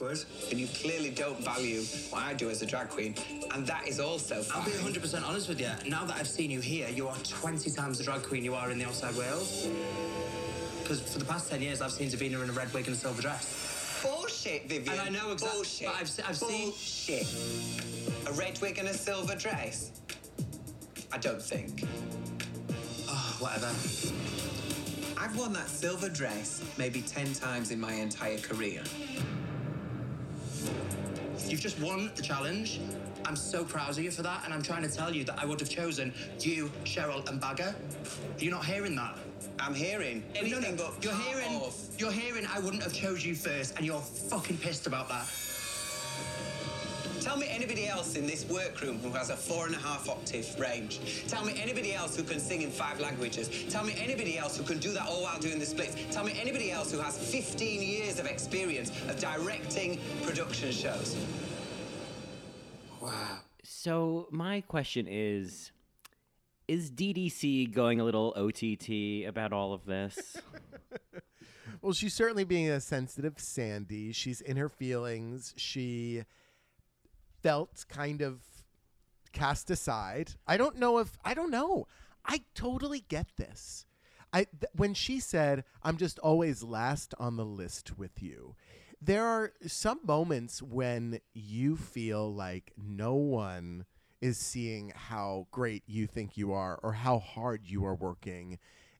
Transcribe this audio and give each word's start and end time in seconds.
awkward. 0.00 0.18
And 0.50 0.58
you 0.58 0.66
clearly 0.68 1.10
don't 1.10 1.38
value 1.44 1.82
what 2.10 2.22
I 2.22 2.34
do 2.34 2.50
as 2.50 2.62
a 2.62 2.66
drag 2.66 2.88
queen, 2.88 3.14
and 3.54 3.66
that 3.66 3.86
is 3.86 4.00
also 4.00 4.42
I'll 4.54 4.64
be 4.64 4.70
fine. 4.70 4.92
100% 4.92 5.26
honest 5.26 5.48
with 5.48 5.60
you. 5.60 5.70
Now 5.88 6.04
that 6.04 6.16
I've 6.16 6.28
seen 6.28 6.50
you 6.50 6.60
here, 6.60 6.88
you 6.88 7.08
are 7.08 7.16
20 7.16 7.70
times 7.70 7.98
the 7.98 8.04
drag 8.04 8.22
queen 8.22 8.44
you 8.44 8.54
are 8.54 8.70
in 8.70 8.78
the 8.78 8.84
outside 8.84 9.14
Wales. 9.16 9.68
Because 10.82 11.00
for 11.00 11.18
the 11.18 11.24
past 11.24 11.50
10 11.50 11.62
years, 11.62 11.80
I've 11.80 11.92
seen 11.92 12.08
Divina 12.10 12.40
in 12.40 12.48
a 12.50 12.52
red 12.52 12.72
wig 12.72 12.86
and 12.86 12.96
a 12.96 12.98
silver 12.98 13.22
dress. 13.22 14.00
Bullshit, 14.02 14.68
Vivienne. 14.68 14.98
And 14.98 15.00
I 15.00 15.08
know 15.10 15.32
exact- 15.32 15.52
Bullshit. 15.54 15.86
but 15.86 15.96
I've 15.96 16.28
I've 16.28 16.36
seen- 16.36 16.70
Bullshit. 16.70 17.26
A 18.26 18.32
red 18.32 18.60
wig 18.60 18.78
and 18.78 18.88
a 18.88 18.94
silver 18.94 19.34
dress? 19.36 19.92
I 21.12 21.18
don't 21.18 21.42
think. 21.42 21.84
Oh, 23.08 23.36
whatever. 23.40 23.66
I've 25.20 25.36
worn 25.36 25.52
that 25.52 25.68
silver 25.68 26.08
dress 26.08 26.62
maybe 26.78 27.02
10 27.02 27.34
times 27.34 27.70
in 27.72 27.78
my 27.78 27.92
entire 27.92 28.38
career. 28.38 28.82
You've 31.50 31.60
just 31.60 31.80
won 31.80 32.12
the 32.14 32.22
challenge. 32.22 32.78
I'm 33.24 33.34
so 33.34 33.64
proud 33.64 33.90
of 33.90 33.98
you 33.98 34.12
for 34.12 34.22
that, 34.22 34.44
and 34.44 34.54
I'm 34.54 34.62
trying 34.62 34.82
to 34.82 34.88
tell 34.88 35.12
you 35.12 35.24
that 35.24 35.36
I 35.36 35.44
would 35.44 35.58
have 35.58 35.68
chosen 35.68 36.14
you, 36.38 36.70
Cheryl, 36.84 37.28
and 37.28 37.40
Baga. 37.40 37.74
You're 38.38 38.52
not 38.52 38.64
hearing 38.64 38.94
that. 38.94 39.16
I'm 39.58 39.74
hearing 39.74 40.22
anything 40.36 40.62
No, 40.62 40.70
no, 40.70 40.76
but 40.76 41.04
You're 41.04 41.12
hearing. 41.14 41.56
of. 41.56 41.76
You're 41.98 42.12
hearing. 42.12 42.46
I 42.46 42.60
wouldn't 42.60 42.84
have 42.84 42.92
chose 42.92 43.26
you 43.26 43.34
first, 43.34 43.76
and 43.76 43.84
you're 43.84 44.00
fucking 44.00 44.58
pissed 44.58 44.86
about 44.86 45.08
that. 45.08 45.26
Tell 47.30 47.38
me 47.38 47.46
anybody 47.48 47.86
else 47.86 48.16
in 48.16 48.26
this 48.26 48.44
workroom 48.46 48.98
who 48.98 49.10
has 49.10 49.30
a 49.30 49.36
four 49.36 49.66
and 49.66 49.76
a 49.76 49.78
half 49.78 50.08
octave 50.08 50.58
range. 50.58 50.98
Tell 51.28 51.44
me 51.44 51.54
anybody 51.62 51.94
else 51.94 52.16
who 52.16 52.24
can 52.24 52.40
sing 52.40 52.62
in 52.62 52.72
five 52.72 52.98
languages. 52.98 53.66
Tell 53.68 53.84
me 53.84 53.94
anybody 53.96 54.36
else 54.36 54.56
who 54.56 54.64
can 54.64 54.80
do 54.80 54.92
that 54.94 55.06
all 55.06 55.22
while 55.22 55.38
doing 55.38 55.60
the 55.60 55.64
splits. 55.64 55.94
Tell 56.10 56.24
me 56.24 56.36
anybody 56.40 56.72
else 56.72 56.90
who 56.90 56.98
has 56.98 57.16
15 57.16 57.82
years 57.82 58.18
of 58.18 58.26
experience 58.26 58.90
of 59.08 59.20
directing 59.20 60.00
production 60.24 60.72
shows. 60.72 61.24
Wow. 63.00 63.38
So 63.62 64.26
my 64.32 64.62
question 64.62 65.06
is 65.08 65.70
is 66.66 66.90
DDC 66.90 67.72
going 67.72 68.00
a 68.00 68.04
little 68.04 68.34
OTT 68.36 69.28
about 69.28 69.52
all 69.52 69.72
of 69.72 69.84
this? 69.86 70.36
Well, 71.82 71.94
she's 71.94 72.12
certainly 72.12 72.44
being 72.44 72.68
a 72.68 72.78
sensitive 72.78 73.38
Sandy. 73.38 74.12
She's 74.12 74.42
in 74.42 74.58
her 74.58 74.68
feelings. 74.68 75.54
She 75.56 76.24
felt 77.42 77.84
kind 77.88 78.20
of 78.22 78.40
cast 79.32 79.70
aside. 79.70 80.32
I 80.46 80.56
don't 80.56 80.76
know 80.76 80.98
if 80.98 81.18
I 81.24 81.34
don't 81.34 81.50
know. 81.50 81.86
I 82.24 82.42
totally 82.54 83.04
get 83.08 83.36
this. 83.36 83.86
I 84.32 84.44
th- 84.44 84.70
when 84.72 84.94
she 84.94 85.20
said, 85.20 85.64
"I'm 85.82 85.96
just 85.96 86.18
always 86.20 86.62
last 86.62 87.14
on 87.18 87.36
the 87.36 87.44
list 87.44 87.98
with 87.98 88.22
you." 88.22 88.56
There 89.02 89.24
are 89.24 89.52
some 89.66 90.00
moments 90.04 90.62
when 90.62 91.20
you 91.32 91.76
feel 91.76 92.32
like 92.32 92.72
no 92.76 93.14
one 93.14 93.86
is 94.20 94.36
seeing 94.38 94.92
how 94.94 95.46
great 95.50 95.82
you 95.86 96.06
think 96.06 96.36
you 96.36 96.52
are 96.52 96.78
or 96.82 96.92
how 96.92 97.18
hard 97.18 97.66
you 97.66 97.84
are 97.86 97.94
working 97.94 98.58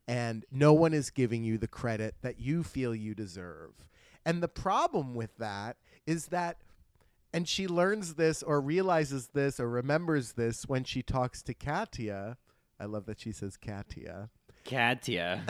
and 0.08 0.44
no 0.50 0.72
one 0.72 0.92
is 0.92 1.10
giving 1.10 1.44
you 1.44 1.56
the 1.56 1.68
credit 1.68 2.16
that 2.22 2.40
you 2.40 2.64
feel 2.64 2.94
you 2.94 3.14
deserve. 3.14 3.86
And 4.24 4.42
the 4.42 4.48
problem 4.48 5.14
with 5.14 5.36
that 5.38 5.76
is 6.04 6.26
that 6.26 6.56
and 7.32 7.48
she 7.48 7.66
learns 7.66 8.14
this 8.14 8.42
or 8.42 8.60
realizes 8.60 9.28
this 9.28 9.60
or 9.60 9.68
remembers 9.68 10.32
this 10.32 10.64
when 10.66 10.84
she 10.84 11.02
talks 11.02 11.42
to 11.42 11.54
Katia. 11.54 12.36
I 12.78 12.84
love 12.86 13.06
that 13.06 13.20
she 13.20 13.32
says 13.32 13.56
Katia. 13.56 14.30
Katia. 14.64 15.42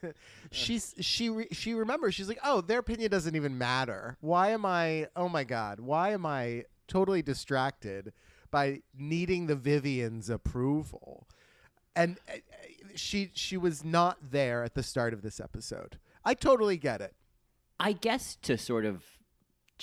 She's 0.50 0.94
she 1.00 1.30
re, 1.30 1.48
she 1.50 1.74
remembers 1.74 2.14
she's 2.14 2.28
like, 2.28 2.38
"Oh, 2.44 2.60
their 2.60 2.78
opinion 2.78 3.10
doesn't 3.10 3.34
even 3.34 3.58
matter. 3.58 4.16
Why 4.20 4.50
am 4.50 4.64
I 4.64 5.08
Oh 5.16 5.28
my 5.28 5.44
god. 5.44 5.80
Why 5.80 6.10
am 6.10 6.24
I 6.24 6.64
totally 6.86 7.22
distracted 7.22 8.12
by 8.50 8.82
needing 8.96 9.46
the 9.46 9.56
Vivienne's 9.56 10.30
approval?" 10.30 11.26
And 11.96 12.18
uh, 12.28 12.38
she 12.94 13.30
she 13.34 13.56
was 13.56 13.84
not 13.84 14.18
there 14.30 14.62
at 14.62 14.74
the 14.74 14.82
start 14.82 15.12
of 15.12 15.22
this 15.22 15.40
episode. 15.40 15.98
I 16.24 16.34
totally 16.34 16.76
get 16.76 17.00
it. 17.00 17.14
I 17.80 17.92
guess 17.92 18.36
to 18.42 18.56
sort 18.56 18.84
of 18.84 19.02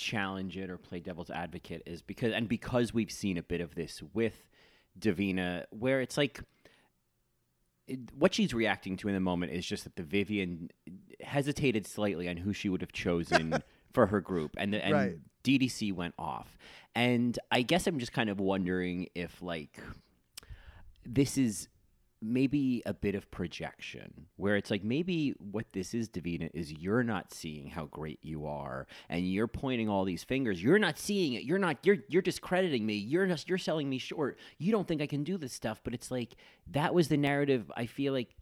challenge 0.00 0.56
it 0.56 0.70
or 0.70 0.78
play 0.78 0.98
devil's 1.00 1.30
advocate 1.30 1.82
is 1.86 2.00
because 2.02 2.32
and 2.32 2.48
because 2.48 2.94
we've 2.94 3.10
seen 3.10 3.36
a 3.36 3.42
bit 3.42 3.60
of 3.60 3.74
this 3.74 4.02
with 4.14 4.48
Divina 4.98 5.66
where 5.70 6.00
it's 6.00 6.16
like 6.16 6.40
it, 7.86 7.98
what 8.14 8.32
she's 8.34 8.54
reacting 8.54 8.96
to 8.96 9.08
in 9.08 9.14
the 9.14 9.20
moment 9.20 9.52
is 9.52 9.66
just 9.66 9.84
that 9.84 9.96
the 9.96 10.02
Vivienne 10.02 10.70
hesitated 11.20 11.86
slightly 11.86 12.28
on 12.28 12.38
who 12.38 12.52
she 12.52 12.68
would 12.68 12.80
have 12.80 12.92
chosen 12.92 13.62
for 13.92 14.06
her 14.06 14.20
group 14.20 14.52
and 14.56 14.72
the, 14.72 14.84
and 14.84 14.94
Right. 14.94 15.18
DDC 15.44 15.92
went 15.94 16.14
off. 16.18 16.56
And 16.94 17.38
I 17.50 17.62
guess 17.62 17.86
I'm 17.86 17.98
just 17.98 18.12
kind 18.12 18.30
of 18.30 18.40
wondering 18.40 19.08
if 19.14 19.42
like 19.42 19.80
this 21.04 21.36
is 21.38 21.68
maybe 22.22 22.82
a 22.84 22.92
bit 22.92 23.14
of 23.14 23.30
projection 23.30 24.26
where 24.36 24.56
it's 24.56 24.70
like 24.70 24.84
maybe 24.84 25.30
what 25.38 25.66
this 25.72 25.94
is 25.94 26.08
divina 26.08 26.50
is 26.52 26.72
you're 26.72 27.02
not 27.02 27.32
seeing 27.32 27.68
how 27.68 27.86
great 27.86 28.18
you 28.22 28.46
are 28.46 28.86
and 29.08 29.30
you're 29.30 29.46
pointing 29.46 29.88
all 29.88 30.04
these 30.04 30.22
fingers. 30.22 30.62
You're 30.62 30.78
not 30.78 30.98
seeing 30.98 31.32
it. 31.34 31.44
You're 31.44 31.58
not 31.58 31.78
you're 31.82 31.98
you're 32.08 32.22
discrediting 32.22 32.84
me. 32.84 32.94
You're 32.94 33.26
just 33.26 33.48
you're 33.48 33.58
selling 33.58 33.88
me 33.88 33.98
short. 33.98 34.38
You 34.58 34.72
don't 34.72 34.86
think 34.86 35.00
i 35.00 35.06
can 35.06 35.24
do 35.24 35.36
this 35.36 35.52
stuff 35.52 35.80
but 35.84 35.94
it's 35.94 36.10
like 36.10 36.36
that 36.68 36.94
was 36.94 37.08
the 37.08 37.16
narrative 37.16 37.70
i 37.76 37.86
feel 37.86 38.12
like 38.12 38.34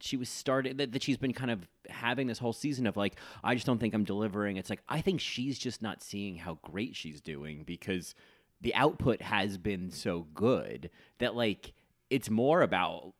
she 0.00 0.16
was 0.16 0.28
started 0.28 0.78
that, 0.78 0.92
that 0.92 1.02
she's 1.02 1.16
been 1.16 1.32
kind 1.32 1.50
of 1.50 1.68
having 1.88 2.26
this 2.26 2.38
whole 2.38 2.52
season 2.52 2.86
of 2.86 2.96
like 2.96 3.16
i 3.44 3.54
just 3.54 3.66
don't 3.66 3.78
think 3.78 3.94
i'm 3.94 4.04
delivering. 4.04 4.56
It's 4.56 4.70
like 4.70 4.82
i 4.88 5.00
think 5.00 5.20
she's 5.20 5.58
just 5.58 5.82
not 5.82 6.02
seeing 6.02 6.36
how 6.36 6.58
great 6.62 6.96
she's 6.96 7.20
doing 7.20 7.64
because 7.64 8.14
the 8.60 8.74
output 8.74 9.22
has 9.22 9.58
been 9.58 9.90
so 9.90 10.26
good 10.34 10.90
that 11.18 11.34
like 11.34 11.72
it's 12.10 12.30
more 12.30 12.62
about 12.62 13.14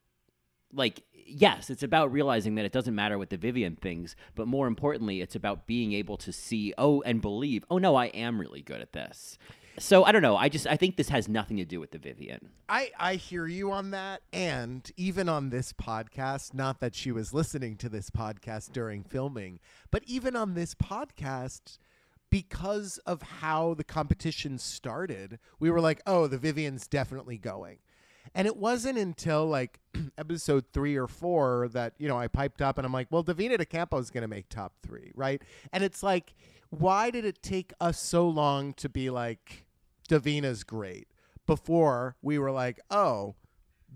like 0.72 1.03
yes 1.27 1.71
it's 1.71 1.83
about 1.83 2.12
realizing 2.12 2.55
that 2.56 2.65
it 2.65 2.72
doesn't 2.72 2.94
matter 2.94 3.19
what 3.19 3.31
the 3.31 3.37
vivienne 3.37 3.77
thinks 3.77 4.16
but 4.34 4.47
more 4.47 4.66
importantly 4.66 5.21
it's 5.21 5.34
about 5.34 5.66
being 5.66 5.93
able 5.93 6.16
to 6.16 6.33
see 6.33 6.75
oh 6.78 7.00
and 7.03 7.21
believe 7.21 7.65
oh 7.71 7.78
no 7.78 7.94
i 7.94 8.06
am 8.06 8.41
really 8.41 8.62
good 8.62 8.81
at 8.81 8.93
this 8.93 9.38
so 9.78 10.05
i 10.05 10.12
don't 10.12 10.22
know 10.22 10.37
i 10.37 10.49
just 10.49 10.66
i 10.66 10.77
think 10.77 10.97
this 10.97 11.09
has 11.09 11.28
nothing 11.28 11.56
to 11.56 11.65
do 11.65 11.81
with 11.81 11.91
the 11.91 11.99
vivienne 11.99 12.50
I, 12.72 12.91
I 12.99 13.15
hear 13.16 13.47
you 13.47 13.71
on 13.71 13.91
that. 13.91 14.22
And 14.32 14.91
even 14.97 15.28
on 15.28 15.50
this 15.50 15.75
podcast, 15.75 16.55
not 16.55 16.81
that 16.81 16.94
she 16.94 17.12
was 17.12 17.34
listening 17.34 17.77
to 17.77 17.91
this 17.91 18.09
podcast 18.09 18.72
during 18.72 19.03
filming, 19.03 19.61
but 19.91 20.03
even 20.06 20.37
on 20.37 20.55
this 20.55 20.75
podcast, 20.75 21.77
because 22.31 22.97
of 23.05 23.21
how 23.21 23.75
the 23.75 23.84
competition 23.84 24.56
started, 24.56 25.38
we 25.61 25.71
were 25.71 25.82
like, 25.82 26.00
oh, 26.06 26.27
the 26.27 26.38
Vivienne's 26.38 26.87
definitely 26.88 27.37
going. 27.37 27.77
And 28.34 28.47
it 28.47 28.56
wasn't 28.56 28.99
until 28.99 29.47
like 29.47 29.78
episode 30.19 30.65
three 30.72 30.97
or 30.97 31.06
four 31.06 31.69
that, 31.72 31.94
you 31.99 32.09
know, 32.09 32.19
I 32.19 32.28
piped 32.28 32.62
up 32.62 32.78
and 32.78 32.87
I'm 32.87 32.93
like, 32.93 33.09
well, 33.10 33.22
Divina 33.22 33.59
De 33.59 33.66
Campo 33.66 33.99
is 33.99 34.10
going 34.10 34.22
to 34.22 34.28
make 34.28 34.49
top 34.49 34.72
three, 34.83 35.12
right? 35.15 35.43
And 35.72 35.84
it's 35.84 36.03
like, 36.03 36.34
why 36.71 37.11
did 37.11 37.25
it 37.25 37.43
take 37.43 37.72
us 37.81 38.00
so 38.00 38.28
long 38.28 38.72
to 38.75 38.88
be 38.88 39.11
like, 39.11 39.65
Divina's 40.09 40.65
great 40.65 41.09
before 41.47 42.16
we 42.22 42.38
were 42.38 42.50
like, 42.50 42.81
oh, 42.91 43.34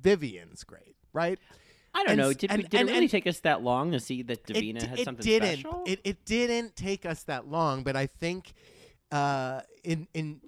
Vivienne's 0.01 0.65
great, 0.65 0.97
right? 1.13 1.39
i 1.95 2.01
don't 2.01 2.11
And 2.11 2.19
know 2.21 2.33
did, 2.35 2.51
and- 2.51 2.59
we, 2.59 2.69
did 2.69 2.81
and- 2.81 2.91
it 2.91 2.93
really 2.93 3.09
take 3.09 3.27
us 3.27 3.41
that 3.41 3.63
long 3.63 3.93
to 3.93 3.99
see 4.01 4.21
that 4.23 4.41
it, 4.41 4.47
divina 4.47 4.81
d- 4.81 4.87
had 4.87 4.99
it 4.99 5.05
something 5.05 5.25
didn't. 5.25 5.61
special 5.61 5.83
It, 5.87 6.01
it 6.05 6.25
didn't 6.27 6.77
take 6.77 7.07
us 7.07 7.23
that 7.23 7.49
long, 7.49 7.83
but 7.85 7.97
I 7.97 8.07
think 8.07 8.53
uh, 9.11 9.63
in 9.83 10.07
in 10.13 10.41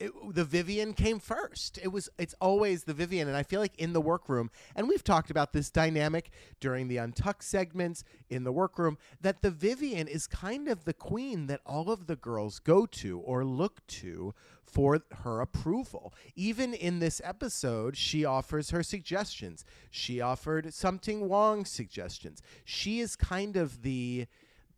it, 0.00 0.12
the 0.34 0.44
Vivienne 0.44 0.92
came 0.92 1.18
first. 1.18 1.78
It 1.82 1.88
was 1.88 2.08
it's 2.18 2.34
always 2.40 2.84
the 2.84 2.94
Vivienne, 2.94 3.28
and 3.28 3.36
I 3.36 3.42
feel 3.42 3.60
like 3.60 3.78
in 3.78 3.92
the 3.92 4.00
workroom, 4.00 4.50
and 4.74 4.88
we've 4.88 5.04
talked 5.04 5.30
about 5.30 5.52
this 5.52 5.70
dynamic 5.70 6.30
during 6.60 6.88
the 6.88 6.96
untucked 6.96 7.44
segments 7.44 8.04
in 8.28 8.44
the 8.44 8.52
workroom 8.52 8.98
that 9.20 9.42
the 9.42 9.50
Vivienne 9.50 10.08
is 10.08 10.26
kind 10.26 10.68
of 10.68 10.84
the 10.84 10.94
queen 10.94 11.46
that 11.46 11.60
all 11.64 11.90
of 11.90 12.06
the 12.06 12.16
girls 12.16 12.58
go 12.58 12.86
to 12.86 13.18
or 13.20 13.44
look 13.44 13.86
to 13.86 14.34
for 14.64 15.00
her 15.22 15.40
approval. 15.40 16.12
Even 16.34 16.74
in 16.74 16.98
this 16.98 17.20
episode, 17.24 17.96
she 17.96 18.24
offers 18.24 18.70
her 18.70 18.82
suggestions. 18.82 19.64
She 19.90 20.20
offered 20.20 20.74
something 20.74 21.28
Wong 21.28 21.64
suggestions. 21.64 22.42
She 22.64 23.00
is 23.00 23.14
kind 23.14 23.56
of 23.56 23.82
the 23.82 24.26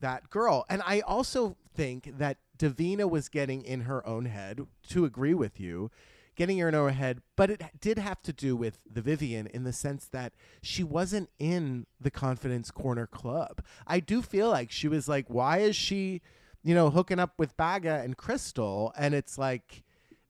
that 0.01 0.29
girl. 0.29 0.67
And 0.69 0.83
I 0.85 1.01
also 1.01 1.57
think 1.75 2.19
that 2.19 2.39
Divina 2.57 3.07
was 3.07 3.29
getting 3.29 3.63
in 3.63 3.83
her 3.83 4.07
own 4.07 4.27
head, 4.27 4.67
to 4.89 5.05
agree 5.05 5.35
with 5.35 5.61
you, 5.61 5.91
getting 6.37 6.59
her 6.59 6.69
in 6.69 6.75
her 6.75 6.91
head, 6.91 7.23
but 7.35 7.51
it 7.51 7.63
did 7.81 7.99
have 7.99 8.23
to 8.23 8.33
do 8.33 8.55
with 8.55 8.79
the 8.91 9.01
Vivienne 9.01 9.47
in 9.47 9.65
the 9.65 9.73
sense 9.73 10.07
that 10.07 10.35
she 10.63 10.85
wasn't 10.85 11.31
in 11.39 11.87
the 12.01 12.11
Confidence 12.11 12.71
Corner 12.71 13.07
Club. 13.07 13.63
I 13.87 14.01
do 14.01 14.23
feel 14.23 14.51
like 14.51 14.71
she 14.71 14.87
was 14.87 15.09
like, 15.09 15.27
why 15.29 15.59
is 15.59 15.75
she, 15.75 16.21
you 16.63 16.75
know, 16.75 16.91
hooking 16.91 17.19
up 17.19 17.39
with 17.39 17.57
Baga 17.57 18.03
and 18.05 18.17
Crystal? 18.17 18.93
And 18.99 19.15
it's 19.15 19.39
like, 19.39 19.83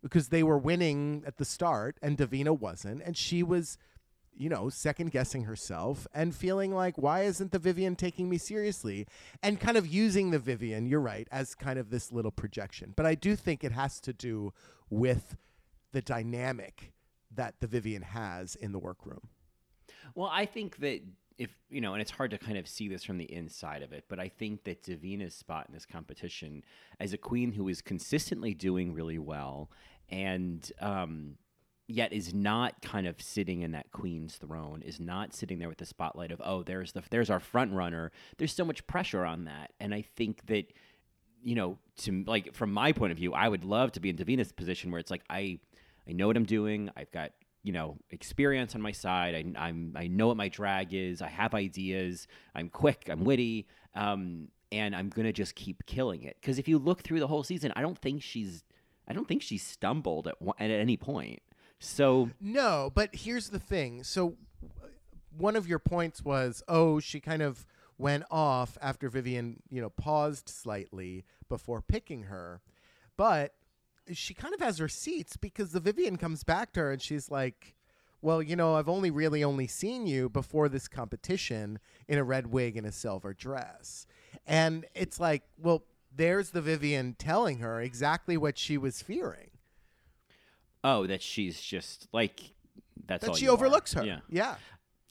because 0.02 0.28
they 0.28 0.44
were 0.44 0.58
winning 0.58 1.24
at 1.26 1.38
the 1.38 1.44
start 1.44 1.98
and 2.00 2.16
Divina 2.16 2.54
wasn't. 2.54 3.02
And 3.02 3.16
she 3.16 3.42
was 3.42 3.76
you 4.36 4.48
know, 4.48 4.68
second 4.68 5.10
guessing 5.10 5.44
herself 5.44 6.06
and 6.14 6.34
feeling 6.34 6.74
like, 6.74 6.98
why 6.98 7.22
isn't 7.22 7.52
the 7.52 7.58
Vivienne 7.58 7.96
taking 7.96 8.28
me 8.28 8.38
seriously? 8.38 9.06
And 9.42 9.58
kind 9.58 9.76
of 9.76 9.86
using 9.86 10.30
the 10.30 10.38
Vivienne, 10.38 10.86
you're 10.86 11.00
right, 11.00 11.26
as 11.30 11.54
kind 11.54 11.78
of 11.78 11.90
this 11.90 12.12
little 12.12 12.30
projection. 12.30 12.92
But 12.94 13.06
I 13.06 13.14
do 13.14 13.36
think 13.36 13.64
it 13.64 13.72
has 13.72 14.00
to 14.00 14.12
do 14.12 14.52
with 14.90 15.36
the 15.92 16.02
dynamic 16.02 16.92
that 17.34 17.54
the 17.60 17.66
Vivienne 17.66 18.02
has 18.02 18.54
in 18.54 18.72
the 18.72 18.78
workroom. 18.78 19.28
Well, 20.14 20.30
I 20.32 20.46
think 20.46 20.78
that 20.78 21.02
if 21.38 21.50
you 21.68 21.80
know, 21.80 21.92
and 21.92 22.00
it's 22.00 22.10
hard 22.10 22.30
to 22.30 22.38
kind 22.38 22.56
of 22.56 22.66
see 22.66 22.88
this 22.88 23.04
from 23.04 23.18
the 23.18 23.30
inside 23.30 23.82
of 23.82 23.92
it, 23.92 24.04
but 24.08 24.18
I 24.18 24.28
think 24.28 24.64
that 24.64 24.82
Divina's 24.82 25.34
spot 25.34 25.66
in 25.68 25.74
this 25.74 25.84
competition 25.84 26.64
as 26.98 27.12
a 27.12 27.18
queen 27.18 27.52
who 27.52 27.68
is 27.68 27.82
consistently 27.82 28.54
doing 28.54 28.94
really 28.94 29.18
well 29.18 29.70
and 30.08 30.70
um, 30.80 31.36
yet 31.88 32.12
is 32.12 32.34
not 32.34 32.82
kind 32.82 33.06
of 33.06 33.20
sitting 33.20 33.62
in 33.62 33.72
that 33.72 33.92
queen's 33.92 34.36
throne, 34.36 34.82
is 34.82 34.98
not 34.98 35.34
sitting 35.34 35.58
there 35.58 35.68
with 35.68 35.78
the 35.78 35.86
spotlight 35.86 36.32
of 36.32 36.40
oh, 36.44 36.62
there's 36.62 36.92
the 36.92 37.02
there's 37.10 37.30
our 37.30 37.40
front 37.40 37.72
runner. 37.72 38.12
There's 38.38 38.52
so 38.52 38.64
much 38.64 38.86
pressure 38.86 39.24
on 39.24 39.44
that, 39.44 39.72
and 39.80 39.94
I 39.94 40.02
think 40.02 40.46
that 40.46 40.72
you 41.42 41.54
know, 41.54 41.78
to 41.98 42.24
like 42.26 42.54
from 42.54 42.72
my 42.72 42.92
point 42.92 43.12
of 43.12 43.18
view, 43.18 43.32
I 43.32 43.48
would 43.48 43.64
love 43.64 43.92
to 43.92 44.00
be 44.00 44.10
in 44.10 44.16
Divina's 44.16 44.52
position 44.52 44.90
where 44.90 44.98
it's 44.98 45.10
like 45.10 45.22
I 45.30 45.58
I 46.08 46.12
know 46.12 46.26
what 46.26 46.36
I'm 46.36 46.44
doing. 46.44 46.90
I've 46.96 47.10
got 47.12 47.32
you 47.62 47.72
know 47.72 47.98
experience 48.10 48.74
on 48.74 48.82
my 48.82 48.92
side. 48.92 49.34
I, 49.34 49.66
I'm 49.66 49.94
I 49.96 50.08
know 50.08 50.26
what 50.28 50.36
my 50.36 50.48
drag 50.48 50.92
is. 50.92 51.22
I 51.22 51.28
have 51.28 51.54
ideas. 51.54 52.26
I'm 52.54 52.68
quick. 52.68 53.08
I'm 53.08 53.24
witty. 53.24 53.68
Um, 53.94 54.48
and 54.72 54.96
I'm 54.96 55.08
gonna 55.08 55.32
just 55.32 55.54
keep 55.54 55.86
killing 55.86 56.24
it. 56.24 56.36
Because 56.40 56.58
if 56.58 56.66
you 56.66 56.78
look 56.78 57.02
through 57.02 57.20
the 57.20 57.28
whole 57.28 57.44
season, 57.44 57.72
I 57.76 57.82
don't 57.82 57.98
think 57.98 58.22
she's 58.22 58.64
I 59.06 59.12
don't 59.12 59.28
think 59.28 59.42
she's 59.42 59.64
stumbled 59.64 60.26
at 60.26 60.34
at 60.58 60.70
any 60.70 60.96
point. 60.96 61.40
So 61.86 62.30
No, 62.40 62.90
but 62.94 63.14
here's 63.14 63.50
the 63.50 63.58
thing. 63.58 64.02
So 64.02 64.36
one 65.36 65.56
of 65.56 65.68
your 65.68 65.78
points 65.78 66.24
was, 66.24 66.62
oh, 66.68 67.00
she 67.00 67.20
kind 67.20 67.42
of 67.42 67.66
went 67.98 68.24
off 68.30 68.76
after 68.82 69.08
Vivienne, 69.08 69.62
you 69.70 69.80
know, 69.80 69.90
paused 69.90 70.48
slightly 70.48 71.24
before 71.48 71.80
picking 71.82 72.24
her. 72.24 72.60
But 73.16 73.54
she 74.12 74.34
kind 74.34 74.54
of 74.54 74.60
has 74.60 74.78
her 74.78 74.84
receipts 74.84 75.36
because 75.36 75.72
the 75.72 75.80
Vivienne 75.80 76.16
comes 76.16 76.44
back 76.44 76.72
to 76.72 76.80
her 76.80 76.92
and 76.92 77.02
she's 77.02 77.30
like, 77.30 77.74
well, 78.22 78.42
you 78.42 78.56
know, 78.56 78.74
I've 78.74 78.88
only 78.88 79.10
really 79.10 79.44
only 79.44 79.66
seen 79.66 80.06
you 80.06 80.28
before 80.28 80.68
this 80.68 80.88
competition 80.88 81.78
in 82.08 82.18
a 82.18 82.24
red 82.24 82.48
wig 82.48 82.76
and 82.76 82.86
a 82.86 82.92
silver 82.92 83.32
dress. 83.32 84.06
And 84.46 84.86
it's 84.94 85.20
like, 85.20 85.42
well, 85.58 85.84
there's 86.14 86.50
the 86.50 86.62
Vivienne 86.62 87.14
telling 87.18 87.58
her 87.58 87.80
exactly 87.80 88.36
what 88.36 88.58
she 88.58 88.78
was 88.78 89.02
fearing. 89.02 89.50
Oh, 90.86 91.06
that 91.06 91.20
she's 91.20 91.60
just 91.60 92.08
like 92.12 92.40
that's 93.06 93.22
That 93.22 93.30
all 93.30 93.36
she 93.36 93.44
you 93.44 93.50
are. 93.50 93.54
overlooks 93.54 93.92
her. 93.94 94.04
Yeah. 94.04 94.20
yeah. 94.28 94.54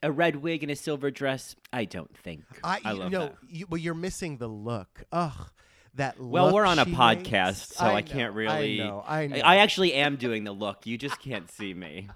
A 0.01 0.12
red 0.12 0.38
wig 0.38 0.63
and 0.63 0.72
a 0.72 0.75
silver 0.75 1.12
dress. 1.12 1.56
I 1.74 1.86
don't 1.86 2.16
think. 2.18 2.44
I, 2.63 2.80
I 2.83 2.92
you 2.92 2.98
love 3.00 3.12
know, 3.12 3.25
that. 3.25 3.36
You, 3.50 3.66
well, 3.69 3.77
you're 3.77 3.94
missing 3.94 4.38
the 4.38 4.48
look. 4.48 5.04
Ugh, 5.12 5.50
that. 5.95 6.19
Well, 6.19 6.54
we're 6.54 6.66
on 6.66 6.80
a 6.80 6.86
podcast, 6.86 7.24
makes. 7.24 7.75
so 7.75 7.86
I, 7.86 8.01
know, 8.01 8.07
can't 8.07 8.33
really. 8.33 8.81
I 8.81 8.86
know. 8.86 9.04
I 9.07 9.27
know. 9.27 9.38
I 9.38 9.57
actually 9.57 9.94
am 9.94 10.16
doing 10.18 10.44
the 10.44 10.51
look. 10.51 10.86
You 10.86 10.98
just 10.98 11.19
can't 11.19 11.50
see 11.50 11.74
me. 11.74 12.10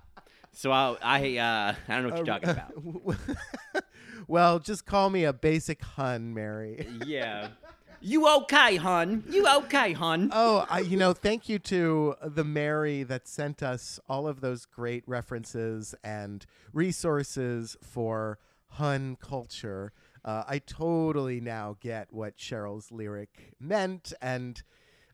So 0.52 0.72
I'll, 0.72 0.98
I, 1.02 1.38
uh, 1.38 1.76
I 1.88 1.94
don't 1.94 2.04
know 2.04 2.10
what 2.10 2.18
you're 2.18 2.26
talking 2.26 2.50
about. 2.50 2.74
well, 4.28 4.60
just 4.60 4.86
call 4.86 5.10
me 5.10 5.24
a 5.24 5.32
basic 5.32 5.82
hun, 5.82 6.34
Mary. 6.34 6.88
Yeah. 7.06 7.50
You 8.02 8.30
okay, 8.38 8.78
hun? 8.78 9.24
You 9.30 9.46
okay, 9.58 9.92
hun? 9.92 10.30
Oh, 10.34 10.66
I, 10.70 10.80
you 10.80 10.96
know, 10.96 11.12
thank 11.12 11.50
you 11.50 11.60
to 11.60 12.16
the 12.24 12.46
Mary 12.46 13.04
that 13.04 13.28
sent 13.28 13.62
us 13.62 14.00
all 14.08 14.28
of 14.28 14.40
those 14.40 14.66
great 14.66 15.04
references 15.06 15.94
and 16.04 16.46
resources 16.72 17.76
for 17.82 18.40
Hun 18.74 19.18
culture. 19.20 19.92
Uh, 20.24 20.44
I 20.48 20.60
totally 20.60 21.42
now 21.42 21.76
get 21.82 22.14
what 22.14 22.38
Cheryl's 22.38 22.90
lyric 22.92 23.54
meant, 23.60 24.14
and 24.22 24.62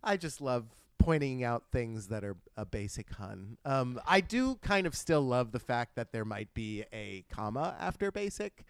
I 0.04 0.18
just 0.18 0.40
love 0.40 0.66
pointing 1.00 1.44
out 1.44 1.64
things 1.72 2.08
that 2.10 2.24
are 2.24 2.38
a 2.56 2.66
basic 2.66 3.10
Hun. 3.12 3.58
Um, 3.66 4.00
I 4.06 4.22
do 4.22 4.56
kind 4.62 4.86
of 4.86 4.96
still 4.96 5.22
love 5.22 5.52
the 5.52 5.60
fact 5.60 5.96
that 5.96 6.12
there 6.12 6.26
might 6.26 6.54
be 6.54 6.84
a 6.94 7.26
comma 7.32 7.76
after 7.80 8.12
basic. 8.12 8.64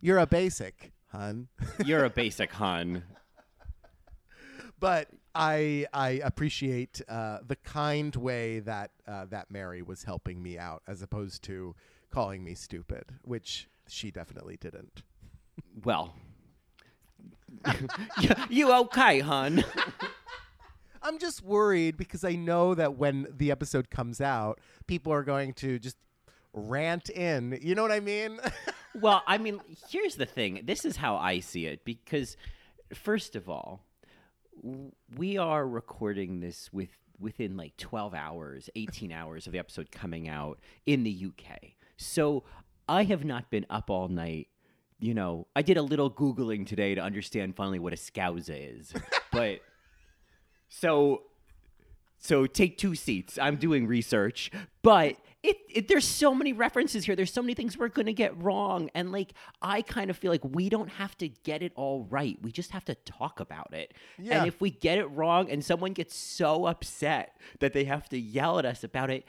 You're 0.00 0.18
a 0.18 0.26
basic 0.26 0.92
Hun. 1.08 1.48
You're 1.84 2.04
a 2.04 2.10
basic 2.10 2.52
hun. 2.52 3.02
But 4.80 5.08
I 5.34 5.86
I 5.92 6.20
appreciate 6.24 7.00
uh, 7.08 7.38
the 7.46 7.56
kind 7.56 8.14
way 8.16 8.60
that 8.60 8.90
uh, 9.06 9.26
that 9.26 9.50
Mary 9.50 9.82
was 9.82 10.04
helping 10.04 10.42
me 10.42 10.58
out, 10.58 10.82
as 10.86 11.02
opposed 11.02 11.42
to 11.44 11.74
calling 12.10 12.44
me 12.44 12.54
stupid, 12.54 13.04
which 13.22 13.68
she 13.88 14.10
definitely 14.10 14.56
didn't. 14.56 15.02
Well. 15.84 16.14
you, 18.20 18.30
you 18.50 18.72
okay, 18.72 19.20
hun? 19.20 19.64
I'm 21.02 21.18
just 21.18 21.42
worried 21.42 21.96
because 21.96 22.24
I 22.24 22.34
know 22.34 22.74
that 22.74 22.96
when 22.96 23.26
the 23.30 23.50
episode 23.50 23.90
comes 23.90 24.20
out, 24.20 24.60
people 24.86 25.12
are 25.12 25.22
going 25.22 25.54
to 25.54 25.78
just 25.78 25.96
rant 26.52 27.08
in. 27.10 27.58
You 27.62 27.74
know 27.74 27.82
what 27.82 27.92
I 27.92 28.00
mean? 28.00 28.38
well, 28.94 29.22
I 29.26 29.38
mean, 29.38 29.60
here's 29.88 30.16
the 30.16 30.26
thing. 30.26 30.62
This 30.64 30.84
is 30.84 30.96
how 30.96 31.16
I 31.16 31.40
see 31.40 31.66
it 31.66 31.84
because, 31.84 32.36
first 32.92 33.36
of 33.36 33.48
all, 33.48 33.84
we 35.16 35.38
are 35.38 35.66
recording 35.66 36.40
this 36.40 36.72
with 36.72 36.90
within 37.20 37.56
like 37.56 37.76
12 37.76 38.14
hours, 38.14 38.70
18 38.76 39.10
hours 39.10 39.46
of 39.46 39.52
the 39.52 39.58
episode 39.58 39.90
coming 39.90 40.28
out 40.28 40.60
in 40.86 41.02
the 41.02 41.26
UK. 41.26 41.58
So 41.96 42.44
I 42.88 43.04
have 43.04 43.24
not 43.24 43.50
been 43.50 43.66
up 43.68 43.90
all 43.90 44.08
night. 44.08 44.48
You 45.00 45.14
know, 45.14 45.46
I 45.54 45.62
did 45.62 45.76
a 45.76 45.82
little 45.82 46.10
googling 46.10 46.66
today 46.66 46.94
to 46.94 47.00
understand 47.00 47.56
finally 47.56 47.78
what 47.78 47.92
a 47.92 47.96
scouser 47.96 48.78
is, 48.80 48.92
but 49.32 49.60
so 50.68 51.22
so 52.18 52.46
take 52.46 52.78
two 52.78 52.94
seats. 52.94 53.38
I'm 53.40 53.56
doing 53.56 53.86
research, 53.86 54.50
but 54.82 55.16
it, 55.48 55.56
it 55.70 55.88
there's 55.88 56.06
so 56.06 56.34
many 56.34 56.52
references 56.52 57.06
here. 57.06 57.16
There's 57.16 57.32
so 57.32 57.40
many 57.40 57.54
things 57.54 57.78
we're 57.78 57.88
gonna 57.88 58.12
get 58.12 58.36
wrong, 58.42 58.90
and 58.94 59.10
like 59.10 59.32
I 59.62 59.80
kind 59.82 60.10
of 60.10 60.16
feel 60.16 60.30
like 60.30 60.44
we 60.44 60.68
don't 60.68 60.90
have 60.90 61.16
to 61.18 61.28
get 61.28 61.62
it 61.62 61.72
all 61.74 62.06
right. 62.10 62.36
We 62.42 62.52
just 62.52 62.70
have 62.72 62.84
to 62.84 62.94
talk 62.94 63.40
about 63.40 63.72
it. 63.72 63.94
Yeah. 64.18 64.38
And 64.38 64.46
if 64.46 64.60
we 64.60 64.70
get 64.70 64.98
it 64.98 65.06
wrong, 65.06 65.50
and 65.50 65.64
someone 65.64 65.94
gets 65.94 66.14
so 66.14 66.66
upset 66.66 67.36
that 67.60 67.72
they 67.72 67.84
have 67.84 68.08
to 68.10 68.18
yell 68.18 68.58
at 68.58 68.66
us 68.66 68.84
about 68.84 69.10
it, 69.10 69.24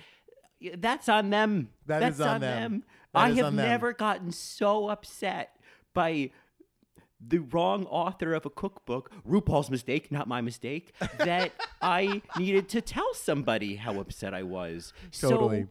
that's 0.77 1.07
on 1.07 1.29
them. 1.29 1.69
That 1.85 2.01
that's 2.01 2.15
is 2.15 2.21
on 2.21 2.41
them. 2.41 2.83
That 3.13 3.19
I 3.19 3.29
have 3.29 3.45
on 3.45 3.55
them. 3.55 3.65
never 3.65 3.93
gotten 3.93 4.31
so 4.31 4.89
upset 4.89 5.55
by 5.93 6.31
the 7.25 7.39
wrong 7.39 7.85
author 7.85 8.33
of 8.33 8.45
a 8.45 8.49
cookbook, 8.49 9.11
RuPaul's 9.27 9.69
mistake, 9.69 10.11
not 10.11 10.27
my 10.27 10.41
mistake, 10.41 10.93
that 11.17 11.51
I 11.81 12.21
needed 12.37 12.69
to 12.69 12.81
tell 12.81 13.13
somebody 13.13 13.75
how 13.75 13.99
upset 13.99 14.33
I 14.33 14.43
was. 14.43 14.93
Totally. 15.11 15.63
So 15.63 15.69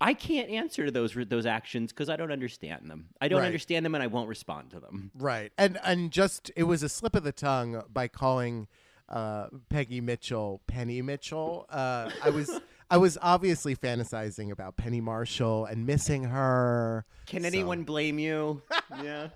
I 0.00 0.14
can't 0.14 0.48
answer 0.50 0.86
to 0.86 0.90
those 0.90 1.14
those 1.28 1.46
actions 1.46 1.92
because 1.92 2.08
I 2.08 2.16
don't 2.16 2.32
understand 2.32 2.90
them. 2.90 3.08
I 3.20 3.28
don't 3.28 3.40
Right. 3.40 3.46
understand 3.46 3.84
them, 3.84 3.94
and 3.94 4.02
I 4.02 4.06
won't 4.06 4.28
respond 4.28 4.70
to 4.70 4.80
them. 4.80 5.10
right. 5.14 5.52
And 5.58 5.78
and 5.84 6.10
just 6.10 6.50
it 6.56 6.62
was 6.64 6.82
a 6.82 6.88
slip 6.88 7.14
of 7.14 7.22
the 7.24 7.32
tongue 7.32 7.82
by 7.92 8.08
calling 8.08 8.66
uh, 9.08 9.48
Peggy 9.68 10.00
Mitchell 10.00 10.60
Penny 10.66 11.02
Mitchell. 11.02 11.66
Uh, 11.68 12.10
I 12.22 12.30
was 12.30 12.60
I 12.90 12.96
was 12.96 13.18
obviously 13.20 13.76
fantasizing 13.76 14.50
about 14.50 14.76
Penny 14.76 15.00
Marshall 15.00 15.66
and 15.66 15.84
missing 15.86 16.24
her. 16.24 17.04
Can 17.26 17.42
So- 17.42 17.46
anyone 17.48 17.82
blame 17.84 18.18
you? 18.18 18.62
yeah. 19.02 19.28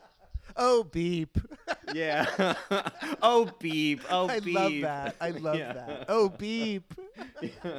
Oh 0.56 0.84
beep. 0.84 1.36
Yeah. 1.92 2.54
oh 3.22 3.50
beep. 3.58 4.00
Oh 4.10 4.28
I 4.28 4.40
beep. 4.40 4.56
I 4.56 4.62
love 4.62 4.80
that. 4.82 5.16
I 5.20 5.30
love 5.30 5.56
Yeah. 5.58 5.72
that. 5.72 6.04
Oh, 6.08 6.28
beep. 6.28 6.94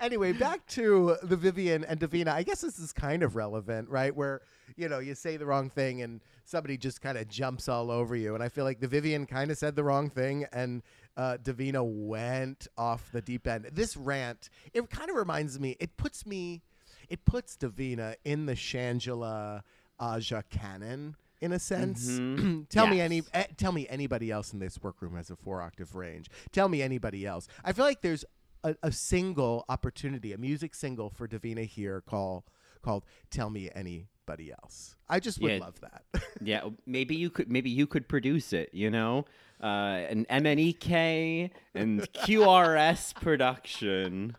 anyway, 0.00 0.32
back 0.32 0.66
to 0.68 1.16
the 1.22 1.36
Vivienne 1.36 1.84
and 1.84 1.98
Divina. 2.00 2.32
I 2.32 2.42
guess 2.42 2.60
this 2.60 2.78
is 2.78 2.92
kind 2.92 3.22
of 3.22 3.36
relevant, 3.36 3.88
right? 3.88 4.14
Where, 4.14 4.40
you 4.76 4.88
know, 4.88 4.98
you 4.98 5.14
say 5.14 5.36
the 5.36 5.46
wrong 5.46 5.70
thing 5.70 6.02
and 6.02 6.20
somebody 6.44 6.76
just 6.76 7.00
kind 7.00 7.18
of 7.18 7.28
jumps 7.28 7.68
all 7.68 7.90
over 7.90 8.16
you. 8.16 8.34
And 8.34 8.42
I 8.42 8.48
feel 8.48 8.64
like 8.64 8.80
the 8.80 8.88
Vivienne 8.88 9.26
kind 9.26 9.50
of 9.50 9.58
said 9.58 9.76
the 9.76 9.84
wrong 9.84 10.08
thing 10.10 10.46
and 10.52 10.82
uh, 11.16 11.36
Divina 11.42 11.82
went 11.84 12.68
off 12.76 13.10
the 13.12 13.20
deep 13.20 13.46
end. 13.46 13.68
This 13.72 13.96
rant, 13.96 14.50
it 14.72 14.88
kind 14.90 15.10
of 15.10 15.16
reminds 15.16 15.58
me, 15.58 15.76
it 15.80 15.96
puts 15.96 16.24
me, 16.24 16.62
it 17.08 17.24
puts 17.24 17.56
Divina 17.56 18.14
in 18.24 18.46
the 18.46 18.54
Shangela 18.54 19.62
Aja 19.98 20.42
canon. 20.50 21.16
In 21.40 21.52
a 21.52 21.58
sense, 21.60 22.18
tell 22.68 22.88
me 22.88 23.00
any 23.00 23.16
Yes. 23.18 23.28
eh, 23.32 23.44
tell 23.56 23.70
me 23.70 23.86
anybody 23.88 24.30
else 24.32 24.52
in 24.52 24.58
this 24.58 24.82
workroom 24.82 25.14
has 25.14 25.30
a 25.30 25.36
four 25.36 25.62
octave 25.62 25.94
range. 25.94 26.28
Tell 26.50 26.68
me 26.68 26.82
anybody 26.82 27.24
else. 27.26 27.46
I 27.64 27.72
feel 27.72 27.84
like 27.84 28.00
there's 28.00 28.24
a, 28.64 28.74
a 28.82 28.92
single 28.92 29.64
opportunity, 29.68 30.32
a 30.32 30.38
music 30.38 30.74
single 30.74 31.10
for 31.10 31.26
Divina 31.26 31.62
here 31.62 32.00
call 32.00 32.44
called 32.82 33.04
"Tell 33.30 33.50
Me 33.50 33.70
Anybody 33.74 34.52
Else." 34.62 34.96
I 35.08 35.20
just 35.20 35.40
would 35.40 35.52
Yeah. 35.52 35.58
love 35.58 35.80
that. 35.80 36.04
Yeah, 36.40 36.68
maybe 36.86 37.16
you 37.16 37.30
could 37.30 37.50
maybe 37.50 37.68
you 37.70 37.86
could 37.88 38.06
produce 38.08 38.52
it, 38.52 38.70
you 38.72 38.90
know? 38.90 39.24
Uh, 39.60 39.66
an 40.08 40.24
MNEK 40.30 41.50
and 41.74 42.00
QRS 42.12 43.12
production, 43.16 44.36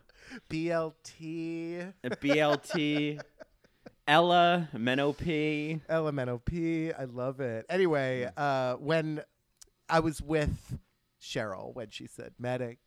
BLT. 0.48 1.92
BLT, 2.04 3.20
Ella 4.08 4.68
Menop. 4.74 5.80
LMNOP. 5.88 6.94
I 6.98 7.04
love 7.04 7.40
it. 7.40 7.66
Anyway, 7.68 8.30
uh, 8.36 8.74
when 8.76 9.22
I 9.88 10.00
was 10.00 10.22
with 10.22 10.78
Cheryl 11.20 11.74
when 11.74 11.90
she 11.90 12.06
said 12.06 12.32
medic. 12.38 12.78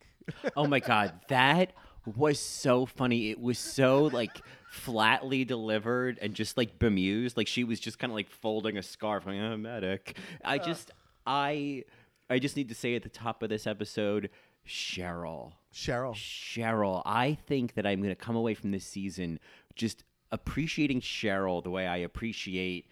Oh 0.55 0.67
my 0.67 0.79
god, 0.79 1.13
that 1.27 1.73
was 2.17 2.39
so 2.39 2.85
funny. 2.85 3.29
It 3.29 3.39
was 3.39 3.57
so 3.57 4.05
like 4.05 4.41
flatly 4.69 5.45
delivered 5.45 6.19
and 6.21 6.33
just 6.33 6.57
like 6.57 6.79
bemused. 6.79 7.37
Like 7.37 7.47
she 7.47 7.63
was 7.63 7.79
just 7.79 7.99
kind 7.99 8.11
of 8.11 8.15
like 8.15 8.29
folding 8.29 8.77
a 8.77 8.83
scarf, 8.83 9.25
like 9.25 9.37
oh, 9.39 9.57
medic. 9.57 10.17
I 10.43 10.57
just, 10.57 10.91
I, 11.25 11.83
I 12.29 12.39
just 12.39 12.57
need 12.57 12.69
to 12.69 12.75
say 12.75 12.95
at 12.95 13.03
the 13.03 13.09
top 13.09 13.43
of 13.43 13.49
this 13.49 13.67
episode, 13.67 14.29
Cheryl. 14.67 15.53
Cheryl. 15.73 16.13
Cheryl. 16.13 17.01
I 17.05 17.37
think 17.47 17.75
that 17.75 17.85
I'm 17.85 17.99
going 17.99 18.09
to 18.09 18.15
come 18.15 18.35
away 18.35 18.53
from 18.53 18.71
this 18.71 18.85
season 18.85 19.39
just 19.75 20.03
appreciating 20.31 21.01
Cheryl 21.01 21.63
the 21.63 21.69
way 21.69 21.87
I 21.87 21.97
appreciate, 21.97 22.87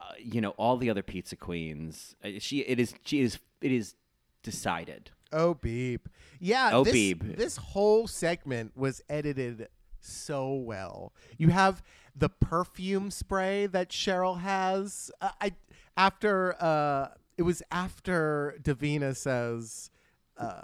uh, 0.00 0.12
you 0.18 0.40
know, 0.40 0.50
all 0.50 0.76
the 0.76 0.90
other 0.90 1.02
pizza 1.02 1.36
queens. 1.36 2.14
Uh, 2.24 2.30
She, 2.38 2.60
it 2.60 2.78
is, 2.78 2.94
she 3.04 3.20
is, 3.20 3.38
it 3.60 3.72
is 3.72 3.94
decided. 4.42 5.10
Oh 5.32 5.54
beep. 5.54 6.08
Yeah. 6.40 6.70
Oh, 6.72 6.84
this, 6.84 6.92
beep. 6.92 7.36
This 7.36 7.56
whole 7.56 8.06
segment 8.06 8.76
was 8.76 9.02
edited 9.08 9.68
so 10.00 10.52
well. 10.54 11.12
You 11.38 11.48
have 11.48 11.82
the 12.14 12.28
perfume 12.28 13.10
spray 13.10 13.66
that 13.66 13.88
Cheryl 13.90 14.40
has. 14.40 15.10
Uh, 15.20 15.30
I 15.40 15.52
after 15.96 16.56
uh, 16.62 17.08
it 17.38 17.42
was 17.42 17.62
after 17.70 18.58
Divina 18.62 19.14
says, 19.14 19.90
uh, 20.36 20.62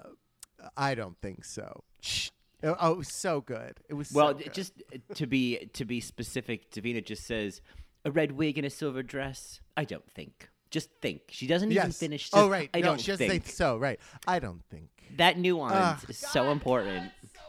"I 0.76 0.94
don't 0.94 1.16
think 1.20 1.44
so." 1.44 1.84
Shh. 2.00 2.30
Oh, 2.62 2.74
oh, 2.80 2.92
it 2.92 2.98
was 2.98 3.08
so 3.08 3.40
good. 3.40 3.78
It 3.88 3.94
was 3.94 4.10
Well, 4.10 4.28
so 4.28 4.34
good. 4.34 4.52
just 4.52 4.82
uh, 4.92 5.14
to 5.14 5.26
be 5.26 5.68
to 5.74 5.84
be 5.84 6.00
specific, 6.00 6.70
Divina 6.70 7.00
just 7.00 7.24
says 7.24 7.60
a 8.04 8.10
red 8.10 8.32
wig 8.32 8.58
and 8.58 8.66
a 8.66 8.70
silver 8.70 9.02
dress. 9.02 9.60
I 9.76 9.84
don't 9.84 10.10
think. 10.10 10.48
Just 10.70 10.90
think. 11.00 11.22
She 11.28 11.46
doesn't 11.46 11.70
even 11.72 11.86
yes. 11.88 11.98
finish. 11.98 12.30
oh 12.32 12.48
right. 12.48 12.68
I 12.74 12.80
no, 12.80 12.86
don't 12.88 13.00
she 13.00 13.16
think. 13.16 13.30
think 13.30 13.46
so. 13.48 13.76
Right. 13.78 13.98
I 14.26 14.38
don't 14.38 14.62
think. 14.70 14.88
That 15.16 15.38
nuance 15.38 16.04
is 16.08 16.18
so 16.18 16.50
important. 16.50 17.10
so. 17.34 17.40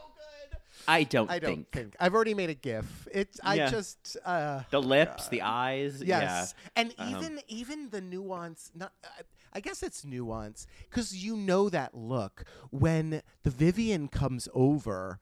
I 0.88 1.04
don't 1.04 1.30
I 1.30 1.38
don't 1.38 1.50
think. 1.54 1.70
think. 1.72 1.96
I've 2.00 2.14
already 2.14 2.34
made 2.34 2.50
a 2.50 2.54
GIF. 2.54 3.06
It's. 3.12 3.38
I 3.44 3.54
Yeah. 3.56 3.70
just. 3.70 4.16
Uh, 4.24 4.62
The 4.70 4.82
lips, 4.82 5.28
the 5.28 5.42
eyes. 5.42 6.02
Yes, 6.02 6.54
and 6.74 6.94
Um, 6.98 7.08
even 7.16 7.40
even 7.48 7.90
the 7.90 8.00
nuance. 8.00 8.70
Not, 8.74 8.92
I- 9.04 9.22
I 9.52 9.58
guess 9.60 9.82
it's 9.82 10.04
nuance 10.04 10.66
because 10.88 11.16
you 11.24 11.36
know 11.36 11.68
that 11.70 11.92
look 11.92 12.44
when 12.70 13.20
the 13.42 13.50
Vivienne 13.50 14.06
comes 14.06 14.48
over 14.54 15.18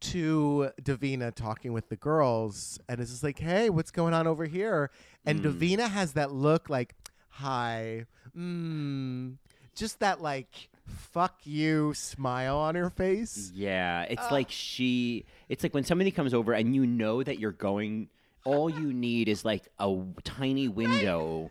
to 0.00 0.70
Divina 0.82 1.30
talking 1.32 1.72
with 1.72 1.88
the 1.88 1.96
girls, 1.96 2.78
and 2.88 3.00
it's 3.00 3.10
just 3.10 3.22
like, 3.22 3.38
"Hey, 3.38 3.70
what's 3.70 3.90
going 3.90 4.12
on 4.14 4.26
over 4.26 4.44
here?" 4.44 4.90
And 5.24 5.38
Hmm. 5.38 5.44
Divina 5.44 5.88
has 5.88 6.12
that 6.12 6.32
look 6.32 6.68
like, 6.68 6.94
"Hi," 7.32 8.06
mm, 8.36 9.36
just 9.74 10.00
that 10.00 10.20
like 10.22 10.68
"fuck 10.86 11.40
you" 11.44 11.94
smile 11.94 12.56
on 12.56 12.74
her 12.74 12.90
face. 12.90 13.50
Yeah, 13.54 14.02
it's 14.04 14.22
Uh. 14.22 14.28
like 14.30 14.50
she. 14.50 15.24
It's 15.48 15.62
like 15.62 15.74
when 15.74 15.84
somebody 15.84 16.10
comes 16.10 16.34
over 16.34 16.52
and 16.52 16.74
you 16.74 16.86
know 16.86 17.22
that 17.22 17.38
you're 17.38 17.52
going. 17.52 18.08
All 18.44 18.68
you 18.68 18.92
need 18.92 19.28
is 19.28 19.44
like 19.44 19.68
a 19.78 19.96
tiny 20.24 20.66
window 20.68 21.50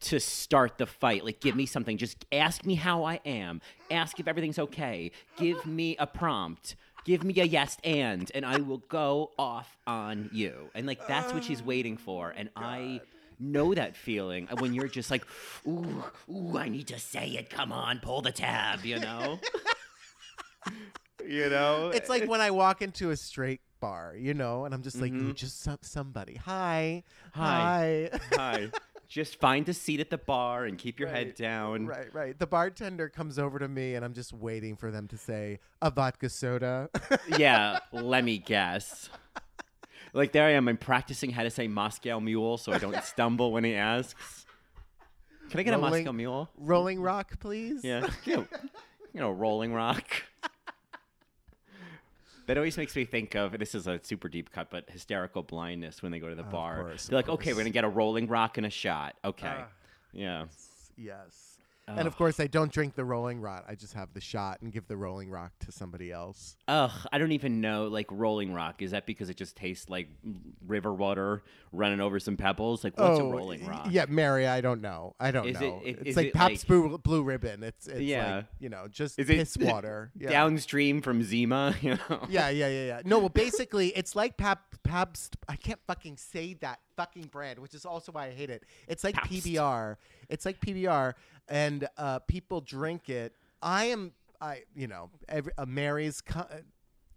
to 0.00 0.20
start 0.20 0.76
the 0.78 0.84
fight. 0.86 1.24
Like, 1.24 1.40
give 1.40 1.56
me 1.56 1.64
something. 1.64 1.96
Just 1.96 2.26
ask 2.32 2.66
me 2.66 2.74
how 2.74 3.04
I 3.04 3.20
am. 3.24 3.60
Ask 3.90 4.20
if 4.20 4.28
everything's 4.28 4.58
okay. 4.58 5.10
Give 5.38 5.64
me 5.64 5.96
a 5.98 6.06
prompt. 6.06 6.74
Give 7.04 7.24
me 7.24 7.40
a 7.40 7.44
yes 7.44 7.78
and, 7.82 8.30
and 8.34 8.44
I 8.44 8.58
will 8.60 8.82
go 8.88 9.30
off 9.38 9.76
on 9.86 10.28
you. 10.32 10.70
And 10.74 10.86
like 10.86 11.06
that's 11.08 11.32
what 11.32 11.44
she's 11.44 11.62
waiting 11.72 11.96
for. 11.96 12.30
And 12.36 12.50
I 12.56 13.00
know 13.42 13.74
that 13.74 13.96
feeling 13.96 14.46
when 14.58 14.72
you're 14.74 14.88
just 14.88 15.10
like, 15.10 15.24
ooh, 15.66 16.02
ooh, 16.30 16.56
I 16.56 16.68
need 16.68 16.88
to 16.88 16.98
say 16.98 17.28
it. 17.30 17.50
Come 17.50 17.72
on, 17.72 17.98
pull 18.00 18.22
the 18.22 18.32
tab. 18.32 18.84
You 18.84 19.00
know. 19.00 19.40
you 21.26 21.48
know. 21.50 21.90
It's 21.90 22.08
like 22.08 22.28
when 22.28 22.40
I 22.40 22.50
walk 22.50 22.82
into 22.82 23.10
a 23.10 23.16
straight 23.16 23.60
bar, 23.80 24.14
you 24.18 24.34
know, 24.34 24.64
and 24.64 24.74
I'm 24.74 24.82
just 24.82 25.00
like, 25.00 25.12
Mhm. 25.12 25.30
"Ooh, 25.30 25.32
just 25.32 25.60
some, 25.60 25.78
somebody. 25.82 26.34
Hi, 26.36 27.04
Hi. 27.34 28.08
hi. 28.12 28.18
Hi. 28.36 28.70
Just 29.08 29.38
find 29.40 29.68
a 29.68 29.74
seat 29.74 30.00
at 30.00 30.08
the 30.08 30.16
bar 30.16 30.64
and 30.64 30.78
keep 30.78 30.98
your 30.98 31.10
head 31.10 31.34
down. 31.34 31.84
Right, 31.86 32.14
right. 32.14 32.38
The 32.38 32.46
bartender 32.46 33.10
comes 33.10 33.38
over 33.38 33.58
to 33.58 33.68
me, 33.68 33.94
and 33.94 34.06
I'm 34.06 34.14
just 34.14 34.32
waiting 34.32 34.74
for 34.74 34.90
them 34.90 35.06
to 35.08 35.18
say 35.18 35.58
a 35.82 35.90
vodka 35.90 36.30
soda. 36.30 36.88
yeah, 37.36 37.80
let 37.92 38.24
me 38.24 38.38
guess. 38.38 39.10
Like 40.12 40.32
there 40.32 40.44
I 40.46 40.50
am. 40.52 40.68
I'm 40.68 40.76
practicing 40.76 41.30
how 41.30 41.42
to 41.42 41.50
say 41.50 41.68
Moscow 41.68 42.20
Mule 42.20 42.58
so 42.58 42.72
I 42.72 42.78
don't 42.78 43.02
stumble 43.04 43.52
when 43.52 43.64
he 43.64 43.74
asks. 43.74 44.46
Can 45.50 45.60
I 45.60 45.62
get 45.62 45.74
a 45.74 45.78
Moscow 45.78 46.12
Mule? 46.12 46.48
Rolling 46.56 47.00
Rock, 47.00 47.38
please. 47.40 47.82
Yeah, 47.84 48.08
you 48.26 48.46
know, 49.14 49.30
Rolling 49.30 49.72
Rock. 49.72 50.04
That 52.46 52.56
always 52.56 52.76
makes 52.76 52.96
me 52.96 53.04
think 53.04 53.36
of 53.36 53.56
this 53.56 53.72
is 53.72 53.86
a 53.86 54.00
super 54.02 54.28
deep 54.28 54.50
cut, 54.50 54.68
but 54.68 54.90
hysterical 54.90 55.44
blindness 55.44 56.02
when 56.02 56.10
they 56.10 56.18
go 56.18 56.28
to 56.28 56.34
the 56.34 56.42
bar. 56.42 56.82
course, 56.82 57.06
They're 57.06 57.16
like, 57.18 57.28
okay, 57.28 57.52
we're 57.52 57.60
gonna 57.60 57.70
get 57.70 57.84
a 57.84 57.88
Rolling 57.88 58.26
Rock 58.26 58.56
and 58.58 58.66
a 58.66 58.70
shot. 58.70 59.14
Okay, 59.24 59.46
Ah. 59.48 59.68
yeah. 60.12 60.46
Yes. 60.96 61.51
And 61.88 62.06
of 62.06 62.16
course, 62.16 62.38
I 62.40 62.46
don't 62.46 62.70
drink 62.72 62.94
the 62.94 63.04
Rolling 63.04 63.40
Rock. 63.40 63.64
I 63.68 63.74
just 63.74 63.92
have 63.94 64.14
the 64.14 64.20
shot 64.20 64.62
and 64.62 64.72
give 64.72 64.86
the 64.86 64.96
Rolling 64.96 65.30
Rock 65.30 65.52
to 65.66 65.72
somebody 65.72 66.10
else. 66.12 66.56
Ugh, 66.68 66.90
I 67.12 67.18
don't 67.18 67.32
even 67.32 67.60
know. 67.60 67.88
Like 67.88 68.06
Rolling 68.10 68.54
Rock, 68.54 68.80
is 68.82 68.92
that 68.92 69.04
because 69.04 69.28
it 69.30 69.36
just 69.36 69.56
tastes 69.56 69.90
like 69.90 70.08
river 70.66 70.94
water 70.94 71.42
running 71.72 72.00
over 72.00 72.18
some 72.20 72.36
pebbles? 72.36 72.84
Like 72.84 72.98
what's 72.98 73.18
a 73.18 73.22
oh, 73.22 73.30
Rolling 73.32 73.66
Rock? 73.66 73.82
Oh, 73.86 73.90
Yeah, 73.90 74.06
Mary, 74.08 74.46
I 74.46 74.60
don't 74.60 74.80
know. 74.80 75.14
I 75.20 75.32
don't 75.32 75.48
Is 75.48 75.60
know. 75.60 75.82
it- 75.84 75.98
it's 76.04 76.16
like 76.16 76.28
it 76.28 76.34
Pabst 76.34 76.62
like- 76.62 76.66
Blue, 76.68 76.98
Blue 76.98 77.22
Ribbon. 77.24 77.62
It's, 77.62 77.86
it's 77.88 78.00
Yeah. 78.00 78.36
like, 78.36 78.44
you 78.60 78.68
know, 78.68 78.86
just 78.88 79.18
Is 79.18 79.28
it 79.28 79.36
piss 79.38 79.56
water. 79.60 80.12
Yeah. 80.16 80.30
downstream 80.30 81.02
from 81.02 81.22
Zima? 81.22 81.74
You 81.82 81.98
know? 82.08 82.26
Yeah, 82.28 82.48
yeah, 82.50 82.68
yeah, 82.68 82.86
yeah. 82.86 83.00
No, 83.04 83.18
well, 83.18 83.28
basically, 83.28 83.88
it's 83.88 84.14
like 84.14 84.36
Pab, 84.36 84.58
Pabst. 84.84 85.36
I 85.48 85.56
can't 85.56 85.80
fucking 85.86 86.16
say 86.16 86.54
that 86.60 86.78
fucking 87.02 87.24
brand, 87.24 87.58
which 87.58 87.74
is 87.74 87.84
also 87.84 88.12
why 88.12 88.26
I 88.26 88.30
hate 88.30 88.50
it. 88.50 88.64
It's 88.88 89.02
like 89.04 89.14
Pabst. 89.14 89.30
PBR. 89.32 89.96
It's 90.28 90.44
like 90.46 90.60
PBR, 90.60 91.14
and 91.48 91.88
uh, 91.96 92.20
people 92.20 92.60
drink 92.60 93.08
it. 93.08 93.34
I 93.60 93.86
am, 93.86 94.12
I, 94.40 94.62
you 94.74 94.86
know, 94.86 95.10
every, 95.28 95.52
uh, 95.58 95.66
Mary's. 95.66 96.20
Co- 96.20 96.46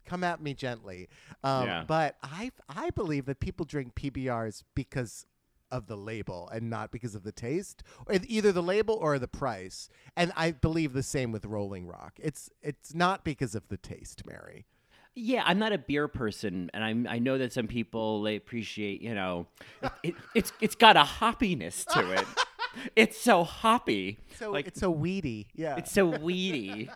Come 0.08 0.24
at 0.24 0.40
me 0.40 0.54
gently, 0.54 1.10
um, 1.44 1.66
Yeah. 1.66 1.84
but 1.88 2.16
I 2.22 2.52
I 2.70 2.92
believe 2.92 3.26
that 3.26 3.40
people 3.40 3.66
drink 3.66 3.96
PBRs 3.96 4.62
because 4.76 5.26
of 5.72 5.88
the 5.88 5.98
label 5.98 6.48
and 6.54 6.70
not 6.70 6.92
because 6.92 7.16
of 7.16 7.24
the 7.24 7.32
taste, 7.32 7.82
or 8.06 8.14
either 8.28 8.52
the 8.52 8.62
label 8.62 8.94
or 8.94 9.18
the 9.18 9.28
price. 9.28 9.90
And 10.16 10.32
I 10.36 10.52
believe 10.52 10.94
the 10.94 11.02
same 11.02 11.32
with 11.32 11.44
Rolling 11.44 11.88
Rock. 11.88 12.20
It's 12.22 12.52
it's 12.62 12.94
not 12.94 13.24
because 13.24 13.56
of 13.56 13.68
the 13.70 13.78
taste, 13.78 14.28
Mary. 14.28 14.68
Yeah, 15.16 15.44
I'm 15.46 15.58
not 15.60 15.72
a 15.72 15.78
beer 15.78 16.08
person, 16.08 16.70
and 16.74 16.84
I'm 16.84 17.08
I 17.10 17.20
know 17.20 17.38
that 17.38 17.54
some 17.54 17.68
people 17.68 18.22
they 18.24 18.36
appreciate. 18.36 19.02
You 19.02 19.16
know, 19.16 19.48
it, 19.82 19.92
it, 20.04 20.16
it's 20.34 20.52
it's 20.60 20.76
got 20.76 20.98
a 20.98 21.04
hoppiness 21.04 21.86
to 21.94 22.12
it. 22.12 22.26
it's 22.96 23.18
so 23.18 23.44
hoppy. 23.44 24.20
So 24.38 24.52
like 24.52 24.68
it's 24.68 24.80
so 24.80 24.92
weedy. 24.92 25.48
Yeah. 25.56 25.78
it's 25.78 25.92
so 25.92 26.06
weedy. 26.06 26.90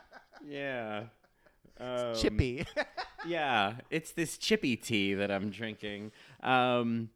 yeah. 0.46 1.04
Um, 1.80 2.14
chippy. 2.16 2.66
Yeah, 3.28 3.74
it's 3.90 4.14
this 4.14 4.38
chippy 4.38 4.78
tea 4.78 5.14
that 5.16 5.30
I'm 5.30 5.50
drinking. 5.50 6.14
Um, 6.42 7.10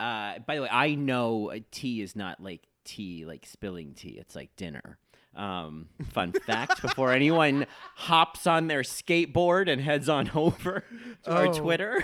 uh, 0.00 0.38
by 0.38 0.56
the 0.56 0.62
way, 0.62 0.68
I 0.70 0.94
know 0.94 1.52
tea 1.70 2.00
is 2.00 2.16
not 2.16 2.42
like 2.42 2.62
tea, 2.86 3.24
like 3.26 3.44
spilling 3.46 3.92
tea. 3.94 4.16
It's 4.18 4.34
like 4.34 4.54
dinner. 4.56 4.98
Um, 5.34 5.88
fun 6.12 6.32
fact 6.32 6.80
before 6.80 7.12
anyone 7.12 7.66
hops 7.94 8.46
on 8.46 8.68
their 8.68 8.80
skateboard 8.80 9.70
and 9.70 9.82
heads 9.82 10.08
on 10.08 10.30
over 10.34 10.82
to 11.24 11.30
our 11.30 11.46
Oh. 11.48 11.52
Twitter. 11.52 12.02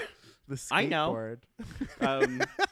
the 0.49 0.63
I 0.71 0.85
know. 0.85 1.13
skateboard. 1.15 1.39
Um, 2.07 2.43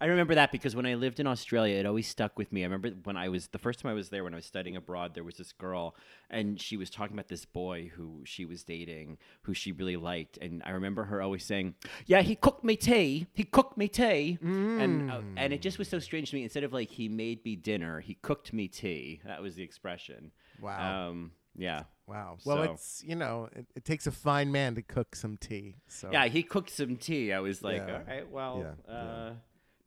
I 0.00 0.06
remember 0.06 0.34
that 0.36 0.52
because 0.52 0.76
when 0.76 0.86
I 0.86 0.94
lived 0.94 1.18
in 1.18 1.26
Australia, 1.26 1.76
it 1.76 1.86
always 1.86 2.06
stuck 2.06 2.38
with 2.38 2.52
me. 2.52 2.62
I 2.62 2.66
remember 2.66 2.90
when 3.04 3.16
I 3.16 3.28
was 3.28 3.48
the 3.48 3.58
first 3.58 3.80
time 3.80 3.90
I 3.90 3.94
was 3.94 4.10
there 4.10 4.22
when 4.24 4.32
I 4.32 4.36
was 4.36 4.46
studying 4.46 4.76
abroad, 4.76 5.14
there 5.14 5.24
was 5.24 5.36
this 5.36 5.52
girl 5.52 5.96
and 6.30 6.60
she 6.60 6.76
was 6.76 6.88
talking 6.88 7.14
about 7.14 7.28
this 7.28 7.44
boy 7.44 7.90
who 7.96 8.22
she 8.24 8.44
was 8.44 8.62
dating, 8.62 9.18
who 9.42 9.54
she 9.54 9.72
really 9.72 9.96
liked, 9.96 10.38
and 10.38 10.62
I 10.64 10.70
remember 10.70 11.04
her 11.04 11.20
always 11.22 11.44
saying, 11.44 11.74
"Yeah, 12.06 12.22
he 12.22 12.36
cooked 12.36 12.62
me 12.64 12.76
tea. 12.76 13.26
He 13.32 13.44
cooked 13.44 13.76
me 13.76 13.88
tea," 13.88 14.38
and 14.42 15.10
uh, 15.10 15.20
and 15.36 15.52
it 15.52 15.60
just 15.62 15.78
was 15.78 15.88
so 15.88 15.98
strange 15.98 16.30
to 16.30 16.36
me. 16.36 16.42
Instead 16.44 16.64
of 16.64 16.72
like 16.72 16.90
he 16.90 17.08
made 17.08 17.44
me 17.44 17.56
dinner, 17.56 18.00
he 18.00 18.14
cooked 18.14 18.52
me 18.52 18.68
tea. 18.68 19.20
That 19.24 19.42
was 19.42 19.54
the 19.56 19.62
expression. 19.62 20.30
Wow. 20.60 21.08
Um, 21.08 21.32
yeah. 21.56 21.84
Wow. 22.06 22.38
Well, 22.44 22.56
So- 22.58 22.72
it's 22.72 23.02
you 23.04 23.16
know, 23.16 23.48
it, 23.52 23.66
it 23.74 23.84
takes 23.84 24.06
a 24.06 24.12
fine 24.12 24.52
man 24.52 24.74
to 24.76 24.82
cook 24.82 25.16
some 25.16 25.36
tea. 25.36 25.76
So 25.88 26.10
Yeah, 26.12 26.26
he 26.28 26.42
cooked 26.42 26.70
some 26.70 26.96
tea. 26.96 27.32
I 27.32 27.40
was 27.40 27.62
like, 27.62 27.78
Yeah. 27.78 27.94
all 27.94 28.02
right, 28.06 28.30
well, 28.30 28.76
Yeah, 28.86 28.92
uh, 28.94 29.32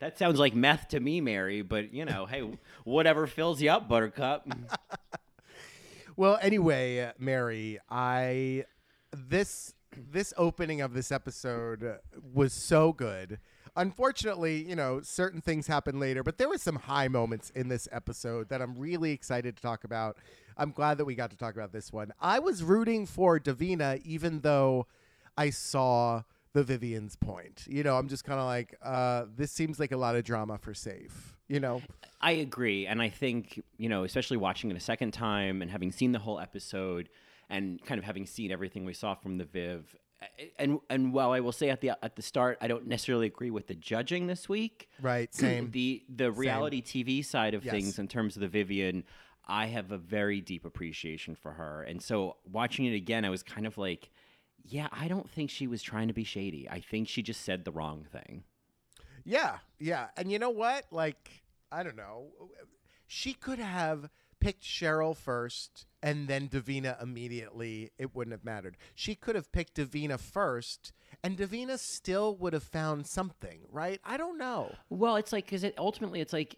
that 0.01 0.17
sounds 0.20 0.38
like 0.39 0.53
meth 0.53 0.89
to 0.89 1.00
me, 1.00 1.22
Mary. 1.22 1.62
But 1.62 1.93
you 1.93 2.03
know, 2.03 2.25
hey, 2.25 2.43
whatever 2.84 3.25
fills 3.27 3.62
you 3.62 3.72
up, 3.72 3.88
Buttercup. 3.88 4.46
Well, 6.17 6.38
anyway, 6.41 7.00
uh, 7.00 7.12
Mary, 7.17 7.79
I 7.89 8.65
this 9.15 9.74
this 9.96 10.34
opening 10.38 10.81
of 10.81 10.93
this 10.93 11.12
episode 11.12 12.00
was 12.34 12.53
so 12.53 12.93
good. 12.93 13.39
unfortunately, 13.77 14.62
you 14.67 14.75
know, 14.75 15.00
certain 15.01 15.39
things 15.41 15.67
happen 15.67 16.00
later, 16.00 16.24
but 16.24 16.38
there 16.38 16.50
were 16.50 16.58
some 16.58 16.75
high 16.75 17.08
moments 17.08 17.50
in 17.55 17.70
this 17.70 17.88
episode 17.91 18.50
that 18.50 18.62
I'm 18.62 18.77
really 18.77 19.12
excited 19.13 19.55
to 19.55 19.62
talk 19.62 19.86
about. 19.86 20.17
I'm 20.58 20.72
glad 20.72 20.98
that 20.98 21.05
we 21.05 21.15
got 21.15 21.31
to 21.31 21.38
talk 21.38 21.55
about 21.55 21.72
this 21.72 21.91
one. 21.93 22.12
I 22.20 22.39
was 22.39 22.62
rooting 22.63 23.05
for 23.05 23.39
Divina, 23.39 24.00
even 24.03 24.41
though 24.41 24.88
I 25.38 25.50
saw 25.51 26.24
the 26.53 26.63
Vivienne's 26.63 27.15
point. 27.15 27.65
You 27.67 27.84
know, 27.84 27.98
I'm 27.98 28.08
just 28.08 28.24
kind 28.24 28.39
of 28.39 28.46
like, 28.46 28.75
uh, 28.84 29.25
this 29.36 29.51
seems 29.51 29.79
like 29.79 29.91
a 29.91 29.98
lot 29.98 30.15
of 30.15 30.24
drama 30.24 30.58
for 30.58 30.74
safe. 30.74 31.38
You 31.48 31.60
know, 31.60 31.81
I 32.22 32.31
agree, 32.31 32.88
and 32.88 33.01
I 33.01 33.10
think 33.10 33.62
you 33.77 33.89
know, 33.89 34.03
especially 34.05 34.38
watching 34.38 34.72
it 34.72 34.77
a 34.77 34.81
second 34.81 35.12
time 35.12 35.62
and 35.62 35.70
having 35.70 35.91
seen 35.91 36.12
the 36.13 36.20
whole 36.20 36.39
episode, 36.39 37.10
and 37.50 37.84
kind 37.84 38.00
of 38.00 38.05
having 38.05 38.25
seen 38.25 38.51
everything 38.51 38.86
we 38.86 38.93
saw 38.93 39.15
from 39.15 39.38
the 39.38 39.43
Viv, 39.43 39.96
and 40.58 40.79
and 40.89 41.13
while 41.13 41.31
I 41.31 41.41
will 41.41 41.51
say 41.51 41.70
at 41.70 41.81
the 41.81 41.89
at 42.03 42.15
the 42.15 42.22
start, 42.22 42.58
I 42.62 42.67
don't 42.67 42.88
necessarily 42.88 43.27
agree 43.27 43.51
with 43.51 43.67
the 43.67 43.75
judging 43.75 44.27
this 44.27 44.48
week. 44.48 44.88
right? 45.01 45.27
Same. 45.34 45.72
the 45.72 46.03
the 46.08 46.31
reality 46.31 46.81
TV 46.81 47.24
side 47.25 47.53
of 47.53 47.65
Yes. 47.65 47.74
things 47.74 48.00
in 48.00 48.08
terms 48.08 48.38
of 48.38 48.41
the 48.41 48.48
Vivienne, 48.48 49.03
I 49.46 49.65
have 49.65 49.91
a 49.91 49.98
very 49.98 50.39
deep 50.39 50.63
appreciation 50.63 51.36
for 51.36 51.51
her, 51.53 51.84
and 51.84 52.01
so 52.01 52.38
watching 52.50 52.86
it 52.86 52.96
again, 52.96 53.25
I 53.25 53.29
was 53.29 53.43
kind 53.43 53.67
of 53.67 53.77
like, 53.77 54.10
yeah, 54.63 54.88
I 54.91 55.08
don't 55.08 55.30
think 55.30 55.50
she 55.50 55.68
was 55.68 55.82
trying 55.82 56.08
to 56.08 56.13
be 56.13 56.24
shady. 56.24 56.68
I 56.70 56.80
think 56.80 57.08
she 57.08 57.22
just 57.22 57.41
said 57.41 57.65
the 57.65 57.72
wrong 57.72 58.06
thing. 58.12 58.44
Yeah, 59.24 59.58
yeah. 59.80 60.08
And 60.18 60.32
you 60.32 60.39
know 60.39 60.50
what? 60.50 60.86
Like, 60.91 61.44
I 61.72 61.84
don't 61.84 61.96
know. 61.96 62.27
She 63.08 63.34
could 63.34 63.60
have 63.60 64.10
picked 64.39 64.63
Cheryl 64.63 65.15
first 65.15 65.86
and 66.01 66.27
then 66.27 66.48
Divina 66.48 66.98
immediately. 67.01 67.91
It 67.98 68.15
wouldn't 68.15 68.34
have 68.34 68.44
mattered. 68.44 68.77
She 68.96 69.15
could 69.15 69.36
have 69.36 69.51
picked 69.51 69.75
Divina 69.75 70.18
first 70.18 70.91
and 71.24 71.38
Divina 71.38 71.77
still 71.77 72.36
would 72.38 72.53
have 72.53 72.63
found 72.63 73.06
something, 73.06 73.62
right? 73.72 74.01
I 74.03 74.18
don't 74.18 74.38
know. 74.38 74.74
Well, 74.89 75.15
it's 75.15 75.32
like 75.32 75.46
because 75.46 75.63
it, 75.63 75.75
ultimately 75.77 76.20
it's 76.20 76.34
like 76.34 76.58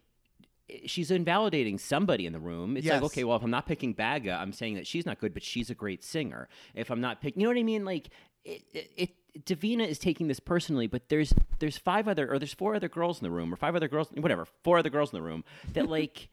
she's 0.86 1.12
invalidating 1.12 1.78
somebody 1.78 2.26
in 2.26 2.34
the 2.34 2.40
room. 2.40 2.78
It's 2.78 2.86
Yes. 2.86 3.02
like 3.02 3.12
okay, 3.12 3.24
well, 3.24 3.38
if 3.38 3.44
I'm 3.44 3.52
not 3.52 3.66
picking 3.68 3.94
Baga, 3.94 4.34
I'm 4.34 4.54
saying 4.54 4.76
that 4.76 4.88
she's 4.88 5.06
not 5.06 5.20
good, 5.20 5.34
but 5.34 5.44
she's 5.44 5.70
a 5.70 5.76
great 5.76 6.04
singer. 6.04 6.48
If 6.74 6.90
I'm 6.90 7.02
not 7.02 7.22
picking, 7.22 7.42
you 7.42 7.48
know 7.48 7.54
what 7.54 7.60
I 7.60 7.64
mean? 7.64 7.86
Like 7.86 8.10
it, 8.46 8.64
it, 8.74 8.92
it 8.96 9.46
Divina 9.46 9.84
is 9.84 9.98
taking 10.00 10.28
this 10.28 10.40
personally, 10.40 10.88
but 10.88 11.10
there's 11.10 11.34
there's 11.60 11.78
five 11.78 12.08
other 12.08 12.32
or 12.32 12.40
there's 12.40 12.54
four 12.54 12.76
other 12.76 12.90
girls 12.90 13.20
in 13.20 13.24
the 13.24 13.32
room 13.32 13.52
or 13.54 13.58
five 13.58 13.76
other 13.76 13.88
girls, 13.88 14.10
whatever, 14.16 14.46
four 14.64 14.78
other 14.78 14.90
girls 14.90 15.12
in 15.12 15.18
the 15.18 15.24
room 15.24 15.44
that 15.74 15.88
like. 15.90 16.30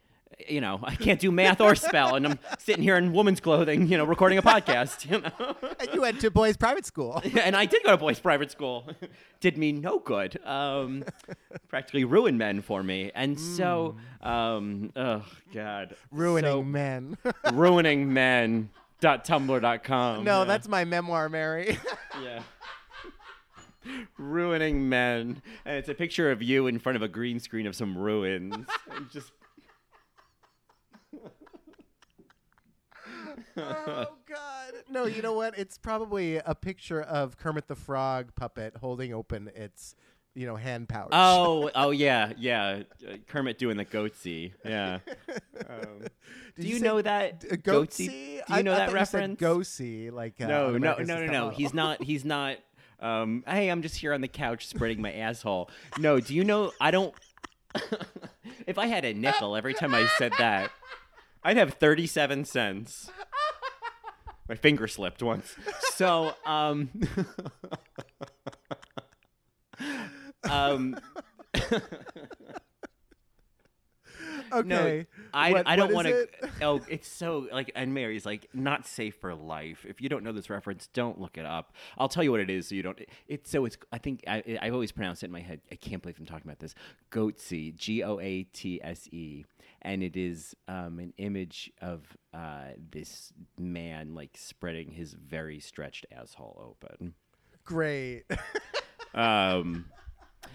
You 0.47 0.59
know, 0.61 0.79
I 0.83 0.95
can't 0.95 1.19
do 1.19 1.31
math 1.31 1.61
or 1.61 1.75
spell, 1.75 2.15
and 2.15 2.25
I'm 2.25 2.39
sitting 2.59 2.83
here 2.83 2.97
in 2.97 3.13
woman's 3.13 3.39
clothing, 3.39 3.87
you 3.87 3.97
know, 3.97 4.05
recording 4.05 4.37
a 4.37 4.41
podcast. 4.41 5.09
You 5.09 5.21
know, 5.21 5.55
And 5.79 5.89
you 5.93 6.01
went 6.01 6.19
to 6.21 6.31
boys' 6.31 6.57
private 6.57 6.85
school. 6.85 7.21
and 7.41 7.55
I 7.55 7.65
did 7.65 7.83
go 7.83 7.91
to 7.91 7.97
boys' 7.97 8.19
private 8.19 8.49
school. 8.51 8.89
did 9.39 9.57
me 9.57 9.71
no 9.71 9.99
good. 9.99 10.39
Um, 10.45 11.03
practically 11.67 12.03
ruined 12.05 12.37
men 12.37 12.61
for 12.61 12.81
me. 12.81 13.11
And 13.13 13.39
so, 13.39 13.95
um, 14.21 14.91
oh 14.95 15.23
god, 15.53 15.95
Ruining 16.11 16.49
So, 16.51 16.63
men. 16.63 17.17
ruining 17.53 18.11
men. 18.13 18.69
Dot 18.99 19.25
tumblr.com. 19.25 20.23
no, 20.23 20.39
yeah. 20.39 20.43
that's 20.45 20.67
my 20.67 20.85
memoir, 20.85 21.27
Mary. 21.27 21.79
yeah. 22.23 22.43
ruining 24.17 24.87
men, 24.89 25.41
and 25.65 25.77
it's 25.77 25.89
a 25.89 25.95
picture 25.95 26.31
of 26.31 26.43
you 26.43 26.67
in 26.67 26.77
front 26.77 26.95
of 26.95 27.01
a 27.01 27.07
green 27.07 27.39
screen 27.39 27.65
of 27.65 27.75
some 27.75 27.97
ruins. 27.97 28.67
Just 29.11 29.31
oh 33.57 34.07
God! 34.29 34.73
No, 34.89 35.05
you 35.05 35.21
know 35.21 35.33
what? 35.33 35.57
It's 35.57 35.77
probably 35.77 36.37
a 36.37 36.55
picture 36.55 37.01
of 37.01 37.37
Kermit 37.37 37.67
the 37.67 37.75
Frog 37.75 38.33
puppet 38.35 38.75
holding 38.77 39.13
open 39.13 39.49
its, 39.55 39.95
you 40.35 40.45
know, 40.45 40.55
hand 40.55 40.89
pouch. 40.89 41.09
oh, 41.11 41.69
oh 41.75 41.91
yeah, 41.91 42.33
yeah. 42.37 42.83
Uh, 43.07 43.17
Kermit 43.27 43.57
doing 43.57 43.77
the 43.77 43.85
goatsy. 43.85 44.53
Yeah. 44.65 44.99
Um, 45.69 46.07
do 46.59 46.67
you 46.67 46.79
say 46.79 46.85
know 46.85 47.01
that 47.03 47.41
d- 47.41 47.47
goatsy? 47.49 48.09
goatsy? 48.09 48.45
Do 48.47 48.55
you 48.57 48.63
know 48.63 48.71
I, 48.71 48.75
I 48.75 48.77
that 48.79 48.89
you 48.89 48.95
reference? 48.95 49.39
Go-see, 49.39 50.09
like 50.09 50.41
uh, 50.41 50.47
no, 50.47 50.75
no, 50.75 50.95
no, 50.95 51.23
no, 51.23 51.25
no. 51.27 51.49
He's 51.49 51.71
not. 51.71 52.01
He's 52.01 52.25
not. 52.25 52.57
Um, 52.99 53.43
hey, 53.47 53.69
I'm 53.69 53.83
just 53.83 53.95
here 53.95 54.11
on 54.11 54.21
the 54.21 54.27
couch 54.27 54.65
spreading 54.65 54.99
my 54.99 55.13
asshole. 55.13 55.69
No, 55.99 56.19
do 56.19 56.33
you 56.33 56.43
know? 56.43 56.71
I 56.81 56.89
don't. 56.89 57.13
if 58.65 58.79
I 58.79 58.87
had 58.87 59.05
a 59.05 59.13
nickel 59.13 59.55
every 59.55 59.75
time 59.75 59.93
I 59.93 60.07
said 60.17 60.33
that, 60.39 60.71
I'd 61.43 61.57
have 61.57 61.73
37 61.75 62.45
cents. 62.45 63.09
My 64.49 64.55
finger 64.55 64.87
slipped 64.87 65.23
once. 65.23 65.55
So, 65.95 66.33
um, 66.45 66.89
um, 70.49 70.95
Okay. 74.53 74.67
no, 74.67 75.03
I, 75.33 75.51
What- 75.53 75.67
I 75.67 75.75
don't 75.77 75.93
want 75.93 76.07
to. 76.07 76.23
it? 76.23 76.35
Oh, 76.61 76.81
it's 76.89 77.07
so 77.07 77.47
like, 77.53 77.71
and 77.73 77.93
Mary's 77.93 78.25
like, 78.25 78.47
not 78.53 78.85
safe 78.85 79.15
for 79.15 79.33
life. 79.33 79.85
If 79.87 80.01
you 80.01 80.09
don't 80.09 80.23
know 80.25 80.33
this 80.33 80.49
reference, 80.49 80.87
don't 80.87 81.19
look 81.21 81.37
it 81.37 81.45
up. 81.45 81.73
I'll 81.97 82.09
tell 82.09 82.21
you 82.23 82.31
what 82.31 82.41
it 82.41 82.49
is, 82.49 82.67
so 82.67 82.75
you 82.75 82.83
don't. 82.83 82.99
It's 83.29 83.49
so 83.49 83.63
it's. 83.63 83.77
I 83.93 83.97
think 83.97 84.25
I 84.27 84.43
I've 84.61 84.73
always 84.73 84.91
pronounced 84.91 85.23
it 85.23 85.27
in 85.27 85.31
my 85.31 85.39
head. 85.39 85.61
I 85.71 85.75
can't 85.75 86.01
believe 86.01 86.17
I'm 86.19 86.25
talking 86.25 86.45
about 86.45 86.59
this. 86.59 86.75
Goatsy, 87.11 87.73
G 87.75 88.03
O 88.03 88.19
A 88.19 88.43
T 88.43 88.81
S 88.83 89.07
E, 89.13 89.45
and 89.81 90.03
it 90.03 90.15
is 90.15 90.55
um, 90.67 90.99
an 90.99 91.13
image 91.17 91.71
of 91.81 92.05
uh, 92.33 92.69
this 92.91 93.33
man 93.57 94.13
like 94.13 94.31
spreading 94.35 94.91
his 94.91 95.13
very 95.13 95.59
stretched 95.59 96.05
asshole 96.11 96.75
open. 96.81 97.13
Great. 97.63 98.23
Um, 99.13 99.85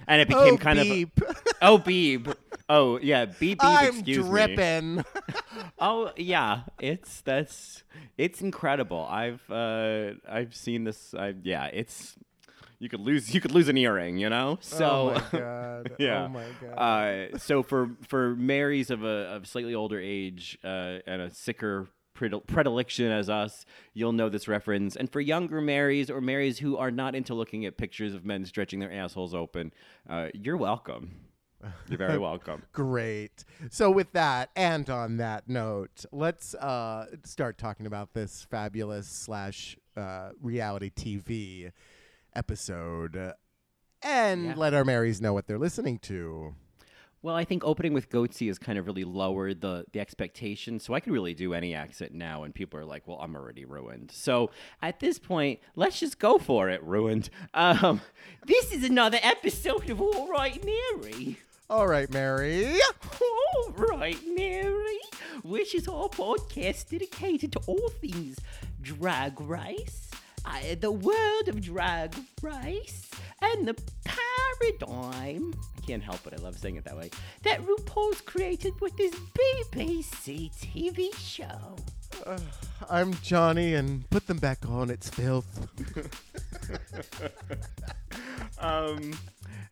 and 0.06 0.20
it 0.20 0.28
became 0.28 0.54
oh, 0.54 0.56
kind 0.56 0.78
beep. 0.78 1.20
of 1.20 1.42
oh 1.62 1.78
Beeb. 1.78 2.34
Oh 2.68 2.98
yeah, 3.00 3.26
Beeb. 3.26 3.56
Beeb 3.56 3.60
I'm 3.60 3.94
excuse 3.96 4.24
me. 4.24 4.30
dripping. 4.30 5.04
Oh 5.78 6.12
yeah, 6.16 6.62
it's 6.78 7.22
that's 7.22 7.82
it's 8.18 8.42
incredible. 8.42 9.06
I've 9.08 9.42
uh 9.50 10.12
I've 10.28 10.54
seen 10.54 10.84
this. 10.84 11.14
I 11.14 11.34
yeah, 11.42 11.66
it's 11.66 12.14
you 12.78 12.88
could 12.88 13.00
lose 13.00 13.34
you 13.34 13.40
could 13.40 13.52
lose 13.52 13.68
an 13.68 13.76
earring, 13.76 14.18
you 14.18 14.28
know. 14.28 14.58
So 14.60 14.86
oh 14.86 15.14
my 15.32 15.38
god. 15.38 15.92
yeah. 15.98 16.24
Oh 16.24 16.28
my 16.28 16.46
god. 16.60 16.74
Uh, 17.34 17.38
so 17.38 17.62
for 17.62 17.90
for 18.02 18.36
Marys 18.36 18.90
of 18.90 19.04
a 19.04 19.28
of 19.34 19.46
slightly 19.46 19.74
older 19.74 19.98
age 20.00 20.58
uh, 20.64 20.98
and 21.06 21.22
a 21.22 21.30
sicker 21.30 21.88
predilection 22.14 23.12
as 23.12 23.28
us, 23.28 23.66
you'll 23.92 24.12
know 24.12 24.28
this 24.28 24.48
reference. 24.48 24.96
And 24.96 25.10
for 25.10 25.20
younger 25.20 25.60
Marys 25.60 26.08
or 26.10 26.20
Marys 26.20 26.58
who 26.58 26.76
are 26.78 26.90
not 26.90 27.14
into 27.14 27.34
looking 27.34 27.66
at 27.66 27.76
pictures 27.76 28.14
of 28.14 28.24
men 28.24 28.44
stretching 28.46 28.80
their 28.80 28.92
assholes 28.92 29.34
open, 29.34 29.72
uh, 30.08 30.28
you're 30.32 30.56
welcome. 30.56 31.14
You're 31.88 31.98
very 31.98 32.18
welcome. 32.18 32.62
Great. 32.72 33.44
So 33.70 33.90
with 33.90 34.12
that, 34.12 34.50
and 34.54 34.88
on 34.88 35.16
that 35.16 35.48
note, 35.48 36.04
let's 36.12 36.54
uh, 36.54 37.06
start 37.24 37.58
talking 37.58 37.86
about 37.86 38.12
this 38.14 38.46
fabulous 38.50 39.08
slash 39.08 39.76
uh, 39.96 40.30
reality 40.40 40.90
TV 40.90 41.72
episode, 42.36 43.16
uh, 43.16 43.32
and 44.02 44.44
Yeah. 44.46 44.54
let 44.56 44.74
our 44.74 44.84
Marys 44.84 45.20
know 45.20 45.32
what 45.32 45.46
they're 45.46 45.58
listening 45.58 45.98
to. 46.00 46.54
Well, 47.22 47.34
I 47.34 47.44
think 47.44 47.64
opening 47.64 47.92
with 47.92 48.08
Goatsy 48.08 48.46
has 48.46 48.58
kind 48.58 48.78
of 48.78 48.86
really 48.86 49.02
lowered 49.02 49.60
the 49.60 49.84
the 49.92 49.98
expectation. 49.98 50.78
So 50.78 50.94
I 50.94 51.00
could 51.00 51.12
really 51.12 51.34
do 51.34 51.54
any 51.54 51.74
accent 51.74 52.12
now, 52.12 52.44
and 52.44 52.54
people 52.54 52.78
are 52.78 52.84
like, 52.84 53.08
"Well, 53.08 53.18
I'm 53.20 53.34
already 53.34 53.64
ruined." 53.64 54.12
So 54.12 54.50
at 54.80 55.00
this 55.00 55.18
point, 55.18 55.58
let's 55.74 55.98
just 55.98 56.20
go 56.20 56.38
for 56.38 56.68
it. 56.68 56.80
Ruined. 56.84 57.30
Um, 57.52 58.00
this 58.46 58.70
is 58.70 58.84
another 58.84 59.18
episode 59.22 59.90
of 59.90 60.00
All 60.00 60.28
Right, 60.28 60.62
Mary. 60.64 61.38
All 61.68 61.88
right, 61.88 62.08
Mary. 62.12 62.76
All 63.20 63.72
right, 63.72 64.18
Mary, 64.36 64.98
which 65.42 65.74
is 65.74 65.88
our 65.88 66.08
podcast 66.08 66.90
dedicated 66.90 67.50
to 67.52 67.58
all 67.66 67.88
things 68.00 68.36
drag 68.80 69.40
race, 69.40 70.05
uh, 70.46 70.74
the 70.80 70.92
world 70.92 71.48
of 71.48 71.60
drag 71.60 72.14
race, 72.42 73.10
and 73.42 73.68
the 73.68 73.76
paradigm. 74.04 75.54
I 75.76 75.80
can't 75.86 76.02
help 76.02 76.26
it, 76.26 76.34
I 76.34 76.42
love 76.42 76.58
saying 76.58 76.76
it 76.76 76.84
that 76.84 76.96
way. 76.96 77.10
That 77.42 77.60
RuPaul's 77.62 78.20
created 78.20 78.80
with 78.80 78.96
this 78.96 79.14
BBC 79.14 80.52
TV 80.54 81.14
show. 81.16 81.76
I'm 82.90 83.14
Johnny, 83.14 83.74
and 83.74 84.08
put 84.10 84.26
them 84.26 84.38
back 84.38 84.68
on. 84.68 84.90
It's 84.90 85.10
filth. 85.10 85.68
Um, 88.58 89.12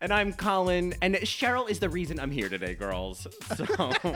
and 0.01 0.13
I'm 0.13 0.33
Colin, 0.33 0.93
and 1.01 1.15
Cheryl 1.15 1.69
is 1.69 1.79
the 1.79 1.89
reason 1.89 2.19
I'm 2.19 2.31
here 2.31 2.49
today, 2.49 2.75
girls. 2.75 3.27
So. 3.55 3.65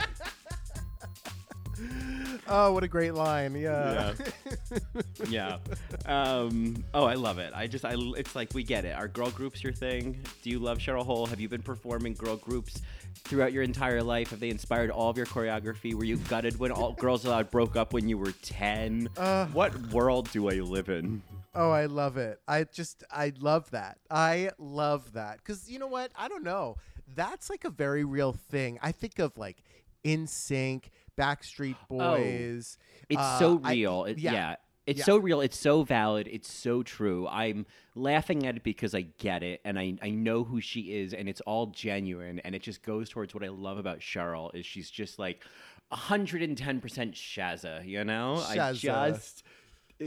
Oh, 2.51 2.71
what 2.71 2.83
a 2.83 2.87
great 2.87 3.13
line. 3.13 3.53
Yeah. 3.53 4.13
yeah. 5.29 5.57
Um, 6.07 6.83
oh, 6.95 7.03
I 7.03 7.13
love 7.13 7.37
it. 7.37 7.53
I 7.55 7.67
just, 7.67 7.85
I, 7.85 7.93
it's 8.17 8.35
like 8.35 8.55
we 8.55 8.63
get 8.63 8.85
it. 8.85 8.95
Are 8.95 9.07
girl 9.07 9.29
groups 9.29 9.63
your 9.63 9.71
thing? 9.71 10.19
Do 10.41 10.49
you 10.49 10.57
love 10.57 10.79
Cheryl 10.79 11.05
Hole? 11.05 11.27
Have 11.27 11.39
you 11.39 11.47
been 11.47 11.61
performing 11.61 12.13
girl 12.13 12.37
groups 12.37 12.81
throughout 13.23 13.53
your 13.53 13.61
entire 13.61 14.01
life? 14.01 14.31
Have 14.31 14.39
they 14.39 14.49
inspired 14.49 14.89
all 14.89 15.11
of 15.11 15.17
your 15.17 15.27
choreography? 15.27 15.93
Were 15.93 16.05
you 16.05 16.17
gutted 16.17 16.57
when 16.57 16.71
all 16.71 16.93
Girls 16.99 17.23
Aloud 17.23 17.51
broke 17.51 17.75
up 17.75 17.93
when 17.93 18.09
you 18.09 18.17
were 18.17 18.31
ten? 18.41 19.09
Uh. 19.15 19.45
what 19.47 19.77
world 19.91 20.31
do 20.31 20.49
I 20.49 20.55
live 20.55 20.89
in? 20.89 21.21
Oh, 21.53 21.69
I 21.69 21.85
love 21.85 22.17
it. 22.17 22.39
I 22.47 22.63
just, 22.63 23.03
I 23.11 23.31
love 23.39 23.69
that. 23.71 23.99
I 24.09 24.49
love 24.57 25.13
that. 25.13 25.37
Because 25.37 25.69
you 25.69 25.77
know 25.77 25.87
what? 25.87 26.11
I 26.15 26.27
don't 26.27 26.43
know. 26.43 26.77
That's 27.15 27.49
like 27.49 27.63
a 27.63 27.69
very 27.69 28.03
real 28.03 28.33
thing. 28.33 28.79
I 28.81 28.91
think 28.91 29.19
of 29.19 29.37
like 29.37 29.57
NSYNC, 30.05 30.85
Backstreet 31.17 31.75
Boys. 31.89 32.77
It's 33.09 33.19
uh, 33.21 33.39
so 33.39 33.61
I- 33.63 33.73
real. 33.73 34.05
It- 34.05 34.19
yeah. 34.19 34.31
yeah. 34.33 34.55
It's 34.85 34.99
Yeah. 34.99 35.05
so 35.05 35.17
real. 35.17 35.41
It's 35.41 35.59
so 35.59 35.83
valid. 35.83 36.27
It's 36.31 36.51
so 36.51 36.81
true. 36.81 37.27
I'm 37.27 37.67
laughing 37.93 38.47
at 38.47 38.55
it 38.55 38.63
because 38.63 38.95
I 38.95 39.01
get 39.19 39.43
it 39.43 39.61
and 39.63 39.77
I, 39.77 39.93
I 40.01 40.09
know 40.09 40.43
who 40.43 40.61
she 40.61 40.93
is 40.93 41.13
and 41.13 41.29
it's 41.29 41.41
all 41.41 41.67
genuine 41.67 42.39
and 42.39 42.55
it 42.55 42.63
just 42.63 42.81
goes 42.81 43.07
towards 43.07 43.35
what 43.35 43.43
I 43.43 43.49
love 43.49 43.77
about 43.77 43.99
Cheryl 43.99 44.49
is 44.55 44.65
she's 44.65 44.89
just 44.89 45.19
like 45.19 45.43
110% 45.91 46.57
Shazza, 47.13 47.87
you 47.87 48.03
know? 48.03 48.43
I 48.47 48.73
just 48.73 49.43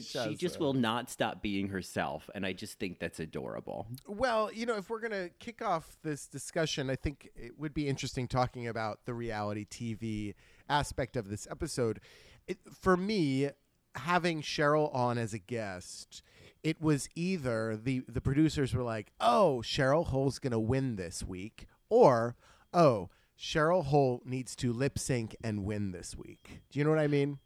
she 0.01 0.35
just 0.37 0.59
will 0.59 0.73
not 0.73 1.11
stop 1.11 1.43
being 1.43 1.69
herself 1.69 2.31
and 2.35 2.47
I 2.47 2.53
just 2.53 2.79
think 2.79 2.99
that's 2.99 3.21
adorable. 3.21 3.87
Well, 4.07 4.51
you 4.53 4.67
know, 4.67 4.77
if 4.77 4.89
we're 4.91 5.01
going 5.01 5.13
to 5.13 5.31
kick 5.39 5.63
off 5.63 5.97
this 6.03 6.27
discussion, 6.27 6.91
I 6.91 6.97
think 6.97 7.31
it 7.37 7.59
would 7.59 7.75
be 7.75 7.89
interesting 7.89 8.27
talking 8.27 8.67
about 8.67 9.05
the 9.05 9.15
reality 9.15 9.67
TV 9.67 10.35
aspect 10.69 11.17
of 11.17 11.29
this 11.29 11.47
episode. 11.51 12.01
It, 12.47 12.59
for 12.81 12.97
me, 12.97 13.51
having 13.95 14.43
Cheryl 14.43 14.95
on 14.95 15.19
as 15.19 15.35
a 15.35 15.39
guest, 15.39 16.23
it 16.63 16.81
was 16.81 17.09
either 17.15 17.77
the 17.77 18.05
the 18.09 18.21
producers 18.21 18.75
were 18.75 18.83
like, 18.83 19.13
"Oh, 19.21 19.63
Cheryl 19.65 20.07
Hole's 20.07 20.39
going 20.39 20.53
to 20.53 20.59
win 20.59 20.97
this 20.97 21.23
week," 21.23 21.67
or, 21.89 22.37
"Oh, 22.73 23.11
Cheryl 23.39 23.85
Hole 23.85 24.23
needs 24.25 24.55
to 24.57 24.73
lip 24.73 24.99
sync 24.99 25.37
and 25.43 25.65
win 25.65 25.93
this 25.93 26.17
week." 26.17 26.63
Do 26.71 26.79
you 26.79 26.85
know 26.85 26.91
what 26.91 26.99
I 26.99 27.09
mean? 27.09 27.39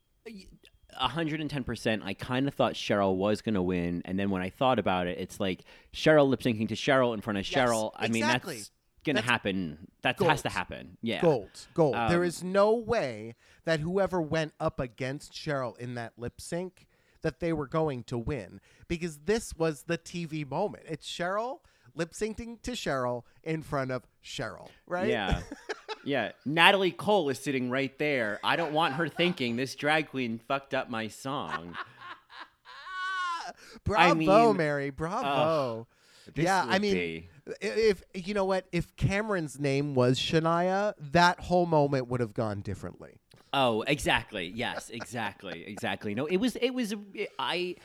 110%. 1.01 2.03
I 2.05 2.15
kind 2.15 2.49
of 2.49 2.55
thought 2.55 2.75
Cheryl 2.75 3.17
was 3.17 3.43
going 3.43 3.55
to 3.55 3.63
win. 3.63 4.03
And 4.05 4.19
then 4.19 4.31
when 4.31 4.43
I 4.43 4.51
thought 4.51 4.79
about 4.79 5.07
it, 5.07 5.19
it's 5.19 5.41
like 5.41 5.63
Cheryl 5.93 6.29
lip 6.29 6.41
syncing 6.41 6.69
to 6.69 6.75
Cheryl 6.75 7.15
in 7.15 7.21
front 7.21 7.39
of 7.39 7.51
Yes, 7.51 7.69
Cheryl. 7.69 7.93
I 7.97 8.09
mean, 8.09 8.23
exactly. 8.23 8.57
that's 8.57 8.71
going 9.05 9.17
to 9.17 9.23
That's 9.23 9.31
happen. 9.31 9.89
That 10.03 10.21
has 10.21 10.43
to 10.43 10.49
happen. 10.49 10.99
Yeah. 11.03 11.21
Gold, 11.23 11.51
gold. 11.75 11.95
there 11.95 12.19
Um, 12.19 12.25
is 12.25 12.43
no 12.43 12.75
way 12.75 13.35
that 13.65 13.81
whoever 13.81 14.21
went 14.21 14.53
up 14.61 14.81
against 14.81 15.33
Cheryl 15.33 15.79
in 15.79 15.95
that 15.95 16.15
lip 16.19 16.41
sync 16.41 16.87
that 17.23 17.41
they 17.41 17.53
were 17.53 17.67
going 17.67 18.03
to 18.05 18.19
win 18.19 18.61
because 18.89 19.19
this 19.25 19.55
was 19.57 19.85
the 19.85 19.99
TV 19.99 20.49
moment. 20.49 20.85
It's 20.89 21.09
Cheryl 21.09 21.61
lip 21.95 22.13
syncing 22.13 22.61
to 22.63 22.73
Cheryl 22.73 23.23
in 23.43 23.63
front 23.63 23.91
of 23.91 24.07
Cheryl, 24.25 24.69
right? 24.87 25.09
Yeah. 25.09 25.41
yeah. 26.07 26.33
Natalie 26.45 26.93
Cole 26.93 27.29
is 27.29 27.39
sitting 27.39 27.71
right 27.71 27.97
there. 27.99 28.41
I 28.43 28.57
don't 28.57 28.73
want 28.73 28.95
her 28.95 29.09
thinking 29.09 29.57
this 29.57 29.75
drag 29.75 30.09
queen 30.09 30.41
fucked 30.47 30.75
up 30.75 30.89
my 30.89 31.09
song. 31.09 31.77
Bravo, 33.85 34.15
mean, 34.15 34.57
Mary. 34.57 34.91
Bravo. 34.91 35.87
This 36.35 36.45
yeah, 36.45 36.65
I 36.69 36.79
mean, 36.79 36.95
be- 36.95 37.29
if 37.61 38.03
you 38.15 38.35
know 38.35 38.45
what, 38.45 38.67
if 38.73 38.95
Cameron's 38.97 39.61
name 39.61 39.95
was 39.95 40.19
Shania, 40.19 40.95
that 41.13 41.41
whole 41.41 41.67
moment 41.67 42.09
would 42.09 42.21
have 42.21 42.35
gone 42.35 42.61
differently. 42.61 43.21
Oh, 43.53 43.83
exactly. 43.83 44.53
Yes, 44.55 44.91
exactly. 44.91 45.65
exactly. 45.67 46.15
No, 46.15 46.27
it 46.27 46.39
was 46.39 46.57
it 46.57 46.71
was 46.71 46.95
I 47.39 47.77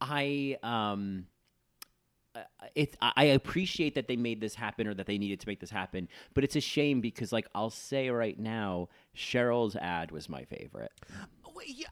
I 0.00 0.58
um 0.62 1.26
uh, 1.28 1.33
it 2.74 2.96
I 3.00 3.24
appreciate 3.24 3.94
that 3.94 4.08
they 4.08 4.16
made 4.16 4.40
this 4.40 4.54
happen 4.54 4.86
or 4.86 4.94
that 4.94 5.06
they 5.06 5.18
needed 5.18 5.40
to 5.40 5.48
make 5.48 5.60
this 5.60 5.70
happen, 5.70 6.08
but 6.34 6.44
it's 6.44 6.56
a 6.56 6.60
shame 6.60 7.00
because 7.00 7.32
like 7.32 7.46
I'll 7.54 7.70
say 7.70 8.10
right 8.10 8.38
now, 8.38 8.88
Cheryl's 9.16 9.76
ad 9.76 10.10
was 10.10 10.28
my 10.28 10.44
favorite. 10.44 10.92
Yeah, 11.66 11.86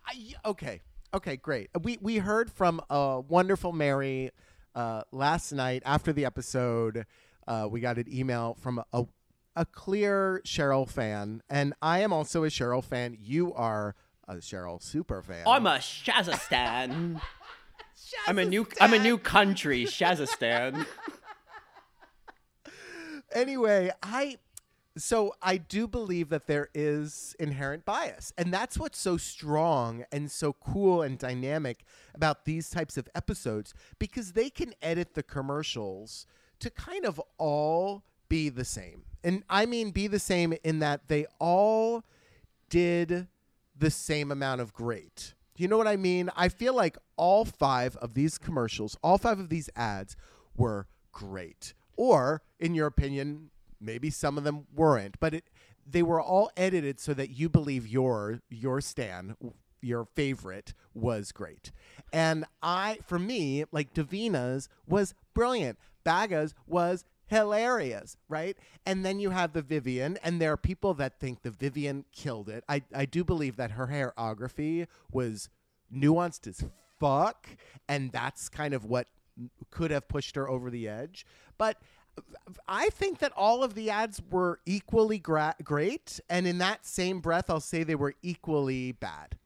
okay. 0.45 0.81
Okay, 1.15 1.37
great. 1.37 1.71
We 1.81 1.99
we 2.01 2.19
heard 2.19 2.51
from 2.51 2.81
a 2.89 3.21
wonderful 3.21 3.73
Mary 3.73 4.31
uh, 4.75 5.03
last 5.13 5.53
night 5.53 5.83
after 5.85 6.13
the 6.13 6.25
episode. 6.25 7.07
Uh, 7.47 7.69
we 7.71 7.81
got 7.81 7.99
an 7.99 8.07
email 8.13 8.57
from 8.61 8.83
a 8.93 9.05
a 9.55 9.67
clear 9.67 10.41
Cheryl 10.47 10.89
fan, 10.89 11.43
and 11.51 11.75
I 11.83 12.01
am 12.01 12.13
also 12.13 12.45
a 12.45 12.49
Cheryl 12.49 12.83
fan. 12.83 13.17
You 13.21 13.53
are 13.53 13.95
a 14.27 14.37
Cheryl 14.37 14.83
super 14.83 15.23
fan. 15.23 15.45
I'm 15.47 15.67
a 15.67 15.77
Shazastan. 15.77 17.21
I'm 18.27 18.39
a 18.39 18.45
new 18.45 18.67
I'm 18.81 18.93
a 18.93 18.99
new 18.99 19.19
country, 19.19 19.85
Shazastan. 19.85 20.87
anyway, 23.35 23.91
I 24.03 24.39
so 24.97 25.35
I 25.41 25.57
do 25.57 25.87
believe 25.87 26.29
that 26.29 26.47
there 26.47 26.69
is 26.75 27.35
inherent 27.39 27.85
bias. 27.85 28.33
And 28.37 28.53
that's 28.53 28.79
what's 28.79 28.99
so 28.99 29.17
strong 29.17 30.05
and 30.13 30.31
so 30.31 30.53
cool 30.53 31.03
and 31.03 31.19
dynamic 31.19 31.85
about 32.15 32.45
these 32.45 32.69
types 32.69 32.97
of 32.97 33.09
episodes 33.15 33.73
because 33.99 34.33
they 34.33 34.51
can 34.51 34.75
edit 34.83 35.15
the 35.15 35.23
commercials 35.23 36.27
to 36.61 36.71
kind 36.71 37.07
of 37.07 37.21
all 37.39 38.03
be 38.29 38.49
the 38.49 38.65
same. 38.65 39.05
And 39.25 39.45
I 39.49 39.67
mean 39.67 39.91
be 39.91 40.09
the 40.09 40.19
same 40.19 40.55
in 40.63 40.81
that 40.81 41.09
they 41.09 41.27
all 41.39 42.05
did 42.69 43.29
the 43.79 43.91
same 43.91 44.31
amount 44.31 44.61
of 44.61 44.73
great. 44.73 45.35
You 45.57 45.69
know 45.69 45.77
what 45.77 45.89
I 45.89 45.97
mean? 45.97 46.31
I 46.37 46.49
feel 46.49 46.75
like 46.75 46.97
all 47.17 47.45
five 47.45 47.97
of 47.97 48.15
these 48.15 48.39
commercials, 48.39 48.97
all 49.03 49.19
five 49.19 49.39
of 49.39 49.49
these 49.49 49.69
ads 49.77 50.17
were 50.57 50.87
great. 51.13 51.75
Or, 51.97 52.43
in 52.59 52.75
your 52.75 52.87
opinion, 52.87 53.51
maybe 53.81 54.11
some 54.11 54.39
of 54.39 54.45
them 54.45 54.67
weren't, 54.75 55.21
but 55.21 55.35
it 55.35 55.45
they 55.85 56.03
were 56.03 56.21
all 56.21 56.51
edited 56.57 57.01
so 57.01 57.13
that 57.15 57.31
you 57.31 57.49
believe 57.49 57.87
your 57.87 58.41
your 58.49 58.81
Stan, 58.81 59.37
your 59.81 60.07
favorite, 60.15 60.75
was 60.95 61.33
great. 61.33 61.73
And 62.13 62.45
I, 62.63 62.99
for 63.07 63.19
me, 63.19 63.65
like 63.73 63.93
Divina's 63.93 64.69
was 64.87 65.15
brilliant. 65.35 65.79
Baga's 66.05 66.55
was 66.67 67.05
hilarious, 67.27 68.17
right? 68.29 68.57
And 68.85 69.05
then 69.05 69.21
you 69.21 69.31
have 69.31 69.53
the 69.53 69.63
Vivienne, 69.63 70.19
and 70.23 70.41
there 70.41 70.53
are 70.53 70.57
people 70.57 70.95
that 70.95 71.19
think 71.19 71.43
the 71.43 71.51
Vivienne 71.51 72.05
killed 72.13 72.49
it. 72.49 72.65
I, 72.69 72.83
I 72.95 73.07
do 73.07 73.25
believe 73.25 73.57
that 73.57 73.73
her 73.73 73.87
hairography 73.87 74.87
was 75.11 75.49
nuanced 75.95 76.47
as 76.47 76.65
fuck, 76.99 77.49
and 77.89 78.13
that's 78.13 78.49
kind 78.49 78.75
of 78.75 78.85
what 78.85 79.09
could 79.71 79.91
have 79.91 80.09
pushed 80.09 80.37
her 80.37 80.49
over 80.49 80.71
the 80.71 80.89
edge. 80.89 81.27
But 81.57 81.79
I 82.69 82.91
think 82.91 83.19
that 83.21 83.33
all 83.35 83.65
of 83.65 83.75
the 83.75 83.89
ads 83.89 84.21
were 84.31 84.61
equally 84.67 85.19
gra- 85.19 85.57
great, 85.65 86.21
and 86.29 86.47
in 86.47 86.59
that 86.59 86.87
same 86.87 87.21
breath, 87.21 87.49
I'll 87.49 87.61
say 87.61 87.83
they 87.83 87.95
were 87.95 88.15
equally 88.23 88.93
bad. 88.93 89.39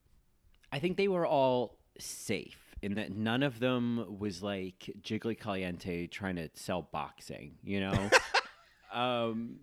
I 0.73 0.81
think 0.81 0.97
they 0.97 1.09
were 1.09 1.27
all 1.27 1.77
safe 1.99 2.66
in 2.83 2.95
that 2.95 3.17
none 3.17 3.43
of 3.43 3.59
them 3.59 4.19
was 4.19 4.43
like 4.43 4.91
Jiggly 5.03 5.39
Caliente 5.39 6.07
trying 6.07 6.37
to 6.37 6.49
sell 6.55 6.83
boxing, 6.83 7.55
you 7.63 7.81
know? 7.81 8.11
um, 8.93 9.57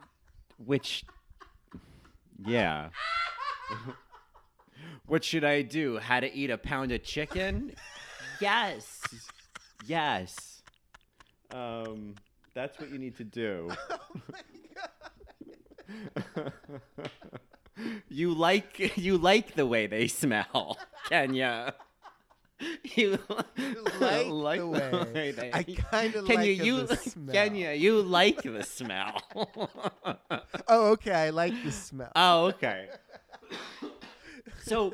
which, 0.58 1.06
yeah. 2.46 2.90
what 5.06 5.24
should 5.24 5.44
I 5.44 5.62
do? 5.62 6.00
How 6.00 6.20
to 6.20 6.34
eat 6.34 6.50
a 6.50 6.58
pound 6.58 6.92
of 6.92 7.04
chicken? 7.04 7.74
yes. 8.40 9.02
Yes. 9.86 10.64
Um, 11.54 12.16
that's 12.54 12.80
what 12.80 12.90
you 12.90 12.98
need 12.98 13.18
to 13.18 13.24
do. 13.24 13.70
Oh 16.36 16.50
you 18.10 18.34
like 18.34 18.98
you 18.98 19.18
like 19.18 19.56
the 19.56 19.66
way 19.66 19.88
they 19.88 20.08
smell, 20.08 20.78
Kenya. 21.10 21.74
You 22.96 23.18
like 23.28 23.56
the 24.60 24.68
way- 25.14 25.32
they. 25.32 25.52
I 25.54 25.64
kinda 25.64 26.24
Kenya, 26.24 26.36
like 26.36 26.66
you 26.66 26.84
the 26.84 26.96
smell. 27.12 27.34
Kenya, 27.34 27.72
you 27.74 28.02
like 28.02 28.44
the 28.44 28.64
smell. 28.64 29.22
Oh, 30.68 30.92
okay. 30.92 31.12
I 31.14 31.30
like 31.32 31.54
the 31.64 31.72
smell. 31.72 32.12
oh, 32.16 32.46
okay. 32.48 32.88
so, 34.64 34.94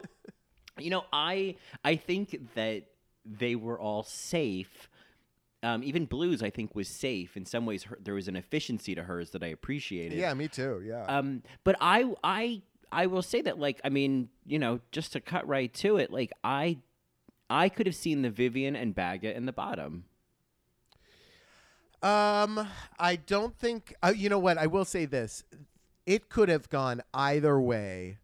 you 0.78 0.90
know, 0.90 1.06
I 1.12 1.56
I 1.84 1.96
think 1.96 2.54
that 2.56 2.84
they 3.26 3.56
were 3.56 3.80
all 3.80 4.04
safe. 4.04 4.90
Um, 5.62 5.84
even 5.84 6.06
Blu's, 6.06 6.42
I 6.42 6.50
think, 6.50 6.74
was 6.74 6.88
safe 6.88 7.36
in 7.36 7.46
some 7.46 7.66
ways. 7.66 7.84
Her, 7.84 7.98
there 8.02 8.14
was 8.14 8.30
an 8.30 8.38
efficiency 8.38 8.96
to 8.96 9.04
hers 9.04 9.32
that 9.32 9.44
I 9.44 9.48
appreciated. 9.48 10.18
yeah, 10.18 10.34
me 10.34 10.48
too. 10.48 10.82
Yeah. 10.86 11.04
Um, 11.04 11.44
but 11.66 11.76
I, 11.82 12.10
I, 12.24 12.62
I 12.94 13.08
will 13.08 13.22
say 13.22 13.42
that, 13.42 13.60
like, 13.60 13.82
I 13.84 13.90
mean, 13.90 14.30
you 14.46 14.58
know, 14.58 14.80
just 14.94 15.12
to 15.14 15.20
cut 15.20 15.46
right 15.50 15.74
to 15.76 15.98
it, 15.98 16.12
like, 16.12 16.32
I, 16.46 16.78
I 17.50 17.70
could 17.70 17.88
have 17.88 17.96
seen 17.96 18.22
the 18.22 18.30
Vivienne 18.30 18.76
and 18.76 18.94
Baga 18.94 19.36
in 19.36 19.46
the 19.46 19.54
bottom. 19.54 20.06
Um, 22.02 22.68
I 23.00 23.18
don't 23.18 23.58
think. 23.58 23.94
Uh, 24.02 24.14
you 24.16 24.30
know 24.30 24.40
what? 24.40 24.58
I 24.58 24.68
will 24.68 24.86
say 24.86 25.06
this: 25.06 25.44
it 26.06 26.30
could 26.30 26.50
have 26.50 26.70
gone 26.70 27.02
either 27.14 27.60
way 27.60 28.18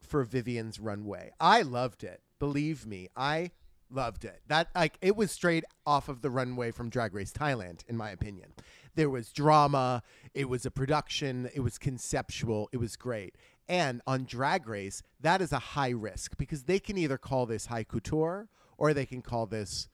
for 0.00 0.22
Vivienne's 0.22 0.78
runway. 0.78 1.32
I 1.40 1.62
loved 1.62 2.04
it. 2.04 2.20
Believe 2.38 2.86
me, 2.86 3.08
I 3.16 3.50
loved 3.90 4.24
it. 4.24 4.42
That 4.46 4.68
like 4.74 4.98
it 5.00 5.16
was 5.16 5.32
straight 5.32 5.64
off 5.84 6.08
of 6.08 6.22
the 6.22 6.30
runway 6.30 6.70
from 6.70 6.88
Drag 6.88 7.14
Race 7.14 7.32
Thailand, 7.32 7.80
in 7.88 7.96
my 7.96 8.10
opinion. 8.10 8.52
There 8.94 9.10
was 9.10 9.32
drama. 9.32 10.02
It 10.32 10.48
was 10.48 10.64
a 10.64 10.70
production. 10.70 11.50
It 11.54 11.60
was 11.60 11.78
conceptual. 11.78 12.68
It 12.72 12.78
was 12.78 12.96
great. 12.96 13.34
And 13.68 14.00
on 14.06 14.24
Drag 14.24 14.68
Race, 14.68 15.02
that 15.20 15.42
is 15.42 15.52
a 15.52 15.58
high 15.58 15.90
risk 15.90 16.36
because 16.38 16.64
they 16.64 16.78
can 16.78 16.96
either 16.96 17.18
call 17.18 17.46
this 17.46 17.66
high 17.66 17.84
couture 17.84 18.48
or 18.78 18.94
they 18.94 19.06
can 19.06 19.22
call 19.22 19.46
this 19.46 19.88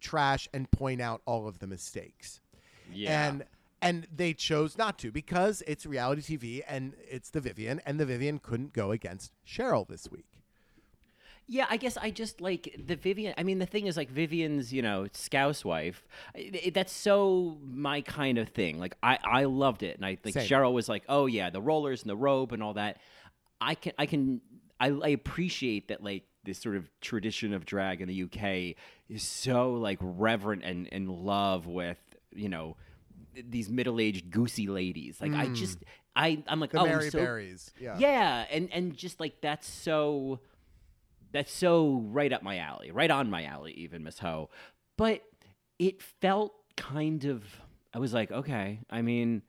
trash 0.00 0.48
and 0.52 0.70
point 0.70 1.00
out 1.00 1.22
all 1.26 1.46
of 1.46 1.58
the 1.58 1.66
mistakes. 1.66 2.40
Yeah. 2.92 3.28
And 3.28 3.44
and 3.80 4.06
they 4.14 4.32
chose 4.32 4.78
not 4.78 4.98
to 5.00 5.10
because 5.10 5.62
it's 5.66 5.84
reality 5.84 6.36
TV 6.36 6.62
and 6.68 6.94
it's 7.10 7.30
the 7.30 7.40
Vivienne 7.40 7.80
and 7.84 7.98
the 7.98 8.06
Vivienne 8.06 8.38
couldn't 8.38 8.72
go 8.72 8.92
against 8.92 9.32
Cheryl 9.44 9.88
this 9.88 10.08
week. 10.10 10.26
Yeah, 11.48 11.66
I 11.68 11.76
guess 11.76 11.96
I 11.96 12.10
just 12.10 12.40
like 12.40 12.74
the 12.86 12.94
Vivienne. 12.94 13.34
I 13.36 13.42
mean, 13.42 13.58
the 13.58 13.66
thing 13.66 13.86
is, 13.86 13.96
like 13.96 14.08
Vivienne's, 14.08 14.72
you 14.72 14.80
know, 14.80 15.08
Scouse 15.12 15.64
wife. 15.64 16.06
that's 16.72 16.92
so 16.92 17.58
my 17.62 18.00
kind 18.00 18.38
of 18.38 18.48
thing. 18.50 18.78
Like, 18.78 18.96
I 19.02 19.18
I 19.24 19.44
loved 19.44 19.82
it, 19.82 19.96
and 19.96 20.06
I 20.06 20.14
think 20.14 20.34
Same. 20.34 20.48
Cheryl 20.48 20.72
was 20.72 20.88
like, 20.88 21.02
oh 21.08 21.26
yeah, 21.26 21.50
the 21.50 21.60
rollers 21.60 22.02
and 22.02 22.10
the 22.10 22.16
robe 22.16 22.52
and 22.52 22.62
all 22.62 22.74
that. 22.74 23.00
I 23.60 23.74
can 23.74 23.92
I 23.98 24.06
can 24.06 24.40
I, 24.78 24.90
I 24.90 25.08
appreciate 25.08 25.88
that 25.88 26.02
like 26.02 26.24
this 26.44 26.58
sort 26.58 26.76
of 26.76 26.88
tradition 27.00 27.52
of 27.52 27.64
drag 27.64 28.00
in 28.00 28.08
the 28.08 28.22
UK 28.24 28.76
is 29.08 29.22
so 29.22 29.74
like 29.74 29.98
reverent 30.00 30.64
and 30.64 30.86
in 30.88 31.06
love 31.06 31.66
with 31.66 31.98
you 32.34 32.48
know 32.48 32.76
these 33.34 33.70
middle 33.70 34.00
aged 34.00 34.30
goosey 34.30 34.66
ladies. 34.66 35.20
Like 35.20 35.32
I 35.32 35.46
hmm. 35.46 35.54
just 35.54 35.78
I 36.14 36.42
I'm 36.46 36.60
like 36.60 36.72
The 36.72 36.80
oh 36.80 36.86
Mary 36.86 37.10
so 37.10 37.18
Berries. 37.18 37.70
Yeah. 37.78 37.96
yeah, 37.98 38.44
and 38.50 38.68
and 38.72 38.96
just 38.96 39.20
like 39.20 39.40
that's 39.40 39.68
so 39.68 40.40
that's 41.32 41.52
so 41.52 42.02
right 42.10 42.32
up 42.32 42.42
my 42.42 42.58
alley, 42.58 42.90
right 42.90 43.10
on 43.10 43.30
my 43.30 43.44
alley, 43.44 43.72
even 43.72 44.04
Miss 44.04 44.18
Ho. 44.18 44.50
But 44.96 45.22
it 45.78 46.02
felt 46.02 46.54
kind 46.76 47.24
of. 47.24 47.44
I 47.94 47.98
was 47.98 48.14
like, 48.14 48.30
okay. 48.30 48.80
I 48.90 49.02
mean, 49.02 49.42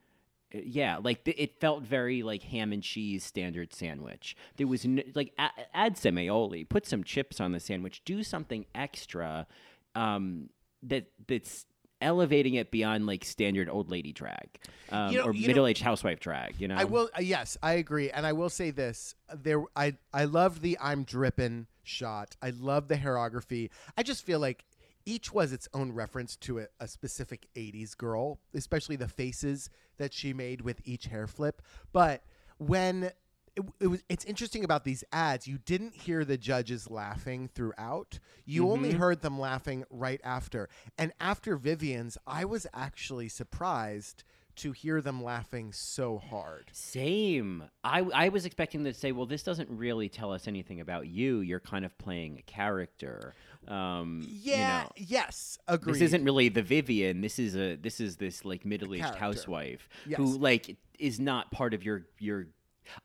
yeah, 0.54 0.98
like 1.02 1.24
th- 1.24 1.38
it 1.40 1.60
felt 1.60 1.84
very 1.84 2.22
like 2.24 2.44
ham 2.44 2.72
and 2.72 2.84
cheese 2.84 3.24
standard 3.24 3.74
sandwich. 3.74 4.36
There 4.58 4.68
was 4.68 4.86
n- 4.86 5.04
like 5.16 5.34
a- 5.40 5.50
add 5.74 5.98
some 5.98 6.16
aioli, 6.16 6.68
put 6.68 6.86
some 6.86 7.04
chips 7.04 7.40
on 7.42 7.52
the 7.52 7.60
sandwich, 7.60 8.04
do 8.06 8.24
something 8.24 8.66
extra 8.76 9.48
um, 9.96 10.50
that 10.84 11.08
that's 11.28 11.66
elevating 12.02 12.56
it 12.56 12.70
beyond 12.70 13.06
like 13.08 13.24
standard 13.24 13.70
old 13.70 13.90
lady 13.90 14.12
drag 14.12 14.50
um, 14.92 15.12
You 15.14 15.20
know- 15.20 15.26
or 15.26 15.34
middle 15.34 15.66
aged 15.66 15.82
housewife 15.82 16.20
drag. 16.20 16.60
You 16.60 16.68
know, 16.68 16.76
I 16.76 16.84
will. 16.84 17.10
Uh, 17.18 17.22
yes, 17.22 17.58
I 17.64 17.74
agree, 17.74 18.12
and 18.12 18.26
I 18.26 18.34
will 18.34 18.50
say 18.50 18.72
this: 18.72 19.16
there, 19.34 19.64
I, 19.76 19.96
I 20.14 20.26
love 20.26 20.62
the 20.62 20.78
"I'm 20.82 21.04
dripping" 21.04 21.68
shot. 21.84 22.36
I 22.42 22.52
love 22.52 22.88
the 22.88 22.96
hairography. 22.96 23.70
I 23.98 24.04
just 24.04 24.24
feel 24.26 24.40
like 24.40 24.64
each 25.06 25.34
was 25.34 25.52
its 25.52 25.68
own 25.74 25.92
reference 25.92 26.36
to 26.38 26.60
a, 26.60 26.68
a 26.80 26.88
specific 26.88 27.48
'80s 27.56 27.98
girl, 27.98 28.40
especially 28.54 28.96
the 28.96 29.08
faces 29.08 29.70
that 29.98 30.14
she 30.14 30.34
made 30.34 30.62
with 30.62 30.82
each 30.86 31.06
hair 31.06 31.28
flip. 31.28 31.62
But 31.92 32.24
when 32.58 33.12
it, 33.56 33.64
it 33.80 33.88
was, 33.88 34.04
it's 34.10 34.26
interesting 34.26 34.64
about 34.64 34.84
these 34.84 35.04
ads. 35.12 35.48
You 35.48 35.58
didn't 35.58 35.96
hear 35.96 36.26
the 36.26 36.38
judges 36.38 36.90
laughing 36.90 37.50
throughout. 37.54 38.20
You 38.46 38.70
only 38.70 38.90
mm-hmm. 38.90 39.00
heard 39.00 39.22
them 39.22 39.40
laughing 39.40 39.86
right 39.90 40.22
after. 40.24 40.70
And 40.98 41.12
after 41.20 41.56
Vivienne's, 41.56 42.18
I 42.26 42.46
was 42.46 42.66
actually 42.74 43.30
surprised 43.30 44.24
to 44.56 44.72
hear 44.72 45.02
them 45.02 45.24
laughing 45.24 45.72
so 45.74 46.20
hard. 46.20 46.70
Same. 46.74 47.64
I, 47.84 48.02
I 48.02 48.30
was 48.30 48.46
expecting 48.46 48.84
them 48.84 48.94
to 48.94 49.00
say, 49.00 49.12
well, 49.12 49.26
this 49.26 49.44
doesn't 49.44 49.70
really 49.70 50.10
tell 50.10 50.32
us 50.32 50.48
anything 50.48 50.80
about 50.80 51.08
you. 51.08 51.40
You're 51.40 51.60
kind 51.60 51.86
of 51.86 51.98
playing 51.98 52.38
a 52.38 52.44
character. 52.44 53.34
Um, 53.68 54.26
Yeah. 54.28 54.82
You 54.82 54.84
know, 54.84 54.90
Yes. 54.96 55.58
Agreed. 55.68 55.96
this 55.96 56.02
isn't 56.02 56.24
really 56.24 56.50
the 56.50 56.62
Vivienne. 56.64 57.22
This 57.22 57.40
is 57.40 57.56
a 57.56 57.76
this 57.76 58.00
is 58.00 58.18
this 58.18 58.44
like 58.46 58.66
middle 58.66 58.94
aged 58.94 59.16
housewife 59.16 59.88
Yes. 60.06 60.18
who 60.18 60.38
like 60.38 60.78
is 61.00 61.20
not 61.20 61.52
part 61.52 61.74
of 61.74 61.84
your 61.84 62.06
your. 62.20 62.48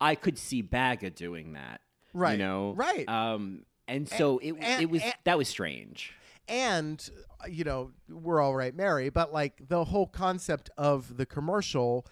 I 0.00 0.14
could 0.14 0.38
see 0.38 0.62
Baga 0.62 1.10
doing 1.10 1.52
that. 1.52 1.80
Right, 2.12 2.32
You 2.32 2.38
know. 2.38 2.72
right. 2.76 3.08
Um. 3.08 3.64
And 3.86 4.08
so 4.08 4.38
it 4.38 4.54
and- 4.60 4.82
it 4.82 4.90
was 4.90 5.02
and- 5.02 5.14
that 5.24 5.38
was 5.38 5.48
strange. 5.48 6.12
and 6.48 7.08
uh, 7.42 7.46
you 7.48 7.62
know 7.64 7.92
we're 8.08 8.40
all 8.40 8.54
right, 8.54 8.74
Mary. 8.74 9.08
But 9.10 9.32
like 9.32 9.68
the 9.68 9.84
whole 9.84 10.06
concept 10.06 10.70
of 10.76 11.16
the 11.16 11.26
commercial. 11.26 12.06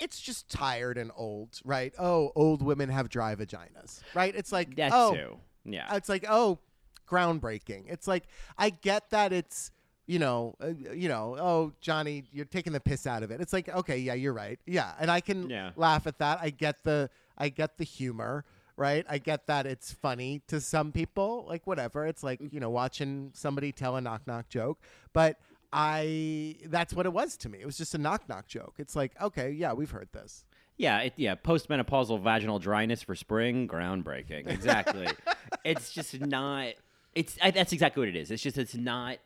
It's 0.00 0.20
just 0.20 0.48
tired 0.48 0.96
and 0.96 1.10
old, 1.16 1.60
right? 1.64 1.92
Oh, 1.98 2.30
old 2.36 2.62
women 2.62 2.88
have 2.88 3.08
dry 3.08 3.34
vaginas, 3.34 4.00
right? 4.14 4.32
It's 4.32 4.52
like, 4.52 4.76
That 4.76 4.92
oh, 4.94 5.12
too. 5.12 5.36
Yeah. 5.64 5.92
it's 5.96 6.08
like, 6.08 6.24
oh, 6.28 6.60
groundbreaking. 7.08 7.84
It's 7.88 8.06
like 8.06 8.24
I 8.56 8.70
get 8.70 9.10
that 9.10 9.32
it's 9.32 9.70
you 10.06 10.18
know, 10.18 10.54
uh, 10.62 10.68
you 10.94 11.08
know, 11.08 11.36
oh 11.38 11.72
Johnny, 11.82 12.24
you're 12.32 12.46
taking 12.46 12.72
the 12.72 12.80
piss 12.80 13.06
out 13.06 13.22
of 13.22 13.30
it. 13.30 13.40
It's 13.42 13.52
like, 13.52 13.68
okay, 13.68 13.98
yeah, 13.98 14.14
you're 14.14 14.32
right, 14.32 14.58
yeah, 14.66 14.92
and 14.98 15.10
I 15.10 15.20
can 15.20 15.50
Yeah. 15.50 15.72
laugh 15.76 16.06
at 16.06 16.18
that. 16.18 16.38
I 16.40 16.48
get 16.48 16.82
the, 16.82 17.10
I 17.36 17.50
get 17.50 17.76
the 17.76 17.84
humor, 17.84 18.46
right? 18.78 19.04
I 19.06 19.18
get 19.18 19.46
that 19.48 19.66
it's 19.66 19.92
funny 19.92 20.40
to 20.48 20.62
some 20.62 20.92
people, 20.92 21.44
like 21.46 21.66
whatever. 21.66 22.06
It's 22.06 22.22
like 22.22 22.40
you 22.50 22.58
know, 22.58 22.70
watching 22.70 23.32
somebody 23.34 23.70
tell 23.70 23.96
a 23.96 24.00
knock 24.00 24.26
knock 24.26 24.48
joke, 24.48 24.78
but 25.12 25.36
I, 25.70 26.56
that's 26.64 26.94
what 26.94 27.04
it 27.04 27.12
was 27.12 27.36
to 27.38 27.50
me. 27.50 27.58
It 27.60 27.66
was 27.66 27.76
just 27.76 27.94
a 27.94 27.98
knock 27.98 28.28
knock 28.30 28.46
joke. 28.48 28.76
It's 28.78 28.96
like, 28.96 29.12
okay, 29.20 29.50
yeah, 29.50 29.74
we've 29.74 29.90
heard 29.90 30.08
this. 30.12 30.44
Yeah, 30.78 31.00
it, 31.00 31.12
yeah. 31.16 31.34
Postmenopausal 31.34 32.22
vaginal 32.22 32.58
dryness 32.58 33.02
for 33.02 33.14
spring, 33.14 33.68
groundbreaking. 33.68 34.48
Exactly. 34.48 35.08
it's 35.64 35.92
just 35.92 36.18
not. 36.20 36.68
It's 37.14 37.36
I, 37.42 37.50
that's 37.50 37.72
exactly 37.72 38.00
what 38.00 38.08
it 38.08 38.16
is. 38.16 38.30
It's 38.30 38.42
just 38.42 38.58
it's 38.58 38.74
not 38.74 39.18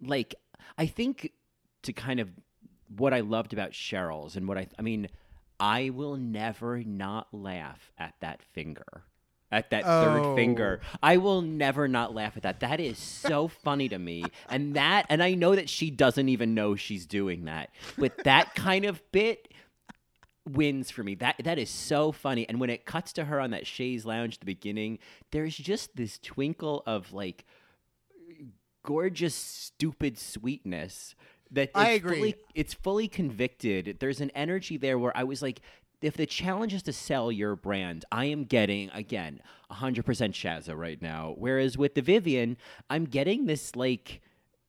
like 0.00 0.34
I 0.78 0.86
think 0.86 1.32
to 1.82 1.92
kind 1.92 2.20
of 2.20 2.28
what 2.96 3.12
I 3.12 3.20
loved 3.20 3.52
about 3.52 3.72
Cheryl's 3.72 4.36
and 4.36 4.46
what 4.48 4.58
I 4.58 4.68
I 4.78 4.82
mean 4.82 5.08
I 5.58 5.90
will 5.90 6.16
never 6.16 6.82
not 6.84 7.28
laugh 7.32 7.90
at 7.98 8.14
that 8.20 8.42
finger. 8.42 9.02
At 9.52 9.70
that 9.70 9.84
Oh. 9.86 10.04
third 10.04 10.34
finger. 10.36 10.80
I 11.02 11.18
will 11.18 11.40
never 11.40 11.86
not 11.86 12.12
laugh 12.14 12.36
at 12.36 12.42
that. 12.42 12.60
That 12.60 12.80
is 12.80 12.98
so 12.98 13.46
funny 13.64 13.88
to 13.88 13.98
me. 13.98 14.24
And 14.48 14.74
that 14.74 15.06
and 15.08 15.22
I 15.22 15.34
know 15.34 15.54
that 15.54 15.68
she 15.68 15.90
doesn't 15.90 16.28
even 16.28 16.54
know 16.54 16.74
she's 16.74 17.06
doing 17.06 17.44
that. 17.44 17.70
But 17.96 18.24
that 18.24 18.54
kind 18.54 18.84
of 18.84 19.00
bit 19.12 19.48
wins 20.46 20.90
for 20.90 21.02
me. 21.02 21.14
That 21.14 21.36
that 21.44 21.58
is 21.58 21.70
so 21.70 22.12
funny. 22.12 22.48
And 22.48 22.60
when 22.60 22.70
it 22.70 22.84
cuts 22.84 23.12
to 23.14 23.24
her 23.24 23.40
on 23.40 23.50
that 23.50 23.66
chaise 23.66 24.04
lounge 24.04 24.34
at 24.34 24.40
the 24.40 24.46
beginning, 24.46 24.98
there's 25.32 25.56
just 25.56 25.96
this 25.96 26.18
twinkle 26.18 26.82
of 26.86 27.12
like 27.12 27.44
gorgeous, 28.82 29.34
stupid 29.34 30.18
sweetness 30.18 31.14
that 31.50 31.70
I 31.74 31.90
agree. 31.90 32.16
Fully, 32.16 32.34
it's 32.54 32.74
fully 32.74 33.08
convicted. 33.08 33.98
There's 34.00 34.20
an 34.20 34.30
energy 34.30 34.76
there 34.76 34.98
where 34.98 35.16
I 35.16 35.24
was 35.24 35.42
like, 35.42 35.60
if 36.00 36.16
the 36.16 36.26
challenge 36.26 36.74
is 36.74 36.82
to 36.84 36.92
sell 36.92 37.32
your 37.32 37.56
brand, 37.56 38.04
I 38.12 38.26
am 38.26 38.44
getting 38.44 38.90
again 38.90 39.40
100% 39.70 40.02
Shazza 40.04 40.76
right 40.76 41.00
now. 41.00 41.34
Whereas 41.36 41.76
with 41.78 41.94
the 41.94 42.02
Vivienne, 42.02 42.56
I'm 42.90 43.04
getting 43.04 43.46
this 43.46 43.74
like 43.74 44.20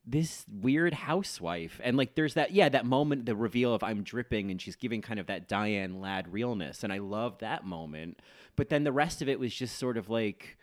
this 0.10 0.46
weird 0.50 0.94
housewife. 0.94 1.82
And 1.84 1.98
like 1.98 2.16
there's 2.16 2.34
that 2.36 2.52
yeah 2.52 2.70
that 2.70 2.86
moment 2.86 3.26
the 3.26 3.36
reveal 3.36 3.74
of 3.74 3.84
i'm 3.84 4.04
dripping 4.04 4.50
and 4.50 4.62
she's 4.62 4.78
giving 4.78 5.02
kind 5.02 5.20
of 5.20 5.28
that 5.28 5.48
diane 5.48 6.00
ladd 6.00 6.32
realness. 6.32 6.84
And 6.84 6.94
i 6.94 6.98
love 6.98 7.40
that 7.40 7.66
moment. 7.66 8.20
But 8.56 8.70
then 8.70 8.84
the 8.86 8.92
rest 8.92 9.22
of 9.22 9.28
it 9.28 9.40
was 9.40 9.54
just 9.54 9.78
sort 9.78 9.98
of 9.98 10.10
like 10.10 10.58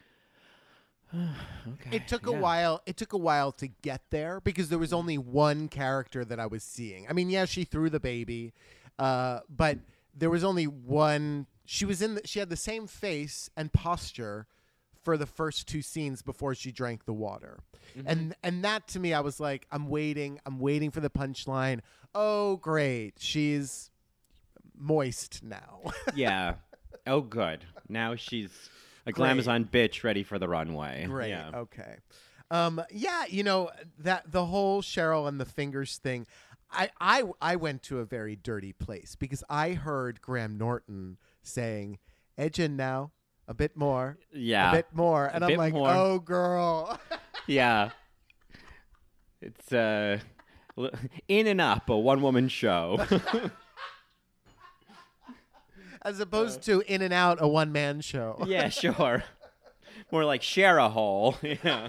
okay 1.14 1.96
it 1.96 2.08
took 2.08 2.26
a 2.26 2.32
while 2.32 2.80
it 2.86 2.96
took 2.96 3.12
a 3.12 3.18
while 3.18 3.52
to 3.52 3.68
get 3.68 4.00
there 4.10 4.40
because 4.40 4.70
there 4.70 4.78
was 4.78 4.92
only 4.92 5.18
one 5.18 5.68
character 5.68 6.24
that 6.24 6.40
i 6.40 6.46
was 6.46 6.62
seeing. 6.62 7.06
I 7.08 7.12
mean 7.12 7.28
yeah 7.28 7.44
she 7.44 7.64
threw 7.64 7.90
the 7.90 8.00
baby 8.00 8.54
uh, 8.98 9.40
but 9.48 9.78
there 10.16 10.30
was 10.30 10.44
only 10.44 10.66
one 10.66 11.46
she 11.64 11.84
was 11.84 12.00
in 12.00 12.14
the, 12.16 12.22
she 12.24 12.38
had 12.38 12.48
the 12.48 12.56
same 12.56 12.86
face 12.86 13.50
and 13.56 13.72
posture 13.72 14.46
for 15.04 15.16
the 15.16 15.26
first 15.26 15.68
two 15.68 15.82
scenes 15.82 16.22
before 16.22 16.54
she 16.54 16.72
drank 16.72 17.04
the 17.04 17.12
water. 17.12 17.58
And 18.06 18.34
and 18.42 18.64
that 18.64 18.88
to 18.88 18.98
me 18.98 19.12
i 19.14 19.20
was 19.20 19.38
like 19.38 19.66
i'm 19.70 19.88
waiting 19.88 20.40
i'm 20.46 20.58
waiting 20.58 20.90
for 20.90 21.00
the 21.00 21.10
punchline. 21.10 21.80
Oh 22.14 22.56
great. 22.56 23.14
She's 23.18 23.90
moist 24.76 25.42
now. 25.42 25.80
Yeah. 26.14 26.54
Oh 27.06 27.20
good. 27.20 27.64
Now 27.88 28.14
she's 28.16 28.50
a 29.06 29.12
Great. 29.12 29.36
glamazon 29.36 29.68
bitch 29.68 30.02
ready 30.04 30.22
for 30.22 30.38
the 30.38 30.48
runway. 30.48 31.04
Great. 31.06 31.28
yeah. 31.30 31.50
Okay. 31.54 31.96
Um, 32.50 32.80
yeah, 32.90 33.24
you 33.28 33.42
know 33.42 33.70
that 33.98 34.30
the 34.30 34.46
whole 34.46 34.80
Cheryl 34.82 35.28
and 35.28 35.40
the 35.40 35.44
fingers 35.44 35.98
thing. 35.98 36.26
I, 36.70 36.90
I 37.00 37.22
I 37.40 37.56
went 37.56 37.82
to 37.84 37.98
a 38.00 38.04
very 38.04 38.36
dirty 38.36 38.72
place 38.72 39.16
because 39.16 39.42
I 39.48 39.72
heard 39.72 40.20
Graham 40.20 40.56
Norton 40.58 41.18
saying, 41.42 41.98
"Edge 42.38 42.58
in 42.58 42.76
now, 42.76 43.12
a 43.48 43.54
bit 43.54 43.76
more, 43.76 44.18
yeah 44.32 44.70
a 44.70 44.76
bit 44.76 44.86
more," 44.92 45.26
and 45.26 45.44
I'm 45.44 45.56
like, 45.56 45.72
more. 45.74 45.90
"Oh, 45.90 46.18
girl." 46.18 46.98
yeah 47.46 47.90
it's 49.40 49.72
uh 49.72 50.18
in 51.28 51.46
and 51.46 51.60
up 51.60 51.88
a 51.90 51.96
one-woman 51.98 52.48
show 52.48 52.98
As 56.02 56.20
opposed 56.20 56.62
to 56.64 56.82
In 56.86 57.00
and 57.00 57.14
Out, 57.14 57.38
a 57.40 57.48
one 57.48 57.72
man 57.72 58.02
show. 58.02 58.36
Yeah, 58.46 58.68
sure. 58.68 59.24
More 60.12 60.24
like 60.26 60.42
share 60.42 60.76
a 60.76 60.90
hole. 60.90 61.36
Yeah. 61.40 61.88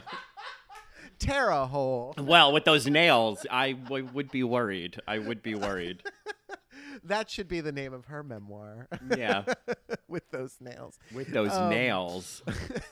Terra 1.20 1.66
hole. 1.68 2.14
Well, 2.18 2.54
with 2.54 2.64
those 2.64 2.88
nails, 2.88 3.46
I 3.52 3.74
w- 3.74 4.08
would 4.14 4.32
be 4.32 4.42
worried. 4.44 5.02
I 5.06 5.20
would 5.20 5.44
be 5.44 5.54
worried. 5.56 6.02
That 7.04 7.30
should 7.30 7.48
be 7.48 7.62
the 7.62 7.72
name 7.72 7.94
of 7.94 8.06
her 8.06 8.24
memoir. 8.24 8.88
Yeah. 9.18 9.44
with 10.08 10.30
those 10.32 10.58
nails. 10.60 10.98
With 11.14 11.28
those 11.32 11.52
Um, 11.52 11.70
nails. 11.70 12.44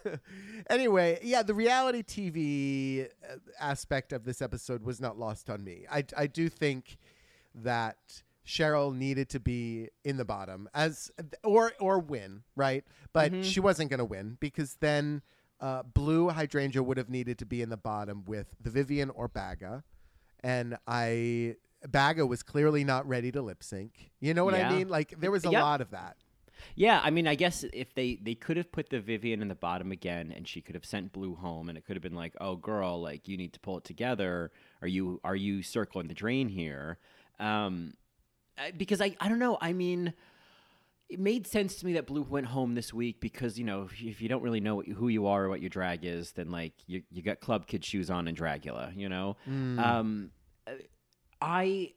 anyway, 0.69 1.19
yeah, 1.23 1.43
the 1.43 1.53
reality 1.53 2.03
TV 2.03 3.05
uh, 3.29 3.35
aspect 3.59 4.13
of 4.13 4.25
this 4.25 4.41
episode 4.41 4.83
was 4.83 4.99
not 4.99 5.17
lost 5.17 5.49
on 5.49 5.63
me. 5.63 5.85
I, 5.91 6.03
I 6.17 6.27
do 6.27 6.49
think 6.49 6.97
that 7.55 8.23
Cheryl 8.45 8.93
needed 8.95 9.29
to 9.29 9.39
be 9.39 9.89
in 10.03 10.17
the 10.17 10.25
bottom 10.25 10.67
as 10.73 11.11
or 11.43 11.71
or 11.79 11.99
win, 11.99 12.43
right? 12.55 12.83
But 13.13 13.45
she 13.45 13.59
wasn't 13.59 13.89
going 13.89 13.99
to 13.99 14.05
win 14.05 14.37
because 14.39 14.75
then 14.81 15.21
uh, 15.61 15.83
Blu 15.83 16.29
Hydrangea 16.29 16.83
would 16.83 16.97
have 16.97 17.09
needed 17.09 17.37
to 17.39 17.45
be 17.45 17.61
in 17.61 17.69
the 17.69 17.77
bottom 17.77 18.25
with 18.25 18.47
the 18.59 18.69
Vivienne 18.69 19.11
or 19.11 19.27
Baga, 19.29 19.83
and 20.43 20.77
I 20.85 21.55
Baga 21.89 22.26
was 22.26 22.43
clearly 22.43 22.84
not 22.84 23.08
ready 23.08 23.32
to 23.32 23.41
lip 23.41 23.63
sync. 23.63 24.12
You 24.19 24.34
know 24.34 24.46
what 24.46 24.54
Yeah. 24.56 24.69
I 24.69 24.78
mean? 24.78 24.89
Like 24.89 25.19
there 25.19 25.32
was 25.32 25.46
a 25.46 25.52
Yep. 25.52 25.62
lot 25.62 25.82
of 25.82 25.91
that. 25.91 26.17
Yeah, 26.76 27.02
I 27.04 27.10
mean, 27.10 27.28
I 27.28 27.36
guess 27.36 27.65
if 27.74 27.93
they 27.93 28.15
they 28.22 28.36
could 28.36 28.56
have 28.58 28.72
put 28.72 28.89
the 28.89 29.02
Vivienne 29.02 29.41
in 29.41 29.50
the 29.50 29.56
bottom 29.56 29.91
again, 29.91 30.32
and 30.32 30.48
she 30.48 30.62
could 30.62 30.76
have 30.76 30.86
sent 30.86 31.12
Blu 31.12 31.36
home, 31.36 31.67
and 31.67 31.78
it 31.78 31.84
could 31.86 31.96
have 31.98 32.04
been 32.04 32.15
like, 32.15 32.34
"Oh, 32.39 32.56
girl, 32.56 33.02
like 33.02 33.28
you 33.28 33.36
need 33.36 33.52
to 33.54 33.60
pull 33.60 33.78
it 33.80 33.84
together. 33.84 34.52
Are 34.82 34.88
you 34.88 35.19
are 35.26 35.36
you 35.36 35.62
circling 35.62 36.08
the 36.08 36.13
drain 36.13 36.48
here?" 36.48 37.00
Um, 37.39 37.93
because 38.78 39.02
I 39.02 39.15
I 39.19 39.28
don't 39.28 39.39
know. 39.39 39.58
I 39.60 39.74
mean, 39.74 40.13
it 41.10 41.19
made 41.19 41.48
sense 41.48 41.76
to 41.78 41.86
me 41.86 41.93
that 41.93 42.08
Blu 42.08 42.22
went 42.22 42.46
home 42.48 42.76
this 42.76 42.93
week 42.93 43.19
because 43.19 43.60
you 43.60 43.65
know 43.65 43.82
if 43.82 44.02
you, 44.02 44.10
if 44.12 44.22
you 44.22 44.30
don't 44.30 44.41
really 44.43 44.62
know 44.62 44.82
you- 44.84 44.93
who 44.96 45.10
you 45.10 45.28
are 45.28 45.46
or 45.46 45.50
what 45.50 45.60
your 45.60 45.69
drag 45.69 46.06
is, 46.06 46.32
then 46.34 46.50
like 46.50 46.74
you 46.88 47.04
you 47.12 47.22
got 47.22 47.41
club 47.41 47.67
kid 47.67 47.84
shoes 47.84 48.10
on 48.10 48.28
and 48.28 48.38
Dragula, 48.38 48.96
you 48.96 49.10
know. 49.10 49.36
Um, 49.48 50.32
I 51.43 51.93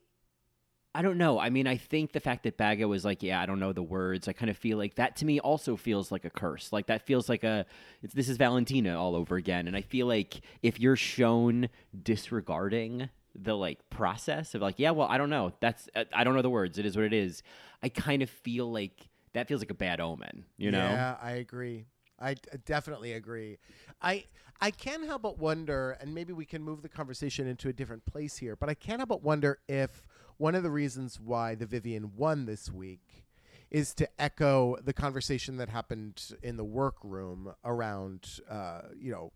I 0.95 1.03
don't 1.03 1.19
know. 1.19 1.39
I 1.39 1.51
mean, 1.51 1.67
I 1.67 1.77
think 1.77 2.13
the 2.13 2.21
fact 2.21 2.45
that 2.45 2.57
Baga 2.57 2.89
was 2.89 3.05
like, 3.05 3.23
"Yeah, 3.23 3.41
I 3.41 3.45
don't 3.47 3.61
know 3.61 3.73
the 3.75 3.83
words." 3.83 4.29
I 4.29 4.33
kind 4.33 4.51
of 4.51 4.57
feel 4.57 4.79
like 4.79 4.95
that 4.95 5.15
to 5.17 5.27
me 5.27 5.39
also 5.39 5.77
feels 5.77 6.11
like 6.11 6.25
a 6.25 6.31
curse. 6.31 6.73
Like 6.73 6.87
that 6.87 7.07
feels 7.07 7.29
like 7.29 7.45
a 7.45 7.67
this 8.03 8.29
is 8.29 8.39
Valentina 8.39 8.99
all 8.99 9.15
over 9.15 9.37
again. 9.37 9.69
And 9.69 9.77
I 9.77 9.83
feel 9.83 10.07
like 10.07 10.41
if 10.63 10.81
you're 10.81 10.97
shown 10.97 11.69
disregarding 12.03 13.11
the 13.35 13.55
like 13.55 13.89
process 13.91 14.55
of 14.55 14.63
like, 14.63 14.79
"Yeah, 14.79 14.93
well, 14.93 15.07
I 15.07 15.19
don't 15.19 15.31
know. 15.31 15.53
That's 15.61 15.89
uh, 15.95 16.05
I 16.15 16.25
don't 16.25 16.35
know 16.35 16.43
the 16.43 16.51
words. 16.51 16.79
It 16.79 16.87
is 16.87 16.97
what 16.97 17.05
it 17.05 17.13
is." 17.13 17.43
I 17.83 17.91
kind 17.91 18.23
of 18.23 18.31
feel 18.31 18.73
like 18.73 19.09
that 19.35 19.49
feels 19.49 19.61
like 19.61 19.71
a 19.71 19.75
bad 19.75 20.01
omen. 20.01 20.47
You 20.57 20.71
know? 20.71 20.89
Yeah, 20.93 21.17
I 21.21 21.33
agree. 21.33 21.85
I 22.19 22.37
definitely 22.65 23.13
agree. 23.13 23.59
I 24.01 24.25
I 24.61 24.71
can't 24.71 25.05
help 25.05 25.23
but 25.23 25.39
wonder, 25.39 25.97
and 26.01 26.15
maybe 26.15 26.33
we 26.33 26.45
can 26.45 26.63
move 26.63 26.83
the 26.83 26.89
conversation 26.89 27.47
into 27.47 27.69
a 27.69 27.73
different 27.73 28.05
place 28.07 28.37
here. 28.39 28.57
But 28.57 28.69
I 28.69 28.75
can't 28.75 28.99
help 28.99 29.09
but 29.09 29.23
wonder 29.23 29.59
if 29.69 30.07
one 30.39 30.55
of 30.55 30.63
the 30.63 30.71
reasons 30.71 31.21
why 31.21 31.55
the 31.55 31.67
Vivienne 31.67 32.13
won 32.17 32.47
this 32.47 32.71
week 32.71 33.25
is 33.71 33.95
to 33.95 34.09
echo 34.19 34.77
the 34.85 34.93
conversation 34.93 35.57
that 35.57 35.69
happened 35.69 36.37
in 36.43 36.57
the 36.57 36.65
workroom 36.65 37.53
around, 37.65 38.41
uh, 38.49 38.83
you 38.99 39.11
know, 39.11 39.33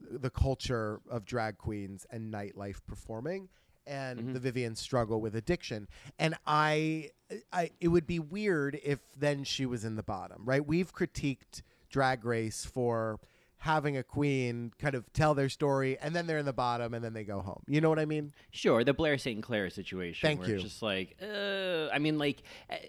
the 0.00 0.30
culture 0.30 1.00
of 1.10 1.24
drag 1.24 1.58
queens 1.58 2.06
and 2.10 2.32
nightlife 2.32 2.78
performing 2.86 3.48
and 3.88 4.34
the 4.34 4.40
Vivienne 4.40 4.76
struggle 4.76 5.20
with 5.20 5.34
addiction. 5.34 5.88
And 6.18 6.36
I, 6.46 7.10
I, 7.52 7.70
it 7.80 7.88
would 7.88 8.06
be 8.06 8.18
weird 8.18 8.78
if 8.84 9.00
then 9.16 9.44
she 9.44 9.66
was 9.66 9.84
in 9.84 9.96
the 9.96 10.02
bottom, 10.02 10.42
right? 10.44 10.64
We've 10.64 10.94
critiqued 10.94 11.62
Drag 11.90 12.24
Race 12.24 12.64
for 12.66 13.18
having 13.58 13.96
a 13.96 14.02
queen 14.02 14.72
kind 14.78 14.94
of 14.94 15.12
tell 15.12 15.34
their 15.34 15.48
story 15.48 15.98
and 16.00 16.14
then 16.14 16.26
they're 16.26 16.38
in 16.38 16.46
the 16.46 16.52
bottom 16.52 16.94
and 16.94 17.04
then 17.04 17.12
they 17.12 17.24
go 17.24 17.40
home. 17.40 17.62
You 17.66 17.80
know 17.80 17.88
what 17.88 17.98
I 17.98 18.04
mean? 18.04 18.32
Sure, 18.50 18.84
the 18.84 18.94
Blair 18.94 19.18
St. 19.18 19.42
Clair 19.42 19.68
situation. 19.68 20.26
Thank 20.26 20.40
where 20.40 20.50
you. 20.50 20.54
It's 20.56 20.64
just 20.64 20.82
like, 20.82 21.16
uh, 21.20 21.88
I 21.92 21.98
mean, 21.98 22.18
like, 22.18 22.42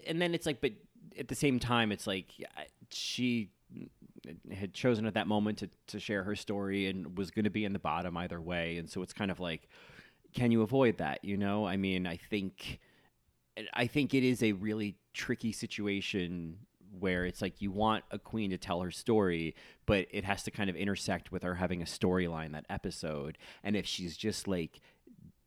and 0.06 0.22
then 0.22 0.34
it's 0.34 0.46
like, 0.46 0.60
but 0.60 0.72
at 1.18 1.28
the 1.28 1.34
same 1.34 1.58
time, 1.58 1.90
it's 1.90 2.06
like 2.06 2.26
she 2.90 3.50
had 4.52 4.72
chosen 4.72 5.06
at 5.06 5.14
that 5.14 5.26
moment 5.26 5.58
to, 5.58 5.70
to 5.88 5.98
share 5.98 6.22
her 6.22 6.36
story 6.36 6.86
and 6.88 7.18
was 7.18 7.30
going 7.30 7.44
to 7.44 7.50
be 7.50 7.64
in 7.64 7.72
the 7.72 7.78
bottom 7.78 8.16
either 8.16 8.40
way. 8.40 8.78
And 8.78 8.88
so 8.88 9.02
it's 9.02 9.12
kind 9.12 9.30
of 9.30 9.40
like, 9.40 9.68
can 10.34 10.52
you 10.52 10.62
avoid 10.62 10.98
that? 10.98 11.24
You 11.24 11.36
know, 11.36 11.66
I 11.66 11.76
mean, 11.76 12.06
I 12.06 12.16
think, 12.16 12.78
I 13.74 13.88
think 13.88 14.14
it 14.14 14.22
is 14.22 14.42
a 14.42 14.52
really 14.52 14.96
tricky 15.12 15.50
situation 15.50 16.58
where 16.98 17.24
it's 17.24 17.40
like 17.40 17.60
you 17.62 17.70
want 17.70 18.04
a 18.10 18.18
queen 18.18 18.50
to 18.50 18.58
tell 18.58 18.80
her 18.80 18.90
story, 18.90 19.54
but 19.86 20.06
it 20.10 20.24
has 20.24 20.42
to 20.44 20.50
kind 20.50 20.68
of 20.70 20.76
intersect 20.76 21.30
with 21.32 21.42
her 21.42 21.54
having 21.54 21.82
a 21.82 21.84
storyline 21.84 22.52
that 22.52 22.66
episode. 22.68 23.38
And 23.62 23.76
if 23.76 23.86
she's 23.86 24.16
just 24.16 24.48
like, 24.48 24.80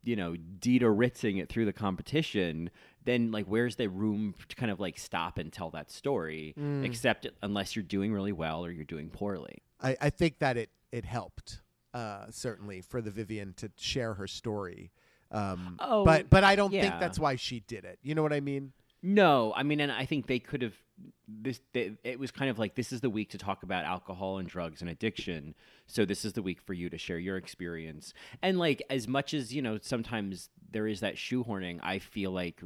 you 0.04 0.16
know, 0.16 0.36
Dita 0.36 0.86
ritzing 0.86 1.42
it 1.42 1.50
through 1.50 1.66
the 1.66 1.74
competition, 1.74 2.70
then 3.06 3.32
like 3.32 3.46
where's 3.46 3.76
the 3.78 3.88
room 3.88 4.36
to 4.48 4.56
kind 4.56 4.72
of 4.72 4.80
like 4.80 4.98
stop 4.98 5.38
and 5.38 5.52
tell 5.52 5.70
that 5.72 5.92
story? 5.92 6.54
Except 6.84 7.28
unless 7.42 7.76
you're 7.76 7.84
doing 7.84 8.14
really 8.14 8.32
well 8.34 8.66
or 8.66 8.72
you're 8.72 8.86
doing 8.86 9.10
poorly. 9.10 9.64
I, 9.82 9.98
I 10.02 10.10
think 10.10 10.40
that 10.40 10.58
it 10.58 10.70
it 10.92 11.06
helped 11.06 11.62
uh, 11.94 12.26
certainly 12.32 12.82
for 12.82 13.02
the 13.02 13.12
Vivienne 13.12 13.54
to 13.58 13.70
share 13.78 14.14
her 14.16 14.28
story. 14.28 14.92
Um, 15.32 15.78
Oh, 15.80 16.06
but 16.06 16.30
but 16.30 16.44
I 16.44 16.56
don't 16.56 16.72
think 16.72 17.00
that's 17.00 17.18
why 17.20 17.36
she 17.36 17.62
did 17.62 17.86
it. 17.86 17.98
You 18.04 18.14
know 18.16 18.22
what 18.24 18.34
I 18.34 18.40
mean? 18.40 18.72
No, 19.02 19.52
I 19.56 19.64
mean, 19.64 19.80
and 19.82 19.92
I 19.92 20.06
think 20.06 20.28
they 20.28 20.40
could 20.40 20.62
have. 20.62 20.76
This 21.28 21.62
they, 21.74 21.94
it 22.04 22.20
was 22.20 22.32
kind 22.32 22.50
of 22.50 22.60
like 22.60 22.76
this 22.76 22.92
is 22.92 23.02
the 23.02 23.10
week 23.10 23.30
to 23.32 23.38
talk 23.38 23.63
about 23.63 23.86
alcohol 23.86 24.38
and 24.38 24.48
drugs 24.48 24.82
and 24.82 24.89
addiction. 24.89 25.56
So 25.88 26.06
this 26.06 26.26
is 26.26 26.34
the 26.34 26.42
week 26.42 26.62
for 26.62 26.74
you 26.74 26.89
to 26.89 26.98
share 26.98 27.20
your 27.20 27.38
experience. 27.38 28.13
And 28.42 28.60
like 28.60 28.82
as 28.89 29.08
much 29.08 29.34
as 29.34 29.54
you 29.54 29.62
know, 29.62 29.80
sometimes 29.82 30.50
there 30.72 30.88
is 30.88 31.00
that 31.02 31.16
shoehorning. 31.16 31.80
I 31.82 32.00
feel 32.00 32.32
like 32.32 32.62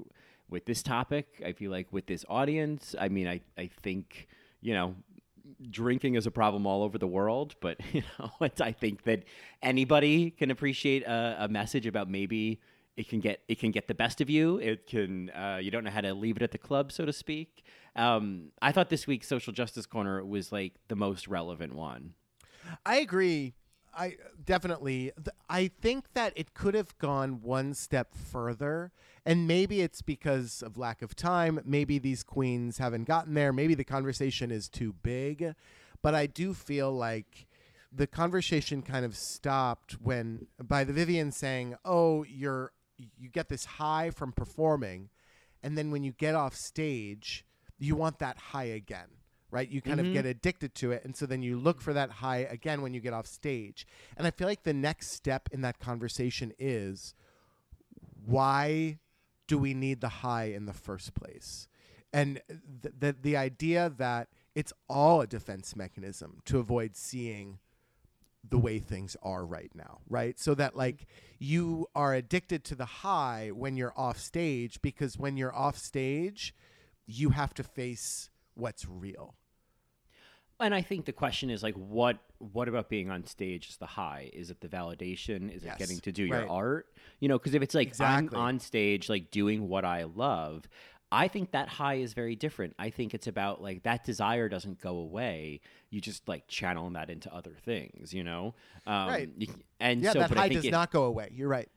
with 0.49 0.65
this 0.65 0.81
topic, 0.81 1.41
I 1.45 1.51
feel 1.51 1.71
like 1.71 1.91
with 1.91 2.07
this 2.07 2.25
audience, 2.29 2.95
I 2.99 3.09
mean, 3.09 3.27
I 3.27 3.41
I 3.57 3.69
think 3.81 4.27
you 4.61 4.73
know. 4.73 4.95
Drinking 5.71 6.15
is 6.15 6.27
a 6.27 6.31
problem 6.31 6.67
all 6.67 6.83
over 6.83 6.97
the 6.97 7.07
world, 7.07 7.55
but 7.61 7.77
you 7.93 8.03
know, 8.19 8.31
I 8.59 8.73
think 8.73 9.03
that 9.03 9.23
anybody 9.61 10.29
can 10.29 10.51
appreciate 10.51 11.03
a, 11.03 11.45
a 11.45 11.47
message 11.47 11.87
about 11.87 12.09
maybe 12.09 12.59
it 12.97 13.07
can 13.07 13.19
get 13.19 13.41
it 13.47 13.59
can 13.59 13.71
get 13.71 13.87
the 13.87 13.93
best 13.93 14.19
of 14.19 14.29
you. 14.29 14.57
It 14.57 14.87
can 14.87 15.29
uh, 15.29 15.59
you 15.61 15.71
don't 15.71 15.83
know 15.83 15.91
how 15.91 16.01
to 16.01 16.13
leave 16.13 16.35
it 16.35 16.41
at 16.41 16.51
the 16.51 16.57
club, 16.57 16.91
so 16.91 17.05
to 17.05 17.13
speak. 17.13 17.63
Um, 17.95 18.51
I 18.61 18.71
thought 18.71 18.89
this 18.89 19.07
week's 19.07 19.27
social 19.27 19.53
justice 19.53 19.85
corner 19.85 20.25
was 20.25 20.51
like 20.51 20.73
the 20.87 20.95
most 20.95 21.27
relevant 21.27 21.75
one. 21.75 22.13
I 22.85 22.97
agree. 22.97 23.53
I 23.95 24.17
definitely. 24.43 25.11
I 25.49 25.67
think 25.67 26.13
that 26.13 26.33
it 26.35 26.55
could 26.55 26.73
have 26.73 26.97
gone 26.97 27.41
one 27.41 27.75
step 27.75 28.15
further, 28.15 28.91
and 29.25 29.47
maybe 29.47 29.81
it's 29.81 30.01
because 30.01 30.63
of 30.63 30.77
lack 30.77 31.01
of 31.03 31.15
time. 31.15 31.61
Maybe 31.65 31.99
these 31.99 32.23
queens 32.23 32.79
haven't 32.79 33.05
gotten 33.05 33.35
there. 33.35 33.53
Maybe 33.53 33.75
the 33.75 33.83
conversation 33.83 34.51
is 34.51 34.69
too 34.69 34.93
big, 35.03 35.53
but 36.01 36.15
I 36.15 36.25
do 36.25 36.53
feel 36.55 36.91
like 36.91 37.47
the 37.91 38.07
conversation 38.07 38.81
kind 38.81 39.05
of 39.05 39.15
stopped 39.15 39.93
when 40.01 40.47
by 40.61 40.83
the 40.83 40.93
Vivienne 40.93 41.31
saying, 41.31 41.75
"Oh, 41.85 42.23
you're 42.23 42.71
you 42.97 43.29
get 43.29 43.49
this 43.49 43.65
high 43.65 44.09
from 44.09 44.31
performing, 44.31 45.09
and 45.63 45.77
then 45.77 45.91
when 45.91 46.03
you 46.03 46.11
get 46.11 46.35
off 46.35 46.55
stage, 46.55 47.45
you 47.77 47.95
want 47.95 48.19
that 48.19 48.37
high 48.37 48.65
again." 48.65 49.07
Right? 49.49 49.69
You 49.69 49.81
kind 49.81 50.01
of 50.01 50.07
mm-hmm. 50.07 50.15
get 50.15 50.25
addicted 50.25 50.75
to 50.75 50.91
it. 50.91 51.05
And 51.05 51.15
so 51.15 51.25
then 51.25 51.41
you 51.41 51.57
look 51.57 51.79
for 51.79 51.93
that 51.93 52.11
high 52.11 52.39
again 52.39 52.81
when 52.81 52.93
you 52.93 52.99
get 52.99 53.13
off 53.13 53.25
stage. 53.25 53.87
And 54.17 54.27
I 54.27 54.31
feel 54.31 54.45
like 54.45 54.63
the 54.63 54.73
next 54.73 55.11
step 55.11 55.47
in 55.53 55.61
that 55.61 55.79
conversation 55.79 56.51
is 56.59 57.13
why 58.25 58.99
do 59.47 59.57
we 59.57 59.73
need 59.73 60.01
the 60.01 60.09
high 60.09 60.45
in 60.45 60.65
the 60.65 60.73
first 60.73 61.13
place? 61.13 61.69
And 62.11 62.41
the, 62.81 62.91
the, 62.99 63.15
the 63.21 63.37
idea 63.37 63.89
that 63.97 64.27
it's 64.53 64.73
all 64.89 65.21
a 65.21 65.27
defense 65.27 65.75
mechanism 65.75 66.41
to 66.45 66.59
avoid 66.59 66.95
seeing 66.95 67.59
the 68.49 68.57
way 68.57 68.79
things 68.79 69.15
are 69.23 69.45
right 69.45 69.71
now, 69.75 69.99
right? 70.09 70.39
So 70.39 70.55
that 70.55 70.75
like 70.75 71.05
you 71.39 71.87
are 71.95 72.13
addicted 72.13 72.63
to 72.65 72.75
the 72.75 72.85
high 72.85 73.51
when 73.53 73.75
you're 73.77 73.93
off 73.97 74.17
stage 74.19 74.81
because 74.81 75.17
when 75.17 75.37
you're 75.37 75.55
off 75.55 75.77
stage, 75.77 76.53
you 77.05 77.31
have 77.31 77.53
to 77.55 77.63
face 77.63 78.29
what's 78.55 78.85
real. 78.87 79.35
And 80.59 80.73
I 80.73 80.81
think 80.81 81.05
the 81.05 81.13
question 81.13 81.49
is 81.51 81.61
like, 81.61 81.75
what 81.75 82.17
what 82.39 82.67
about 82.67 82.89
being 82.89 83.09
on 83.09 83.25
stage 83.25 83.69
is 83.69 83.77
the 83.77 83.85
high? 83.85 84.29
Is 84.33 84.49
it 84.49 84.59
the 84.61 84.67
validation? 84.67 85.55
Is 85.55 85.63
Yes, 85.63 85.75
it 85.75 85.79
getting 85.79 85.99
to 85.99 86.11
do 86.11 86.23
right. 86.23 86.41
your 86.41 86.49
art? 86.49 86.87
You 87.19 87.27
know, 87.27 87.37
because 87.37 87.53
if 87.53 87.61
it's 87.61 87.75
like 87.75 87.87
Exactly. 87.87 88.35
I'm 88.37 88.43
on 88.43 88.59
stage, 88.59 89.07
like 89.09 89.29
doing 89.29 89.67
what 89.67 89.85
I 89.85 90.03
love, 90.05 90.67
I 91.11 91.27
think 91.29 91.51
that 91.51 91.69
high 91.69 91.95
is 91.95 92.13
very 92.13 92.35
different. 92.35 92.75
I 92.77 92.89
think 92.89 93.13
it's 93.13 93.27
about 93.27 93.61
like 93.61 93.83
that 93.83 94.03
desire 94.03 94.49
doesn't 94.49 94.81
go 94.81 94.97
away. 94.97 95.61
You 95.89 96.01
just 96.01 96.27
like 96.27 96.47
channel 96.47 96.89
that 96.91 97.09
into 97.09 97.33
other 97.33 97.55
things. 97.63 98.13
You 98.13 98.23
know, 98.23 98.55
um, 98.85 99.07
Right. 99.07 99.29
and 99.79 100.01
Yeah, 100.01 100.11
so, 100.11 100.19
that 100.19 100.29
but 100.29 100.37
I 100.37 100.41
high 100.41 100.49
does 100.49 100.65
it- 100.65 100.71
not 100.71 100.91
go 100.91 101.03
away. 101.05 101.29
You're 101.33 101.47
right. 101.49 101.69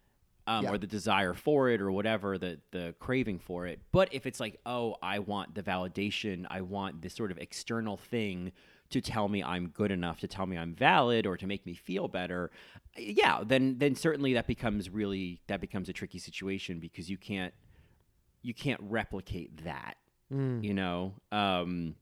um, 0.47 0.65
Yeah. 0.65 0.73
or 0.73 0.79
the 0.79 0.87
desire 0.87 1.35
for 1.35 1.69
it 1.69 1.81
or 1.81 1.93
whatever 1.93 2.37
the 2.39 2.59
the 2.73 2.95
craving 2.99 3.39
for 3.39 3.67
it 3.69 3.79
but 3.93 4.09
if 4.13 4.25
it's 4.27 4.41
like 4.41 4.59
oh 4.67 4.97
i 5.03 5.19
want 5.19 5.55
the 5.55 5.63
validation 5.63 6.47
i 6.51 6.61
want 6.63 7.03
this 7.03 7.15
sort 7.15 7.31
of 7.31 7.37
external 7.39 7.97
thing 7.99 8.51
to 8.89 9.01
tell 9.03 9.29
me 9.29 9.45
i'm 9.45 9.69
good 9.69 9.93
enough 9.93 10.19
to 10.21 10.27
tell 10.27 10.47
me 10.47 10.57
i'm 10.57 10.75
valid 10.75 11.27
or 11.27 11.37
to 11.37 11.47
make 11.47 11.67
me 11.67 11.75
feel 11.75 12.09
better 12.09 12.51
yeah 12.97 13.43
then 13.47 13.77
then 13.79 13.95
certainly 13.95 14.33
that 14.33 14.47
becomes 14.47 14.89
really 14.89 15.41
that 15.47 15.61
becomes 15.61 15.89
a 15.91 15.93
tricky 15.93 16.19
situation 16.19 16.81
because 16.81 17.09
you 17.11 17.19
can't 17.19 17.53
you 18.43 18.55
can't 18.55 18.81
replicate 18.83 19.65
that. 19.65 19.95
Mm. 20.33 20.63
You 20.65 20.75
know, 20.75 21.15
um, 21.33 21.95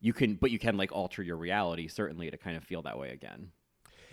you 0.00 0.12
can, 0.12 0.34
but 0.34 0.50
you 0.50 0.58
can 0.58 0.76
like 0.76 0.92
alter 0.92 1.22
your 1.22 1.36
reality 1.36 1.88
certainly 1.88 2.30
to 2.30 2.36
kind 2.36 2.56
of 2.56 2.64
feel 2.64 2.82
that 2.82 2.98
way 2.98 3.10
again. 3.10 3.50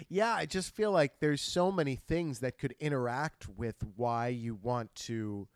Yeah, 0.08 0.34
I 0.34 0.46
just 0.46 0.74
feel 0.76 0.92
like 0.92 1.20
there's 1.20 1.42
so 1.42 1.72
many 1.72 1.96
things 1.96 2.40
that 2.40 2.58
could 2.58 2.74
interact 2.80 3.50
with 3.50 3.76
why 3.96 4.30
you 4.30 4.58
want 4.62 4.94
to 4.96 5.48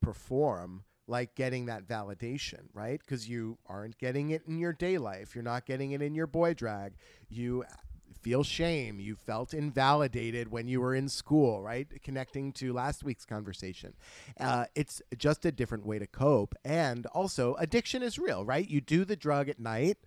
perform, 0.00 0.84
like 1.06 1.34
getting 1.34 1.66
that 1.66 1.86
validation, 1.86 2.68
right? 2.72 2.98
Because 2.98 3.28
you 3.28 3.58
aren't 3.66 3.98
getting 3.98 4.30
it 4.30 4.42
in 4.46 4.58
your 4.58 4.72
day 4.72 4.96
life. 4.96 5.34
You're 5.34 5.44
not 5.44 5.66
getting 5.66 5.92
it 5.92 6.00
in 6.00 6.14
your 6.14 6.26
boy 6.26 6.54
drag. 6.54 6.94
You 7.28 7.64
feel 8.20 8.42
shame. 8.44 9.00
You 9.00 9.14
felt 9.14 9.54
invalidated 9.54 10.50
when 10.50 10.68
you 10.68 10.80
were 10.80 10.94
in 10.94 11.08
school, 11.08 11.62
right? 11.62 11.86
Connecting 12.02 12.52
to 12.54 12.72
last 12.72 13.04
week's 13.04 13.24
conversation. 13.24 13.94
Uh, 14.38 14.66
it's 14.74 15.02
just 15.16 15.44
a 15.44 15.52
different 15.52 15.86
way 15.86 15.98
to 15.98 16.06
cope. 16.06 16.54
And 16.64 17.06
also, 17.06 17.54
addiction 17.56 18.02
is 18.02 18.18
real, 18.18 18.44
right? 18.44 18.68
You 18.68 18.80
do 18.80 19.04
the 19.04 19.16
drug 19.16 19.48
at 19.48 19.58
night. 19.58 19.98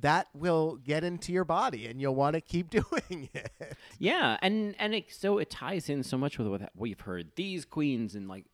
That 0.00 0.28
will 0.32 0.76
get 0.76 1.04
into 1.04 1.32
your 1.32 1.44
body, 1.44 1.86
and 1.86 2.00
you'll 2.00 2.14
want 2.14 2.34
to 2.34 2.40
keep 2.40 2.70
doing 2.70 3.28
it. 3.34 3.52
Yeah, 3.98 4.38
and 4.40 4.74
and 4.78 4.94
it, 4.94 5.12
so 5.12 5.38
it 5.38 5.50
ties 5.50 5.88
in 5.88 6.04
so 6.04 6.16
much 6.16 6.38
with 6.38 6.46
what 6.46 6.70
we've 6.74 7.00
heard. 7.00 7.32
These 7.34 7.64
queens 7.64 8.14
and 8.14 8.28
like 8.28 8.46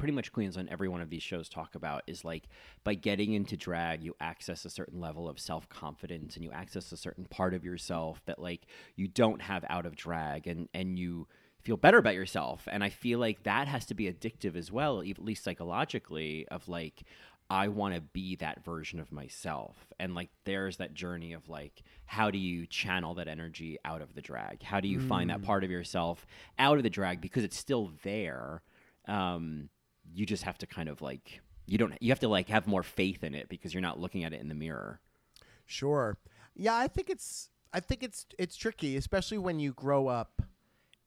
pretty 0.00 0.14
much 0.14 0.32
queens 0.32 0.56
on 0.56 0.66
every 0.70 0.88
one 0.88 1.02
of 1.02 1.10
these 1.10 1.22
shows 1.22 1.46
talk 1.46 1.74
about 1.74 2.02
is 2.06 2.24
like 2.24 2.44
by 2.84 2.94
getting 2.94 3.34
into 3.34 3.54
drag, 3.54 4.02
you 4.02 4.16
access 4.18 4.64
a 4.64 4.70
certain 4.70 4.98
level 4.98 5.28
of 5.28 5.38
self 5.38 5.68
confidence 5.68 6.36
and 6.36 6.44
you 6.44 6.50
access 6.52 6.90
a 6.90 6.96
certain 6.96 7.26
part 7.26 7.52
of 7.52 7.66
yourself 7.66 8.22
that 8.24 8.38
like 8.38 8.62
you 8.96 9.06
don't 9.06 9.42
have 9.42 9.62
out 9.68 9.84
of 9.84 9.94
drag, 9.94 10.46
and 10.46 10.70
and 10.72 10.98
you 10.98 11.28
feel 11.60 11.76
better 11.76 11.98
about 11.98 12.14
yourself. 12.14 12.66
And 12.72 12.82
I 12.82 12.88
feel 12.88 13.18
like 13.18 13.42
that 13.42 13.68
has 13.68 13.84
to 13.86 13.94
be 13.94 14.10
addictive 14.10 14.56
as 14.56 14.72
well, 14.72 15.02
at 15.02 15.18
least 15.18 15.44
psychologically, 15.44 16.48
of 16.48 16.66
like 16.66 17.02
I 17.50 17.68
want 17.68 17.94
to 17.94 18.00
be 18.00 18.36
that 18.36 18.64
version 18.64 19.00
of 19.00 19.12
myself. 19.12 19.76
And 19.98 20.14
like 20.14 20.30
there's 20.46 20.78
that 20.78 20.94
journey 20.94 21.34
of 21.34 21.50
like 21.50 21.82
how 22.06 22.30
do 22.30 22.38
you 22.38 22.66
channel 22.66 23.12
that 23.16 23.28
energy 23.28 23.76
out 23.84 24.00
of 24.00 24.14
the 24.14 24.22
drag? 24.22 24.62
How 24.62 24.80
do 24.80 24.88
you 24.88 24.98
find 24.98 25.28
that 25.28 25.42
part 25.42 25.62
of 25.62 25.70
yourself 25.70 26.26
out 26.58 26.78
of 26.78 26.84
the 26.84 26.88
drag 26.88 27.20
because 27.20 27.44
it's 27.44 27.58
still 27.58 27.92
there? 28.02 28.62
Um 29.06 29.68
you 30.12 30.26
just 30.26 30.42
have 30.44 30.58
to 30.58 30.66
kind 30.66 30.88
of 30.88 31.02
like 31.02 31.40
you 31.66 31.78
don't 31.78 31.94
you 32.00 32.10
have 32.10 32.20
to 32.20 32.28
like 32.28 32.48
have 32.48 32.66
more 32.66 32.82
faith 32.82 33.22
in 33.22 33.34
it 33.34 33.48
because 33.48 33.72
you're 33.72 33.80
not 33.80 33.98
looking 33.98 34.24
at 34.24 34.32
it 34.32 34.40
in 34.40 34.48
the 34.48 34.54
mirror. 34.54 35.00
Sure. 35.66 36.18
Yeah, 36.54 36.76
I 36.76 36.88
think 36.88 37.08
it's 37.08 37.50
I 37.72 37.80
think 37.80 38.02
it's 38.02 38.26
it's 38.38 38.56
tricky, 38.56 38.96
especially 38.96 39.38
when 39.38 39.60
you 39.60 39.72
grow 39.72 40.08
up 40.08 40.42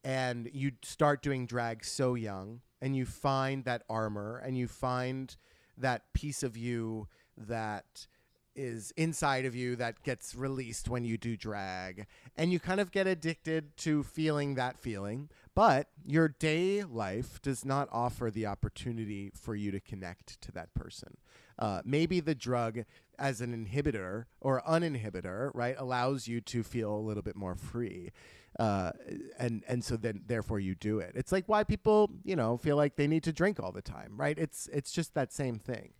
and 0.03 0.49
you 0.53 0.71
start 0.81 1.21
doing 1.21 1.45
drag 1.45 1.83
so 1.83 2.15
young 2.15 2.61
and 2.81 2.95
you 2.95 3.05
find 3.05 3.65
that 3.65 3.83
armor 3.89 4.41
and 4.45 4.57
you 4.57 4.67
find 4.67 5.35
that 5.77 6.13
piece 6.13 6.43
of 6.43 6.55
you 6.57 7.07
that 7.37 8.07
is 8.55 8.93
inside 8.95 9.45
of 9.45 9.55
you 9.55 9.75
that 9.75 10.03
gets 10.03 10.35
released 10.35 10.87
when 10.87 11.03
you 11.03 11.17
do 11.17 11.35
drag 11.35 12.05
and 12.37 12.51
you 12.51 12.59
kind 12.59 12.79
of 12.79 12.91
get 12.91 13.07
addicted 13.07 13.75
to 13.77 14.03
feeling 14.03 14.53
that 14.55 14.77
feeling 14.77 15.27
but 15.55 15.87
your 16.05 16.27
day 16.27 16.83
life 16.83 17.41
does 17.41 17.63
not 17.63 17.87
offer 17.91 18.31
the 18.31 18.45
opportunity 18.45 19.31
for 19.35 19.55
you 19.55 19.71
to 19.71 19.79
connect 19.79 20.41
to 20.41 20.51
that 20.51 20.73
person. 20.73 21.17
Uh, 21.59 21.81
maybe 21.85 22.19
the 22.19 22.35
drug 22.35 22.79
as 23.19 23.41
an 23.41 23.53
inhibitor 23.53 24.25
or 24.41 24.61
uninhibitor 24.67 25.51
right 25.53 25.75
allows 25.77 26.27
you 26.27 26.41
to 26.41 26.63
feel 26.63 26.95
a 26.95 26.97
little 26.97 27.21
bit 27.21 27.35
more 27.35 27.55
free 27.55 28.11
uh, 28.59 28.91
and 29.39 29.63
and 29.67 29.83
so 29.83 29.97
then 29.97 30.21
therefore 30.27 30.59
you 30.59 30.75
do 30.75 30.99
it. 30.99 31.13
It's 31.15 31.31
like 31.31 31.45
why 31.47 31.63
people 31.63 32.11
you 32.23 32.35
know 32.35 32.57
feel 32.57 32.75
like 32.75 32.95
they 32.95 33.07
need 33.07 33.23
to 33.23 33.33
drink 33.33 33.59
all 33.59 33.71
the 33.71 33.81
time 33.81 34.13
right? 34.15 34.37
It's 34.37 34.67
it's 34.71 34.91
just 34.91 35.13
that 35.13 35.31
same 35.31 35.59
thing 35.59 35.93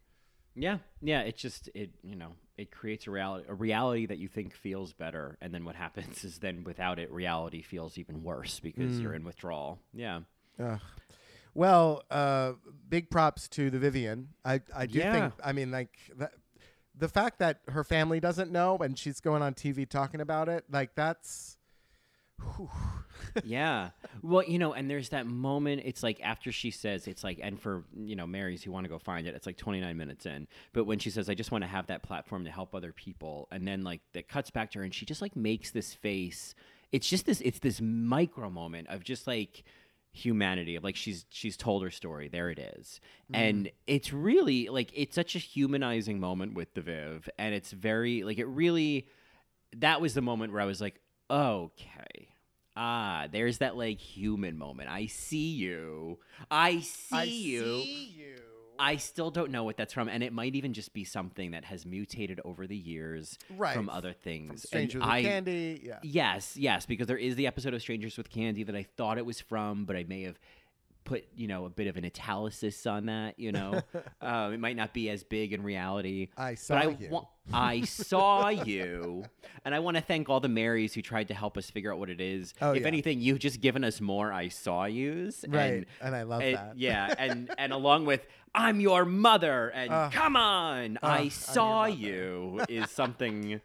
Yeah, 0.56 0.78
yeah. 1.02 1.22
It 1.22 1.36
just 1.38 1.70
it 1.74 1.92
you 2.04 2.16
know 2.16 2.34
it 2.58 2.70
creates 2.72 3.08
a 3.08 3.12
reality 3.12 3.46
a 3.50 3.54
reality 3.54 4.06
that 4.06 4.18
you 4.20 4.28
think 4.28 4.54
feels 4.54 4.94
better, 4.94 5.38
and 5.42 5.54
then 5.54 5.66
what 5.66 5.76
happens 5.86 6.24
is 6.24 6.40
then 6.40 6.64
without 6.64 7.00
it, 7.00 7.12
reality 7.12 7.62
feels 7.62 7.98
even 7.98 8.24
worse 8.24 8.60
because 8.60 9.00
you're 9.00 9.14
in 9.14 9.24
withdrawal. 9.24 9.80
Yeah, 9.94 10.22
Ugh. 10.60 10.80
Well, 11.56 12.04
uh, 12.10 12.54
big 12.90 13.10
props 13.12 13.48
to 13.50 13.70
the 13.70 13.78
Vivienne. 13.78 14.30
I, 14.44 14.62
I 14.76 14.88
do 14.88 14.98
Yeah. 15.00 15.12
think. 15.12 15.34
I 15.44 15.52
mean, 15.54 15.70
like 15.70 15.96
that, 16.18 16.32
the 16.98 17.08
fact 17.08 17.38
that 17.40 17.60
her 17.68 17.84
family 17.84 18.20
doesn't 18.20 18.52
know 18.52 18.78
and 18.78 18.98
she's 18.98 19.20
going 19.20 19.44
on 19.44 19.54
TV 19.54 19.88
talking 19.88 20.20
about 20.22 20.50
it, 20.50 20.66
like 20.72 20.96
that's. 20.96 21.58
yeah. 23.44 23.90
Well, 24.22 24.44
you 24.44 24.60
know, 24.60 24.74
and 24.74 24.90
there's 24.90 25.10
that 25.10 25.26
moment. 25.26 25.82
It's 25.86 26.04
like 26.04 26.20
after 26.22 26.52
she 26.52 26.72
says, 26.72 27.08
it's 27.08 27.24
like, 27.24 27.40
and 27.42 27.60
for 27.60 27.84
you 27.96 28.16
know, 28.16 28.28
Marys 28.28 28.64
who 28.64 28.72
want 28.72 28.86
to 28.86 28.90
go 28.90 29.00
find 29.00 29.28
it, 29.28 29.36
it's 29.36 29.46
like 29.46 29.58
29 29.58 29.98
minutes 29.98 30.26
in. 30.26 30.48
But 30.74 30.86
when 30.86 31.00
she 31.00 31.10
says, 31.10 31.30
"I 31.30 31.34
just 31.34 31.52
want 31.52 31.64
to 31.64 31.68
have 31.68 31.88
that 31.88 32.04
platform 32.04 32.46
to 32.46 32.52
help 32.52 32.76
other 32.76 32.92
people," 32.92 33.48
and 33.52 33.68
then 33.68 33.84
like 33.84 34.02
that 34.14 34.28
cuts 34.28 34.50
back 34.50 34.72
to 34.72 34.80
her, 34.80 34.86
and 34.86 34.94
she 34.94 35.06
just 35.06 35.22
like 35.22 35.36
makes 35.36 35.72
this 35.72 35.94
face. 35.94 36.56
It's 36.92 37.10
just 37.10 37.26
this. 37.26 37.42
It's 37.42 37.60
this 37.60 37.82
micro 37.82 38.50
moment 38.50 38.88
of 38.90 39.04
just 39.04 39.28
like 39.28 39.64
humanity 40.16 40.76
of 40.76 40.84
like 40.84 40.96
she's 40.96 41.26
she's 41.32 41.58
told 41.58 41.82
her 41.82 41.90
story 41.90 42.28
there 42.28 42.52
it 42.52 42.60
is 42.60 43.02
mm-hmm. 43.32 43.42
and 43.42 43.72
it's 43.88 44.14
really 44.14 44.68
like 44.70 44.92
it's 44.94 45.16
such 45.16 45.36
a 45.36 45.40
humanizing 45.40 46.20
moment 46.20 46.54
with 46.54 46.72
the 46.76 46.82
viv 46.82 47.28
and 47.40 47.56
it's 47.56 47.72
very 47.72 48.24
like 48.24 48.38
it 48.38 48.46
really 48.46 49.08
that 49.76 50.00
was 50.00 50.14
the 50.14 50.22
moment 50.22 50.54
where 50.54 50.62
i 50.62 50.66
was 50.66 50.80
like 50.80 51.00
okay 51.32 52.30
ah 52.76 53.28
there's 53.32 53.60
that 53.60 53.78
like 53.78 54.00
human 54.00 54.58
moment 54.58 54.90
i 54.90 55.06
see 55.06 55.52
you 55.54 56.18
i 56.50 56.80
see 56.80 57.16
you. 57.16 57.18
I 57.18 57.24
you 57.24 57.82
see 57.84 58.14
you. 58.18 58.36
I 58.80 58.96
still 58.96 59.30
don't 59.30 59.52
know 59.52 59.64
what 59.64 59.78
that's 59.78 59.94
from, 59.94 60.10
and 60.10 60.24
it 60.24 60.34
might 60.34 60.56
even 60.56 60.74
just 60.74 60.94
be 60.94 61.04
something 61.04 61.52
that 61.52 61.64
has 61.66 61.86
mutated 61.86 62.42
over 62.44 62.66
the 62.66 62.76
years 62.76 63.38
Right. 63.56 63.76
from 63.76 63.88
other 63.88 64.14
things. 64.14 64.64
Stranger 64.64 64.98
and 64.98 65.06
with 65.06 65.14
I, 65.14 65.22
Candy. 65.22 65.82
Yeah. 65.86 66.00
Yes, 66.02 66.58
yes, 66.58 66.88
because 66.88 67.06
there 67.06 67.16
is 67.16 67.36
the 67.36 67.46
episode 67.46 67.76
of 67.76 67.82
Strangers 67.82 68.18
with 68.18 68.32
Candy 68.32 68.64
that 68.64 68.76
I 68.76 68.82
thought 68.98 69.20
it 69.20 69.28
was 69.28 69.40
from, 69.40 69.86
but 69.86 69.96
I 69.96 70.06
may 70.06 70.24
have 70.24 70.40
put 71.06 71.26
you 71.36 71.48
know 71.48 71.66
a 71.66 71.70
bit 71.70 71.88
of 71.88 71.98
an 71.98 72.04
italicis 72.04 72.90
on 72.90 73.06
that. 73.08 73.40
You 73.40 73.52
know, 73.52 73.82
um, 74.22 74.54
it 74.54 74.60
might 74.60 74.76
not 74.76 74.94
be 74.94 75.10
as 75.10 75.24
big 75.24 75.54
in 75.54 75.64
reality. 75.64 76.30
I 76.38 76.56
saw 76.56 76.76
I 76.76 76.84
you. 77.00 77.08
wa- 77.10 77.26
I 77.52 77.82
saw 77.82 78.48
you, 78.50 79.26
and 79.66 79.76
I 79.76 79.80
want 79.80 79.98
to 79.98 80.02
thank 80.04 80.30
all 80.30 80.40
the 80.40 80.48
Marys 80.50 80.94
who 80.94 81.02
tried 81.02 81.28
to 81.28 81.34
help 81.34 81.58
us 81.58 81.70
figure 81.70 81.92
out 81.92 82.00
what 82.00 82.10
it 82.10 82.22
is. 82.22 82.54
Oh, 82.62 82.72
if 82.72 82.82
yeah. 82.82 82.88
anything, 82.88 83.20
you've 83.20 83.40
just 83.40 83.60
given 83.60 83.84
us 83.84 84.00
more 84.00 84.32
I 84.32 84.48
saw 84.48 84.86
yous. 84.86 85.44
Right, 85.48 85.74
and, 85.74 85.86
and 86.02 86.16
I 86.16 86.24
love 86.24 86.42
and- 86.42 86.56
that. 86.56 86.78
Yeah, 86.78 87.14
and 87.18 87.54
and 87.58 87.74
along 87.74 88.06
with 88.06 88.26
I'm 88.56 88.80
your 88.80 89.04
mother 89.06 89.70
and 89.70 89.92
Ugh. 89.92 90.12
come 90.12 90.36
on, 90.36 91.00
I'm 91.04 91.24
I 91.26 91.28
saw 91.30 91.86
you 91.86 92.62
is 92.70 92.90
something. 92.92 93.60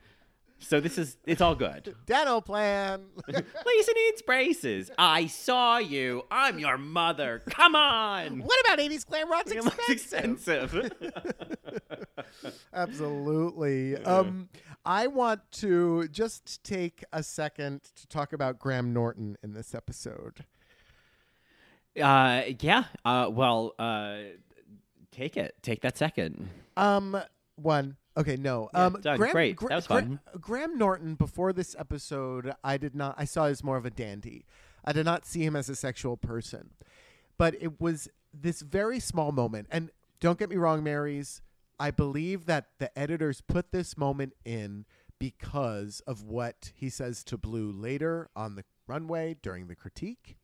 So 0.60 0.80
this 0.80 0.98
is 0.98 1.16
it's 1.24 1.40
all 1.40 1.54
good. 1.54 1.94
Dental 2.06 2.42
plan. 2.42 3.04
Lisa 3.28 3.92
needs 3.94 4.22
braces. 4.22 4.90
I 4.98 5.26
saw 5.26 5.78
you. 5.78 6.24
I'm 6.30 6.58
your 6.58 6.76
mother. 6.76 7.42
Come 7.48 7.74
on. 7.76 8.38
what 8.44 8.60
about 8.66 8.78
80s 8.78 9.06
glam 9.06 9.30
rock's 9.30 9.52
It 9.52 9.64
looks 9.64 9.88
expensive? 9.88 10.74
expensive. 10.74 10.92
Absolutely. 12.74 13.96
Um, 14.04 14.48
I 14.84 15.06
want 15.06 15.40
to 15.52 16.08
just 16.08 16.62
take 16.64 17.04
a 17.12 17.22
second 17.22 17.82
to 17.96 18.06
talk 18.08 18.32
about 18.32 18.58
Graham 18.58 18.92
Norton 18.92 19.36
in 19.42 19.54
this 19.54 19.74
episode. 19.74 20.44
uh, 22.00 22.42
yeah. 22.60 22.84
Uh, 23.04 23.28
well, 23.30 23.74
uh, 23.78 24.18
take 25.12 25.36
it. 25.36 25.54
Take 25.62 25.82
that 25.82 25.96
second. 25.96 26.48
Um, 26.76 27.20
one. 27.58 27.96
Okay, 28.16 28.36
no. 28.36 28.68
Yeah, 28.74 28.86
um, 28.86 28.98
done. 29.00 29.16
Graham, 29.18 29.32
Great. 29.32 29.56
Gra- 29.56 29.68
That 29.68 29.74
was 29.76 29.86
Gra- 29.86 30.00
fun. 30.02 30.20
Graham 30.40 30.78
Norton. 30.78 31.14
Before 31.14 31.52
this 31.52 31.76
episode, 31.78 32.52
I 32.64 32.76
did 32.76 32.94
not. 32.94 33.14
I 33.18 33.24
saw 33.24 33.44
as 33.44 33.62
more 33.62 33.76
of 33.76 33.86
a 33.86 33.90
dandy. 33.90 34.44
I 34.84 34.92
did 34.92 35.04
not 35.04 35.24
see 35.26 35.44
him 35.44 35.54
as 35.54 35.68
a 35.68 35.76
sexual 35.76 36.16
person, 36.16 36.70
but 37.36 37.54
it 37.60 37.80
was 37.80 38.08
this 38.32 38.60
very 38.62 39.00
small 39.00 39.32
moment. 39.32 39.68
And 39.70 39.90
don't 40.20 40.38
get 40.38 40.50
me 40.50 40.56
wrong, 40.56 40.82
Marys. 40.82 41.42
I 41.78 41.90
believe 41.92 42.46
that 42.46 42.70
the 42.78 42.96
editors 42.98 43.40
put 43.40 43.70
this 43.70 43.96
moment 43.96 44.32
in 44.44 44.84
because 45.20 46.00
of 46.06 46.22
what 46.24 46.72
he 46.74 46.88
says 46.88 47.22
to 47.24 47.36
Blu 47.38 47.70
later 47.70 48.28
on 48.34 48.54
the 48.56 48.64
runway 48.86 49.36
during 49.42 49.68
the 49.68 49.76
critique. 49.76 50.36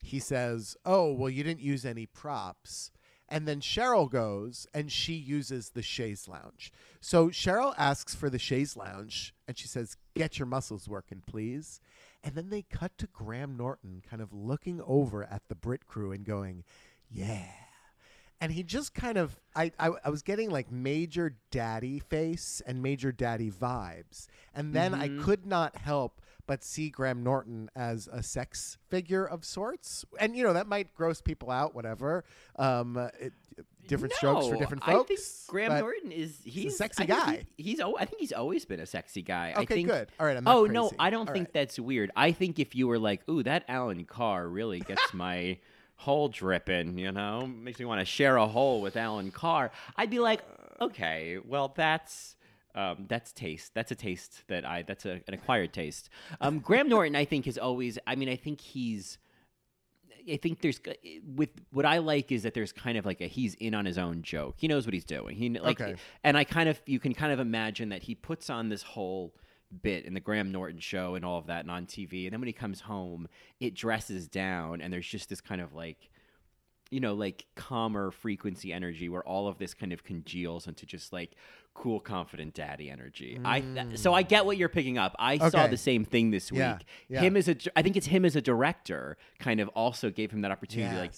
He 0.00 0.18
says, 0.20 0.76
"Oh, 0.84 1.12
well, 1.12 1.30
you 1.30 1.42
didn't 1.42 1.60
use 1.60 1.84
any 1.84 2.06
props." 2.06 2.92
And 3.28 3.46
then 3.46 3.60
Cheryl 3.60 4.08
goes 4.10 4.66
and 4.72 4.90
she 4.90 5.14
uses 5.14 5.70
the 5.70 5.82
chaise 5.82 6.28
lounge. 6.28 6.72
So 7.00 7.28
Cheryl 7.28 7.74
asks 7.76 8.14
for 8.14 8.30
the 8.30 8.38
chaise 8.38 8.76
lounge 8.76 9.34
and 9.48 9.58
she 9.58 9.66
says, 9.66 9.96
Get 10.14 10.38
your 10.38 10.46
muscles 10.46 10.88
working, 10.88 11.22
please. 11.26 11.80
And 12.22 12.34
then 12.34 12.50
they 12.50 12.62
cut 12.62 12.96
to 12.98 13.06
Graham 13.08 13.56
Norton 13.56 14.02
kind 14.08 14.22
of 14.22 14.32
looking 14.32 14.80
over 14.86 15.24
at 15.24 15.42
the 15.48 15.54
Brit 15.54 15.86
crew 15.86 16.12
and 16.12 16.24
going, 16.24 16.64
Yeah. 17.10 17.48
And 18.40 18.52
he 18.52 18.62
just 18.62 18.94
kind 18.94 19.16
of, 19.16 19.40
I, 19.54 19.72
I, 19.78 19.90
I 20.04 20.10
was 20.10 20.22
getting 20.22 20.50
like 20.50 20.70
major 20.70 21.36
daddy 21.50 21.98
face 21.98 22.60
and 22.66 22.82
major 22.82 23.10
daddy 23.10 23.50
vibes. 23.50 24.26
And 24.54 24.74
then 24.74 24.94
I 24.94 25.08
mm-hmm. 25.08 25.24
could 25.24 25.46
not 25.46 25.76
help 25.76 26.20
but 26.46 26.62
see 26.62 26.90
Graham 26.90 27.22
Norton 27.22 27.70
as 27.74 28.08
a 28.12 28.22
sex 28.22 28.78
figure 28.88 29.24
of 29.26 29.44
sorts. 29.44 30.04
And, 30.20 30.36
you 30.36 30.44
know, 30.44 30.52
that 30.52 30.66
might 30.68 30.94
gross 30.94 31.20
people 31.20 31.50
out, 31.50 31.74
whatever. 31.74 32.24
Um, 32.56 32.96
it, 33.20 33.32
different 33.88 34.14
strokes 34.14 34.46
for 34.46 34.54
No, 34.54 34.58
different 34.60 34.82
I 34.86 34.92
folks. 34.92 35.08
think 35.08 35.20
Graham 35.50 35.78
Norton 35.80 36.12
is 36.12 36.38
he's 36.44 36.74
a 36.74 36.76
sexy 36.76 37.02
I 37.04 37.06
guy. 37.06 37.46
He, 37.56 37.62
he's 37.64 37.80
al- 37.80 37.96
I 37.98 38.04
think 38.04 38.20
he's 38.20 38.32
always 38.32 38.64
been 38.64 38.80
a 38.80 38.86
sexy 38.86 39.22
guy. 39.22 39.52
I 39.56 39.60
Okay, 39.62 39.74
think, 39.76 39.88
good. 39.88 40.08
All 40.20 40.26
right, 40.26 40.36
I'm 40.36 40.44
not 40.44 40.56
oh 40.56 40.64
no. 40.66 40.90
I 40.98 41.10
don't 41.10 41.28
All 41.28 41.32
think 41.34 41.48
right. 41.48 41.52
that's 41.54 41.78
weird. 41.78 42.10
I 42.16 42.32
think 42.32 42.58
if 42.58 42.74
you 42.74 42.86
were 42.88 42.98
like, 42.98 43.28
"Ooh, 43.28 43.42
that 43.44 43.64
Alan 43.68 44.04
Carr 44.04 44.48
really 44.48 44.80
gets 44.80 45.02
my 45.14 45.58
hole 45.96 46.28
dripping," 46.28 46.98
you 46.98 47.12
know, 47.12 47.46
makes 47.46 47.78
me 47.78 47.84
want 47.84 48.00
to 48.00 48.04
share 48.04 48.36
a 48.36 48.46
hole 48.46 48.80
with 48.82 48.96
Alan 48.96 49.30
Carr, 49.30 49.70
I'd 49.96 50.10
be 50.10 50.18
like, 50.20 50.42
"Okay, 50.80 51.38
well, 51.44 51.72
that's." 51.74 52.35
Um, 52.76 53.06
that's 53.08 53.32
taste. 53.32 53.72
That's 53.74 53.90
a 53.90 53.94
taste 53.94 54.44
that 54.48 54.64
I. 54.64 54.82
That's 54.82 55.06
a, 55.06 55.20
an 55.26 55.34
acquired 55.34 55.72
taste. 55.72 56.10
Um, 56.40 56.58
Graham 56.58 56.88
Norton, 56.88 57.16
I 57.16 57.24
think, 57.24 57.46
is 57.46 57.56
always. 57.58 57.98
I 58.06 58.14
mean, 58.14 58.28
I 58.28 58.36
think 58.36 58.60
he's. 58.60 59.18
I 60.30 60.36
think 60.36 60.60
there's 60.60 60.80
with 61.36 61.50
what 61.72 61.86
I 61.86 61.98
like 61.98 62.32
is 62.32 62.42
that 62.42 62.52
there's 62.52 62.72
kind 62.72 62.98
of 62.98 63.06
like 63.06 63.20
a 63.20 63.26
he's 63.28 63.54
in 63.54 63.74
on 63.74 63.84
his 63.86 63.96
own 63.96 64.22
joke. 64.22 64.56
He 64.58 64.66
knows 64.68 64.84
what 64.86 64.92
he's 64.92 65.04
doing. 65.04 65.36
He 65.36 65.48
like, 65.50 65.80
Okay. 65.80 65.94
and 66.24 66.36
I 66.36 66.42
kind 66.44 66.68
of 66.68 66.80
you 66.84 66.98
can 66.98 67.14
kind 67.14 67.32
of 67.32 67.38
imagine 67.38 67.90
that 67.90 68.02
he 68.02 68.14
puts 68.16 68.50
on 68.50 68.68
this 68.68 68.82
whole 68.82 69.32
bit 69.82 70.04
in 70.04 70.14
the 70.14 70.20
Graham 70.20 70.50
Norton 70.52 70.80
show 70.80 71.14
and 71.14 71.24
all 71.24 71.38
of 71.38 71.46
that 71.46 71.60
and 71.60 71.70
on 71.70 71.86
TV, 71.86 72.24
and 72.24 72.32
then 72.32 72.40
when 72.40 72.46
he 72.48 72.52
comes 72.52 72.80
home, 72.80 73.28
it 73.60 73.74
dresses 73.74 74.26
down, 74.28 74.80
and 74.80 74.92
there's 74.92 75.06
just 75.06 75.28
this 75.28 75.40
kind 75.40 75.60
of 75.60 75.72
like 75.74 76.10
you 76.90 77.00
know, 77.00 77.14
like 77.14 77.46
calmer 77.56 78.10
frequency 78.10 78.72
energy 78.72 79.08
where 79.08 79.22
all 79.26 79.48
of 79.48 79.58
this 79.58 79.74
kind 79.74 79.92
of 79.92 80.04
congeals 80.04 80.66
into 80.66 80.86
just 80.86 81.12
like 81.12 81.32
cool, 81.74 82.00
confident 82.00 82.54
daddy 82.54 82.90
energy. 82.90 83.38
I 83.44 83.60
th- 83.60 83.98
so 83.98 84.14
I 84.14 84.22
get 84.22 84.46
what 84.46 84.56
you're 84.56 84.68
picking 84.68 84.96
up. 84.98 85.14
I 85.18 85.36
saw 85.38 85.66
the 85.66 85.76
same 85.76 86.04
thing 86.04 86.30
this 86.30 86.50
week. 86.50 86.60
Yeah. 87.08 87.20
Him 87.20 87.36
as 87.36 87.48
a, 87.48 87.56
I 87.74 87.82
think 87.82 87.96
it's 87.96 88.06
him 88.06 88.24
as 88.24 88.36
a 88.36 88.40
director, 88.40 89.16
kind 89.38 89.60
of 89.60 89.68
also 89.68 90.10
gave 90.10 90.30
him 90.30 90.40
that 90.42 90.50
opportunity 90.50 90.94
to 90.94 91.00
like 91.00 91.12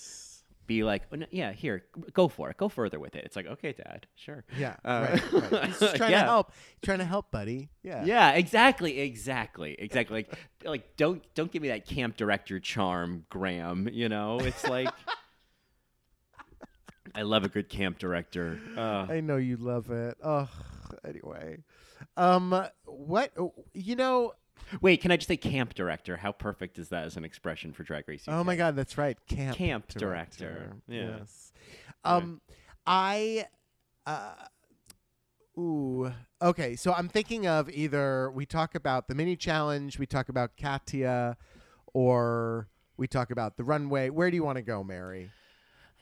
be 0.67 0.85
like, 0.85 1.03
oh, 1.13 1.17
no, 1.17 1.27
yeah, 1.31 1.53
here, 1.53 1.85
go 2.13 2.29
for 2.29 2.51
it, 2.51 2.57
go 2.59 2.69
further 2.69 3.01
with 3.01 3.17
it. 3.17 3.25
It's 3.25 3.35
like, 3.37 3.47
okay, 3.47 3.73
dad, 3.73 4.07
sure. 4.15 4.45
Yeah, 4.59 4.77
Uh, 4.85 5.19
right, 5.33 5.53
right. 5.53 5.65
He's 5.67 5.79
trying 5.95 6.13
yeah. 6.13 6.21
to 6.21 6.27
help. 6.27 6.53
Trying 6.83 6.99
to 6.99 7.05
help, 7.05 7.31
buddy. 7.31 7.71
Yeah. 7.83 8.05
Yeah, 8.05 8.33
exactly, 8.33 9.01
exactly, 9.01 9.75
exactly. 9.79 10.17
Like, 10.17 10.39
like 10.65 10.97
don't 10.97 11.23
don't 11.35 11.51
give 11.51 11.63
me 11.63 11.69
that 11.69 11.87
camp 11.87 12.17
director 12.17 12.61
charm, 12.61 13.25
Graham. 13.31 13.89
You 13.91 14.09
know, 14.09 14.39
it's 14.41 14.67
like. 14.69 14.89
I 17.19 17.23
love 17.23 17.43
a 17.43 17.49
good 17.49 17.69
camp 17.69 17.99
director. 17.99 18.61
Uh, 18.77 19.05
I 19.11 19.21
know 19.21 19.39
you 19.39 19.57
love 19.57 19.91
it. 19.91 20.17
Oh, 20.23 20.49
anyway. 21.05 21.59
Um, 22.17 22.65
what 22.85 23.33
you 23.75 23.97
know? 23.97 24.35
wait, 24.81 25.01
can 25.01 25.11
I 25.11 25.17
just 25.17 25.27
say 25.27 25.37
camp 25.37 25.75
director? 25.75 26.17
How 26.17 26.31
perfect 26.31 26.79
is 26.79 26.91
that 26.91 27.07
as 27.07 27.17
an 27.17 27.25
expression 27.25 27.73
for 27.73 27.83
Drag 27.83 28.07
Race? 28.07 28.23
Oh 28.29 28.45
my 28.45 28.55
God, 28.55 28.77
that's 28.77 28.97
right. 28.97 29.19
Camp 29.27 29.57
Camp 29.57 29.89
director. 29.89 30.75
Yeah. 30.87 31.19
Yes. 31.19 31.53
Um, 32.05 32.41
I. 32.87 33.47
Uh, 34.07 34.35
ooh. 35.59 36.13
Okay, 36.41 36.77
so 36.77 36.93
I'm 36.93 37.09
thinking 37.09 37.49
of 37.49 37.69
either 37.69 38.31
we 38.31 38.47
talk 38.47 38.77
about 38.77 39.09
the 39.09 39.17
mini 39.17 39.35
challenge, 39.35 39.99
we 39.99 40.07
talk 40.07 40.29
about 40.29 40.53
Katya, 40.57 41.37
or 41.93 42.69
we 42.97 43.09
talk 43.09 43.33
about 43.33 43.57
the 43.57 43.65
runway. 43.65 44.09
Where 44.09 44.31
do 44.31 44.37
you 44.37 44.45
want 44.45 44.55
to 44.59 44.63
go, 44.63 44.85
Mary? 44.85 45.33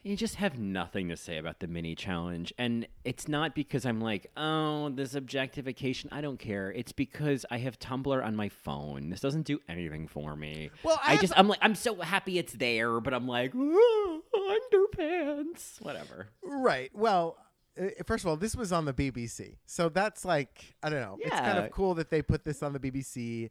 You 0.07 0.15
just 0.15 0.37
have 0.37 0.57
nothing 0.57 1.09
to 1.09 1.17
say 1.17 1.37
about 1.37 1.59
the 1.59 1.67
mini 1.67 1.97
challenge. 1.97 2.55
And 2.59 2.87
it's 3.05 3.27
not 3.27 3.57
because 3.57 3.85
I'm 3.85 4.01
like, 4.01 4.31
oh, 4.37 4.89
this 4.91 5.17
objectification. 5.17 6.11
I 6.13 6.21
don't 6.21 6.39
care. 6.39 6.71
It's 6.71 6.93
because 6.93 7.45
I 7.51 7.59
have 7.59 7.77
Tumblr 7.81 8.25
on 8.25 8.37
my 8.37 8.49
phone. 8.49 9.11
This 9.11 9.19
doesn't 9.19 9.43
do 9.47 9.59
anything 9.69 10.07
for 10.07 10.37
me. 10.37 10.71
Well, 10.85 11.01
I 11.03 11.09
I, 11.09 11.11
have- 11.15 11.21
just, 11.23 11.33
I'm 11.37 11.49
like, 11.49 11.59
I'm 11.61 11.75
so 11.75 11.97
happy 11.97 12.39
it's 12.39 12.53
there, 12.53 13.01
but 13.01 13.15
I'm 13.15 13.27
like, 13.27 13.53
"Ah, 13.57 14.19
underpants. 14.37 15.81
Whatever. 15.81 16.29
Right. 16.41 16.93
Well, 16.95 17.37
uh, 17.77 17.87
first 18.07 18.23
of 18.23 18.29
all, 18.29 18.37
this 18.37 18.55
was 18.55 18.71
on 18.71 18.85
the 18.85 18.93
BBC, 18.95 19.57
so 19.67 19.89
that's 19.89 20.25
like 20.25 20.77
I 20.85 20.89
don't 20.89 21.01
know. 21.01 21.17
Yeah. 21.19 21.27
It's 21.27 21.37
kind 21.41 21.59
of 21.59 21.73
cool 21.73 21.95
that 21.95 22.11
they 22.11 22.23
put 22.23 22.45
this 22.45 22.63
on 22.63 22.73
the 22.73 22.79
BBC. 22.79 23.51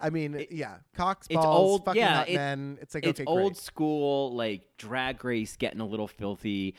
I 0.00 0.10
mean, 0.10 0.46
yeah, 0.50 0.76
cocks, 0.94 1.26
it's 1.30 1.36
balls, 1.36 1.70
old- 1.70 1.84
fucking 1.84 2.00
yeah, 2.02 2.14
hot 2.18 2.28
it- 2.28 2.34
men. 2.34 2.78
It's 2.82 2.94
like 2.94 3.04
it's 3.06 3.20
okay, 3.20 3.26
old 3.26 3.52
great. 3.54 3.56
school 3.56 4.34
like 4.34 4.62
drag 4.78 5.24
race 5.24 5.56
getting 5.56 5.80
a 5.80 5.86
little 5.86 6.08
filthy 6.08 6.74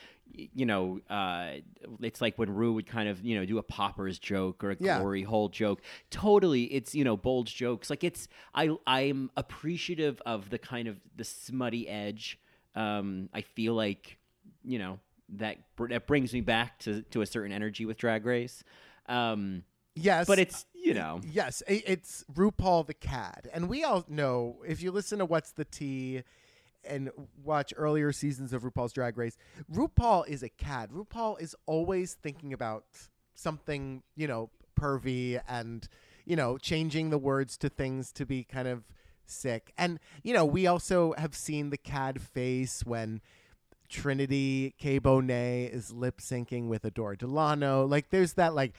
you 0.53 0.65
know 0.67 0.99
uh 1.09 1.53
it's 2.01 2.21
like 2.21 2.37
when 2.37 2.53
rue 2.53 2.73
would 2.73 2.85
kind 2.85 3.07
of 3.09 3.23
you 3.23 3.33
know 3.39 3.45
do 3.45 3.57
a 3.57 3.63
poppers 3.63 4.19
joke 4.19 4.61
or 4.63 4.71
a 4.71 4.77
Yeah. 4.79 4.99
glory 4.99 5.23
hole 5.23 5.47
joke 5.49 5.81
totally 6.11 6.65
it's 6.65 6.93
you 6.93 7.03
know 7.03 7.15
bold 7.17 7.47
jokes 7.47 7.89
like 7.89 8.03
it's 8.03 8.27
i 8.53 8.69
i'm 8.85 9.31
appreciative 9.37 10.21
of 10.27 10.49
the 10.51 10.59
kind 10.59 10.87
of 10.89 10.99
the 11.15 11.23
smutty 11.23 11.87
edge 11.87 12.37
um 12.75 13.29
i 13.33 13.41
feel 13.41 13.73
like 13.73 14.17
you 14.63 14.77
know 14.77 14.99
that 15.29 15.57
that 15.89 16.05
brings 16.05 16.33
me 16.33 16.41
back 16.41 16.77
to 16.79 17.01
to 17.03 17.21
a 17.21 17.25
certain 17.25 17.53
energy 17.53 17.85
with 17.85 17.97
drag 17.97 18.25
race 18.25 18.63
um 19.07 19.63
Yes, 19.97 20.27
but 20.27 20.39
it's 20.39 20.65
you 20.73 20.93
know 20.93 21.21
yes, 21.23 21.63
it's 21.67 22.23
RuPaul 22.33 22.85
the 22.87 22.93
Cad, 22.93 23.49
and 23.53 23.69
we 23.69 23.83
all 23.83 24.05
know 24.07 24.57
if 24.67 24.81
you 24.81 24.91
listen 24.91 25.19
to 25.19 25.25
What's 25.25 25.51
the 25.51 25.65
Tee 25.65 26.23
and 26.85 27.11
watch 27.43 27.73
earlier 27.75 28.11
seasons 28.11 28.53
of 28.53 28.63
RuPaul's 28.63 28.93
Drag 28.93 29.17
Race, 29.17 29.37
RuPaul 29.73 30.27
is 30.27 30.43
a 30.43 30.49
cad. 30.49 30.91
RuPaul 30.91 31.41
is 31.41 31.55
always 31.65 32.13
thinking 32.13 32.53
about 32.53 32.85
something, 33.35 34.03
you 34.15 34.27
know, 34.27 34.49
pervy 34.79 35.41
and 35.47 35.87
you 36.25 36.35
know, 36.35 36.57
changing 36.57 37.09
the 37.09 37.17
words 37.17 37.57
to 37.57 37.69
things 37.69 38.11
to 38.11 38.25
be 38.25 38.43
kind 38.43 38.67
of 38.67 38.83
sick. 39.25 39.71
And 39.77 39.99
you 40.23 40.33
know, 40.33 40.45
we 40.45 40.67
also 40.67 41.13
have 41.17 41.35
seen 41.35 41.69
the 41.69 41.77
cad 41.77 42.21
face 42.21 42.83
when 42.85 43.21
Trinity 43.89 44.75
K. 44.77 44.99
Bonet 44.99 45.73
is 45.73 45.93
lip 45.93 46.19
syncing 46.19 46.67
with 46.67 46.83
Adore 46.83 47.15
Delano. 47.15 47.85
Like 47.85 48.09
there's 48.09 48.33
that 48.33 48.53
like 48.53 48.73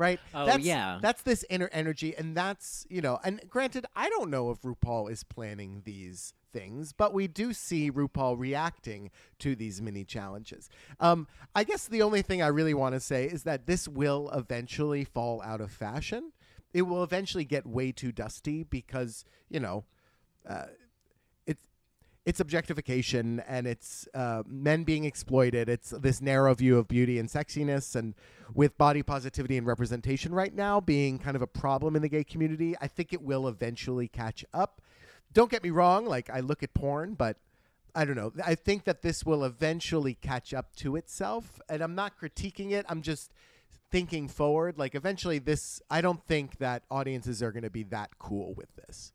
right? 0.00 0.18
Oh, 0.34 0.46
that's, 0.46 0.64
yeah. 0.64 0.98
That's 1.02 1.22
this 1.22 1.44
inner 1.50 1.68
energy 1.72 2.16
and 2.16 2.34
that's, 2.34 2.86
you 2.88 3.02
know, 3.02 3.20
and 3.22 3.40
granted, 3.48 3.84
I 3.94 4.08
don't 4.08 4.30
know 4.30 4.50
if 4.50 4.62
RuPaul 4.62 5.12
is 5.12 5.22
planning 5.22 5.82
these 5.84 6.32
things, 6.52 6.92
but 6.94 7.12
we 7.12 7.28
do 7.28 7.52
see 7.52 7.92
RuPaul 7.92 8.38
reacting 8.38 9.10
to 9.40 9.54
these 9.54 9.82
mini 9.82 10.04
challenges. 10.04 10.70
Um, 10.98 11.28
I 11.54 11.64
guess 11.64 11.86
the 11.86 12.02
only 12.02 12.22
thing 12.22 12.40
I 12.42 12.48
really 12.48 12.74
want 12.74 12.94
to 12.94 13.00
say 13.00 13.26
is 13.26 13.42
that 13.44 13.66
this 13.66 13.86
will 13.86 14.30
eventually 14.34 15.04
fall 15.04 15.42
out 15.42 15.60
of 15.60 15.70
fashion. 15.70 16.32
It 16.72 16.82
will 16.82 17.04
eventually 17.04 17.44
get 17.44 17.66
way 17.66 17.92
too 17.92 18.10
dusty 18.10 18.62
because, 18.62 19.24
you 19.50 19.60
know, 19.60 19.84
uh, 20.48 20.66
it's 22.30 22.38
objectification 22.38 23.42
and 23.48 23.66
it's 23.66 24.06
uh, 24.14 24.44
men 24.46 24.84
being 24.84 25.04
exploited. 25.04 25.68
It's 25.68 25.90
this 25.90 26.22
narrow 26.22 26.54
view 26.54 26.78
of 26.78 26.86
beauty 26.86 27.18
and 27.18 27.28
sexiness, 27.28 27.96
and 27.96 28.14
with 28.54 28.78
body 28.78 29.02
positivity 29.02 29.58
and 29.58 29.66
representation 29.66 30.32
right 30.32 30.54
now 30.54 30.80
being 30.80 31.18
kind 31.18 31.34
of 31.34 31.42
a 31.42 31.48
problem 31.48 31.96
in 31.96 32.02
the 32.02 32.08
gay 32.08 32.22
community, 32.22 32.76
I 32.80 32.86
think 32.86 33.12
it 33.12 33.20
will 33.20 33.48
eventually 33.48 34.06
catch 34.06 34.44
up. 34.54 34.80
Don't 35.32 35.50
get 35.50 35.64
me 35.64 35.70
wrong; 35.70 36.06
like 36.06 36.30
I 36.30 36.38
look 36.38 36.62
at 36.62 36.72
porn, 36.72 37.14
but 37.14 37.36
I 37.96 38.04
don't 38.04 38.16
know. 38.16 38.32
I 38.46 38.54
think 38.54 38.84
that 38.84 39.02
this 39.02 39.26
will 39.26 39.44
eventually 39.44 40.14
catch 40.14 40.54
up 40.54 40.76
to 40.76 40.94
itself, 40.94 41.60
and 41.68 41.82
I'm 41.82 41.96
not 41.96 42.12
critiquing 42.16 42.70
it. 42.70 42.86
I'm 42.88 43.02
just 43.02 43.32
thinking 43.90 44.28
forward. 44.28 44.78
Like 44.78 44.94
eventually, 44.94 45.40
this. 45.40 45.82
I 45.90 46.00
don't 46.00 46.24
think 46.28 46.58
that 46.58 46.84
audiences 46.92 47.42
are 47.42 47.50
going 47.50 47.64
to 47.64 47.70
be 47.70 47.82
that 47.82 48.20
cool 48.20 48.54
with 48.54 48.76
this. 48.76 49.12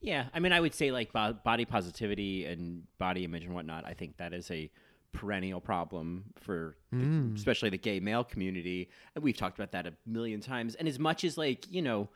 Yeah, 0.00 0.26
I 0.32 0.38
mean, 0.40 0.52
I 0.52 0.60
would 0.60 0.74
say 0.74 0.90
like 0.92 1.12
bo- 1.12 1.32
body 1.44 1.64
positivity 1.64 2.44
and 2.44 2.84
body 2.98 3.24
image 3.24 3.44
and 3.44 3.54
whatnot. 3.54 3.84
I 3.86 3.94
think 3.94 4.16
that 4.18 4.32
is 4.32 4.50
a 4.50 4.70
perennial 5.12 5.60
problem 5.60 6.24
for 6.36 6.76
the- 6.92 6.98
especially 7.34 7.70
the 7.70 7.78
gay 7.78 7.98
male 7.98 8.22
community. 8.24 8.90
And 9.14 9.24
we've 9.24 9.36
talked 9.36 9.58
about 9.58 9.72
that 9.72 9.86
a 9.86 9.94
million 10.06 10.40
times. 10.40 10.74
And 10.76 10.86
as 10.86 10.98
much 10.98 11.24
as 11.24 11.36
like 11.36 11.70
you 11.70 11.82
know, 11.82 12.08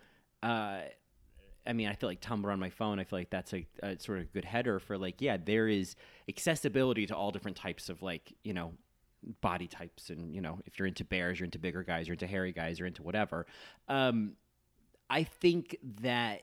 uh, 0.43 0.83
I 1.67 1.73
mean, 1.73 1.89
I 1.89 1.95
feel 1.95 2.09
like 2.09 2.21
Tumblr 2.21 2.51
on 2.53 2.59
my 2.61 2.71
phone. 2.71 2.99
I 2.99 3.05
feel 3.05 3.19
like 3.21 3.31
that's 3.31 3.53
a, 3.55 3.67
a 3.83 3.99
sort 3.99 4.19
of 4.21 4.33
good 4.33 4.45
header 4.45 4.79
for 4.81 4.99
like, 4.99 5.21
yeah, 5.21 5.37
there 5.37 5.69
is 5.69 5.95
accessibility 6.29 7.07
to 7.07 7.17
all 7.17 7.31
different 7.31 7.57
types 7.57 7.89
of 7.89 8.03
like 8.03 8.33
you 8.45 8.53
know 8.53 8.73
body 9.41 9.69
types 9.69 10.11
and 10.11 10.35
you 10.35 10.41
know 10.41 10.59
if 10.67 10.79
you're 10.79 10.89
into 10.89 11.05
bears 11.05 11.39
you're 11.39 11.45
into 11.45 11.59
bigger 11.61 11.85
guys 11.85 12.09
you're 12.09 12.15
into 12.15 12.27
hairy 12.27 12.53
guys 12.53 12.81
you're 12.81 12.89
into 12.89 13.05
whatever 13.05 13.47
um 13.87 14.33
i 15.09 15.23
think 15.23 15.77
that 16.01 16.43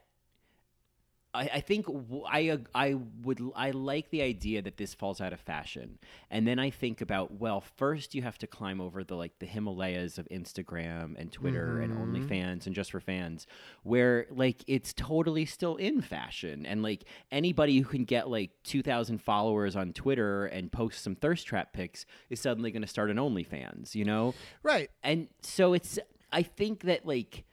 I, 1.32 1.50
I 1.54 1.60
think 1.60 1.86
I 2.26 2.58
I 2.74 2.96
would 3.22 3.40
I 3.54 3.70
like 3.70 4.10
the 4.10 4.22
idea 4.22 4.62
that 4.62 4.76
this 4.76 4.94
falls 4.94 5.20
out 5.20 5.32
of 5.32 5.40
fashion, 5.40 5.98
and 6.30 6.46
then 6.46 6.58
I 6.58 6.70
think 6.70 7.00
about 7.00 7.38
well, 7.38 7.62
first 7.76 8.14
you 8.14 8.22
have 8.22 8.38
to 8.38 8.46
climb 8.46 8.80
over 8.80 9.04
the 9.04 9.14
like 9.14 9.38
the 9.38 9.46
Himalayas 9.46 10.18
of 10.18 10.28
Instagram 10.28 11.18
and 11.18 11.30
Twitter 11.30 11.80
and 11.80 11.92
mm-hmm. 11.92 12.16
OnlyFans 12.16 12.66
and 12.66 12.74
just 12.74 12.90
for 12.90 13.00
fans, 13.00 13.46
where 13.82 14.26
like 14.30 14.64
it's 14.66 14.92
totally 14.92 15.46
still 15.46 15.76
in 15.76 16.00
fashion, 16.00 16.66
and 16.66 16.82
like 16.82 17.04
anybody 17.30 17.78
who 17.78 17.88
can 17.88 18.04
get 18.04 18.28
like 18.28 18.50
two 18.64 18.82
thousand 18.82 19.18
followers 19.22 19.76
on 19.76 19.92
Twitter 19.92 20.46
and 20.46 20.72
post 20.72 21.02
some 21.02 21.14
thirst 21.14 21.46
trap 21.46 21.72
pics 21.72 22.06
is 22.28 22.40
suddenly 22.40 22.70
going 22.70 22.82
to 22.82 22.88
start 22.88 23.10
an 23.10 23.16
OnlyFans, 23.18 23.94
you 23.94 24.04
know? 24.04 24.34
Right. 24.62 24.90
and 25.02 25.28
so 25.42 25.72
it's 25.72 25.98
i 26.32 26.42
think 26.42 26.82
that 26.82 27.06
like 27.06 27.44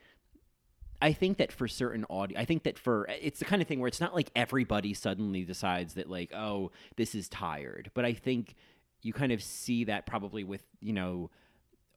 i 1.02 1.12
think 1.14 1.38
that 1.38 1.52
for 1.52 1.68
certain 1.68 2.06
audio 2.10 2.40
i 2.40 2.46
think 2.46 2.64
that 2.64 2.78
for 2.78 3.08
it's 3.22 3.40
the 3.40 3.46
kind 3.46 3.62
of 3.62 3.68
thing 3.68 3.80
where 3.80 3.88
it's 3.88 4.02
not 4.02 4.16
like 4.16 4.30
everybody 4.36 4.94
suddenly 4.94 5.44
decides 5.44 5.94
that 5.96 6.10
like 6.10 6.34
oh 6.34 6.72
this 6.96 7.16
is 7.16 7.28
tired. 7.30 7.92
But 7.94 8.06
i 8.06 8.14
think 8.14 8.56
you 9.02 9.14
kind 9.14 9.32
of 9.32 9.42
see 9.42 9.86
that 9.86 10.06
probably 10.06 10.44
with 10.44 10.64
you 10.82 10.94
know 10.94 11.30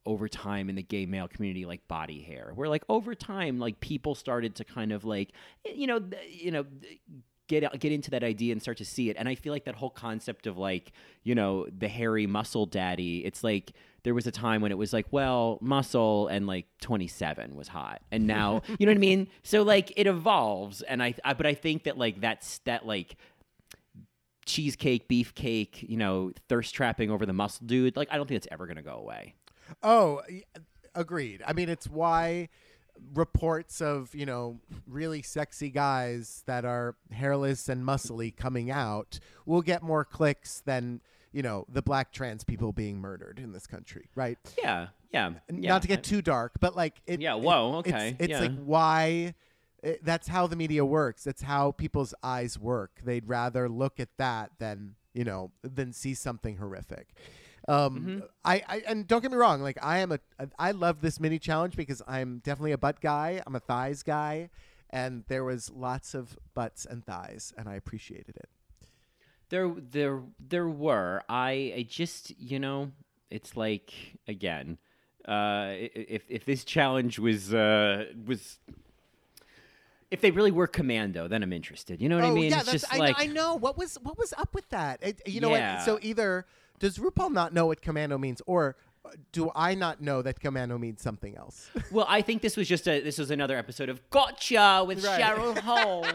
over 0.05 0.27
time 0.27 0.69
in 0.69 0.75
the 0.75 0.81
gay 0.81 1.05
male 1.05 1.27
community 1.27 1.65
like 1.65 1.87
body 1.87 2.21
hair 2.21 2.51
where 2.55 2.67
like 2.67 2.83
over 2.89 3.13
time 3.13 3.59
like 3.59 3.79
people 3.79 4.15
started 4.15 4.55
to 4.55 4.63
kind 4.63 4.91
of 4.91 5.05
like 5.05 5.31
eh, 5.65 5.73
you 5.75 5.85
know 5.85 6.01
you 6.27 6.51
know 6.51 6.65
get 7.47 7.79
get 7.79 7.91
into 7.91 8.09
that 8.11 8.23
idea 8.23 8.51
and 8.51 8.61
start 8.61 8.77
to 8.77 8.85
see 8.85 9.09
it. 9.09 9.17
And 9.17 9.27
i 9.27 9.35
feel 9.35 9.53
like 9.53 9.65
that 9.65 9.75
whole 9.75 9.89
concept 9.89 10.47
of 10.47 10.57
like 10.57 10.93
you 11.23 11.35
know 11.35 11.67
the 11.77 11.87
hairy 11.87 12.25
muscle 12.25 12.65
daddy 12.65 13.25
it's 13.25 13.43
like 13.43 13.73
there 14.03 14.13
was 14.13 14.25
a 14.27 14.31
time 14.31 14.61
when 14.61 14.71
it 14.71 14.77
was 14.77 14.93
like 14.93 15.05
well 15.11 15.57
muscle 15.61 16.27
and 16.27 16.47
like 16.47 16.65
27 16.81 17.55
was 17.55 17.67
hot. 17.67 18.01
And 18.11 18.27
now 18.27 18.61
you 18.79 18.85
know 18.85 18.91
what 18.91 18.97
i 18.97 18.99
mean? 18.99 19.27
So 19.43 19.63
like 19.63 19.93
it 19.95 20.07
evolves. 20.07 20.81
And 20.81 21.01
I, 21.01 21.13
I 21.23 21.33
but 21.33 21.45
i 21.45 21.53
think 21.53 21.83
that 21.83 21.97
like 21.97 22.21
that's 22.21 22.59
that 22.59 22.85
like 22.85 23.15
cheesecake 24.45 25.07
beefcake 25.07 25.87
you 25.87 25.95
know 25.95 26.31
thirst 26.49 26.73
trapping 26.73 27.11
over 27.11 27.27
the 27.27 27.31
muscle 27.31 27.65
dude 27.67 27.95
like 27.95 28.07
i 28.11 28.17
don't 28.17 28.27
think 28.27 28.37
it's 28.37 28.47
ever 28.51 28.65
going 28.65 28.77
to 28.77 28.81
go 28.83 28.95
away. 28.95 29.35
Oh, 29.83 30.21
agreed. 30.95 31.41
I 31.45 31.53
mean, 31.53 31.69
it's 31.69 31.87
why 31.87 32.49
reports 33.13 33.81
of 33.81 34.13
you 34.15 34.25
know 34.25 34.59
really 34.87 35.21
sexy 35.21 35.69
guys 35.69 36.43
that 36.45 36.65
are 36.65 36.95
hairless 37.11 37.67
and 37.69 37.83
muscly 37.83 38.35
coming 38.35 38.71
out 38.71 39.19
will 39.45 39.61
get 39.61 39.81
more 39.83 40.05
clicks 40.05 40.61
than 40.65 41.01
you 41.31 41.41
know 41.41 41.65
the 41.71 41.81
black 41.81 42.11
trans 42.11 42.43
people 42.43 42.71
being 42.71 42.99
murdered 42.99 43.39
in 43.39 43.51
this 43.51 43.67
country, 43.67 44.09
right? 44.15 44.37
yeah 44.61 44.87
yeah, 45.13 45.31
yeah. 45.53 45.69
Not 45.71 45.81
to 45.81 45.89
get 45.89 46.03
too 46.05 46.21
dark, 46.21 46.53
but 46.61 46.73
like 46.75 47.01
it. 47.05 47.19
Yeah, 47.19 47.33
whoa, 47.35 47.79
it's- 47.79 47.93
okay, 47.93 48.15
It's, 48.19 48.29
yeah. 48.29 48.39
like 48.39 48.63
why. 48.63 49.35
It, 49.83 50.05
that's 50.05 50.27
how 50.27 50.45
the 50.47 50.55
media 50.55 50.85
works. 50.85 51.23
That's 51.23 51.41
how 51.41 51.71
people's 51.71 52.13
eyes 52.23 52.57
work. 52.59 53.01
They'd 53.03 53.27
rather 53.27 53.67
look 53.67 53.99
at 53.99 54.09
that 54.19 54.51
than 54.59 54.95
you 55.13 55.25
know 55.25 55.51
than 55.63 55.91
see 55.91 56.13
something 56.13 56.57
horrific. 56.57 57.09
Um, 57.67 57.95
Mm-hmm. 57.99 58.19
I, 58.43 58.63
I 58.67 58.83
and 58.87 59.07
don't 59.07 59.21
get 59.21 59.31
me 59.31 59.37
wrong. 59.37 59.61
Like 59.61 59.77
I 59.83 59.99
am 59.99 60.11
a, 60.11 60.19
I 60.57 60.71
love 60.71 61.01
this 61.01 61.19
mini 61.19 61.37
challenge 61.39 61.75
because 61.75 62.01
I'm 62.07 62.39
definitely 62.39 62.71
a 62.71 62.77
butt 62.77 63.01
guy. 63.01 63.41
I'm 63.45 63.55
a 63.55 63.59
thighs 63.59 64.01
guy, 64.03 64.49
and 64.89 65.23
there 65.27 65.43
was 65.43 65.69
lots 65.69 66.13
of 66.15 66.37
butts 66.55 66.85
and 66.85 67.05
thighs, 67.05 67.53
and 67.57 67.69
I 67.69 67.75
appreciated 67.75 68.35
it. 68.35 68.49
There, 69.49 69.69
there, 69.77 70.21
there 70.39 70.67
were. 70.69 71.21
I, 71.29 71.73
I 71.77 71.85
just, 71.87 72.31
you 72.39 72.57
know, 72.57 72.91
it's 73.29 73.55
like 73.57 73.93
again, 74.27 74.77
uh, 75.27 75.31
i- 75.31 75.91
i- 75.95 76.05
if 76.09 76.23
if 76.29 76.45
this 76.45 76.63
challenge 76.63 77.19
was 77.19 77.53
uh, 77.53 78.05
was, 78.25 78.57
if 80.09 80.19
they 80.21 80.31
really 80.31 80.51
were 80.51 80.67
commando, 80.67 81.27
then 81.27 81.43
I'm 81.43 81.53
interested. 81.53 82.01
You 82.01 82.09
know 82.09 82.15
what 82.15 82.25
I 82.25 82.29
oh 82.29 82.33
mean? 82.33 82.49
yeah, 82.51 82.57
it's 82.61 82.71
that's 82.71 82.81
just 82.83 82.93
I, 82.93 82.97
like 82.97 83.15
I 83.19 83.27
know 83.27 83.55
what 83.55 83.77
was 83.77 83.95
what 84.01 84.17
was 84.17 84.33
up 84.37 84.53
with 84.55 84.67
that. 84.69 84.99
It, 85.03 85.21
you 85.27 85.39
know 85.41 85.51
Yeah. 85.53 85.75
what? 85.77 85.85
So 85.85 85.99
either 86.01 86.45
does 86.81 86.97
RuPaul 86.97 87.31
not 87.31 87.53
know 87.53 87.67
what 87.67 87.81
commando 87.81 88.17
means, 88.17 88.41
or 88.45 88.75
uh, 89.05 89.11
do 89.31 89.49
I 89.55 89.73
not 89.75 90.01
know 90.01 90.21
that 90.21 90.39
commando 90.41 90.77
means 90.77 91.01
something 91.01 91.37
else? 91.37 91.69
Well, 91.91 92.05
I 92.09 92.21
think 92.21 92.41
this 92.41 92.57
was 92.57 92.67
just 92.67 92.87
a 92.87 92.99
this 93.01 93.17
was 93.17 93.31
another 93.31 93.57
episode 93.57 93.87
of 93.89 94.01
Gotcha 94.09 94.83
with 94.85 95.03
Right. 95.05 95.21
Cheryl 95.21 95.57
Hole. 95.69 96.05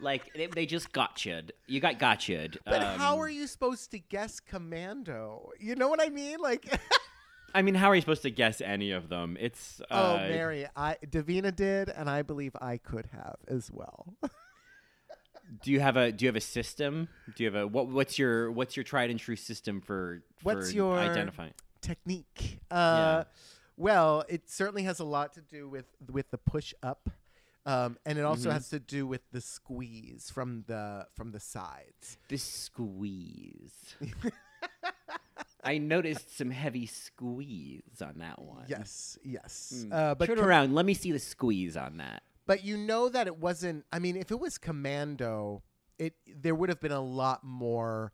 like 0.00 0.32
they, 0.34 0.46
they 0.46 0.66
just 0.66 0.92
gotcha'd. 0.92 1.52
You 1.66 1.80
got 1.80 1.98
gotcha'd. 1.98 2.58
but 2.64 2.82
Um, 2.82 2.98
how 2.98 3.18
are 3.18 3.28
you 3.28 3.46
supposed 3.46 3.90
to 3.90 3.98
guess 3.98 4.40
commando? 4.40 5.50
You 5.60 5.74
know 5.74 5.88
what 5.88 6.00
I 6.02 6.08
mean? 6.08 6.38
Like, 6.40 6.66
I 7.54 7.62
mean, 7.62 7.74
how 7.74 7.88
are 7.90 7.94
you 7.94 8.00
supposed 8.02 8.22
to 8.22 8.30
guess 8.30 8.60
any 8.60 8.90
of 8.90 9.08
them? 9.08 9.36
It's 9.40 9.80
oh, 9.90 10.16
uh, 10.16 10.26
Mary, 10.28 10.66
I 10.76 10.96
Divina 11.08 11.52
did, 11.52 11.88
and 11.88 12.08
I 12.10 12.22
believe 12.22 12.54
I 12.60 12.76
could 12.76 13.06
have 13.12 13.36
as 13.48 13.70
well. 13.72 14.14
Do 15.62 15.70
you 15.70 15.80
have 15.80 15.96
a 15.96 16.10
Do 16.12 16.24
you 16.24 16.28
have 16.28 16.36
a 16.36 16.40
system? 16.40 17.08
Do 17.36 17.44
you 17.44 17.50
have 17.50 17.62
a 17.62 17.66
what? 17.66 17.88
What's 17.88 18.18
your 18.18 18.50
What's 18.50 18.76
your 18.76 18.84
tried 18.84 19.10
and 19.10 19.18
true 19.20 19.36
system 19.36 19.80
for 19.80 20.22
What's 20.42 20.72
your- 20.74 20.98
identifying? 20.98 21.52
Technique. 21.80 22.60
Uh, 22.70 23.24
Well, 23.76 24.24
it 24.28 24.48
certainly 24.48 24.84
has 24.84 25.00
a 25.00 25.04
lot 25.04 25.34
to 25.34 25.40
do 25.42 25.68
with 25.68 25.86
with 26.10 26.30
the 26.30 26.38
push 26.38 26.72
up. 26.82 27.10
Um, 27.66 27.98
and 28.06 28.16
it 28.18 28.22
also 28.24 28.48
Mhm. 28.48 28.52
has 28.52 28.68
to 28.70 28.78
do 28.78 29.06
with 29.08 29.22
the 29.32 29.40
squeeze 29.40 30.30
from 30.30 30.64
the 30.66 31.06
from 31.14 31.32
the 31.32 31.40
sides. 31.40 32.16
The 32.28 32.38
squeeze. 32.38 33.96
I 35.64 35.78
noticed 35.78 36.36
some 36.36 36.50
heavy 36.52 36.86
squeeze 36.86 38.00
on 38.00 38.18
that 38.18 38.40
one. 38.40 38.66
Yes, 38.68 39.18
yes. 39.24 39.84
Mm. 39.86 39.92
Uh, 39.92 40.14
but 40.14 40.26
Turn 40.26 40.36
com- 40.36 40.46
around. 40.46 40.74
Let 40.74 40.86
me 40.86 40.94
see 40.94 41.10
the 41.10 41.18
squeeze 41.18 41.76
on 41.76 41.96
that. 41.96 42.22
But 42.46 42.64
you 42.64 42.76
know 42.76 43.08
that 43.08 43.26
it 43.26 43.38
wasn't. 43.38 43.84
I 43.92 43.98
mean, 43.98 44.16
if 44.16 44.30
it 44.30 44.40
was 44.40 44.58
commando, 44.58 45.62
it 45.98 46.14
there 46.34 46.54
would 46.54 46.68
have 46.68 46.80
been 46.80 46.92
a 46.92 47.00
lot 47.00 47.44
more, 47.44 48.12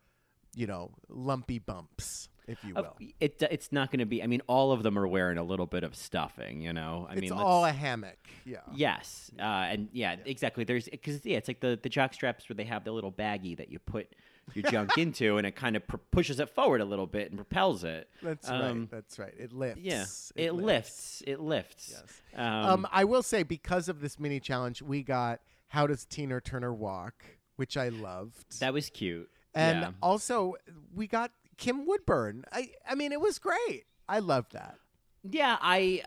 you 0.55 0.67
know, 0.67 0.93
lumpy 1.09 1.59
bumps, 1.59 2.29
if 2.47 2.65
you 2.65 2.75
will. 2.75 2.97
It 3.21 3.43
it's 3.51 3.73
not 3.73 3.91
going 3.91 4.01
to 4.01 4.07
be. 4.07 4.23
I 4.23 4.27
mean, 4.27 4.43
all 4.47 4.73
of 4.73 4.83
them 4.83 4.99
are 4.99 5.07
wearing 5.07 5.39
a 5.39 5.45
little 5.45 5.67
bit 5.67 5.85
of 5.85 5.95
stuffing. 5.95 6.61
You 6.61 6.73
know. 6.73 7.07
I 7.09 7.13
it's 7.13 7.23
mean, 7.23 7.33
all 7.33 7.65
a 7.65 7.73
hammock. 7.73 8.19
Yeah. 8.45 8.59
Yes, 8.75 9.31
uh, 9.39 9.43
and 9.43 9.89
yeah, 9.93 10.17
exactly. 10.25 10.65
There's 10.65 10.89
because 10.89 11.25
yeah, 11.25 11.37
it's 11.37 11.49
like 11.49 11.61
the 11.61 11.79
the 11.83 11.89
jock 11.89 12.15
straps 12.15 12.49
where 12.49 12.55
they 12.55 12.65
have 12.65 12.85
the 12.85 12.93
little 12.93 13.13
baggie 13.13 13.57
that 13.59 13.71
you 13.71 13.79
put 13.79 14.15
your 14.55 14.71
junk 14.71 14.91
into, 14.99 15.37
and 15.39 15.47
it 15.47 15.53
kind 15.57 15.77
of 15.77 15.87
pr- 15.87 15.97
pushes 16.11 16.41
it 16.41 16.49
forward 16.51 16.81
a 16.81 16.85
little 16.85 17.07
bit 17.07 17.29
and 17.31 17.37
propels 17.39 17.85
it. 17.85 18.09
That's 18.23 18.49
Um, 18.49 18.61
right. 18.81 18.91
That's 18.91 19.19
right. 19.19 19.35
It 19.39 19.53
lifts. 19.53 19.81
Yeah, 19.83 20.05
it, 20.37 20.55
lifts. 20.55 21.23
It 21.27 21.41
lifts. 21.41 21.91
Yes. 21.93 22.21
Um, 22.35 22.47
Um, 22.67 22.87
I 22.93 23.05
will 23.05 23.23
say 23.23 23.43
because 23.43 23.89
of 23.89 24.01
this 24.01 24.19
mini 24.19 24.41
challenge, 24.41 24.83
we 24.83 25.03
got 25.03 25.41
"How 25.69 25.87
Does 25.87 26.05
Tina 26.05 26.41
Turner 26.41 26.73
Walk," 26.75 27.15
which 27.57 27.77
I 27.77 27.89
loved, 27.89 28.61
that 28.61 28.73
was 28.73 28.91
cute. 28.91 29.29
and 29.55 29.81
yeah. 29.81 29.91
also 30.03 30.55
we 30.95 31.07
got 31.07 31.31
Kim 31.59 31.87
Woodburn. 31.87 32.45
I 32.53 32.71
I 32.89 32.95
mean, 32.95 33.13
it 33.13 33.21
was 33.21 33.39
great. 33.39 33.85
I 34.09 34.19
loved 34.19 34.53
that. 34.53 34.77
Yeah, 35.23 35.57
I 35.61 36.03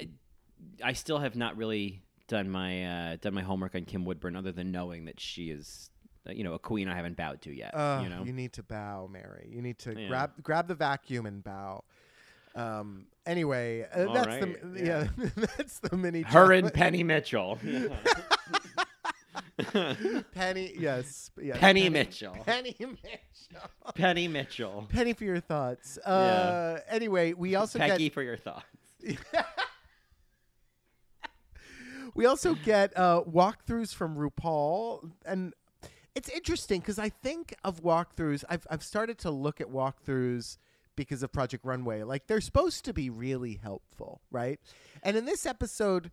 uh, 0.00 0.04
I- 0.84 0.92
still 0.92 1.18
have 1.18 1.34
not 1.36 1.56
really 1.56 2.02
done 2.28 2.48
my 2.50 2.84
uh, 3.12 3.16
done 3.20 3.34
my 3.34 3.42
homework 3.42 3.74
on 3.74 3.84
Kim 3.84 4.04
Woodburn, 4.04 4.36
other 4.36 4.52
than 4.52 4.70
knowing 4.70 5.06
that 5.06 5.18
she 5.20 5.50
is, 5.50 5.90
you 6.34 6.44
know, 6.44 6.54
a 6.54 6.58
queen 6.58 6.88
I 6.88 6.94
haven't 6.96 7.16
bowed 7.16 7.42
to 7.42 7.54
yet. 7.54 7.74
Uh, 7.74 8.00
you 8.02 8.08
know, 8.08 8.22
you 8.24 8.32
need 8.32 8.52
to 8.54 8.62
bow, 8.62 9.08
Mary. 9.10 9.48
You 9.50 9.62
need 9.62 9.78
to 9.80 9.98
Yeah. 9.98 10.08
grab 10.08 10.32
grab 10.42 10.68
the 10.68 10.74
vacuum 10.74 11.26
and 11.26 11.42
bow. 11.44 11.84
Um. 12.54 13.06
Anyway, 13.26 13.86
uh, 13.92 14.12
that's 14.14 14.26
right, 14.26 14.74
the 14.74 14.84
yeah. 14.84 15.08
that's 15.56 15.78
the 15.80 15.96
mini 15.96 16.22
her 16.22 16.52
and 16.52 16.72
Penny 16.72 17.02
Mitchell. 17.02 17.58
Penny. 20.32 20.74
Yes. 20.78 21.30
yes 21.40 21.58
Penny 21.58 21.88
Mitchell. 21.88 22.36
Penny 22.44 22.76
Mitchell. 22.78 23.70
Penny 23.94 24.28
Mitchell. 24.28 24.86
Penny 24.88 25.12
for 25.12 25.24
your 25.24 25.40
thoughts. 25.40 25.98
Uh, 25.98 26.80
Anyway, 26.88 27.32
we 27.32 27.54
also 27.54 27.78
Pecky 27.78 27.98
get 27.98 28.12
for 28.14 28.22
your 28.22 28.36
thoughts. 28.36 28.64
we 32.14 32.26
also 32.26 32.54
get 32.54 32.96
uh, 32.96 33.22
walkthroughs 33.28 33.94
from 33.94 34.16
RuPaul, 34.16 35.10
and 35.24 35.54
it's 36.16 36.30
interesting 36.30 36.80
because 36.80 36.98
I 36.98 37.10
think 37.10 37.54
of 37.62 37.82
walkthroughs. 37.82 38.42
I've 38.48 38.66
I've 38.70 38.82
started 38.82 39.18
to 39.18 39.30
look 39.30 39.60
at 39.60 39.68
walkthroughs 39.68 40.56
because 40.96 41.22
of 41.22 41.30
Project 41.30 41.64
Runway. 41.64 42.02
Like 42.02 42.26
they're 42.26 42.40
supposed 42.40 42.86
to 42.86 42.94
be 42.94 43.10
really 43.10 43.60
helpful, 43.62 44.22
right? 44.30 44.58
And 45.02 45.16
in 45.16 45.26
this 45.26 45.44
episode, 45.44 46.10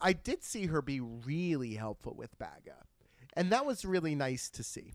I 0.00 0.12
did 0.12 0.44
see 0.44 0.66
her 0.66 0.80
be 0.80 1.00
really 1.00 1.74
helpful 1.74 2.14
with 2.16 2.38
Baga, 2.38 2.86
and 3.34 3.50
that 3.50 3.66
was 3.66 3.84
really 3.84 4.14
nice 4.14 4.48
to 4.50 4.62
see. 4.62 4.94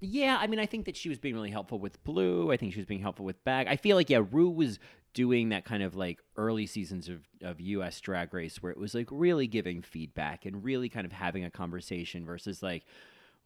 Yeah, 0.00 0.38
I 0.40 0.48
mean, 0.48 0.60
I 0.60 0.66
think 0.66 0.84
that 0.86 0.96
she 0.96 1.08
was 1.08 1.18
being 1.18 1.34
really 1.34 1.50
helpful 1.50 1.78
with 1.78 2.02
Blu. 2.04 2.52
I 2.52 2.56
think 2.56 2.72
she 2.72 2.80
was 2.80 2.86
being 2.86 3.00
helpful 3.00 3.24
with 3.24 3.42
Bag. 3.44 3.68
I 3.68 3.76
feel 3.76 3.96
like 3.96 4.10
yeah, 4.10 4.22
Rue 4.28 4.50
was 4.50 4.80
doing 5.14 5.48
that 5.50 5.64
kind 5.64 5.84
of 5.84 5.94
like 5.94 6.20
early 6.36 6.66
seasons 6.66 7.08
of 7.08 7.28
of 7.42 7.60
U.S. 7.60 8.00
Drag 8.00 8.34
Race 8.34 8.60
where 8.60 8.72
it 8.72 8.78
was 8.78 8.92
like 8.92 9.08
really 9.12 9.46
giving 9.46 9.82
feedback 9.82 10.46
and 10.46 10.64
really 10.64 10.88
kind 10.88 11.06
of 11.06 11.12
having 11.12 11.44
a 11.44 11.50
conversation 11.50 12.24
versus 12.24 12.60
like, 12.60 12.84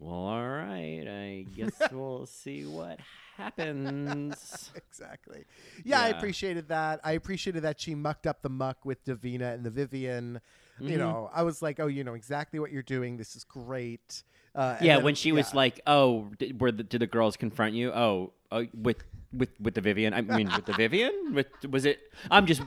well, 0.03 0.15
all 0.15 0.49
right, 0.49 1.07
I 1.07 1.47
guess 1.55 1.73
we'll 1.93 2.27
see 2.27 2.65
what 2.65 2.99
happens. 3.37 4.71
exactly. 4.77 5.45
Yeah, 5.85 6.01
I 6.01 6.09
appreciated 6.09 6.69
that. 6.69 7.01
I 7.05 7.13
appreciated 7.13 7.63
that 7.63 7.81
she 7.81 7.95
mucked 7.95 8.27
up 8.27 8.43
the 8.43 8.49
muck 8.49 8.85
with 8.85 9.05
Divina 9.05 9.53
and 9.53 9.65
the 9.65 9.71
Vivienne. 9.71 10.41
Mm-hmm. 10.81 10.89
You 10.91 10.99
know, 10.99 11.31
I 11.33 11.45
was 11.45 11.63
like, 11.63 11.79
oh, 11.79 11.87
you 11.87 12.03
know 12.03 12.15
exactly 12.15 12.59
what 12.59 12.73
you're 12.73 12.83
doing. 12.83 13.17
This 13.17 13.37
is 13.37 13.45
great. 13.45 14.25
Uh, 14.55 14.77
yeah, 14.81 14.97
then- 14.97 15.05
when 15.05 15.15
she 15.15 15.33
was 15.33 15.55
like, 15.55 15.81
"Oh, 15.87 16.31
did, 16.39 16.61
were 16.61 16.73
the, 16.73 16.83
did 16.83 17.01
the 17.01 17.07
girls 17.07 17.37
confront 17.37 17.75
you? 17.75 17.91
Oh, 17.93 18.33
oh, 18.51 18.67
with 18.75 18.99
with 19.33 19.49
with 19.61 19.75
the 19.75 19.81
Vivienne? 19.81 20.13
I 20.13 20.21
mean, 20.21 20.51
with 20.55 20.67
the 20.67 20.75
Vivienne? 20.75 21.33
With 21.35 21.47
was 21.71 21.85
it? 21.87 22.01
I'm 22.31 22.45
just 22.47 22.63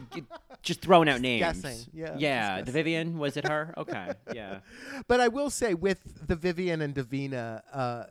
just 0.63 0.81
throwing 0.81 1.07
out 1.07 1.21
names. 1.21 1.41
guessing, 1.41 1.77
yeah, 1.93 2.15
yeah. 2.17 2.61
The 2.61 2.71
Vivienne 2.71 3.19
was 3.19 3.37
it 3.37 3.47
her? 3.47 3.73
Okay, 3.77 4.13
yeah. 4.33 4.59
But 5.07 5.19
I 5.19 5.27
will 5.27 5.51
say, 5.51 5.75
with 5.75 6.27
the 6.27 6.35
Vivienne 6.35 6.81
and 6.81 6.93
Divina, 6.95 7.61
uh, 7.71 8.03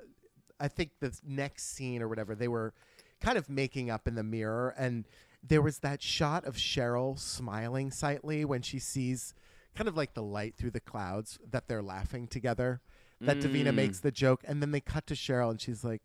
I 0.60 0.68
think 0.68 0.90
the 1.00 1.12
next 1.26 1.74
scene 1.74 2.00
or 2.00 2.06
whatever, 2.08 2.36
they 2.36 2.48
were 2.48 2.74
kind 3.20 3.36
of 3.36 3.50
making 3.50 3.90
up 3.90 4.06
in 4.06 4.14
the 4.14 4.22
mirror, 4.22 4.72
and 4.78 5.04
there 5.42 5.60
was 5.62 5.80
that 5.80 6.00
shot 6.00 6.44
of 6.44 6.54
Cheryl 6.56 7.18
smiling 7.18 7.90
slightly 7.90 8.44
when 8.44 8.62
she 8.62 8.78
sees 8.78 9.34
kind 9.74 9.88
of 9.88 9.96
like 9.96 10.14
the 10.14 10.22
light 10.22 10.54
through 10.56 10.70
the 10.70 10.80
clouds 10.80 11.40
that 11.50 11.66
they're 11.66 11.82
laughing 11.82 12.28
together. 12.28 12.80
That 13.24 13.40
Divina 13.40 13.72
Mm. 13.72 13.76
makes 13.76 14.00
the 14.00 14.10
joke, 14.10 14.42
and 14.46 14.60
then 14.62 14.70
they 14.70 14.80
cut 14.80 15.06
to 15.08 15.14
Cheryl, 15.14 15.50
and 15.50 15.60
she's 15.60 15.82
like, 15.84 16.02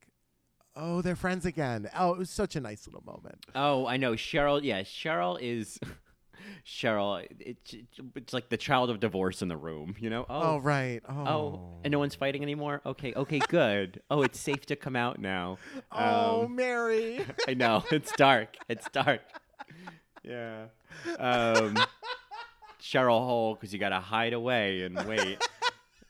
oh, 0.76 1.01
they're 1.01 1.15
friends 1.15 1.45
again. 1.45 1.89
Oh, 1.97 2.13
it 2.13 2.17
was 2.17 2.30
such 2.30 2.55
a 2.55 2.61
nice 2.61 2.88
little 2.88 3.03
moment. 3.05 3.45
Oh, 3.55 3.86
I 3.86 3.97
know. 3.97 4.13
Cheryl, 4.13 4.61
yeah, 4.63 4.82
Cheryl 4.82 5.38
is 5.41 5.78
Cheryl. 6.65 7.26
It's 7.39 7.76
it's 8.15 8.34
like 8.34 8.49
the 8.49 8.57
child 8.57 8.89
of 8.89 8.99
divorce 8.99 9.41
in 9.41 9.47
the 9.49 9.57
room, 9.57 9.95
you 9.99 10.09
know? 10.09 10.26
Oh, 10.30 10.41
Oh, 10.53 10.57
right. 10.59 11.01
Oh. 11.09 11.13
oh, 11.28 11.80
and 11.84 11.91
no 11.91 11.99
one's 11.99 12.15
fighting 12.15 12.41
anymore. 12.43 12.82
Okay, 12.86 13.13
okay, 13.13 13.39
good. 13.49 14.01
oh, 14.09 14.22
it's 14.22 14.39
safe 14.39 14.65
to 14.67 14.76
come 14.76 14.95
out 14.95 15.20
now. 15.20 15.57
Oh, 15.91 16.45
Um, 16.45 16.55
Mary. 16.55 17.26
I 17.47 17.53
know 17.55 17.84
it's 17.91 18.11
dark. 18.13 18.55
It's 18.70 18.88
dark. 18.91 19.22
Yeah. 20.24 20.65
Um, 21.17 21.76
Cheryl 22.82 23.20
hole 23.26 23.55
because 23.55 23.74
you 23.74 23.80
gotta 23.80 23.99
hide 23.99 24.34
away 24.34 24.84
and 24.84 24.95
wait. 25.05 25.45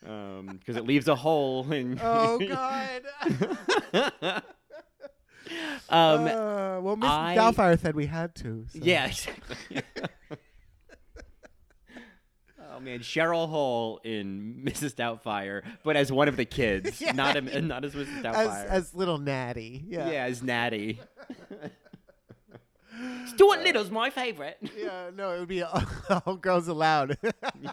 Um, 0.06 0.58
because 0.60 0.78
it 0.78 0.86
leaves 0.86 1.08
a 1.08 1.16
hole 1.16 1.70
in. 1.72 2.00
oh 2.04 2.40
God. 2.48 3.02
um, 5.90 6.26
Uh, 6.28 6.80
well, 6.82 6.96
Miss 6.96 7.10
I- 7.10 7.36
Doubtfire 7.38 7.80
said 7.80 7.96
we 7.96 8.06
had 8.06 8.34
to. 8.36 8.66
so- 8.72 8.80
Yeah, 8.82 9.08
exactly. 9.08 9.82
oh 12.72 12.80
man, 12.80 13.00
Cheryl 13.00 13.50
Hole 13.50 14.00
in 14.04 14.62
Mrs. 14.66 14.94
Doubtfire, 14.96 15.64
but 15.84 15.96
as 15.98 16.12
one 16.12 16.28
of 16.28 16.38
the 16.38 16.46
kids, 16.46 17.02
not 17.14 17.36
a, 17.36 17.62
not 17.62 17.84
as 17.84 17.94
Mrs. 17.94 18.22
Doubtfire. 18.24 18.66
as 18.68 18.94
little 18.94 19.18
Natty. 19.18 19.84
Yeah. 19.88 20.10
yeah. 20.12 20.24
as 20.26 20.42
Natty. 20.44 21.00
Stuart 23.28 23.64
Little's 23.64 23.90
my 23.92 24.10
favorite. 24.10 24.58
Yeah, 24.78 25.10
no, 25.16 25.34
it 25.34 25.40
would 25.40 25.48
be 25.48 25.64
all 25.64 26.36
girls 26.36 26.68
allowed. 26.68 27.18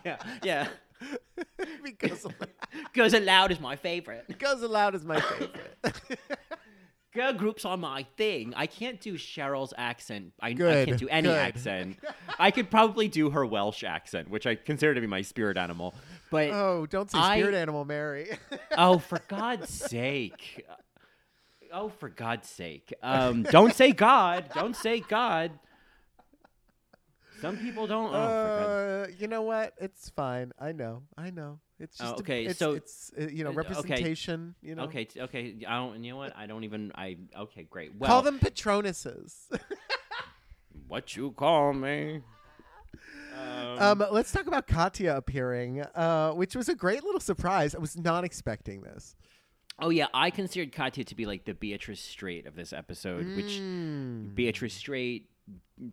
yeah, 0.04 0.16
yeah. 0.42 0.68
because 1.84 2.26
Girls 2.92 3.12
Aloud 3.14 3.52
is 3.52 3.60
my 3.60 3.76
favorite. 3.76 4.38
girls 4.38 4.62
Aloud 4.62 4.94
is 4.94 5.04
my 5.04 5.20
favorite. 5.20 5.56
Girl 7.14 7.32
groups 7.32 7.64
are 7.64 7.78
my 7.78 8.02
thing. 8.18 8.52
I 8.54 8.66
can't 8.66 9.00
do 9.00 9.14
Cheryl's 9.14 9.72
accent. 9.78 10.34
I, 10.38 10.48
I 10.48 10.52
Good, 10.52 10.86
can't 10.86 10.98
do 11.00 11.08
any 11.08 11.28
good. 11.28 11.38
accent. 11.38 11.98
I 12.38 12.50
could 12.50 12.70
probably 12.70 13.08
do 13.08 13.30
her 13.30 13.46
Welsh 13.46 13.84
accent, 13.84 14.28
which 14.28 14.46
I 14.46 14.54
consider 14.54 14.92
to 14.94 15.00
be 15.00 15.06
my 15.06 15.22
spirit 15.22 15.56
animal. 15.56 15.94
But 16.30 16.50
oh, 16.50 16.84
don't 16.84 17.10
say 17.10 17.18
I- 17.18 17.38
spirit 17.38 17.54
animal, 17.54 17.86
Mary. 17.86 18.36
oh, 18.76 18.98
for 18.98 19.18
God's 19.28 19.70
sake. 19.72 20.66
Oh, 21.72 21.88
for 21.88 22.10
God's 22.10 22.50
sake. 22.50 22.92
Um, 23.02 23.44
don't 23.44 23.72
say 23.74 23.92
God. 23.92 24.50
Don't 24.54 24.76
say 24.76 25.00
God. 25.00 25.52
Some 27.40 27.58
people 27.58 27.86
don't. 27.86 28.14
Oh, 28.14 28.16
uh, 28.18 29.06
you 29.18 29.26
know 29.28 29.42
what? 29.42 29.74
It's 29.78 30.08
fine. 30.10 30.52
I 30.58 30.72
know. 30.72 31.02
I 31.16 31.30
know. 31.30 31.60
It's 31.78 32.00
Oh, 32.00 32.04
just 32.04 32.14
a- 32.14 32.20
okay, 32.22 32.44
it's, 32.46 32.58
so- 32.58 32.72
it's 32.72 33.10
uh, 33.20 33.26
you 33.26 33.44
know 33.44 33.50
uh, 33.50 33.52
okay. 33.52 33.56
representation. 33.58 34.54
You 34.62 34.74
know. 34.74 34.84
Okay, 34.84 35.06
okay. 35.18 35.56
I 35.68 35.76
don't. 35.76 36.02
You 36.02 36.12
know 36.12 36.16
what? 36.18 36.36
I 36.36 36.46
don't 36.46 36.64
even. 36.64 36.92
I. 36.94 37.18
Okay, 37.36 37.64
great. 37.68 37.92
Well, 37.98 38.08
Call 38.08 38.22
them 38.22 38.38
Patronuses. 38.38 39.34
what 40.88 41.16
you 41.16 41.32
call 41.32 41.72
me. 41.72 42.22
um, 43.78 44.02
let's 44.10 44.32
talk 44.32 44.46
about 44.46 44.66
Katya 44.66 45.14
appearing, 45.16 45.82
uh, 45.94 46.30
which 46.32 46.56
was 46.56 46.68
a 46.68 46.74
great 46.74 47.04
little 47.04 47.20
surprise. 47.20 47.74
I 47.74 47.78
was 47.78 47.96
not 47.96 48.24
expecting 48.24 48.80
this. 48.80 49.14
Oh 49.78 49.90
yeah, 49.90 50.06
I 50.14 50.30
considered 50.30 50.72
Katya 50.72 51.04
to 51.04 51.14
be 51.14 51.26
like 51.26 51.44
the 51.44 51.52
Beatrice 51.52 52.00
Straight 52.00 52.46
of 52.46 52.56
this 52.56 52.72
episode, 52.72 53.26
which 53.36 53.58
Mm. 53.60 54.34
Beatrice 54.34 54.72
Straight 54.72 55.28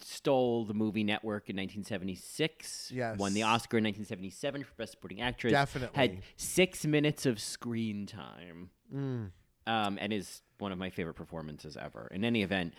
stole 0.02 0.66
the 0.66 0.74
movie 0.74 1.04
Network 1.04 1.50
in 1.50 1.56
1976. 1.56 2.92
Yes. 2.94 3.18
Won 3.18 3.34
the 3.34 3.44
Oscar 3.44 3.78
in 3.78 3.84
1977 3.84 4.64
for 4.64 4.74
Best 4.78 4.92
Supporting 4.92 5.22
Actress. 5.22 5.52
Definitely. 5.52 5.96
Had 5.96 6.22
six 6.38 6.86
minutes 6.86 7.26
of 7.26 7.40
screen 7.40 8.06
time. 8.06 8.70
Mm. 8.94 9.32
Um, 9.66 9.98
and 10.02 10.12
is 10.12 10.42
one 10.58 10.72
of 10.72 10.78
my 10.78 10.90
favorite 10.90 11.14
performances 11.14 11.78
ever. 11.78 12.10
In 12.12 12.26
any 12.26 12.44
event, 12.44 12.74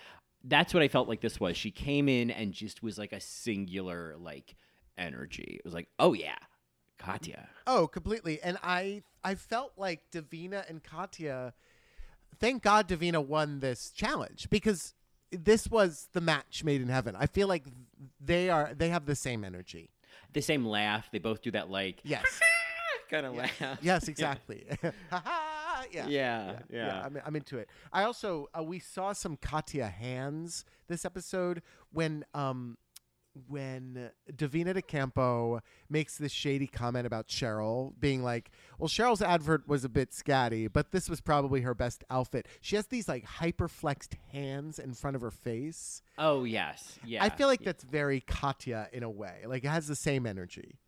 that's 0.44 0.74
what 0.74 0.82
I 0.82 0.88
felt 0.88 1.08
like 1.08 1.20
this 1.20 1.40
was. 1.40 1.56
She 1.56 1.70
came 1.70 2.08
in 2.08 2.30
and 2.30 2.52
just 2.52 2.82
was 2.82 2.98
like 2.98 3.12
a 3.12 3.20
singular 3.20 4.16
like 4.18 4.54
energy. 4.98 5.56
It 5.58 5.64
was 5.64 5.72
like, 5.72 5.88
oh 5.98 6.12
yeah, 6.12 6.36
Katya. 6.98 7.48
Oh, 7.66 7.86
completely. 7.86 8.40
And 8.42 8.58
I 8.62 9.02
I 9.22 9.34
felt 9.34 9.72
like 9.76 10.10
Divina 10.10 10.64
and 10.68 10.82
Katya. 10.82 11.54
Thank 12.38 12.62
God 12.62 12.86
Divina 12.86 13.20
won 13.20 13.60
this 13.60 13.90
challenge 13.90 14.48
because 14.50 14.92
this 15.38 15.68
was 15.68 16.08
the 16.12 16.20
match 16.20 16.64
made 16.64 16.80
in 16.80 16.88
heaven. 16.88 17.16
I 17.18 17.26
feel 17.26 17.48
like 17.48 17.64
they 18.20 18.50
are 18.50 18.72
they 18.76 18.88
have 18.88 19.06
the 19.06 19.14
same 19.16 19.44
energy. 19.44 19.90
The 20.32 20.40
same 20.40 20.64
laugh. 20.64 21.08
They 21.12 21.18
both 21.18 21.42
do 21.42 21.50
that 21.52 21.70
like 21.70 22.00
Yes. 22.02 22.24
kind 23.10 23.26
of 23.26 23.34
laugh. 23.34 23.78
yes, 23.82 24.08
exactly. 24.08 24.66
yeah. 25.92 26.06
Yeah, 26.06 26.58
yeah. 26.70 27.02
I'm, 27.04 27.20
I'm 27.24 27.36
into 27.36 27.58
it. 27.58 27.68
I 27.92 28.04
also 28.04 28.48
uh, 28.58 28.62
we 28.62 28.78
saw 28.78 29.12
some 29.12 29.36
Katya 29.36 29.86
hands 29.88 30.64
this 30.88 31.04
episode 31.04 31.62
when 31.92 32.24
um 32.34 32.76
when 33.48 34.10
Divina 34.34 34.74
De 34.74 34.82
Campo 34.82 35.60
makes 35.88 36.16
this 36.16 36.32
shady 36.32 36.66
comment 36.66 37.06
about 37.06 37.28
Cheryl 37.28 37.92
being 37.98 38.22
like, 38.22 38.50
"Well, 38.78 38.88
Cheryl's 38.88 39.22
advert 39.22 39.68
was 39.68 39.84
a 39.84 39.88
bit 39.88 40.10
scatty, 40.10 40.72
but 40.72 40.92
this 40.92 41.08
was 41.08 41.20
probably 41.20 41.62
her 41.62 41.74
best 41.74 42.04
outfit." 42.10 42.46
She 42.60 42.76
has 42.76 42.86
these 42.86 43.08
like 43.08 43.24
hyperflexed 43.24 44.14
hands 44.32 44.78
in 44.78 44.94
front 44.94 45.16
of 45.16 45.22
her 45.22 45.30
face. 45.30 46.02
Oh 46.18 46.44
yes, 46.44 46.98
yeah. 47.04 47.22
I 47.22 47.28
feel 47.28 47.48
like 47.48 47.62
that's 47.62 47.84
very 47.84 48.20
Katya 48.20 48.88
in 48.92 49.02
a 49.02 49.10
way. 49.10 49.42
Like 49.46 49.64
it 49.64 49.68
has 49.68 49.88
the 49.88 49.96
same 49.96 50.26
energy. 50.26 50.78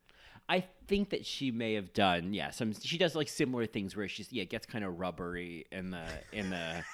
I 0.48 0.64
think 0.86 1.10
that 1.10 1.26
she 1.26 1.50
may 1.50 1.74
have 1.74 1.92
done 1.92 2.32
yeah. 2.32 2.50
Some 2.50 2.72
she 2.72 2.98
does 2.98 3.14
like 3.14 3.28
similar 3.28 3.66
things 3.66 3.96
where 3.96 4.08
she's 4.08 4.32
yeah 4.32 4.42
it 4.42 4.50
gets 4.50 4.66
kind 4.66 4.84
of 4.84 4.98
rubbery 5.00 5.66
in 5.72 5.90
the 5.90 6.04
in 6.32 6.50
the 6.50 6.84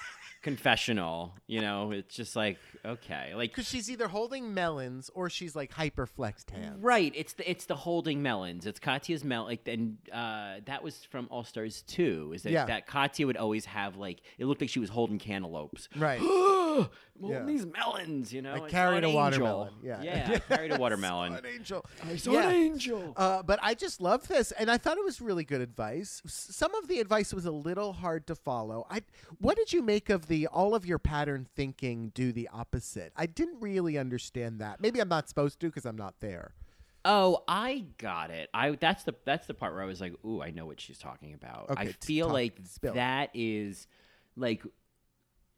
confessional. 0.43 1.33
You 1.47 1.61
know, 1.61 1.91
it's 1.91 2.15
just 2.15 2.35
like 2.35 2.57
okay, 2.85 3.33
like 3.35 3.51
Because 3.51 3.67
she's 3.67 3.89
either 3.89 4.07
holding 4.07 4.53
melons 4.53 5.09
or 5.15 5.29
she's 5.29 5.55
like 5.55 5.71
hyperflexed 5.73 6.51
hands. 6.51 6.81
Right, 6.81 7.11
it's 7.15 7.33
the 7.33 7.49
it's 7.49 7.65
the 7.65 7.75
holding 7.75 8.21
melons. 8.21 8.65
It's 8.67 8.79
Katya's 8.79 9.23
mel 9.23 9.45
like 9.45 9.67
and 9.67 9.97
uh, 10.11 10.55
that 10.65 10.83
was 10.83 11.03
from 11.05 11.27
All 11.31 11.43
Stars 11.43 11.81
two. 11.87 12.31
Is 12.35 12.43
that 12.43 12.51
Yeah. 12.51 12.65
that 12.65 12.85
Katya 12.85 13.25
would 13.25 13.37
always 13.37 13.65
have 13.65 13.95
like 13.95 14.21
it 14.37 14.45
looked 14.45 14.61
like 14.61 14.69
she 14.69 14.79
was 14.79 14.89
holding 14.89 15.17
cantaloupes. 15.17 15.89
Right. 15.95 16.21
holding 17.19 17.37
Yeah. 17.37 17.45
these 17.45 17.65
melons, 17.65 18.33
you 18.33 18.41
know. 18.41 18.53
I 18.53 18.65
I 18.65 18.69
carried 18.69 19.03
an 19.03 19.11
a 19.11 19.13
watermelon. 19.13 19.73
Yeah. 19.83 20.01
yeah, 20.01 20.39
I 20.49 20.55
carried 20.55 20.71
a 20.71 20.77
watermelon. 20.77 21.33
An 21.35 21.45
angel. 21.45 21.85
I 22.05 22.15
saw 22.17 22.31
Yeah. 22.31 22.49
an 22.49 22.55
angel. 22.55 23.13
Uh, 23.15 23.43
but 23.43 23.59
I 23.61 23.73
just 23.73 24.01
love 24.01 24.27
this, 24.27 24.51
and 24.53 24.69
I 24.71 24.77
thought 24.77 24.97
it 24.97 25.03
was 25.03 25.21
really 25.21 25.43
good 25.43 25.61
advice. 25.61 26.21
S- 26.25 26.47
Some 26.51 26.73
of 26.75 26.87
the 26.87 26.99
advice 26.99 27.33
was 27.33 27.45
a 27.45 27.51
little 27.51 27.93
hard 27.93 28.27
to 28.27 28.35
follow. 28.35 28.85
I, 28.89 29.01
what 29.39 29.55
did 29.57 29.73
you 29.73 29.81
make 29.81 30.09
of 30.09 30.27
the 30.27 30.47
all 30.47 30.75
of 30.75 30.85
your 30.85 30.99
pattern 30.99 31.47
thinking 31.55 32.11
do 32.13 32.31
the 32.31 32.49
opposite? 32.51 33.13
I 33.15 33.25
didn't 33.25 33.61
really 33.61 33.97
understand 33.97 34.59
that. 34.61 34.81
Maybe 34.81 34.99
I'm 34.99 35.09
not 35.09 35.29
supposed 35.29 35.59
to 35.61 35.67
because 35.67 35.85
I'm 35.85 35.97
not 35.97 36.19
there. 36.19 36.53
Oh, 37.05 37.43
I 37.49 37.83
got 37.97 38.31
it. 38.31 38.49
I 38.53 38.71
that's 38.71 39.03
the 39.03 39.13
that's 39.25 39.45
the 39.45 39.53
part 39.53 39.73
where 39.73 39.83
I 39.83 39.85
was 39.85 39.99
like, 39.99 40.13
"Ooh, 40.25 40.41
I 40.41 40.51
know 40.51 40.65
what 40.65 40.79
she's 40.79 40.97
talking 40.97 41.33
about." 41.33 41.65
I 41.69 41.73
Okay, 41.73 41.85
t- 41.87 41.97
feel 42.07 42.27
talk- 42.27 42.33
like 42.33 42.59
spill. 42.63 42.93
that 42.93 43.29
is 43.33 43.87
like 44.37 44.63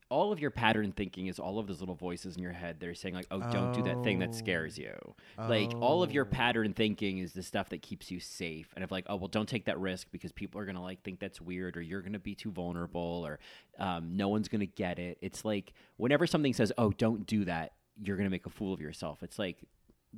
all 0.10 0.32
of 0.32 0.40
your 0.40 0.52
pattern 0.52 0.92
thinking 0.92 1.28
is 1.28 1.40
all 1.40 1.58
of 1.58 1.66
those 1.68 1.80
little 1.80 1.96
voices 1.96 2.36
in 2.38 2.44
your 2.44 2.52
head 2.52 2.80
that 2.80 2.88
are 2.88 2.94
saying 2.96 3.16
like, 3.16 3.26
"Oh, 3.32 3.42
don't 3.52 3.74
do 3.74 3.82
that 3.84 4.04
thing 4.04 4.20
that 4.20 4.36
scares 4.36 4.78
you." 4.78 4.94
Like 5.38 5.72
all 5.82 6.04
of 6.04 6.12
your 6.12 6.26
Oh. 6.26 6.30
pattern 6.30 6.74
thinking 6.74 7.18
is 7.18 7.34
the 7.34 7.42
stuff 7.44 7.70
that 7.70 7.82
keeps 7.82 8.12
you 8.12 8.20
safe, 8.20 8.72
and 8.76 8.84
if 8.84 8.92
like, 8.92 9.06
"Oh, 9.10 9.16
well, 9.16 9.28
don't 9.28 9.50
take 9.50 9.66
that 9.66 9.80
risk 9.80 10.08
because 10.12 10.32
people 10.32 10.62
are 10.62 10.66
gonna 10.66 10.82
like 10.84 11.02
think 11.02 11.20
that's 11.20 11.42
weird, 11.42 11.76
or 11.76 11.82
you're 11.82 12.02
gonna 12.02 12.20
be 12.20 12.36
too 12.36 12.52
vulnerable, 12.52 13.24
or 13.26 13.40
um, 13.80 14.16
no 14.16 14.28
one's 14.30 14.48
gonna 14.48 14.66
get 14.66 15.00
it." 15.00 15.18
It's 15.22 15.44
like 15.44 15.74
whenever 15.98 16.28
something 16.28 16.54
says, 16.54 16.72
"Oh, 16.78 16.92
don't 16.92 17.26
do 17.26 17.44
that," 17.46 17.74
you're 18.04 18.18
gonna 18.18 18.30
make 18.30 18.46
a 18.46 18.50
fool 18.52 18.74
of 18.74 18.82
yourself. 18.82 19.24
It's 19.24 19.40
like 19.40 19.58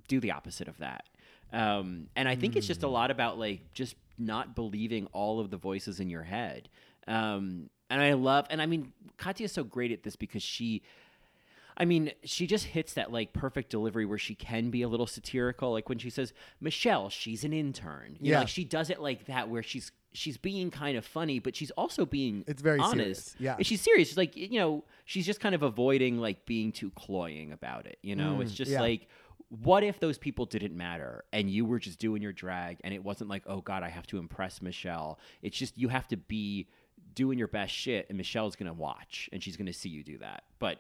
do 0.08 0.20
the 0.20 0.32
opposite 0.32 0.68
of 0.68 0.78
that. 0.80 1.06
Um, 1.54 2.10
and 2.16 2.28
I 2.28 2.36
think 2.36 2.56
it's 2.56 2.68
just 2.68 2.84
a 2.84 2.88
lot 2.88 3.10
about 3.10 3.40
like 3.40 3.72
just 3.74 3.96
not 4.18 4.54
believing 4.54 5.08
all 5.14 5.40
of 5.40 5.50
the 5.50 5.58
voices 5.58 6.00
in 6.00 6.10
your 6.10 6.24
head. 6.24 6.70
Um, 7.08 7.70
and 7.90 8.02
I 8.02 8.14
love, 8.14 8.46
and 8.50 8.62
I 8.62 8.66
mean, 8.66 8.92
Katya's 9.18 9.52
so 9.52 9.64
great 9.64 9.92
at 9.92 10.04
this 10.04 10.16
because 10.16 10.44
she, 10.44 10.82
I 11.76 11.86
mean, 11.86 12.12
she 12.24 12.48
just 12.48 12.66
hits 12.66 12.94
that 12.96 13.12
like 13.12 13.34
perfect 13.34 13.70
delivery 13.70 14.06
where 14.06 14.18
she 14.18 14.34
can 14.36 14.70
be 14.72 14.82
a 14.82 14.88
little 14.88 15.08
satirical. 15.08 15.72
Like 15.72 15.90
when 15.90 16.00
she 16.00 16.10
says, 16.10 16.34
Michelle, 16.60 17.10
she's 17.10 17.44
an 17.44 17.54
intern. 17.54 18.18
You 18.20 18.32
know, 18.32 18.38
Yeah. 18.38 18.40
like 18.40 18.48
she 18.50 18.64
does 18.64 18.90
it 18.90 19.00
like 19.00 19.26
that 19.28 19.48
where 19.50 19.62
she's, 19.64 19.92
she's 20.12 20.38
being 20.38 20.72
kind 20.72 20.98
of 20.98 21.06
funny, 21.06 21.38
but 21.40 21.56
she's 21.56 21.70
also 21.72 22.06
being 22.06 22.44
It's 22.48 22.62
very 22.64 22.80
honest. 22.80 22.98
serious, 23.34 23.36
yeah. 23.40 23.58
She's 23.62 23.82
serious. 23.82 24.08
She's 24.08 24.18
like, 24.18 24.36
you 24.36 24.60
know, 24.60 24.84
she's 25.06 25.26
just 25.26 25.40
kind 25.40 25.54
of 25.54 25.62
avoiding 25.62 26.18
like 26.18 26.46
being 26.48 26.72
too 26.72 26.90
cloying 26.92 27.52
about 27.52 27.86
it. 27.86 28.00
You 28.02 28.16
know, 28.16 28.42
it's 28.42 28.54
just 28.54 28.72
Mm, 28.72 28.76
yeah. 28.76 28.82
like, 28.82 29.08
what 29.50 29.84
if 29.84 30.00
those 30.00 30.18
people 30.18 30.46
didn't 30.46 30.76
matter 30.76 31.24
and 31.32 31.50
you 31.50 31.64
were 31.64 31.80
just 31.80 32.00
doing 32.00 32.22
your 32.22 32.34
drag 32.34 32.80
and 32.84 32.94
it 32.94 33.04
wasn't 33.04 33.30
like, 33.30 33.44
oh 33.46 33.62
God, 33.62 33.82
I 33.84 33.90
have 33.90 34.08
to 34.08 34.18
impress 34.18 34.62
Michelle. 34.62 35.20
It's 35.44 35.56
just 35.58 35.78
you 35.78 35.88
have 35.90 36.08
to 36.10 36.18
be 36.18 36.68
doing 37.18 37.40
your 37.40 37.48
best 37.48 37.74
shit 37.74 38.06
and 38.10 38.18
Michelle's 38.18 38.56
gonna 38.56 38.74
watch 38.74 39.28
and 39.34 39.42
she's 39.44 39.58
gonna 39.58 39.74
see 39.74 39.90
you 39.90 40.04
do 40.04 40.20
that. 40.20 40.44
But 40.60 40.80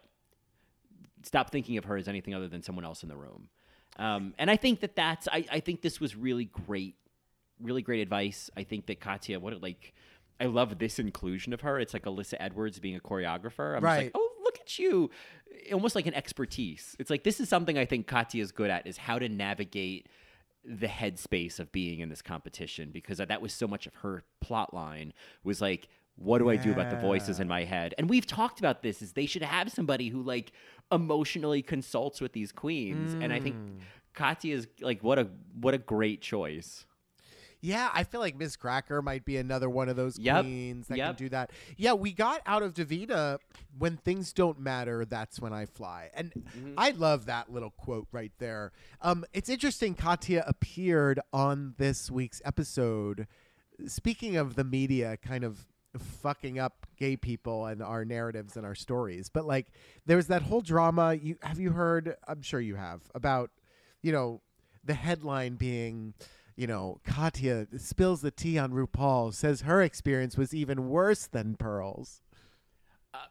stop 1.24 1.50
thinking 1.50 1.78
of 1.78 1.86
her 1.86 1.98
as 1.98 2.08
anything 2.08 2.36
other 2.36 2.48
than 2.48 2.62
someone 2.62 2.86
else 2.86 3.02
in 3.02 3.10
the 3.10 3.18
room. 3.18 3.50
Um, 3.98 4.36
and 4.38 4.52
I 4.52 4.56
think 4.56 4.82
that 4.82 4.96
that's 4.96 5.28
I, 5.28 5.44
I 5.52 5.60
think 5.60 5.82
this 5.82 6.00
was 6.00 6.16
really 6.16 6.46
great, 6.46 6.96
really 7.60 7.82
great 7.82 8.02
advice. 8.02 8.52
I 8.56 8.64
think 8.64 8.86
that 8.86 9.00
Katya, 9.00 9.40
what 9.40 9.54
it 9.54 9.64
like, 9.64 9.94
I 10.40 10.46
love 10.46 10.78
this 10.78 11.00
inclusion 11.00 11.52
of 11.54 11.62
her. 11.62 11.80
It's 11.80 11.94
like 11.96 12.04
Alyssa 12.04 12.36
Edwards 12.40 12.78
being 12.80 12.96
a 12.96 13.00
choreographer. 13.00 13.76
I'm 13.76 13.84
Right. 13.84 14.04
like, 14.06 14.12
oh, 14.14 14.32
look 14.44 14.60
at 14.62 14.78
you. 14.78 15.10
Almost 15.74 15.96
like 15.96 16.06
an 16.06 16.14
expertise. 16.14 16.96
It's 17.00 17.10
like 17.10 17.24
this 17.24 17.40
is 17.40 17.50
something 17.50 17.78
I 17.80 17.86
think 17.86 18.06
Katya 18.06 18.44
is 18.44 18.52
good 18.52 18.70
at 18.70 18.86
is 18.86 18.98
how 18.98 19.18
to 19.18 19.28
navigate 19.28 20.08
the 20.64 20.88
headspace 20.88 21.60
of 21.60 21.72
being 21.72 22.02
in 22.02 22.10
this 22.10 22.22
competition 22.22 22.92
because 22.92 23.18
that 23.18 23.42
was 23.42 23.54
so 23.54 23.68
much 23.68 23.88
of 23.88 23.96
her 23.96 24.24
plot 24.42 24.74
line 24.74 25.14
was 25.44 25.62
like 25.62 25.88
what 26.18 26.40
do 26.40 26.50
I 26.50 26.56
do 26.58 26.72
about 26.72 26.90
the 26.90 26.98
voices 26.98 27.40
in 27.40 27.48
my 27.48 27.64
head? 27.64 27.94
And 27.98 28.10
we've 28.10 28.26
talked 28.26 28.60
about 28.60 28.82
this 28.84 29.02
is 29.02 29.14
they 29.14 29.26
should 29.28 29.44
have 29.44 29.72
somebody 29.72 30.10
who 30.10 30.22
like 30.22 30.52
emotionally 30.92 31.62
consults 31.62 32.20
with 32.22 32.34
these 32.34 32.52
queens. 32.52 33.14
And 33.22 33.32
I 33.32 33.40
think 33.40 33.56
Mm. 33.56 33.80
Katya 34.14 34.56
is 34.56 34.68
like 34.82 35.04
what 35.04 35.20
a 35.20 35.30
what 35.60 35.74
a 35.74 35.78
great 35.78 36.22
choice. 36.22 36.86
Yeah, 37.60 37.90
I 37.92 38.04
feel 38.04 38.20
like 38.20 38.38
Miz 38.38 38.56
Cracker 38.56 39.02
might 39.02 39.26
be 39.26 39.38
another 39.38 39.68
one 39.68 39.90
of 39.90 39.96
those 39.96 40.20
Yep. 40.20 40.42
queens 40.44 40.88
that 40.88 40.98
Yep. 40.98 41.08
can 41.08 41.16
do 41.26 41.30
that. 41.30 41.52
Yeah, 41.76 41.94
we 41.94 42.14
got 42.14 42.42
out 42.46 42.62
of 42.62 42.74
Divina 42.76 43.40
when 43.78 43.98
things 43.98 44.32
don't 44.32 44.60
matter, 44.60 45.06
that's 45.06 45.40
when 45.40 45.54
I 45.54 45.66
fly. 45.66 46.10
And 46.14 46.32
Mm-hmm. 46.34 46.74
I 46.78 46.92
love 46.92 47.26
that 47.26 47.52
little 47.52 47.72
quote 47.72 48.08
right 48.12 48.32
there. 48.38 48.72
Um, 49.02 49.26
it's 49.34 49.50
interesting 49.50 49.96
Katya 49.96 50.44
appeared 50.48 51.20
on 51.34 51.74
this 51.78 52.12
week's 52.12 52.42
episode. 52.46 53.28
Speaking 53.88 54.36
of 54.38 54.56
the 54.56 54.64
media 54.64 55.18
kind 55.18 55.44
of 55.44 55.66
fucking 55.98 56.60
up 56.60 56.86
gay 56.98 57.16
people 57.16 57.66
and 57.66 57.82
our 57.82 58.06
narratives 58.06 58.58
and 58.58 58.66
our 58.66 58.76
stories, 58.76 59.30
but 59.30 59.46
like 59.46 59.68
there's 60.06 60.28
that 60.28 60.42
whole 60.44 60.62
drama 60.62 61.14
you 61.14 61.38
have 61.42 61.60
you 61.60 61.72
heard, 61.72 62.16
I'm 62.28 62.42
sure 62.42 62.60
you 62.60 62.76
have, 62.76 63.02
about 63.14 63.52
you 64.02 64.12
know, 64.12 64.42
the 64.84 64.94
headline 64.94 65.56
being, 65.56 66.14
you 66.56 66.68
know, 66.68 67.00
Katya 67.04 67.68
spills 67.78 68.22
the 68.22 68.32
tea 68.32 68.58
on 68.58 68.72
RuPaul, 68.72 69.34
says 69.34 69.62
her 69.62 69.82
experience 69.82 70.38
was 70.38 70.54
even 70.54 70.90
worse 70.90 71.28
than 71.28 71.56
Pearl's. 71.56 72.22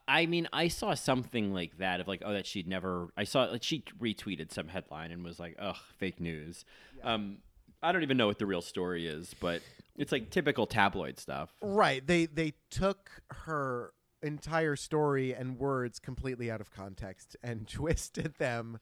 I 0.08 0.26
mean, 0.26 0.48
I 0.52 0.68
saw 0.68 0.94
something 0.94 1.52
like 1.52 1.78
that 1.78 2.00
of 2.00 2.08
like, 2.08 2.22
oh, 2.24 2.32
that 2.32 2.46
she'd 2.46 2.66
never. 2.66 3.08
I 3.16 3.24
saw 3.24 3.44
like 3.44 3.62
she 3.62 3.84
retweeted 4.00 4.52
some 4.52 4.68
headline 4.68 5.12
and 5.12 5.22
was 5.24 5.38
like, 5.38 5.56
ugh, 5.58 5.76
fake 5.98 6.20
news. 6.20 6.64
Um, 7.04 7.38
I 7.82 7.92
don't 7.92 8.02
even 8.02 8.16
know 8.16 8.26
what 8.26 8.38
the 8.38 8.46
real 8.46 8.62
story 8.62 9.06
is, 9.06 9.34
but 9.38 9.62
it's 9.98 10.12
like 10.12 10.30
typical 10.30 10.66
tabloid 10.66 11.18
stuff. 11.18 11.52
Right. 11.62 12.06
They 12.06 12.26
they 12.26 12.54
took 12.70 13.10
her 13.30 13.92
entire 14.22 14.76
story 14.76 15.34
and 15.34 15.58
words 15.58 15.98
completely 15.98 16.50
out 16.50 16.60
of 16.60 16.70
context 16.70 17.36
and 17.42 17.68
twisted 17.68 18.34
them 18.38 18.78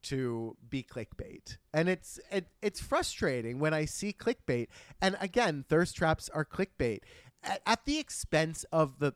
to 0.00 0.56
be 0.68 0.82
clickbait. 0.82 1.58
And 1.72 1.88
it's 1.88 2.20
it, 2.30 2.46
it's 2.62 2.80
frustrating 2.80 3.58
when 3.58 3.74
I 3.74 3.84
see 3.84 4.12
clickbait. 4.12 4.68
And 5.00 5.16
again, 5.20 5.64
thirst 5.68 5.96
traps 5.96 6.28
are 6.28 6.44
clickbait 6.44 7.00
at, 7.42 7.62
at 7.66 7.84
the 7.84 7.98
expense 7.98 8.64
of 8.72 8.98
the 8.98 9.14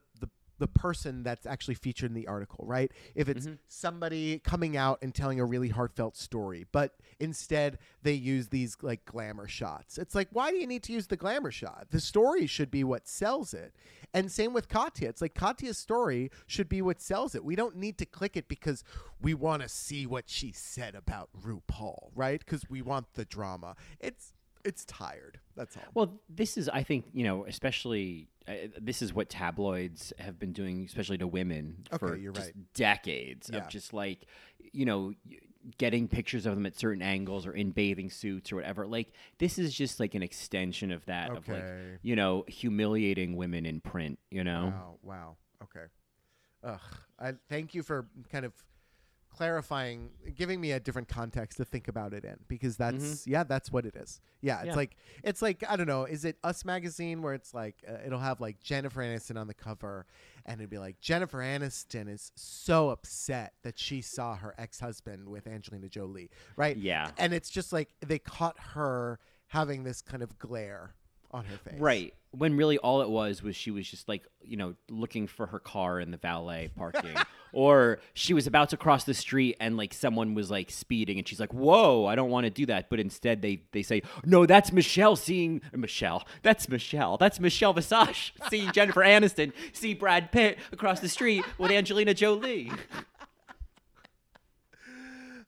the 0.62 0.68
person 0.68 1.24
that's 1.24 1.44
actually 1.44 1.74
featured 1.74 2.08
in 2.08 2.14
the 2.14 2.28
article, 2.28 2.64
right? 2.64 2.92
If 3.16 3.28
it's 3.28 3.46
mm-hmm. 3.46 3.56
somebody 3.66 4.38
coming 4.38 4.76
out 4.76 5.00
and 5.02 5.12
telling 5.12 5.40
a 5.40 5.44
really 5.44 5.70
heartfelt 5.70 6.16
story, 6.16 6.66
but 6.70 6.94
instead 7.18 7.78
they 8.04 8.12
use 8.12 8.46
these 8.46 8.76
like 8.80 9.04
glamour 9.04 9.48
shots. 9.48 9.98
It's 9.98 10.14
like, 10.14 10.28
why 10.30 10.52
do 10.52 10.58
you 10.58 10.68
need 10.68 10.84
to 10.84 10.92
use 10.92 11.08
the 11.08 11.16
glamour 11.16 11.50
shot? 11.50 11.88
The 11.90 11.98
story 11.98 12.46
should 12.46 12.70
be 12.70 12.84
what 12.84 13.08
sells 13.08 13.52
it. 13.54 13.74
And 14.14 14.30
same 14.30 14.52
with 14.52 14.68
Katya. 14.68 15.08
It's 15.08 15.20
like 15.20 15.34
Katya's 15.34 15.78
story 15.78 16.30
should 16.46 16.68
be 16.68 16.80
what 16.80 17.00
sells 17.00 17.34
it. 17.34 17.44
We 17.44 17.56
don't 17.56 17.74
need 17.74 17.98
to 17.98 18.06
click 18.06 18.36
it 18.36 18.46
because 18.46 18.84
we 19.20 19.34
want 19.34 19.62
to 19.62 19.68
see 19.68 20.06
what 20.06 20.30
she 20.30 20.52
said 20.52 20.94
about 20.94 21.28
RuPaul, 21.44 22.10
right? 22.14 22.38
Because 22.38 22.70
we 22.70 22.82
want 22.82 23.14
the 23.14 23.24
drama. 23.24 23.74
It's 23.98 24.32
it's 24.64 24.84
tired. 24.84 25.40
That's 25.56 25.76
all. 25.76 25.82
Well, 25.92 26.20
this 26.28 26.56
is, 26.56 26.68
I 26.68 26.84
think, 26.84 27.06
you 27.12 27.24
know, 27.24 27.44
especially 27.46 28.28
this 28.80 29.02
is 29.02 29.14
what 29.14 29.28
tabloids 29.28 30.12
have 30.18 30.38
been 30.38 30.52
doing, 30.52 30.84
especially 30.84 31.18
to 31.18 31.26
women 31.26 31.84
for 31.98 32.16
you're 32.16 32.32
just 32.32 32.48
right. 32.48 32.74
decades 32.74 33.50
Yeah. 33.52 33.58
of 33.60 33.68
just 33.68 33.92
like, 33.92 34.26
you 34.72 34.84
know, 34.84 35.12
getting 35.78 36.08
pictures 36.08 36.44
of 36.44 36.56
them 36.56 36.66
at 36.66 36.76
certain 36.76 37.02
angles 37.02 37.46
or 37.46 37.52
in 37.52 37.70
bathing 37.70 38.10
suits 38.10 38.50
or 38.50 38.56
whatever. 38.56 38.86
Like, 38.86 39.12
this 39.38 39.58
is 39.58 39.72
just 39.72 40.00
like 40.00 40.14
an 40.14 40.22
extension 40.22 40.90
of 40.90 41.04
that, 41.06 41.30
of 41.30 41.48
like, 41.48 41.64
you 42.02 42.16
know, 42.16 42.44
humiliating 42.48 43.36
women 43.36 43.64
in 43.64 43.80
print. 43.80 44.18
You 44.30 44.44
know, 44.44 44.72
Wow. 44.74 44.98
Wow. 45.02 45.36
Okay. 45.62 45.84
Ugh. 46.64 46.80
I 47.18 47.34
thank 47.48 47.74
you 47.74 47.82
for 47.82 48.06
kind 48.30 48.44
of 48.44 48.52
clarifying, 49.32 50.10
giving 50.36 50.60
me 50.60 50.72
a 50.72 50.80
different 50.80 51.08
context 51.08 51.56
to 51.58 51.64
think 51.64 51.88
about 51.88 52.12
it 52.12 52.24
in 52.24 52.36
because 52.48 52.76
that's 52.76 53.26
yeah, 53.26 53.44
that's 53.44 53.72
what 53.72 53.86
it 53.86 53.96
is. 53.96 54.20
Yeah, 54.40 54.58
it's 54.60 54.68
Yeah. 54.68 54.74
like 54.74 54.96
it's 55.24 55.42
like 55.42 55.64
I 55.68 55.76
don't 55.76 55.86
know, 55.86 56.04
is 56.04 56.24
it 56.24 56.36
Us 56.44 56.64
magazine 56.64 57.22
where 57.22 57.34
it's 57.34 57.54
like 57.54 57.76
uh, 57.88 57.98
it'll 58.06 58.18
have 58.20 58.40
like 58.40 58.60
Jennifer 58.60 59.00
Aniston 59.00 59.38
on 59.40 59.46
the 59.46 59.54
cover 59.54 60.06
and 60.44 60.60
it'd 60.60 60.70
be 60.70 60.78
like 60.78 61.00
Jennifer 61.00 61.38
Aniston 61.38 62.08
is 62.08 62.32
so 62.36 62.90
upset 62.90 63.54
that 63.62 63.78
she 63.78 64.00
saw 64.02 64.36
her 64.36 64.54
ex-husband 64.58 65.28
with 65.28 65.46
Angelina 65.46 65.88
Jolie, 65.88 66.30
right? 66.56 66.76
Yeah. 66.76 67.10
And 67.18 67.32
it's 67.32 67.50
just 67.50 67.72
like 67.72 67.90
they 68.04 68.18
caught 68.18 68.58
her 68.74 69.18
having 69.48 69.84
this 69.84 70.02
kind 70.02 70.22
of 70.22 70.38
glare 70.38 70.94
on 71.30 71.44
her 71.46 71.56
face. 71.58 71.80
Right. 71.80 72.14
When 72.32 72.56
really 72.56 72.78
all 72.78 73.02
it 73.02 73.10
was 73.10 73.42
was 73.42 73.56
she 73.56 73.70
was 73.70 73.88
just 73.88 74.08
like, 74.08 74.26
you 74.42 74.56
know, 74.56 74.74
looking 74.88 75.26
for 75.26 75.46
her 75.46 75.58
car 75.58 76.00
in 76.00 76.10
the 76.10 76.16
valet 76.16 76.70
parking. 76.76 77.14
or 77.52 78.00
she 78.14 78.34
was 78.34 78.46
about 78.46 78.70
to 78.70 78.76
cross 78.76 79.04
the 79.04 79.14
street 79.14 79.56
and 79.60 79.76
like 79.76 79.92
someone 79.92 80.34
was 80.34 80.50
like 80.50 80.70
speeding 80.70 81.18
and 81.18 81.28
she's 81.28 81.38
like, 81.38 81.52
Whoa, 81.52 82.06
I 82.06 82.14
don't 82.14 82.30
want 82.30 82.44
to 82.44 82.50
do 82.50 82.66
that. 82.66 82.88
But 82.90 83.00
instead 83.00 83.42
they 83.42 83.62
they 83.72 83.82
say, 83.82 84.02
No, 84.24 84.46
that's 84.46 84.72
Michelle 84.72 85.16
seeing 85.16 85.60
Michelle. 85.74 86.26
That's 86.42 86.68
Michelle. 86.68 87.16
That's 87.18 87.38
Michelle 87.38 87.72
Visage 87.72 88.34
seeing 88.48 88.72
Jennifer 88.72 89.02
Aniston 89.02 89.52
see 89.72 89.94
Brad 89.94 90.32
Pitt 90.32 90.58
across 90.72 91.00
the 91.00 91.08
street 91.08 91.44
with 91.58 91.70
Angelina 91.70 92.14
Jolie. 92.14 92.72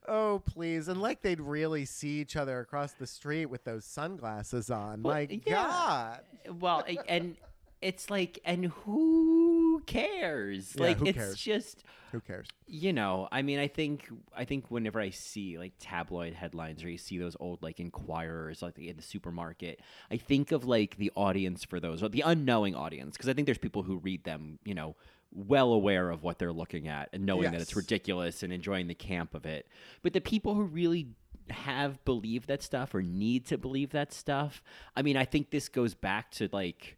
Oh, 0.07 0.41
please. 0.45 0.87
And 0.87 1.01
like 1.01 1.21
they'd 1.21 1.41
really 1.41 1.85
see 1.85 2.19
each 2.21 2.35
other 2.35 2.59
across 2.59 2.93
the 2.93 3.07
street 3.07 3.47
with 3.47 3.63
those 3.63 3.85
sunglasses 3.85 4.69
on. 4.69 5.01
Well, 5.03 5.15
My 5.15 5.27
yeah. 5.45 5.53
God. 5.55 6.19
Well, 6.59 6.83
and 7.07 7.35
it's 7.81 8.09
like 8.09 8.39
and 8.45 8.65
who 8.67 9.81
cares? 9.85 10.73
Yeah, 10.75 10.83
like 10.83 10.97
who 10.97 11.05
it's 11.07 11.17
cares? 11.17 11.35
just 11.37 11.83
Who 12.11 12.19
cares? 12.21 12.47
you 12.67 12.93
know 12.93 13.27
i 13.31 13.41
mean 13.43 13.59
i 13.59 13.67
think 13.67 14.09
i 14.35 14.43
think 14.45 14.71
whenever 14.71 14.99
i 14.99 15.09
see 15.11 15.57
like 15.59 15.73
tabloid 15.79 16.33
headlines 16.33 16.83
or 16.83 16.89
you 16.89 16.97
see 16.97 17.17
those 17.19 17.35
old 17.39 17.61
like 17.61 17.79
inquirers 17.79 18.61
like 18.61 18.79
in 18.79 18.95
the 18.95 19.03
supermarket 19.03 19.81
i 20.09 20.17
think 20.17 20.51
of 20.51 20.63
like 20.65 20.97
the 20.97 21.11
audience 21.15 21.63
for 21.63 21.79
those 21.79 22.01
or 22.01 22.09
the 22.09 22.21
unknowing 22.21 22.73
audience 22.73 23.17
because 23.17 23.29
i 23.29 23.33
think 23.33 23.45
there's 23.45 23.57
people 23.59 23.83
who 23.83 23.97
read 23.97 24.23
them 24.23 24.57
you 24.63 24.73
know 24.73 24.95
well 25.33 25.73
aware 25.73 26.09
of 26.09 26.23
what 26.23 26.39
they're 26.39 26.53
looking 26.53 26.87
at 26.87 27.09
and 27.13 27.25
knowing 27.25 27.51
that 27.51 27.61
it's 27.61 27.75
ridiculous 27.75 28.43
and 28.43 28.53
enjoying 28.53 28.87
the 28.87 28.95
camp 28.95 29.35
of 29.35 29.45
it. 29.45 29.67
But 30.01 30.13
the 30.13 30.21
people 30.21 30.55
who 30.55 30.63
really 30.63 31.07
have 31.49 32.03
believed 32.05 32.47
that 32.47 32.63
stuff 32.63 32.95
or 32.95 33.01
need 33.01 33.45
to 33.45 33.57
believe 33.57 33.91
that 33.91 34.11
stuff 34.11 34.63
i 34.95 35.01
mean 35.03 35.15
i 35.15 35.23
think 35.23 35.51
this 35.51 35.69
goes 35.69 35.93
back 35.93 36.31
to 36.31 36.49
like 36.51 36.97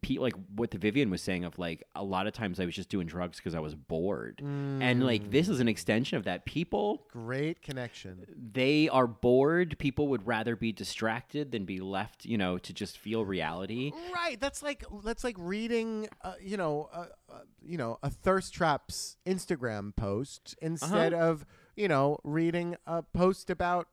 Pete, 0.00 0.20
like 0.20 0.34
what 0.56 0.70
the 0.70 0.78
Vivienne 0.78 1.10
was 1.10 1.20
saying 1.20 1.44
of 1.44 1.58
like 1.58 1.82
a 1.94 2.02
lot 2.02 2.26
of 2.26 2.32
times 2.32 2.58
I 2.58 2.64
was 2.64 2.74
just 2.74 2.88
doing 2.88 3.06
drugs 3.06 3.36
because 3.36 3.54
I 3.54 3.60
was 3.60 3.74
bored, 3.74 4.40
and 4.40 5.04
like 5.04 5.30
this 5.30 5.48
is 5.48 5.60
an 5.60 5.68
extension 5.68 6.16
of 6.16 6.24
that. 6.24 6.46
People 6.46 7.06
Great 7.12 7.60
connection. 7.60 8.26
they 8.52 8.88
are 8.88 9.06
bored. 9.06 9.78
People 9.78 10.08
would 10.08 10.26
rather 10.26 10.56
be 10.56 10.72
distracted 10.72 11.52
than 11.52 11.64
be 11.66 11.78
left, 11.80 12.24
you 12.24 12.38
know, 12.38 12.56
to 12.58 12.72
just 12.72 12.96
feel 12.96 13.24
reality. 13.26 13.92
Right. 14.14 14.40
That's 14.40 14.62
like 14.62 14.82
that's 15.04 15.24
like 15.24 15.36
reading, 15.38 16.08
uh, 16.22 16.34
you 16.40 16.56
know, 16.56 16.88
uh, 16.92 17.06
uh, 17.30 17.40
you 17.62 17.76
know, 17.76 17.98
a 18.02 18.08
thirst 18.08 18.54
traps 18.54 19.18
Instagram 19.26 19.94
post 19.94 20.56
instead 20.62 21.12
Uh-huh. 21.12 21.22
of 21.30 21.46
you 21.76 21.88
know 21.88 22.18
reading 22.24 22.76
a 22.86 23.02
post 23.02 23.50
about 23.50 23.88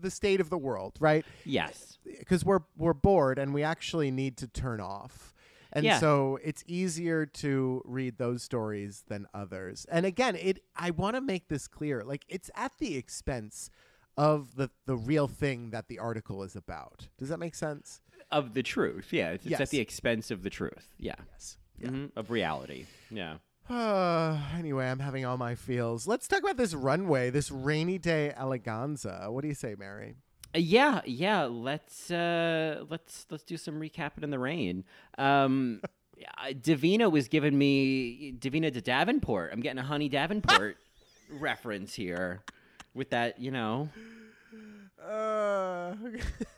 the 0.00 0.10
state 0.10 0.40
of 0.40 0.48
the 0.50 0.58
world, 0.58 0.96
right? 1.00 1.24
Yes, 1.44 1.98
because 2.18 2.44
we're 2.44 2.60
we're 2.76 2.92
bored 2.94 3.38
and 3.38 3.52
we 3.52 3.62
actually 3.62 4.10
need 4.10 4.36
to 4.38 4.46
turn 4.48 4.80
off. 4.80 5.34
And 5.72 5.84
Yeah. 5.84 5.98
so 6.00 6.38
it's 6.42 6.64
easier 6.66 7.26
to 7.26 7.82
read 7.84 8.18
those 8.18 8.42
stories 8.42 9.04
than 9.08 9.26
others. 9.32 9.86
And 9.90 10.04
again, 10.06 10.36
it 10.36 10.60
I 10.76 10.90
want 10.90 11.14
to 11.16 11.20
make 11.20 11.48
this 11.48 11.68
clear. 11.68 12.02
Like 12.04 12.24
it's 12.28 12.50
at 12.54 12.72
the 12.78 12.96
expense 12.96 13.70
of 14.16 14.56
the 14.56 14.70
the 14.86 14.96
real 14.96 15.28
thing 15.28 15.70
that 15.70 15.88
the 15.88 15.98
article 15.98 16.42
is 16.42 16.56
about. 16.56 17.08
Does 17.18 17.28
that 17.28 17.38
make 17.38 17.54
sense? 17.54 18.00
of 18.32 18.54
the 18.54 18.62
truth. 18.62 19.12
Yeah, 19.12 19.30
it's, 19.30 19.44
it's 19.44 19.50
Yes. 19.50 19.60
at 19.60 19.70
the 19.70 19.80
expense 19.80 20.30
of 20.30 20.44
the 20.44 20.50
truth. 20.50 20.94
Yeah, 20.98 21.16
Yes. 21.32 21.58
Mhm, 21.80 22.12
of 22.14 22.30
reality. 22.30 22.86
Yeah. 23.10 23.38
Uh, 23.68 24.38
anyway, 24.56 24.86
I'm 24.88 25.00
having 25.00 25.24
all 25.24 25.36
my 25.36 25.56
feels. 25.56 26.06
Let's 26.06 26.28
talk 26.28 26.40
about 26.40 26.56
this 26.56 26.72
runway, 26.74 27.30
this 27.30 27.50
rainy 27.50 27.98
day 27.98 28.32
eleganza. 28.38 29.32
What 29.32 29.42
do 29.42 29.48
you 29.48 29.54
say, 29.54 29.74
Mary? 29.76 30.14
Uh, 30.54 30.58
yeah, 30.58 31.00
yeah. 31.04 31.44
Let's 31.44 32.10
uh, 32.10 32.84
let's 32.88 33.26
let's 33.30 33.44
do 33.44 33.56
some 33.56 33.80
recapping 33.80 34.22
in 34.22 34.30
the 34.30 34.38
rain. 34.38 34.84
Um, 35.18 35.80
Divina 36.60 37.08
was 37.08 37.28
giving 37.28 37.56
me 37.56 38.32
Divina 38.38 38.70
de 38.70 38.80
Davenport. 38.80 39.50
I'm 39.52 39.60
getting 39.60 39.78
a 39.78 39.82
Honey 39.84 40.08
Davenport 40.08 40.76
reference 41.30 41.94
here 41.94 42.42
with 42.94 43.10
that. 43.10 43.38
You 43.38 43.50
know, 43.52 43.88
Uh, 45.02 45.94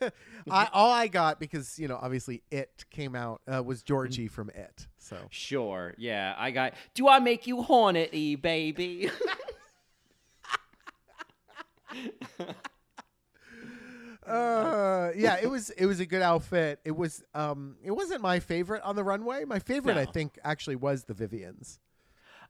I, 0.51 0.68
all 0.72 0.90
I 0.90 1.07
got 1.07 1.38
because 1.38 1.78
you 1.78 1.86
know 1.86 1.99
obviously 2.01 2.43
it 2.51 2.84
came 2.90 3.14
out 3.14 3.40
uh, 3.53 3.62
was 3.62 3.82
Georgie 3.82 4.26
from 4.26 4.51
it. 4.51 4.88
So 4.99 5.16
Sure. 5.30 5.95
Yeah, 5.99 6.34
I 6.36 6.51
got. 6.51 6.74
Do 6.95 7.09
I 7.09 7.18
make 7.20 7.47
you 7.47 7.62
hornety, 7.62 8.34
baby? 8.36 9.11
Uh, 14.26 15.10
yeah, 15.16 15.38
it 15.42 15.48
was 15.48 15.70
it 15.70 15.86
was 15.86 16.00
a 16.00 16.06
good 16.06 16.22
outfit. 16.22 16.80
It 16.84 16.96
was 16.96 17.22
um 17.34 17.76
it 17.82 17.90
wasn't 17.90 18.20
my 18.22 18.38
favorite 18.40 18.82
on 18.82 18.96
the 18.96 19.04
runway. 19.04 19.44
My 19.44 19.58
favorite 19.58 19.96
I 19.96 20.04
think 20.04 20.38
actually 20.44 20.76
was 20.76 21.04
the 21.04 21.14
Vivienne's. 21.14 21.78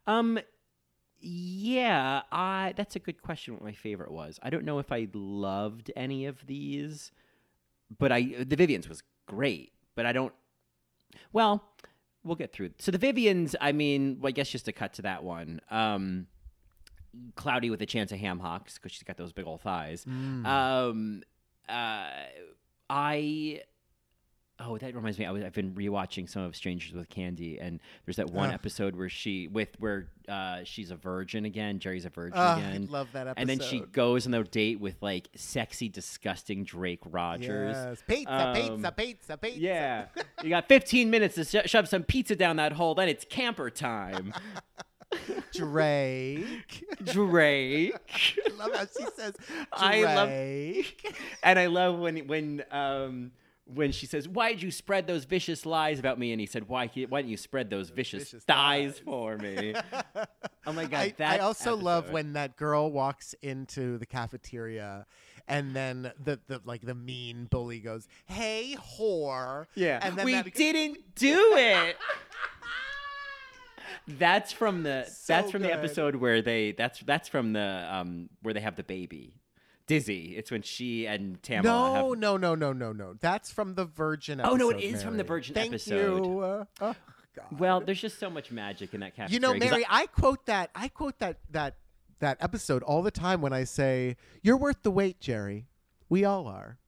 um, 0.07 0.39
yeah. 1.21 2.23
I. 2.31 2.75
That's 2.77 2.97
a 2.97 2.99
good 2.99 3.23
question. 3.23 3.55
What 3.55 3.63
my 3.63 3.73
favorite 3.73 4.11
was. 4.11 4.39
I 4.43 4.51
don't 4.51 4.65
know 4.65 4.81
if 4.81 4.91
I 4.93 5.09
loved 5.15 5.91
any 5.97 6.27
of 6.27 6.47
these, 6.47 7.13
but 7.97 8.11
I. 8.13 8.35
The 8.41 8.57
Vivienne's 8.57 8.89
was 8.89 9.03
great, 9.27 9.73
but 9.95 10.05
I 10.05 10.13
don't. 10.13 10.35
Well, 11.33 11.63
we'll 12.25 12.37
get 12.37 12.53
through. 12.53 12.71
So 12.79 12.91
the 12.91 12.99
Vivienne's. 12.99 13.55
I 13.61 13.73
mean, 13.73 14.19
well, 14.21 14.29
I 14.29 14.33
guess 14.33 14.51
just 14.51 14.65
to 14.67 14.73
cut 14.73 14.95
to 14.95 15.03
that 15.03 15.23
one. 15.25 15.61
Um. 15.71 16.27
Cloudy 17.37 17.69
with 17.69 17.83
a 17.83 17.87
chance 17.87 18.11
of 18.11 18.19
ham 18.19 18.39
hocks 18.39 18.79
because 18.79 18.91
she's 18.91 19.03
got 19.03 19.19
those 19.19 19.35
big 19.35 19.47
old 19.47 19.61
thighs. 19.61 20.07
Um, 20.07 21.23
uh, 21.69 22.09
I 22.91 23.63
oh 24.61 24.79
that 24.79 24.95
reminds 24.95 25.19
me. 25.19 25.25
I 25.27 25.31
was, 25.31 25.43
I've 25.43 25.53
been 25.55 25.73
rewatching 25.73 26.29
some 26.29 26.43
of 26.43 26.55
Strangers 26.55 26.93
with 26.93 27.09
Candy, 27.09 27.59
and 27.59 27.81
there's 28.05 28.17
that 28.17 28.31
one 28.31 28.49
Ugh. 28.51 28.55
episode 28.55 28.95
where 28.97 29.09
she 29.09 29.49
with 29.49 29.71
where 29.79 30.09
uh, 30.29 30.61
she's 30.65 30.91
a 30.91 30.97
virgin 30.97 31.45
again. 31.45 31.79
Jerri's 31.79 32.05
a 32.05 32.11
virgin 32.11 32.35
Ah, 32.37 32.57
I 32.57 32.61
again. 32.61 32.87
love 32.91 33.09
that 33.13 33.35
And 33.37 33.49
then 33.49 33.59
she 33.61 33.81
goes 33.81 34.27
on 34.27 34.35
a 34.35 34.45
date 34.45 34.79
with 34.81 34.97
like 35.03 35.29
sexy, 35.35 35.89
disgusting 35.89 36.65
Drake 36.65 37.01
Rogers. 37.07 37.75
Yes. 37.77 38.03
Pizza, 38.07 38.33
Um, 38.33 38.55
pizza, 38.55 38.93
pizza, 38.93 39.37
pizza. 39.37 39.59
Yeah, 39.61 40.07
you 40.43 40.51
got 40.51 40.69
15 40.69 41.11
minutes 41.11 41.35
to 41.37 41.45
sho- 41.45 41.67
shove 41.67 41.89
some 41.89 42.03
pizza 42.05 42.37
down 42.37 42.57
that 42.57 42.73
hole. 42.73 42.95
Then 42.95 43.09
it's 43.09 43.25
camper 43.29 43.71
time. 43.71 44.33
Drake. 45.53 46.85
Drake. 47.05 47.95
I 48.47 48.55
love 48.57 48.75
how 48.75 48.87
she 48.87 49.07
says 49.17 49.35
Drake. 49.47 49.67
I 49.73 50.15
love- 50.15 51.13
and 51.43 51.59
I 51.59 51.67
love 51.67 51.99
when 51.99 52.27
when 52.27 52.65
um 52.71 53.33
when 53.65 53.93
she 53.93 54.07
says, 54.07 54.29
"Why 54.29 54.53
did 54.53 54.63
you 54.63 54.71
spread 54.71 55.07
those 55.07 55.25
vicious 55.25 55.65
lies 55.65 55.99
about 55.99 56.19
me?" 56.19 56.33
and 56.33 56.41
he 56.41 56.47
said, 56.47 56.69
"Why 56.69 56.87
why 57.09 57.21
didn't 57.21 57.31
you 57.31 57.37
spread 57.37 57.71
those 57.71 57.91
vicious, 57.91 58.25
vicious 58.25 58.45
thighs 58.45 58.95
thighs." 58.95 58.99
for 59.01 59.39
me?" 59.39 59.75
oh 60.67 60.73
my 60.73 60.85
god! 60.85 60.99
I, 60.99 61.15
that 61.19 61.41
I 61.41 61.45
also 61.45 61.77
love 61.77 62.11
when 62.11 62.35
that 62.35 62.57
girl 62.57 62.91
walks 62.91 63.35
into 63.43 63.99
the 63.99 64.07
cafeteria 64.07 65.07
and 65.49 65.75
then 65.75 66.13
the, 66.23 66.41
the 66.47 66.61
like 66.65 66.83
the 66.83 66.95
mean 66.95 67.47
bully 67.51 67.81
goes, 67.81 68.09
"Hey, 68.27 68.77
whore!" 68.79 69.67
yeah, 69.75 70.01
and 70.03 70.17
then 70.17 70.27
we 70.27 70.35
that, 70.35 70.55
didn't 70.55 71.15
do 71.15 71.55
it. 71.57 71.97
That's 74.09 74.53
from 74.53 74.83
the 74.83 75.05
So 75.07 75.33
that's 75.33 75.51
from 75.51 75.63
the 75.63 75.73
episode 75.73 76.17
where 76.17 76.43
they 76.43 76.73
that's 76.73 77.01
that's 77.01 77.29
from 77.29 77.53
the 77.53 77.87
um 77.91 78.29
where 78.43 78.55
they 78.55 78.61
have 78.61 78.77
the 78.77 78.83
baby. 78.85 79.39
Dizzy. 79.87 80.37
It's 80.37 80.51
when 80.51 80.63
she 80.63 81.07
and 81.07 81.43
Tamala 81.43 81.63
No, 81.63 82.11
have 82.11 82.19
no, 82.19 82.37
no, 82.37 82.55
no, 82.55 82.73
no, 82.73 82.93
no. 82.93 83.15
That's 83.21 83.51
from 83.51 83.75
the 83.75 83.85
Virgin 83.85 84.41
episode. 84.41 84.53
Oh, 84.53 84.57
no, 84.57 84.71
it 84.71 84.81
is 84.83 85.03
from 85.03 85.17
the 85.17 85.25
Virgin 85.25 85.55
Thank 85.55 85.71
episode. 85.75 86.25
You. 86.25 86.39
Uh, 86.41 86.65
oh, 86.81 86.95
God. 87.35 87.59
Well, 87.59 87.81
there's 87.81 88.01
just 88.01 88.19
so 88.21 88.31
much 88.31 88.51
magic 88.53 88.95
in 88.95 89.01
that 89.01 89.17
cafeteria. 89.17 89.35
you 89.35 89.41
know, 89.41 89.53
'cause 89.59 89.73
I- 89.73 89.75
Mary, 89.79 89.87
I, 89.91 90.07
quote 90.07 90.47
that. 90.47 90.71
I 90.75 90.89
quote 90.89 91.19
that 91.19 91.39
that 91.51 91.77
that 92.21 92.37
episode 92.41 92.83
all 92.85 93.03
the 93.03 93.11
time 93.11 93.41
when 93.41 93.53
I 93.53 93.65
say, 93.65 94.17
"You're 94.43 94.57
worth 94.57 94.83
the 94.83 94.91
wait, 94.93 95.19
Jerri." 95.21 95.65
We 96.09 96.25
all 96.25 96.47
are. 96.47 96.79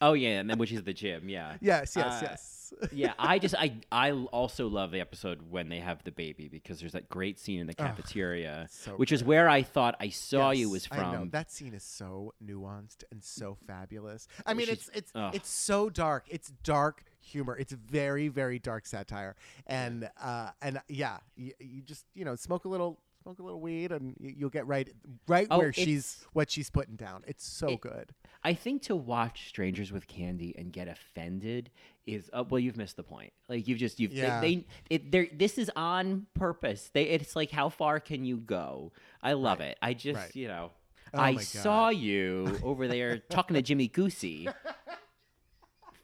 Oh 0.00 0.12
yeah, 0.12 0.38
and 0.40 0.48
then 0.50 0.58
which 0.58 0.70
is 0.72 0.82
the 0.84 0.92
gym, 0.92 1.28
yeah. 1.28 1.56
Yes, 1.60 1.94
yes, 1.96 2.22
Uh, 2.22 2.26
yes. 2.30 2.61
yeah, 2.92 3.12
I 3.18 3.38
just 3.38 3.54
I 3.54 3.74
I 3.90 4.12
also 4.12 4.68
love 4.68 4.90
the 4.90 5.00
episode 5.00 5.50
when 5.50 5.68
they 5.68 5.80
have 5.80 6.02
the 6.04 6.12
baby 6.12 6.48
because 6.48 6.80
there's 6.80 6.92
that 6.92 7.08
great 7.08 7.38
scene 7.38 7.60
in 7.60 7.66
the 7.66 7.74
cafeteria, 7.74 8.66
so 8.70 8.92
which 8.92 9.12
is 9.12 9.22
where 9.24 9.48
I 9.48 9.62
thought 9.62 9.94
I 10.00 10.08
saw 10.08 10.50
you 10.50 10.66
Yes, 10.66 10.72
was 10.72 10.88
I 10.90 11.12
know. 11.12 11.18
from. 11.20 11.30
That 11.30 11.50
scene 11.50 11.74
is 11.74 11.82
so 11.84 12.34
nuanced 12.44 13.04
and 13.10 13.22
so 13.22 13.56
fabulous. 13.66 14.28
I 14.46 14.54
mean, 14.54 14.68
it's 14.68 14.90
it's 14.94 15.12
ugh. 15.14 15.34
it's 15.34 15.48
so 15.48 15.90
dark. 15.90 16.26
It's 16.28 16.50
dark 16.62 17.04
humor. 17.20 17.56
It's 17.56 17.72
very 17.72 18.28
very 18.28 18.58
dark 18.58 18.86
satire. 18.86 19.36
And 19.66 20.10
uh 20.20 20.50
and 20.60 20.80
yeah, 20.88 21.18
you, 21.36 21.52
you 21.60 21.82
just 21.82 22.06
you 22.14 22.24
know 22.24 22.36
smoke 22.36 22.64
a 22.64 22.68
little 22.68 22.98
smoke 23.22 23.38
a 23.38 23.42
little 23.42 23.60
weed 23.60 23.92
and 23.92 24.14
you, 24.18 24.34
you'll 24.36 24.50
get 24.50 24.66
right 24.66 24.88
right 25.28 25.46
Oh, 25.50 25.58
where 25.58 25.72
she's 25.72 26.24
what 26.32 26.50
she's 26.50 26.70
putting 26.70 26.96
down. 26.96 27.22
It's 27.26 27.46
so 27.46 27.68
It- 27.68 27.80
good. 27.80 28.12
I 28.44 28.54
think 28.54 28.82
to 28.82 28.96
watch 28.96 29.48
Strangers 29.48 29.92
with 29.92 30.08
Candy 30.08 30.54
and 30.58 30.72
get 30.72 30.88
offended 30.88 31.70
is 32.06 32.28
uh, 32.32 32.42
well, 32.48 32.58
you've 32.58 32.76
missed 32.76 32.96
the 32.96 33.04
point. 33.04 33.32
Like 33.48 33.68
you've 33.68 33.78
just 33.78 34.00
you've 34.00 34.12
Yeah. 34.12 34.40
they, 34.40 34.66
they 34.90 35.00
it 35.12 35.38
this 35.38 35.58
is 35.58 35.70
on 35.76 36.26
purpose. 36.34 36.90
They 36.92 37.04
it's 37.04 37.36
like 37.36 37.50
how 37.50 37.68
far 37.68 38.00
can 38.00 38.24
you 38.24 38.38
go? 38.38 38.92
I 39.22 39.34
love 39.34 39.60
it. 39.60 39.78
I 39.80 39.94
just 39.94 40.18
Right. 40.18 40.36
you 40.36 40.48
know. 40.48 40.70
Oh 41.14 41.20
I 41.20 41.36
saw 41.36 41.90
you 41.90 42.58
over 42.64 42.88
there 42.88 43.18
talking 43.18 43.54
to 43.54 43.62
Jimmy 43.62 43.86
Goosey. 43.88 44.48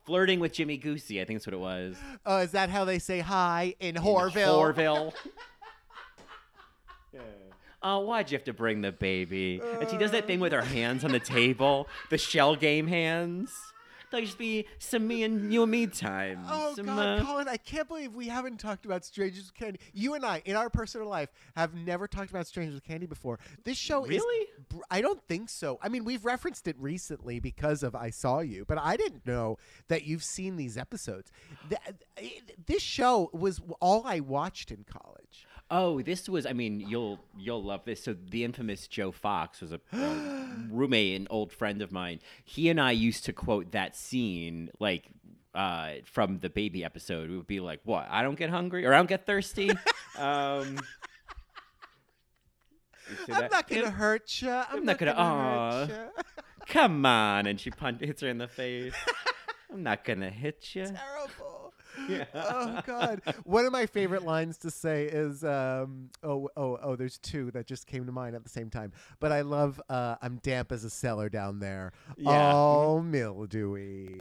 Flirting 0.04 0.40
with 0.40 0.52
Jimmy 0.54 0.78
Goosey, 0.78 1.20
I 1.20 1.24
think 1.26 1.38
that's 1.38 1.46
what 1.46 1.52
it 1.52 1.60
was. 1.60 1.96
Oh, 2.24 2.38
is 2.38 2.52
that 2.52 2.70
how 2.70 2.86
they 2.86 2.98
say 2.98 3.20
hi 3.20 3.74
in 3.78 3.96
In 3.96 4.02
Horville? 4.02 5.12
Oh, 7.82 8.00
why'd 8.00 8.30
you 8.30 8.36
have 8.36 8.44
to 8.44 8.52
bring 8.52 8.80
the 8.80 8.90
baby? 8.92 9.60
And 9.80 9.88
she 9.88 9.96
does 9.96 10.10
that 10.10 10.26
thing 10.26 10.40
with 10.40 10.52
her 10.52 10.62
hands 10.62 11.04
on 11.04 11.12
the 11.12 11.20
table, 11.20 11.88
the 12.10 12.18
shell 12.18 12.56
game 12.56 12.88
hands. 12.88 13.52
There'll 14.10 14.24
just 14.24 14.38
be 14.38 14.66
some 14.78 15.06
me 15.06 15.22
and 15.22 15.52
you 15.52 15.62
and 15.62 15.70
me 15.70 15.86
time. 15.86 16.40
Oh 16.48 16.74
some, 16.74 16.86
God, 16.86 17.20
uh, 17.20 17.24
Colin! 17.24 17.46
I 17.46 17.58
can't 17.58 17.86
believe 17.86 18.14
we 18.14 18.26
haven't 18.28 18.56
talked 18.58 18.86
about 18.86 19.04
Strangers 19.04 19.44
with 19.44 19.54
Candy. 19.54 19.80
You 19.92 20.14
and 20.14 20.24
I, 20.24 20.40
in 20.46 20.56
our 20.56 20.70
personal 20.70 21.08
life, 21.08 21.28
have 21.56 21.74
never 21.74 22.08
talked 22.08 22.30
about 22.30 22.46
Strangers 22.46 22.74
with 22.74 22.84
Candy 22.84 23.04
before. 23.04 23.38
This 23.64 23.76
show 23.76 24.04
is. 24.04 24.10
Really? 24.22 24.46
br- 24.70 24.78
I 24.90 25.02
don't 25.02 25.22
think 25.28 25.50
so. 25.50 25.78
I 25.82 25.90
mean, 25.90 26.04
we've 26.04 26.24
referenced 26.24 26.66
it 26.68 26.76
recently 26.78 27.38
because 27.38 27.82
of 27.82 27.94
I 27.94 28.08
Saw 28.08 28.40
You, 28.40 28.64
but 28.66 28.78
I 28.78 28.96
didn't 28.96 29.26
know 29.26 29.58
that 29.88 30.04
you've 30.04 30.24
seen 30.24 30.56
these 30.56 30.78
episodes. 30.78 31.30
Th- 31.68 32.30
This 32.66 32.82
show 32.82 33.28
was 33.34 33.60
all 33.78 34.04
I 34.06 34.20
watched 34.20 34.70
in 34.70 34.84
college. 34.84 35.46
Oh, 35.70 36.00
this 36.00 36.28
was. 36.28 36.46
I 36.46 36.52
mean, 36.54 36.80
you'll 36.80 37.20
you'll 37.38 37.62
love 37.62 37.84
this. 37.84 38.02
So 38.02 38.14
the 38.30 38.44
infamous 38.44 38.86
Joe 38.88 39.12
Fox 39.12 39.60
was 39.60 39.72
a, 39.72 39.80
a 39.92 40.48
roommate, 40.70 41.20
an 41.20 41.26
old 41.30 41.52
friend 41.52 41.82
of 41.82 41.92
mine. 41.92 42.20
He 42.44 42.70
and 42.70 42.80
I 42.80 42.92
used 42.92 43.24
to 43.26 43.32
quote 43.32 43.72
that 43.72 43.94
scene 43.94 44.70
like 44.80 45.08
uh, 45.54 45.94
from 46.04 46.38
the 46.38 46.48
baby 46.48 46.84
episode. 46.84 47.30
It 47.30 47.36
would 47.36 47.46
be 47.46 47.60
like, 47.60 47.80
"What? 47.84 48.06
I 48.10 48.22
don't 48.22 48.38
get 48.38 48.48
hungry 48.50 48.86
or 48.86 48.94
I 48.94 48.96
don't 48.96 49.08
get 49.08 49.26
thirsty." 49.26 49.70
um, 50.18 50.78
I'm 53.30 53.48
not 53.50 53.68
gonna 53.68 53.90
hurt 53.90 54.40
you. 54.42 54.50
I'm, 54.50 54.84
not 54.84 54.98
gonna- 54.98 55.12
hurt 55.12 55.20
aw. 55.20 55.86
ya. 55.86 55.96
Come 56.66 57.06
on, 57.06 57.46
and 57.46 57.58
she 57.58 57.70
punch, 57.70 58.00
hits 58.00 58.20
her 58.22 58.28
in 58.28 58.38
the 58.38 58.48
face. 58.48 58.94
I'm 59.72 59.82
not 59.82 60.04
gonna 60.04 60.30
hit 60.30 60.74
you. 60.74 60.84
Terrible. 60.84 61.47
Yeah. 62.08 62.24
oh 62.34 62.80
God! 62.86 63.20
One 63.44 63.66
of 63.66 63.72
my 63.72 63.86
favorite 63.86 64.24
lines 64.24 64.56
to 64.58 64.70
say 64.70 65.04
is, 65.06 65.44
um, 65.44 66.10
"Oh, 66.22 66.48
oh, 66.56 66.78
oh." 66.82 66.96
There's 66.96 67.18
two 67.18 67.50
that 67.52 67.66
just 67.66 67.86
came 67.86 68.06
to 68.06 68.12
mind 68.12 68.34
at 68.34 68.42
the 68.44 68.48
same 68.50 68.70
time, 68.70 68.92
but 69.20 69.30
I 69.32 69.42
love. 69.42 69.80
Uh, 69.88 70.16
I'm 70.22 70.36
damp 70.42 70.72
as 70.72 70.84
a 70.84 70.90
cellar 70.90 71.28
down 71.28 71.58
there, 71.60 71.92
Yeah. 72.16 72.52
all 72.52 73.02
mildewy. 73.02 74.18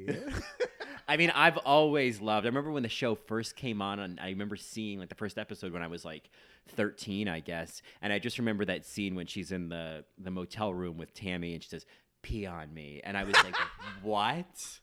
I 1.09 1.15
mean, 1.15 1.29
I've 1.33 1.55
always 1.57 2.19
loved. 2.19 2.45
I 2.45 2.49
remember 2.49 2.71
when 2.71 2.83
the 2.83 2.89
show 2.89 3.15
first 3.15 3.55
came 3.55 3.81
on, 3.81 3.99
and 3.99 4.19
I 4.19 4.27
remember 4.29 4.57
seeing 4.57 4.99
like 4.99 5.07
the 5.09 5.15
first 5.15 5.38
episode 5.38 5.71
when 5.71 5.81
I 5.81 5.88
was 5.88 6.03
like 6.03 6.29
13, 6.75 7.29
I 7.29 7.39
guess. 7.39 7.81
And 8.01 8.11
I 8.11 8.19
just 8.19 8.38
remember 8.39 8.65
that 8.65 8.85
scene 8.85 9.15
when 9.15 9.25
she's 9.27 9.51
in 9.53 9.69
the 9.69 10.03
the 10.17 10.31
motel 10.31 10.73
room 10.73 10.97
with 10.97 11.13
Tammi, 11.13 11.53
and 11.53 11.63
she 11.63 11.69
says, 11.69 11.85
"Pee 12.23 12.45
on 12.45 12.73
me," 12.73 12.99
and 13.05 13.15
I 13.17 13.23
was 13.23 13.35
like, 13.35 13.55
"What?" 14.01 14.79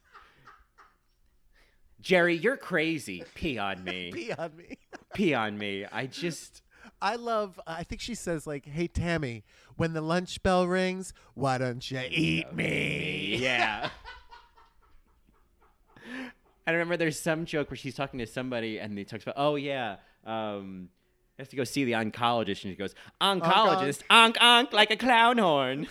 Jerri, 2.05 2.40
you're 2.40 2.59
crazy. 2.59 3.24
Pee 3.34 3.59
on 3.59 3.82
me. 3.82 4.12
Pee 4.14 4.32
on 4.32 4.57
me. 4.57 4.78
Pee 5.14 5.34
on 5.34 5.57
me. 5.59 5.86
I 5.90 6.07
just. 6.07 6.62
I 7.00 7.16
love. 7.16 7.59
I 7.66 7.82
think 7.82 8.00
she 8.00 8.14
says 8.14 8.46
like, 8.46 8.66
"Hey 8.66 8.86
Tammi, 8.88 9.42
when 9.76 9.94
the 9.94 10.02
lunch 10.02 10.42
bell 10.42 10.66
rings, 10.66 11.14
why 11.34 11.59
don't 11.59 11.90
you 11.90 12.00
eat 12.11 12.52
me?" 12.55 13.36
Yeah. 13.40 13.88
I 16.66 16.70
remember 16.70 16.96
there's 16.96 17.18
some 17.18 17.44
joke 17.44 17.70
where 17.70 17.76
she's 17.76 17.94
talking 17.94 18.18
to 18.20 18.26
somebody 18.26 18.78
and 18.78 18.96
he 18.96 19.05
talks 19.05 19.22
about, 19.22 19.34
oh 19.36 19.57
yeah, 19.57 19.96
um, 20.24 20.88
I 21.38 21.42
have 21.42 21.50
to 21.50 21.57
go 21.57 21.64
see 21.64 21.84
the 21.84 21.92
oncologist, 21.92 22.64
and 22.64 22.72
she 22.72 22.74
goes, 22.74 22.94
oncologist, 23.20 24.02
onk 24.11 24.36
onk, 24.36 24.72
like 24.72 24.90
a 24.90 24.96
clown 24.96 25.36
horn. 25.38 25.86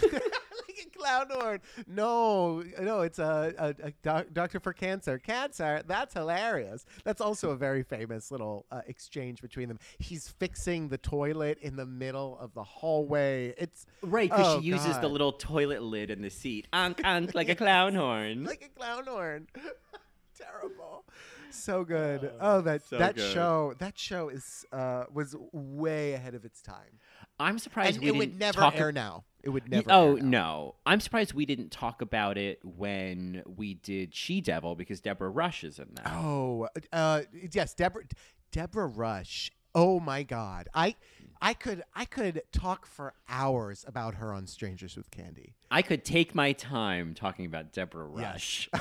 Like 1.04 1.28
clown 1.28 1.42
horn. 1.42 1.60
No, 1.88 2.64
no, 2.82 3.02
it's 3.02 3.20
a, 3.20 3.54
a, 3.58 3.88
a 3.88 3.92
doc, 4.04 4.28
doctor 4.34 4.60
for 4.60 4.74
cancer. 4.74 5.20
Cancer. 5.20 5.84
That's 5.88 6.14
hilarious. 6.14 6.86
That's 7.04 7.22
also 7.22 7.52
a 7.52 7.56
very 7.56 7.84
famous 7.84 8.32
little 8.32 8.66
uh, 8.72 8.82
exchange 8.88 9.42
between 9.42 9.68
them. 9.68 9.80
He's 10.00 10.30
fixing 10.30 10.90
the 10.90 10.98
toilet 10.98 11.58
in 11.62 11.76
the 11.76 11.86
middle 11.86 12.38
of 12.40 12.54
the 12.54 12.64
hallway. 12.64 13.54
It's 13.58 13.86
Right, 14.02 14.30
because 14.30 14.58
Oh, 14.58 14.60
she 14.62 14.68
uses 14.68 14.98
the 15.00 15.08
little 15.10 15.34
toilet 15.34 15.82
lid 15.84 16.10
in 16.10 16.22
the 16.22 16.30
seat. 16.30 16.68
Ank, 16.74 17.02
like 17.34 17.50
a 17.50 17.56
clown 17.56 17.96
horn. 17.96 18.44
like 18.46 18.64
a 18.64 18.80
clown 18.80 19.06
horn. 19.06 19.48
Terrible. 20.38 21.06
So 21.52 21.84
good. 21.84 22.32
Oh, 22.42 22.62
that 22.62 22.82
so 22.84 22.98
that 22.98 23.16
good. 23.16 23.32
show. 23.32 23.74
That 23.78 23.98
show 24.00 24.30
is 24.30 24.66
uh, 24.72 25.04
was 25.14 25.36
way 25.52 26.14
ahead 26.14 26.34
of 26.34 26.44
its 26.46 26.62
time, 26.64 27.00
I'm 27.40 27.60
surprised 27.60 27.96
and 27.96 28.04
we 28.04 28.10
it 28.10 28.12
didn't 28.14 28.20
would 28.20 28.40
never 28.40 28.60
talk 28.60 28.76
air 28.76 28.92
now. 28.92 29.26
It 29.44 29.50
would 29.50 29.70
never. 29.70 29.92
oh 29.92 30.16
no, 30.16 30.76
I'm 30.86 31.02
surprised 31.02 31.34
we 31.34 31.46
didn't 31.46 31.72
talk 31.72 32.02
about 32.02 32.38
it 32.38 32.60
when 32.64 33.44
we 33.46 33.74
did 33.74 34.16
She 34.16 34.40
Devil 34.40 34.76
because 34.76 35.02
Deborah 35.02 35.30
Rush 35.30 35.64
is 35.66 35.80
in 35.80 35.90
that. 35.96 36.08
Oh, 36.08 36.70
uh, 36.94 37.24
yes, 37.52 37.74
Deborah 37.74 38.04
Deborah 38.52 38.88
Rush. 38.88 39.52
Oh 39.76 40.00
my 40.00 40.24
God, 40.24 40.70
I 40.74 40.96
I 41.42 41.54
could 41.54 41.84
I 41.94 42.06
could 42.06 42.44
talk 42.54 42.86
for 42.86 43.14
hours 43.28 43.84
about 43.86 44.16
her 44.16 44.32
on 44.34 44.48
Strangers 44.48 44.96
with 44.96 45.12
Candy. 45.12 45.56
I 45.70 45.82
could 45.82 46.06
take 46.06 46.34
my 46.34 46.54
time 46.54 47.14
talking 47.14 47.46
about 47.46 47.74
Deborah 47.74 48.06
Rush. 48.06 48.70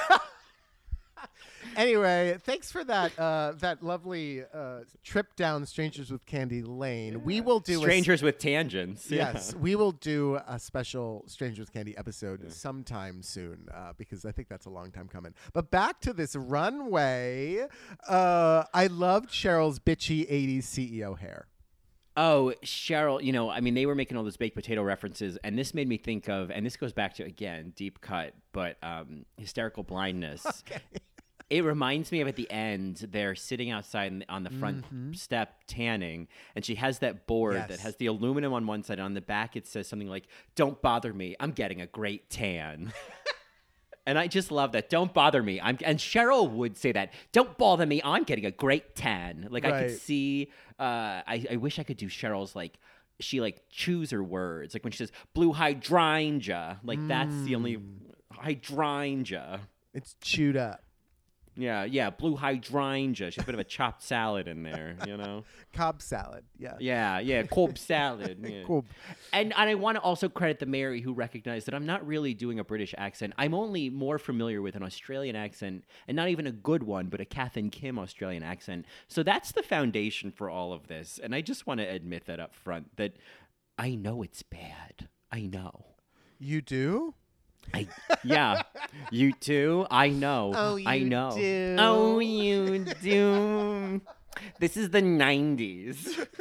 Anyway, 1.77 2.37
thanks 2.43 2.71
for 2.71 2.85
that 2.85 3.19
uh, 3.19 3.53
that 3.61 3.83
lovely 3.83 4.43
uh, 4.53 4.81
trip 5.03 5.35
down 5.37 5.65
Strangers 5.65 6.11
with 6.11 6.27
Candy 6.27 6.61
Lane. 6.61 7.25
We 7.25 7.41
will 7.41 7.61
do 7.61 7.75
a 7.75 7.77
s- 7.77 7.83
Strangers 7.83 8.23
with 8.23 8.39
tangents. 8.39 9.11
yeah. 9.11 9.33
Yes, 9.33 9.55
we 9.55 9.75
will 9.75 9.93
do 9.93 10.39
a 10.47 10.59
special 10.59 11.25
Strangers 11.29 11.61
with 11.61 11.73
Candy 11.73 11.97
episode 11.97 12.53
sometime 12.53 13.23
soon 13.23 13.69
uh, 13.73 13.93
because 13.97 14.27
I 14.27 14.33
think 14.33 14.49
that's 14.49 14.67
a 14.67 14.71
long 14.71 14.91
time 14.91 15.09
coming. 15.09 15.33
But 15.55 15.71
back 15.71 16.01
to 16.03 16.13
this 16.13 16.37
runway. 16.37 17.67
Uh, 18.07 18.65
I 18.75 18.89
loved 18.89 19.31
Cheryl's 19.31 19.79
bitchy 19.79 20.31
80s 20.31 20.65
CEO 20.65 21.19
hair. 21.19 21.47
Oh, 22.15 22.53
Cheryl, 22.63 23.23
you 23.23 23.33
know, 23.33 23.49
I 23.49 23.61
mean, 23.61 23.73
they 23.73 23.87
were 23.87 23.95
making 23.95 24.19
all 24.19 24.25
those 24.25 24.37
baked 24.37 24.55
potato 24.57 24.83
references, 24.83 25.39
and 25.43 25.59
this 25.59 25.73
made 25.73 25.89
me 25.89 25.97
think 25.97 26.29
of, 26.29 26.51
and 26.51 26.67
this 26.67 26.77
goes 26.77 26.93
back 26.93 27.15
to, 27.15 27.23
again, 27.25 27.73
deep 27.75 28.03
cut, 28.03 28.35
but 28.53 28.77
um, 28.83 29.25
hysterical 29.39 29.83
blindness. 29.83 30.45
It 31.53 31.63
reminds 31.65 32.11
me 32.11 32.21
of 32.23 32.29
at 32.29 32.37
the 32.37 32.51
end, 32.51 33.09
they're 33.11 33.35
sitting 33.35 33.71
outside 33.71 34.25
on 34.29 34.43
the 34.43 34.51
front 34.51 34.85
step 35.17 35.65
tanning, 35.67 36.29
and 36.55 36.65
she 36.65 36.77
has 36.77 37.01
that 37.01 37.27
board 37.27 37.57
that 37.69 37.81
has 37.81 37.97
the 37.97 38.07
aluminum 38.07 38.53
on 38.55 38.67
one 38.67 38.83
side, 38.83 38.99
and 38.99 39.05
on 39.05 39.15
the 39.15 39.21
back 39.21 39.55
it 39.55 39.67
says 39.67 39.87
something 39.87 40.09
like, 40.09 40.27
Don't 40.55 40.81
bother 40.81 41.13
me, 41.13 41.37
I'm 41.39 41.51
getting 41.53 41.81
a 41.81 41.87
great 41.87 42.31
tan. 42.31 42.93
And 44.05 44.19
I 44.19 44.27
just 44.27 44.51
love 44.51 44.73
that. 44.73 44.91
Don't 44.91 45.15
bother 45.15 45.45
me. 45.45 45.61
I'm 45.61 45.79
and 45.85 45.97
Cheryl 45.97 46.51
would 46.51 46.77
say 46.77 46.91
that. 46.91 47.13
Don't 47.31 47.57
bother 47.57 47.87
me. 47.87 48.01
I'm 48.05 48.25
getting 48.25 48.47
a 48.47 48.51
great 48.51 48.97
tan. 48.97 49.47
Like 49.49 49.65
I 49.65 49.71
Right. 49.71 49.79
could 49.91 49.97
see. 50.01 50.51
Uh, 50.77 51.23
I 51.25 51.47
I 51.53 51.57
wish 51.57 51.79
I 51.79 51.85
could 51.85 51.99
do 51.99 52.07
Cheryl's 52.09 52.57
like. 52.57 52.79
She 53.21 53.41
like 53.41 53.63
choose 53.71 54.11
her 54.11 54.21
words. 54.21 54.75
Like 54.75 54.83
when 54.83 54.91
she 54.91 54.99
says 54.99 55.13
Blu 55.35 55.53
Hydrangea. 55.53 56.81
Like 56.83 56.99
that's 57.07 57.45
the 57.45 57.55
only 57.55 57.79
hydrangea. 58.33 59.61
It's 59.95 60.17
chewed 60.21 60.57
up. 60.57 60.83
Yeah, 61.57 61.85
yeah, 61.85 62.11
Blu 62.11 62.37
Hydrangea. 62.37 63.31
She's 63.31 63.43
a 63.43 63.47
bit 63.47 63.55
of 63.55 63.61
a 63.61 63.65
chopped 63.65 64.03
salad 64.03 64.49
in 64.49 64.63
there. 64.63 64.97
You 65.07 65.17
know. 65.17 65.45
Cobb 65.73 66.01
salad. 66.01 66.45
Yeah. 66.59 66.77
Yeah, 66.79 67.19
yeah, 67.19 67.43
Cobb 67.45 67.79
salad. 67.79 68.39
Yeah. 68.53 68.65
Cobb. 68.65 68.87
And 69.33 69.53
and 69.57 69.71
I 69.71 69.75
want 69.75 69.97
to 69.97 70.03
also 70.03 70.29
credit 70.29 70.59
the 70.59 70.67
Mary 70.67 71.01
who 71.01 71.13
recognized 71.13 71.67
that 71.67 71.75
I'm 71.75 71.87
not 71.87 72.07
really 72.07 72.35
doing 72.35 72.59
a 72.59 72.65
British 72.65 72.95
accent. 72.99 73.35
I'm 73.39 73.55
only 73.55 73.91
more 73.91 74.19
familiar 74.19 74.63
with 74.63 74.77
an 74.77 74.83
Australian 74.83 75.37
accent, 75.37 75.85
and 76.09 76.17
not 76.17 76.29
even 76.29 76.47
a 76.47 76.53
good 76.53 76.83
one, 76.83 77.07
but 77.07 77.21
a 77.21 77.25
Kath 77.25 77.57
and 77.57 77.71
Kim 77.71 77.99
Australian 77.99 78.43
accent. 78.43 78.87
So 79.09 79.23
that's 79.23 79.53
the 79.53 79.63
foundation 79.63 80.31
for 80.31 80.49
all 80.51 80.73
of 80.73 80.89
this. 80.89 81.21
And 81.23 81.35
I 81.35 81.41
just 81.41 81.67
want 81.67 81.81
to 81.81 81.87
admit 81.87 82.27
that 82.27 82.41
up 82.41 82.55
front 82.55 82.97
that 82.97 83.17
I 83.79 83.95
know 83.95 84.23
it's 84.23 84.43
bad. 84.43 85.09
I 85.31 85.43
know. 85.43 85.87
You 86.39 86.61
do? 86.61 87.15
I 87.75 87.89
yeah, 88.25 88.63
you 89.11 89.33
too. 89.33 89.87
I 89.91 90.09
know. 90.09 90.53
Oh, 90.55 90.79
I 90.85 90.95
you 90.95 91.09
know. 91.09 91.33
do. 91.35 91.77
Oh, 91.79 92.19
you 92.19 92.85
do. 93.03 94.01
This 94.59 94.77
is 94.77 94.91
the 94.91 95.03
'90s. 95.03 96.27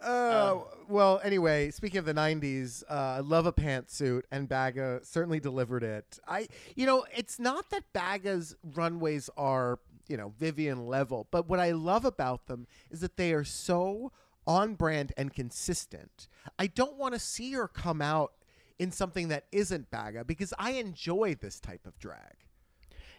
Uh, 0.00 0.58
well, 0.88 1.20
anyway, 1.22 1.70
speaking 1.70 1.98
of 1.98 2.04
the 2.04 2.14
'90s, 2.14 2.82
uh, 2.90 2.92
I 2.92 3.20
love 3.20 3.46
a 3.46 3.52
pantsuit, 3.52 4.22
and 4.32 4.48
Baga 4.48 5.00
certainly 5.04 5.38
delivered 5.38 5.84
it. 5.84 6.18
I, 6.26 6.48
you 6.74 6.86
know, 6.86 7.04
it's 7.16 7.38
not 7.38 7.70
that 7.70 7.84
Baga's 7.92 8.56
runways 8.74 9.30
are, 9.36 9.78
you 10.08 10.16
know, 10.16 10.32
Vivienne 10.38 10.86
level, 10.86 11.28
but 11.30 11.48
what 11.48 11.60
I 11.60 11.70
love 11.70 12.04
about 12.04 12.46
them 12.46 12.66
is 12.90 13.00
that 13.00 13.16
they 13.16 13.32
are 13.32 13.44
so 13.44 14.10
on 14.46 14.74
brand 14.74 15.12
and 15.16 15.32
consistent. 15.32 16.28
I 16.58 16.66
don't 16.66 16.96
want 16.96 17.14
to 17.14 17.20
see 17.20 17.52
her 17.52 17.68
come 17.68 18.00
out 18.02 18.32
in 18.78 18.90
something 18.90 19.28
that 19.28 19.44
isn't 19.52 19.90
Baga 19.90 20.24
because 20.24 20.52
I 20.58 20.72
enjoy 20.72 21.36
this 21.40 21.60
type 21.60 21.86
of 21.86 21.98
drag. 21.98 22.36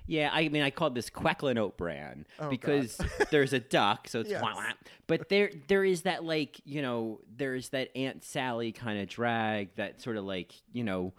Yeah, 0.05 0.29
I 0.33 0.49
mean, 0.49 0.63
I 0.63 0.69
called 0.69 0.95
this 0.95 1.09
Quecklin 1.09 1.57
Oat 1.57 1.77
Bran 1.77 2.25
Oh, 2.37 2.49
because 2.49 2.99
there's 3.31 3.53
a 3.53 3.59
duck, 3.61 4.09
so 4.09 4.19
it's 4.19 4.29
Yes. 4.31 4.41
wah, 4.41 4.53
wah. 4.53 4.71
But 5.07 5.29
there, 5.29 5.49
there 5.69 5.85
is 5.85 6.01
that 6.01 6.25
like 6.25 6.59
you 6.65 6.81
know, 6.81 7.21
there's 7.37 7.69
that 7.69 7.89
Aunt 7.95 8.23
Sally 8.25 8.73
kind 8.73 8.99
of 8.99 9.07
drag 9.07 9.73
that 9.75 10.01
sort 10.01 10.17
of 10.17 10.25
like 10.25 10.53
you 10.73 10.83
know 10.83 11.13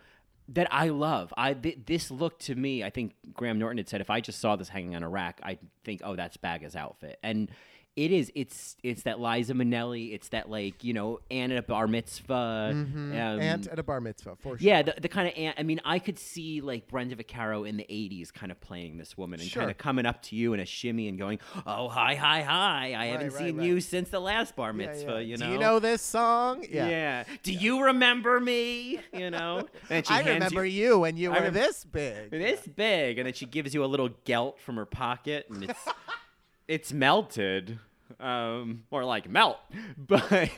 that 0.51 0.69
I 0.71 0.89
love. 0.89 1.33
I 1.39 1.55
th- 1.55 1.79
this 1.87 2.11
look 2.11 2.39
to 2.41 2.55
me, 2.55 2.85
I 2.85 2.91
think 2.91 3.15
Graham 3.33 3.59
Norton 3.59 3.79
had 3.79 3.89
said 3.89 4.03
if 4.03 4.11
I 4.11 4.21
just 4.21 4.39
saw 4.39 4.55
this 4.57 4.69
hanging 4.69 4.95
on 4.95 5.03
a 5.03 5.09
rack, 5.09 5.41
I'd 5.43 5.61
think, 5.85 6.03
oh, 6.05 6.15
that's 6.15 6.37
Baga's 6.37 6.77
outfit, 6.77 7.19
and 7.23 7.51
it 7.97 8.11
is. 8.11 8.33
It's 8.35 8.77
it's 8.83 9.03
that 9.03 9.21
Liza 9.21 9.55
Minnelli. 9.55 10.13
It's 10.15 10.29
that 10.31 10.51
like 10.51 10.83
you 10.85 10.93
know 10.93 11.21
aunt 11.31 11.53
at 11.53 11.59
a 11.59 11.63
bar 11.63 11.87
mitzvah. 11.87 12.71
Um, 12.73 13.13
Aunt 13.15 13.67
at 13.69 13.79
a 13.79 13.83
bar 13.83 14.01
mitzvah, 14.01 14.37
for 14.37 14.59
sure. 14.59 14.67
yeah, 14.67 14.83
the, 14.83 14.95
the 15.01 15.09
kind 15.09 15.29
of 15.29 15.35
aunt. 15.37 15.57
I 15.59 15.63
mean, 15.63 15.81
I 15.85 15.99
could 15.99 16.19
see 16.19 16.61
like 16.61 16.89
Brenda 16.89 17.17
Vaccaro 17.17 17.69
in 17.69 17.77
the 17.77 17.85
'80s, 17.85 18.33
kind 18.33 18.51
of 18.53 18.61
playing 18.61 18.99
this 18.99 19.17
woman 19.17 19.41
and 19.41 19.49
Sure. 19.49 19.63
kind 19.63 19.71
of 19.71 19.79
coming 19.79 20.07
up 20.07 20.23
to 20.23 20.37
you 20.37 20.55
in 20.55 20.61
a 20.61 20.65
shimmy 20.65 21.09
and 21.09 21.19
going, 21.19 21.39
"Oh, 21.67 21.89
hi, 21.89 22.15
hi, 22.15 22.43
hi! 22.43 22.95
I 22.97 23.07
haven't 23.07 23.33
right, 23.33 23.39
seen 23.39 23.57
right. 23.59 23.67
you 23.67 23.81
since 23.81 24.11
the 24.11 24.21
last 24.21 24.57
bar 24.57 24.73
mitzvah." 24.73 25.13
yeah. 25.13 25.19
You 25.21 25.37
know? 25.37 25.47
Do 25.47 25.53
you 25.53 25.59
know 25.59 25.79
this 25.79 26.03
song? 26.03 26.65
Yeah. 26.69 26.89
yeah. 26.89 27.25
Do 27.43 27.53
you 27.53 27.85
remember 27.85 28.41
me? 28.41 29.01
You 29.13 29.31
know? 29.31 29.69
And 29.89 30.07
she 30.07 30.13
I 30.13 30.21
remember 30.21 30.65
you 30.65 30.75
you 30.85 30.99
when 30.99 31.17
you 31.17 31.33
I 31.33 31.41
were 31.41 31.51
this 31.51 31.85
big. 31.85 32.31
this 32.31 32.61
big, 32.67 33.19
and 33.19 33.27
then 33.27 33.33
she 33.35 33.47
gives 33.47 33.75
you 33.75 33.85
a 33.85 33.87
little 33.87 34.11
gelt 34.25 34.59
from 34.61 34.77
her 34.77 34.87
pocket, 34.87 35.47
and 35.49 35.65
it's 35.65 35.79
it's 36.69 36.93
melted, 36.93 37.79
um, 38.21 38.85
or 38.91 39.05
like 39.05 39.29
melt, 39.29 39.59
but. 39.99 40.51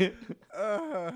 Uh, 0.56 1.12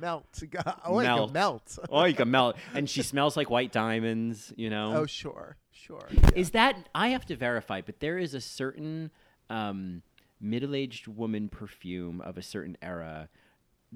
melt. 0.00 0.42
God, 0.50 0.80
Oh, 0.84 1.00
Melt. 1.00 1.32
melt. 1.32 1.78
Oh, 1.90 2.04
you 2.04 2.14
can 2.14 2.30
melt, 2.30 2.56
and 2.74 2.88
she 2.88 3.02
smells 3.02 3.36
like 3.36 3.50
white 3.50 3.72
diamonds. 3.72 4.52
You 4.56 4.70
know. 4.70 4.96
Oh, 4.96 5.06
sure, 5.06 5.56
sure. 5.72 6.08
Is 6.34 6.50
that 6.52 6.88
I 6.94 7.08
have 7.08 7.26
to 7.26 7.36
verify, 7.36 7.80
but 7.80 8.00
there 8.00 8.18
is 8.18 8.34
a 8.34 8.40
certain 8.40 9.10
um, 9.50 10.02
middle-aged 10.40 11.06
woman 11.08 11.48
perfume 11.48 12.20
of 12.20 12.38
a 12.38 12.42
certain 12.42 12.76
era 12.82 13.28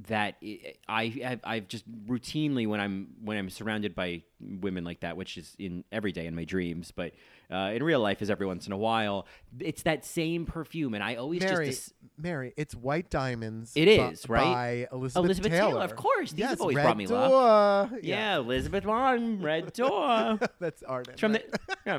that 0.07 0.37
i 0.43 0.79
I 0.89 1.41
I've, 1.43 1.69
just 1.69 1.91
routinely 2.07 2.69
when 2.69 2.81
I'm 2.81 3.09
when 3.23 3.37
I'm 3.37 3.51
surrounded 3.51 3.95
by 3.95 4.23
women 4.41 4.85
like 4.85 5.01
that, 5.01 5.17
which 5.17 5.37
is 5.37 5.57
in 5.59 5.85
every 5.91 6.13
day 6.13 6.27
in 6.27 6.35
my 6.35 6.45
dreams, 6.45 6.93
but 6.95 7.13
uh, 7.51 7.73
in 7.75 7.83
real 7.83 8.01
life 8.01 8.23
is 8.23 8.31
every 8.31 8.47
once 8.47 8.67
in 8.67 8.73
a 8.73 8.77
while. 8.77 9.27
It's 9.59 9.83
that 9.83 10.05
same 10.05 10.47
perfume, 10.47 10.95
and 10.95 11.03
I 11.03 11.17
always 11.17 11.41
Mary, 11.41 11.67
just. 11.67 11.93
Mary, 12.17 12.53
it's 12.57 12.75
White 12.75 13.11
Diamonds. 13.11 13.73
It 13.75 13.89
is 13.89 14.21
is, 14.21 14.29
right? 14.29 14.45
By 14.45 14.89
Elizabeth, 14.93 15.25
Elizabeth 15.25 15.53
Taylor. 15.53 15.71
Taylor, 15.71 15.85
of 15.85 15.97
course. 15.97 16.31
These 16.31 16.41
yes, 16.41 16.51
have 16.51 16.61
always 16.61 16.77
Red 16.77 16.83
brought 16.85 16.97
me 16.97 17.07
Door. 17.07 17.19
love. 17.19 17.93
Yeah. 17.93 17.99
Yeah, 18.03 18.39
Elizabeth 18.39 18.85
Warren, 18.85 19.43
Red 19.43 19.73
Door. 19.73 20.39
That's 20.61 20.83
Arden. 20.85 21.15
It's 21.15 21.21
from 21.21 21.33
right? 21.33 21.51
the 21.51 21.77
yeah, 21.87 21.99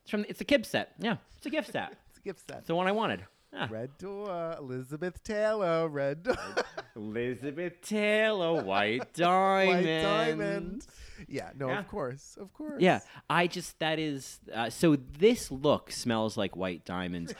it's 0.00 0.10
from 0.10 0.22
the, 0.22 0.30
it's 0.30 0.40
a 0.40 0.44
kib 0.44 0.64
set. 0.64 0.94
Yeah, 0.98 1.16
it's 1.36 1.46
a 1.46 1.50
gift 1.50 1.72
set. 1.72 1.94
It's 2.08 2.18
a 2.18 2.22
gift 2.22 2.48
set. 2.48 2.58
It's 2.58 2.68
the 2.68 2.74
one 2.74 2.86
I 2.86 2.92
wanted. 2.92 3.26
Red 3.70 3.96
Door, 3.98 4.56
Elizabeth 4.58 5.22
Taylor, 5.22 5.88
Red 5.88 6.22
Door, 6.24 6.36
Elizabeth 6.96 7.80
Taylor, 7.82 8.62
White 8.62 9.12
diamond. 9.14 9.86
White. 9.86 10.02
Diamond. 10.02 10.86
Yeah, 11.28 11.50
no, 11.58 11.68
Yeah. 11.68 11.78
of 11.80 11.88
course, 11.88 12.36
of 12.40 12.52
course. 12.52 12.80
Yeah, 12.80 13.00
I 13.30 13.46
just 13.46 13.78
that 13.78 13.98
is 13.98 14.38
uh, 14.54 14.70
so. 14.70 14.96
This 14.96 15.50
look 15.50 15.90
smells 15.90 16.36
like 16.36 16.56
white 16.56 16.84
diamonds. 16.84 17.32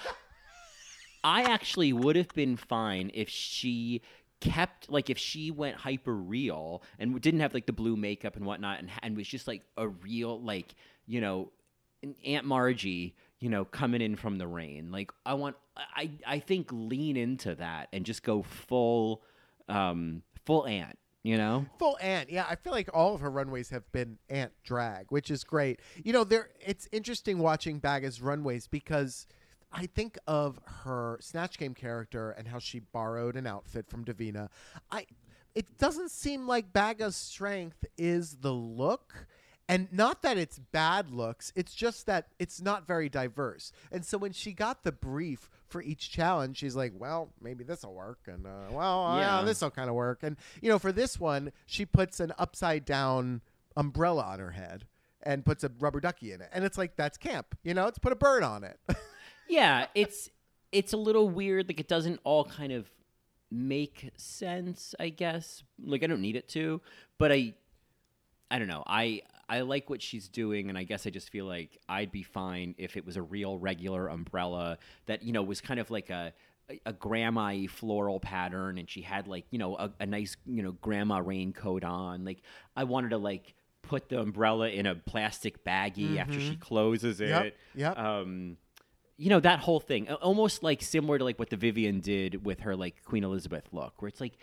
I 1.25 1.43
actually 1.43 1.93
would 1.93 2.17
have 2.17 2.29
been 2.35 2.57
fine 2.57 3.11
if 3.13 3.29
she 3.29 4.03
kept 4.41 4.91
like 4.91 5.09
if 5.11 5.19
she 5.19 5.51
went 5.51 5.77
hyper 5.77 6.15
real 6.15 6.83
and 6.99 7.21
didn't 7.21 7.41
have 7.41 7.55
like 7.55 7.67
the 7.67 7.73
blue 7.73 7.97
makeup 7.97 8.37
and 8.37 8.45
whatnot 8.45 8.79
and 8.79 8.91
and 9.03 9.17
was 9.17 9.27
just 9.27 9.49
like 9.49 9.63
a 9.77 9.89
real 9.89 10.41
like 10.41 10.75
you 11.07 11.21
know 11.21 11.51
Aunt 12.25 12.45
Margie 12.45 13.17
you 13.41 13.49
know 13.49 13.65
coming 13.65 14.01
in 14.01 14.17
from 14.17 14.39
the 14.39 14.47
rain 14.47 14.91
like 14.91 15.11
I 15.25 15.35
want 15.35 15.57
I 15.77 16.11
I 16.27 16.39
think 16.39 16.69
lean 16.73 17.17
into 17.17 17.55
that 17.57 17.89
and 17.93 18.05
just 18.05 18.23
go 18.23 18.43
full 18.43 19.23
um 19.69 20.23
full 20.47 20.67
ant, 20.67 20.99
you 21.23 21.37
know? 21.37 21.67
Full 21.79 21.99
ant. 22.01 22.31
Yeah, 22.31 22.47
I 22.49 22.55
feel 22.55 22.73
like 22.73 22.89
all 22.95 23.15
of 23.15 23.21
her 23.21 23.31
runways 23.31 23.71
have 23.71 23.91
been 23.93 24.19
ant 24.31 24.53
drag, 24.65 25.07
which 25.11 25.31
is 25.31 25.45
great. 25.45 25.81
You 26.03 26.13
know, 26.13 26.25
there 26.25 26.51
it's 26.65 26.89
interesting 26.93 27.39
watching 27.39 27.81
Baga's 27.81 28.23
runways 28.23 28.67
because 28.69 29.27
I 29.73 29.87
think 29.87 30.17
of 30.27 30.61
her 30.85 31.19
Snatch 31.21 31.59
Game 31.59 31.75
character 31.75 32.31
and 32.31 32.49
how 32.49 32.61
she 32.61 32.79
borrowed 32.79 33.37
an 33.37 33.47
outfit 33.47 33.91
from 33.91 34.05
Divina. 34.05 34.49
I 34.91 35.07
it 35.55 35.79
doesn't 35.79 36.11
seem 36.11 36.47
like 36.47 36.73
Baga's 36.73 37.17
strength 37.17 37.85
is 37.99 38.37
the 38.41 38.53
look. 38.53 39.27
And 39.69 39.89
not 39.93 40.23
that 40.23 40.39
it's 40.39 40.59
bad 40.61 41.11
looks, 41.11 41.53
it's 41.57 41.75
just 41.75 42.07
that 42.07 42.29
it's 42.39 42.61
not 42.63 42.87
very 42.87 43.09
diverse. 43.09 43.73
And 43.91 44.05
so 44.05 44.17
when 44.17 44.31
she 44.33 44.53
got 44.53 44.85
the 44.85 44.93
brief 44.93 45.51
for 45.67 45.83
each 45.83 46.09
challenge, 46.11 46.59
she's 46.59 46.77
like, 46.77 46.93
well, 46.95 47.33
maybe 47.41 47.65
this 47.65 47.83
will 47.83 47.95
work. 47.95 48.21
And, 48.29 48.47
uh, 48.47 48.67
well, 48.71 49.17
yeah, 49.19 49.41
Yeah. 49.41 49.45
this 49.45 49.61
will 49.63 49.73
kind 49.73 49.89
of 49.89 49.97
work. 49.97 50.23
And, 50.23 50.37
you 50.63 50.69
know, 50.69 50.79
for 50.79 50.93
this 50.93 51.19
one, 51.19 51.51
she 51.67 51.85
puts 51.85 52.21
an 52.21 52.33
upside 52.39 52.85
down 52.85 53.41
umbrella 53.77 54.23
on 54.23 54.39
her 54.39 54.53
head 54.53 54.87
and 55.25 55.45
puts 55.45 55.65
a 55.65 55.71
rubber 55.81 55.99
ducky 55.99 56.31
in 56.31 56.41
it. 56.41 56.49
And 56.53 56.65
it's 56.65 56.79
like, 56.79 56.95
that's 56.95 57.19
camp. 57.19 57.59
You 57.65 57.75
know, 57.75 57.89
it's 57.89 57.99
put 57.99 58.13
a 58.13 58.17
bird 58.17 58.45
on 58.45 58.63
it. 58.63 58.79
yeah, 59.49 59.87
it's 59.97 60.31
it's 60.71 60.93
a 60.93 60.97
little 60.97 61.29
weird. 61.29 61.69
Like 61.69 61.81
it 61.81 61.89
doesn't 61.89 62.21
all 62.23 62.45
kind 62.45 62.71
of 62.73 62.89
make 63.51 64.11
sense. 64.17 64.95
I 65.01 65.09
guess. 65.09 65.65
Like 65.83 66.05
I 66.05 66.07
don't 66.07 66.21
need 66.21 66.37
it 66.37 66.49
to, 66.51 66.81
but 67.19 67.33
I, 67.33 67.55
I 68.51 68.59
don't 68.61 68.69
know. 68.69 68.85
I 68.87 69.23
I 69.49 69.61
like 69.61 69.89
what 69.89 70.03
she's 70.03 70.29
doing, 70.29 70.69
and 70.69 70.77
I 70.77 70.83
guess 70.85 71.07
I 71.07 71.11
just 71.11 71.31
feel 71.31 71.47
like 71.47 71.79
I'd 71.89 72.11
be 72.11 72.23
fine 72.23 72.75
if 72.79 72.97
it 72.97 73.07
was 73.07 73.17
a 73.17 73.23
real 73.23 73.59
regular 73.59 74.09
umbrella 74.09 74.79
that 75.07 75.23
you 75.23 75.33
know 75.33 75.43
was 75.43 75.61
kind 75.61 75.79
of 75.81 75.91
like 75.91 76.11
a 76.11 76.33
a 76.85 76.93
grandma 76.93 77.55
floral 77.69 78.19
pattern 78.19 78.77
and 78.77 78.91
she 78.91 79.01
had 79.01 79.29
like 79.29 79.45
you 79.53 79.59
know 79.59 79.77
a, 79.77 79.89
a 80.01 80.07
nice 80.07 80.37
you 80.47 80.65
know 80.65 80.73
grandma 80.73 81.19
raincoat 81.25 81.85
on 81.85 82.25
like 82.25 82.43
i 82.75 82.83
wanted 82.83 83.11
to 83.11 83.19
like 83.19 83.55
put 83.83 84.09
the 84.09 84.19
umbrella 84.19 84.69
in 84.69 84.85
a 84.85 84.97
plastic 84.97 85.65
baggie 85.65 86.17
after 86.19 86.41
she 86.41 86.57
closes 86.57 87.21
it 87.21 87.29
Yep, 87.29 87.55
yep. 87.77 87.97
um 87.97 88.57
you 89.17 89.31
know 89.31 89.39
that 89.39 89.61
whole 89.61 89.79
thing 89.79 90.11
almost 90.11 90.65
like 90.65 90.83
similar 90.83 91.19
to 91.19 91.25
like 91.25 91.39
what 91.39 91.51
the 91.51 91.57
vivienne 91.57 92.01
did 92.01 92.45
with 92.45 92.59
her 92.63 92.75
like 92.75 93.05
queen 93.05 93.23
elizabeth 93.23 93.69
look 93.71 94.03
where 94.03 94.09
it's 94.09 94.21
like 94.21 94.37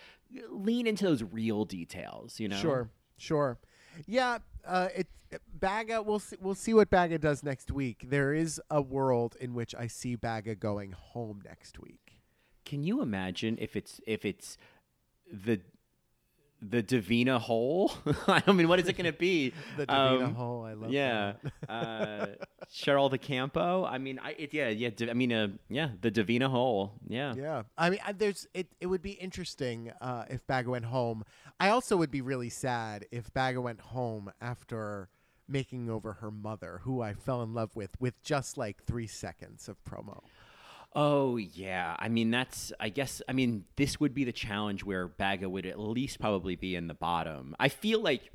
lean 0.49 0.87
into 0.87 1.03
those 1.03 1.21
real 1.23 1.65
details 1.65 2.39
you 2.39 2.47
know 2.47 2.55
Sure, 2.55 2.89
sure. 3.17 3.59
Yeah, 4.05 4.39
uh, 4.65 4.89
it, 4.95 5.07
Baga. 5.59 6.01
We'll 6.01 6.19
see, 6.19 6.37
we'll 6.41 6.55
see 6.55 6.73
what 6.73 6.89
Baga 6.89 7.17
does 7.17 7.43
next 7.43 7.71
week. 7.71 8.05
There 8.09 8.33
is 8.33 8.61
a 8.69 8.81
world 8.81 9.35
in 9.39 9.53
which 9.53 9.73
I 9.75 9.87
see 9.87 10.15
Baga 10.15 10.55
going 10.55 10.91
home 10.91 11.41
next 11.45 11.79
week. 11.79 12.21
can 12.65 12.83
you 12.83 13.01
imagine 13.01 13.57
if 13.59 13.75
it's 13.75 13.99
if 14.07 14.25
it's 14.25 14.57
the 15.31 15.59
the 16.69 16.81
Divina 16.81 17.39
hole. 17.39 17.91
I 18.27 18.51
mean, 18.51 18.67
what 18.67 18.79
is 18.79 18.87
it 18.87 18.93
going 18.97 19.11
to 19.11 19.17
be? 19.17 19.53
The 19.77 19.85
Divina 19.85 20.25
Um, 20.25 20.35
hole. 20.35 20.63
I 20.63 20.73
love. 20.73 20.91
That. 20.91 20.91
Yeah, 20.91 21.33
uh, 21.69 22.25
Cheryl 22.71 23.09
De 23.09 23.17
Campo. 23.17 23.85
I 23.85 23.97
mean, 23.97 24.19
I 24.23 24.31
it, 24.31 24.53
yeah, 24.53 24.69
yeah. 24.69 24.89
I 25.09 25.13
mean, 25.13 25.33
uh, 25.33 25.47
yeah, 25.69 25.89
the 26.01 26.11
Divina 26.11 26.49
hole. 26.49 26.93
Yeah. 27.07 27.33
Yeah, 27.35 27.63
I 27.77 27.89
mean, 27.89 27.99
I, 28.05 28.11
there's 28.13 28.47
it. 28.53 28.67
It 28.79 28.87
would 28.87 29.01
be 29.01 29.11
interesting 29.11 29.91
uh, 30.01 30.25
if 30.29 30.45
Baga 30.47 30.69
went 30.69 30.85
home. 30.85 31.23
I 31.59 31.69
also 31.69 31.97
would 31.97 32.11
be 32.11 32.21
really 32.21 32.49
sad 32.49 33.05
if 33.11 33.33
Baga 33.33 33.61
went 33.61 33.81
home 33.81 34.31
after 34.41 35.09
making 35.47 35.89
over 35.89 36.13
her 36.13 36.31
mother, 36.31 36.79
who 36.83 37.01
I 37.01 37.13
fell 37.13 37.43
in 37.43 37.53
love 37.53 37.75
with, 37.75 37.91
with 37.99 38.21
just 38.23 38.57
like 38.57 38.83
three 38.85 39.07
seconds 39.07 39.67
of 39.67 39.75
promo. 39.83 40.21
Oh 40.95 41.37
yeah. 41.37 41.95
I 41.97 42.09
mean, 42.09 42.29
that's. 42.31 42.71
I 42.79 42.89
guess. 42.89 43.21
I 43.27 43.33
mean, 43.33 43.65
this 43.77 43.99
would 43.99 44.13
be 44.13 44.23
the 44.23 44.31
challenge 44.31 44.83
where 44.83 45.07
Baga 45.07 45.49
would 45.49 45.65
at 45.65 45.79
least 45.79 46.19
probably 46.19 46.55
be 46.55 46.75
in 46.75 46.87
the 46.87 46.93
bottom. 46.93 47.55
I 47.59 47.69
feel 47.69 47.99
like 48.01 48.29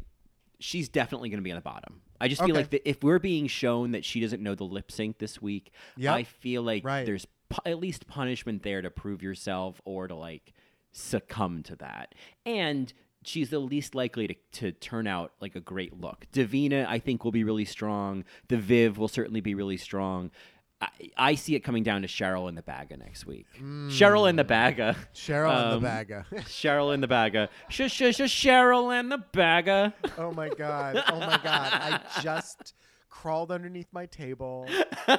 she's 0.58 0.88
definitely 0.88 1.28
going 1.28 1.38
to 1.38 1.44
be 1.44 1.50
in 1.50 1.56
the 1.56 1.60
bottom. 1.62 2.00
I 2.20 2.26
just 2.26 2.40
feel 2.40 2.50
Okay. 2.50 2.60
like 2.62 2.70
that 2.70 2.88
if 2.88 3.04
we're 3.04 3.20
being 3.20 3.46
shown 3.46 3.92
that 3.92 4.04
she 4.04 4.18
doesn't 4.18 4.42
know 4.42 4.56
the 4.56 4.64
lip 4.64 4.90
sync 4.90 5.18
this 5.18 5.40
week, 5.40 5.70
Yep. 5.98 6.12
I 6.14 6.22
feel 6.24 6.62
like 6.62 6.84
Right. 6.84 7.06
there's 7.06 7.26
pu- 7.48 7.62
at 7.64 7.78
least 7.78 8.08
punishment 8.08 8.64
there 8.64 8.82
to 8.82 8.90
prove 8.90 9.22
yourself 9.22 9.80
or 9.84 10.08
to 10.08 10.16
like 10.16 10.52
succumb 10.90 11.62
to 11.62 11.76
that. 11.76 12.16
And 12.44 12.92
she's 13.24 13.50
the 13.50 13.60
least 13.60 13.94
likely 13.94 14.26
to, 14.26 14.34
to 14.52 14.72
turn 14.72 15.06
out 15.06 15.32
like 15.40 15.54
a 15.54 15.60
great 15.60 16.00
look. 16.00 16.26
Divina, 16.32 16.86
I 16.88 16.98
think, 16.98 17.22
will 17.24 17.30
be 17.30 17.44
really 17.44 17.64
strong. 17.64 18.24
The 18.48 18.56
Viv 18.56 18.98
will 18.98 19.06
certainly 19.06 19.40
be 19.40 19.54
really 19.54 19.76
strong. 19.76 20.32
I, 20.80 20.88
I 21.16 21.34
see 21.34 21.54
it 21.56 21.60
coming 21.60 21.82
down 21.82 22.02
to 22.02 22.08
Cheryl 22.08 22.48
in 22.48 22.54
the 22.54 22.62
Baga 22.62 22.96
next 22.96 23.26
week. 23.26 23.46
Cheryl 23.60 24.28
in 24.30 24.36
the 24.36 24.44
Baga. 24.44 24.96
Cheryl 25.14 25.50
and 25.50 25.74
Um, 25.74 25.82
the 25.82 25.88
Baga. 25.88 26.26
Cheryl 26.42 26.94
in 26.94 27.00
the 27.00 27.08
Baga. 27.08 27.48
Sh 27.68 27.82
sh 27.88 28.14
sh 28.14 28.20
Cheryl 28.22 28.98
in 28.98 29.08
the 29.08 29.18
Baga. 29.18 29.92
Oh 30.16 30.32
my 30.32 30.48
god! 30.50 31.02
Oh 31.08 31.18
my 31.18 31.40
god! 31.42 31.72
I 31.72 32.00
just 32.22 32.74
crawled 33.10 33.50
underneath 33.50 33.88
my 33.92 34.06
table. 34.06 34.66
Oh 35.08 35.18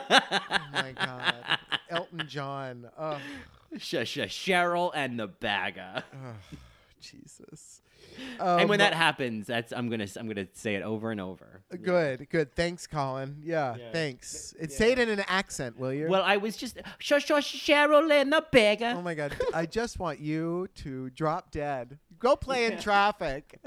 my 0.71 0.93
god! 0.95 1.35
Elton 1.89 2.23
John. 2.27 2.89
Oh, 2.97 3.19
Sh 3.77 3.95
sh 4.05 4.17
Cheryl 4.19 4.91
and 4.95 5.19
the 5.19 5.27
Baga. 5.27 6.05
Jesus. 7.01 7.81
And 8.39 8.69
when 8.69 8.79
Um, 8.81 8.85
that 8.85 8.93
happens, 8.93 9.47
that's 9.47 9.71
I'm 9.71 9.89
gonna 9.89 10.07
I'm 10.17 10.27
gonna 10.27 10.47
say 10.53 10.75
it 10.75 10.83
over 10.83 11.11
and 11.11 11.19
over. 11.21 11.61
Good, 11.81 12.29
good. 12.29 12.53
Thanks, 12.55 12.87
Colin. 12.87 13.41
Yeah, 13.43 13.75
thanks. 13.91 14.53
It, 14.59 14.71
Say 14.71 14.91
it 14.91 14.99
in 14.99 15.09
an 15.09 15.23
accent, 15.27 15.77
will 15.77 15.93
you? 15.93 16.07
Well, 16.07 16.23
I 16.23 16.37
was 16.37 16.57
just 16.57 16.79
shush 16.99 17.25
shush 17.25 17.53
Cheryl 17.65 18.11
and 18.11 18.31
the 18.33 18.43
Baga. 18.51 18.95
oh 18.97 19.01
my 19.01 19.13
god! 19.15 19.35
I 19.53 19.65
just 19.65 19.99
want 19.99 20.19
you 20.19 20.67
to 20.75 21.09
drop 21.11 21.51
dead. 21.51 21.97
Go 22.19 22.35
play 22.35 22.65
in 22.65 22.79
traffic. 22.79 23.59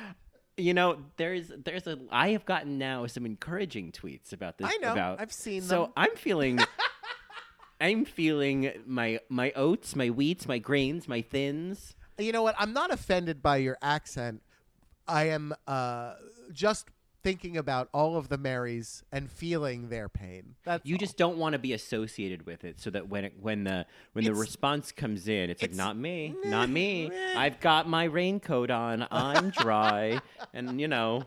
you 0.56 0.74
know, 0.74 0.98
there's 1.16 1.50
there's 1.64 1.86
a 1.86 1.98
I 2.10 2.30
have 2.30 2.44
gotten 2.44 2.78
now 2.78 3.06
some 3.06 3.26
encouraging 3.26 3.92
tweets 3.92 4.32
about 4.32 4.58
this. 4.58 4.68
I 4.70 4.76
know. 4.78 4.92
About, 4.92 5.20
I've 5.20 5.32
seen 5.32 5.62
So 5.62 5.84
them. 5.84 5.92
I'm 5.96 6.16
feeling. 6.16 6.58
I'm 7.82 8.04
feeling 8.04 8.72
my 8.86 9.20
my 9.30 9.52
oats, 9.56 9.96
my 9.96 10.08
wheats, 10.08 10.46
my 10.46 10.58
grains, 10.58 11.08
my 11.08 11.22
thins. 11.22 11.94
You 12.20 12.32
know 12.32 12.42
what? 12.42 12.54
I'm 12.58 12.72
not 12.72 12.92
offended 12.92 13.42
by 13.42 13.58
your 13.58 13.76
accent. 13.82 14.42
I 15.06 15.28
am 15.28 15.54
uh, 15.66 16.14
just 16.52 16.86
thinking 17.22 17.56
about 17.56 17.88
all 17.92 18.16
of 18.16 18.28
the 18.28 18.38
Marys 18.38 19.02
and 19.12 19.30
feeling 19.30 19.88
their 19.88 20.08
pain. 20.08 20.54
That's 20.64 20.86
You 20.86 20.94
all. 20.94 20.98
just 20.98 21.16
don't 21.16 21.36
want 21.36 21.52
to 21.52 21.58
be 21.58 21.72
associated 21.72 22.46
with 22.46 22.64
it, 22.64 22.80
so 22.80 22.90
that 22.90 23.08
when 23.08 23.24
it, 23.26 23.34
when 23.40 23.64
the 23.64 23.86
when 24.12 24.24
the 24.24 24.34
response 24.34 24.92
comes 24.92 25.28
in, 25.28 25.50
it's, 25.50 25.62
like 25.62 25.74
not 25.74 25.96
me, 25.96 26.34
not 26.44 26.70
me. 26.70 27.08
meh. 27.08 27.34
I've 27.36 27.60
got 27.60 27.88
my 27.88 28.04
raincoat 28.04 28.70
on. 28.70 29.06
I'm 29.10 29.50
dry, 29.50 30.20
and 30.54 30.80
you 30.80 30.88
know, 30.88 31.24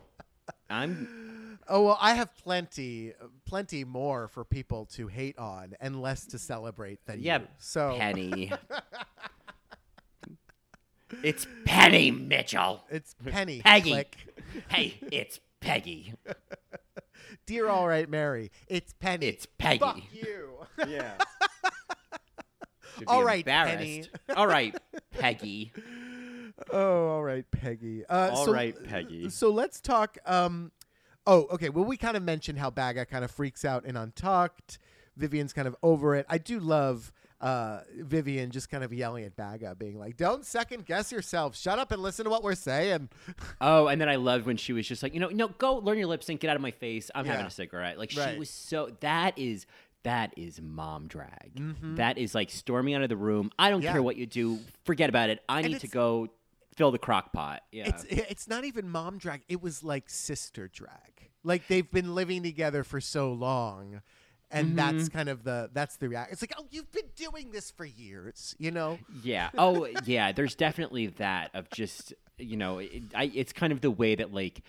I'm 0.68 1.58
Oh 1.68 1.82
well, 1.82 1.98
I 2.00 2.14
have 2.14 2.34
plenty, 2.36 3.12
plenty 3.46 3.84
more 3.84 4.28
for 4.28 4.44
people 4.44 4.86
to 4.94 5.06
hate 5.08 5.38
on 5.38 5.74
and 5.80 6.00
less 6.00 6.26
to 6.26 6.38
celebrate 6.38 7.04
than 7.06 7.22
yeah. 7.22 7.38
you. 7.38 7.46
So 7.58 7.96
Penny. 7.98 8.52
it's 11.22 11.46
Penny 11.64 12.10
Mitchell. 12.10 12.84
it's 12.90 13.14
Penny. 13.24 13.60
Peggy. 13.62 13.90
Click. 13.90 14.16
Hey, 14.68 14.98
it's 15.10 15.40
Peggy. 15.60 16.14
Dear 17.46 17.68
All 17.68 17.86
Right 17.86 18.08
Mary, 18.08 18.50
it's 18.68 18.92
Penny. 18.94 19.26
It's 19.26 19.46
Peggy. 19.58 19.78
Fuck 19.78 20.00
you. 20.12 20.50
Yeah. 20.88 21.12
All 23.06 23.24
right, 23.24 23.44
Penny. 23.44 24.04
All 24.36 24.46
right, 24.46 24.74
Peggy. 25.12 25.72
oh, 26.72 27.08
all 27.08 27.22
right, 27.22 27.44
Peggy. 27.50 28.04
Uh, 28.06 28.30
All 28.32 28.46
so, 28.46 28.52
right, 28.52 28.74
Peggy. 28.84 29.30
So 29.30 29.50
let's 29.50 29.80
talk. 29.80 30.18
Um, 30.26 30.70
oh, 31.26 31.46
okay. 31.52 31.68
Well, 31.70 31.84
we 31.84 31.96
kind 31.96 32.16
of 32.16 32.22
mentioned 32.22 32.58
how 32.58 32.70
Baga 32.70 33.06
kind 33.06 33.24
of 33.24 33.30
freaks 33.30 33.64
out 33.64 33.84
in 33.84 33.96
Untucked. 33.96 34.78
Vivienne's 35.16 35.52
kind 35.52 35.66
of 35.68 35.76
over 35.82 36.14
it. 36.14 36.26
I 36.28 36.38
do 36.38 36.60
love 36.60 37.12
uh, 37.44 37.80
Vivienne 37.98 38.50
just 38.50 38.70
kind 38.70 38.82
of 38.82 38.92
yelling 38.92 39.24
at 39.24 39.36
Baga, 39.36 39.74
being 39.74 39.98
like, 39.98 40.16
"Don't 40.16 40.44
second 40.46 40.86
guess 40.86 41.12
yourself. 41.12 41.56
Shut 41.56 41.78
up 41.78 41.92
and 41.92 42.00
listen 42.02 42.24
to 42.24 42.30
what 42.30 42.42
we're 42.42 42.54
saying." 42.54 43.10
Oh, 43.60 43.86
and 43.88 44.00
then 44.00 44.08
I 44.08 44.16
loved 44.16 44.46
when 44.46 44.56
she 44.56 44.72
was 44.72 44.86
just 44.86 45.02
like, 45.02 45.14
you 45.14 45.20
know, 45.20 45.28
no, 45.28 45.48
go 45.48 45.76
learn 45.76 45.96
your 45.98 46.06
lip 46.06 46.22
sync, 46.24 46.40
get 46.40 46.50
out 46.50 46.56
of 46.56 46.62
my 46.62 46.70
face. 46.72 47.10
I'm 47.14 47.24
having 47.24 47.46
a 47.46 47.50
cigarette. 47.50 47.98
Like 47.98 48.12
Right. 48.16 48.32
she 48.34 48.38
was 48.38 48.50
so 48.50 48.90
that 49.00 49.38
is 49.38 49.66
that 50.02 50.34
is 50.36 50.60
mom 50.60 51.06
drag. 51.06 51.54
Mm-hmm. 51.54 51.94
That 51.96 52.18
is 52.18 52.34
like 52.34 52.50
storming 52.50 52.94
out 52.94 53.02
of 53.02 53.08
the 53.08 53.16
room. 53.16 53.50
I 53.58 53.70
don't 53.70 53.82
Yeah. 53.82 53.92
care 53.92 54.02
what 54.02 54.16
you 54.16 54.26
do. 54.26 54.58
Forget 54.84 55.08
about 55.08 55.30
it. 55.30 55.40
I 55.48 55.62
need 55.62 55.80
to 55.80 55.88
go 55.88 56.28
fill 56.76 56.90
the 56.90 56.98
crock 56.98 57.32
pot. 57.32 57.62
Yeah. 57.72 57.88
It's 57.88 58.04
it's 58.04 58.48
not 58.48 58.64
even 58.64 58.88
mom 58.90 59.18
drag. 59.18 59.42
It 59.48 59.62
was 59.62 59.82
like 59.84 60.10
sister 60.10 60.68
drag. 60.68 61.30
Like 61.42 61.68
they've 61.68 61.90
been 61.90 62.14
living 62.14 62.42
together 62.42 62.84
for 62.84 63.00
so 63.00 63.32
long. 63.32 64.02
And 64.50 64.78
that's 64.78 64.94
Mm-hmm. 64.94 65.16
kind 65.16 65.28
of 65.28 65.42
the 65.42 65.70
that's 65.72 65.96
the 65.96 66.08
react. 66.08 66.32
It's 66.32 66.42
like, 66.42 66.54
oh, 66.58 66.66
you've 66.70 66.90
been 66.92 67.08
doing 67.16 67.50
this 67.50 67.70
for 67.72 67.84
years, 67.84 68.54
you 68.58 68.70
know. 68.70 68.98
Yeah. 69.22 69.50
Oh, 69.58 69.88
yeah. 70.04 70.32
There's 70.32 70.54
definitely 70.54 71.08
that 71.08 71.50
of 71.54 71.68
just 71.70 72.14
you 72.38 72.56
know, 72.56 72.78
it, 72.78 73.02
I, 73.14 73.30
it's 73.34 73.52
kind 73.52 73.72
of 73.72 73.80
the 73.80 73.90
way 73.90 74.14
that 74.16 74.32
like 74.32 74.62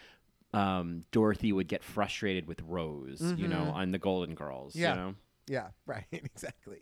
um, 0.53 1.03
Dorothy 1.11 1.51
would 1.51 1.67
get 1.67 1.83
frustrated 1.83 2.47
with 2.47 2.61
Rose, 2.61 3.21
you 3.37 3.47
know, 3.47 3.71
on 3.73 3.91
the 3.91 3.97
Golden 3.99 4.35
Girls. 4.35 4.73
Mm-hmm. 4.73 4.81
Yeah. 4.81 4.89
You 4.89 4.99
know. 5.01 5.15
Yeah, 5.47 5.67
right, 5.85 6.05
exactly. 6.11 6.81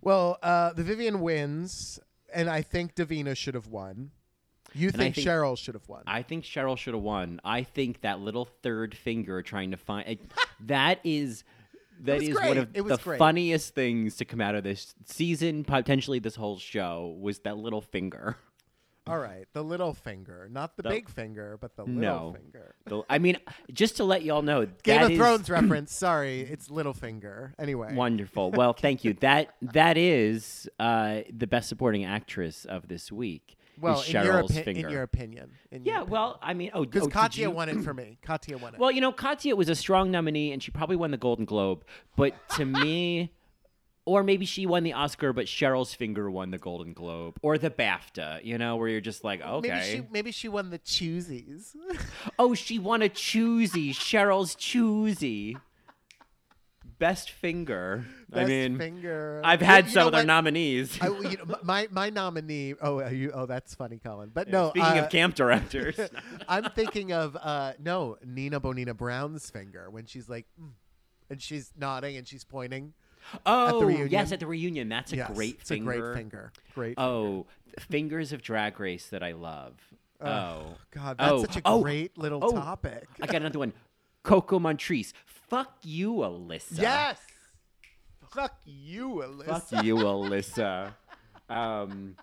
Well, 0.00 0.38
uh, 0.42 0.72
the 0.72 0.82
Vivienne 0.82 1.20
wins, 1.20 1.98
and 2.32 2.48
I 2.48 2.62
think 2.62 2.94
Davina 2.94 3.36
should 3.36 3.54
have 3.54 3.66
won. 3.66 4.12
You 4.72 4.88
I 4.88 4.92
think, 4.92 5.16
Cheryl 5.16 5.58
should 5.58 5.74
have 5.74 5.88
won? 5.88 6.04
I 6.06 6.22
think 6.22 6.44
Cheryl 6.44 6.78
should 6.78 6.94
have 6.94 7.02
won. 7.02 7.40
I 7.44 7.62
think 7.64 8.02
that 8.02 8.20
little 8.20 8.44
third 8.62 8.94
finger 8.96 9.42
trying 9.42 9.72
to 9.72 9.76
find 9.76 10.08
it, 10.08 10.20
that 10.60 11.00
is 11.04 11.42
that 12.04 12.22
is 12.22 12.30
great. 12.36 12.48
one 12.48 12.58
of 12.58 12.72
the 12.72 12.96
great. 13.02 13.18
funniest 13.18 13.74
things 13.74 14.16
to 14.16 14.24
come 14.24 14.40
out 14.40 14.54
of 14.54 14.64
this 14.64 14.94
season, 15.06 15.64
potentially 15.64 16.18
this 16.18 16.36
whole 16.36 16.58
show, 16.58 17.16
was 17.20 17.40
that 17.40 17.56
little 17.56 17.80
finger. 17.80 18.36
All 19.06 19.18
right, 19.18 19.46
the 19.54 19.64
little 19.64 19.94
finger, 19.94 20.46
not 20.52 20.76
the, 20.76 20.82
The- 20.82 20.88
big 20.90 21.08
finger, 21.08 21.58
but 21.60 21.74
the 21.74 21.84
little 21.84 22.00
No. 22.00 22.32
finger. 22.32 22.74
The- 22.84 23.02
I 23.08 23.18
mean, 23.18 23.38
just 23.72 23.96
to 23.96 24.04
let 24.04 24.22
y'all 24.22 24.42
know, 24.42 24.66
Game 24.84 25.02
of 25.02 25.10
is 25.12 25.18
Thrones 25.18 25.50
reference. 25.50 25.92
Sorry, 25.92 26.42
it's 26.42 26.70
little 26.70 26.92
finger. 26.92 27.54
Anyway, 27.58 27.94
wonderful. 27.94 28.50
Well, 28.60 28.72
thank 28.74 29.02
you. 29.02 29.14
That 29.14 29.54
that 29.62 29.96
is 29.96 30.68
uh, 30.78 31.22
the 31.32 31.46
best 31.46 31.68
supporting 31.68 32.04
actress 32.04 32.66
of 32.66 32.88
this 32.88 33.10
week. 33.10 33.56
Well, 33.80 34.00
is 34.00 34.08
in 34.08 34.24
your, 34.24 34.34
Cheryl's 34.34 34.52
opi- 34.52 34.64
finger. 34.64 34.86
in 34.86 34.92
your 34.92 35.02
opinion. 35.02 35.50
In 35.70 35.84
your 35.84 35.94
yeah. 35.94 36.02
Well, 36.02 36.38
I 36.42 36.54
mean, 36.54 36.70
oh, 36.74 36.84
because 36.84 37.06
oh, 37.06 37.10
Katya 37.10 37.48
you- 37.48 37.54
won 37.54 37.68
it 37.68 37.82
for 37.82 37.94
me. 37.94 38.18
Katya 38.22 38.58
won 38.58 38.74
it. 38.74 38.80
Well, 38.80 38.90
you 38.90 39.00
know, 39.00 39.12
Katya 39.12 39.56
was 39.56 39.68
a 39.68 39.74
strong 39.74 40.10
nominee, 40.10 40.52
and 40.52 40.62
she 40.62 40.70
probably 40.70 40.96
won 40.96 41.10
the 41.10 41.16
Golden 41.16 41.44
Globe. 41.44 41.84
But 42.16 42.34
to 42.56 42.64
me, 42.64 43.32
or 44.04 44.22
maybe 44.22 44.44
she 44.44 44.66
won 44.66 44.82
the 44.82 44.92
Oscar, 44.92 45.32
but 45.32 45.46
Cheryl's 45.46 45.94
finger 45.94 46.30
won 46.30 46.50
the 46.50 46.58
Golden 46.58 46.92
Globe 46.92 47.38
or 47.42 47.58
the 47.58 47.70
BAFTA. 47.70 48.44
You 48.44 48.58
know, 48.58 48.76
where 48.76 48.88
you're 48.88 49.00
just 49.00 49.24
like, 49.24 49.40
okay, 49.40 49.68
Maybe 49.68 49.84
she 49.84 50.02
maybe 50.10 50.32
she 50.32 50.48
won 50.48 50.70
the 50.70 50.78
choosies. 50.80 51.76
oh, 52.38 52.54
she 52.54 52.78
won 52.78 53.02
a 53.02 53.08
choosy, 53.08 53.92
Cheryl's 53.92 54.54
choosy, 54.54 55.56
best 57.00 57.32
finger. 57.32 58.04
I 58.32 58.44
mean, 58.44 58.78
finger. 58.78 59.40
I've 59.42 59.60
had 59.60 59.86
you 59.86 59.90
some 59.90 60.12
their 60.12 60.24
nominees. 60.24 60.96
I, 61.00 61.08
you 61.08 61.36
know, 61.46 61.56
my 61.64 61.88
my 61.90 62.10
nominee. 62.10 62.74
Oh, 62.80 63.00
are 63.00 63.12
you, 63.12 63.32
oh, 63.34 63.46
that's 63.46 63.74
funny, 63.74 63.98
Colin. 63.98 64.30
But 64.32 64.48
no, 64.48 64.70
Speaking 64.70 64.98
uh, 64.98 65.02
of 65.04 65.10
camp 65.10 65.34
directors, 65.34 65.98
I'm 66.48 66.64
thinking 66.70 67.12
of 67.12 67.36
uh, 67.40 67.72
no 67.82 68.18
Nina 68.24 68.60
Bonina 68.60 68.96
Brown's 68.96 69.50
finger 69.50 69.90
when 69.90 70.06
she's 70.06 70.28
like, 70.28 70.46
mm, 70.60 70.68
and 71.28 71.42
she's 71.42 71.72
nodding 71.76 72.16
and 72.16 72.28
she's 72.28 72.44
pointing. 72.44 72.92
oh 73.44 73.82
reunion. 73.82 74.10
yes, 74.10 74.30
at 74.30 74.38
the 74.38 74.46
reunion, 74.46 74.88
that's 74.88 75.12
a 75.12 75.16
Yes, 75.16 75.32
great 75.34 75.56
it's 75.60 75.68
finger. 75.70 75.90
a 75.90 75.98
great 75.98 76.14
finger. 76.14 76.52
Great. 76.74 76.94
Oh, 76.98 77.46
fingers 77.80 78.32
of 78.32 78.42
Drag 78.42 78.78
Race 78.78 79.08
that 79.08 79.24
I 79.24 79.32
love. 79.32 79.74
oh 80.20 80.76
God, 80.92 81.18
that's 81.18 81.32
oh, 81.32 81.40
such 81.40 81.56
a 81.56 81.62
oh, 81.64 81.82
great 81.82 82.16
little 82.16 82.44
oh, 82.44 82.52
topic. 82.52 83.08
I 83.20 83.26
got 83.26 83.36
another 83.36 83.58
one. 83.58 83.72
Coco 84.22 84.58
Montrese. 84.58 85.12
Fuck 85.24 85.78
you, 85.82 86.12
Alyssa. 86.14 86.80
Yes. 86.80 87.18
Fuck 88.30 88.56
you, 88.64 89.22
Alyssa. 89.26 89.44
Fuck 89.70 89.84
you, 89.84 89.96
Alyssa. 89.96 90.94
Um, 91.48 92.16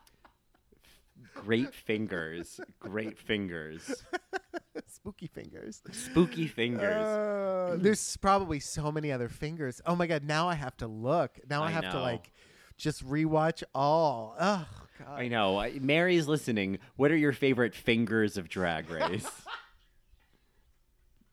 great 1.33 1.73
fingers. 1.73 2.59
Great 2.79 3.17
fingers. 3.19 4.03
Spooky 4.87 5.27
fingers. 5.27 5.81
Spooky 5.91 6.47
fingers. 6.47 7.05
Uh, 7.05 7.77
there's 7.79 8.17
probably 8.17 8.59
so 8.59 8.91
many 8.91 9.11
other 9.11 9.27
fingers. 9.27 9.81
Oh 9.85 9.95
my 9.95 10.07
god! 10.07 10.23
Now 10.23 10.47
I 10.47 10.55
have 10.55 10.77
to 10.77 10.87
look. 10.87 11.39
Now 11.49 11.63
I, 11.63 11.67
I 11.67 11.71
have 11.71 11.91
to 11.91 11.99
like 11.99 12.31
just 12.77 13.05
rewatch 13.05 13.63
all. 13.75 14.35
Oh 14.39 14.65
god. 14.99 15.19
I 15.19 15.27
know. 15.27 15.65
Mary's 15.81 16.27
listening. 16.27 16.79
What 16.95 17.11
are 17.11 17.17
your 17.17 17.33
favorite 17.33 17.75
fingers 17.75 18.37
of 18.37 18.49
Drag 18.49 18.89
Race? 18.89 19.29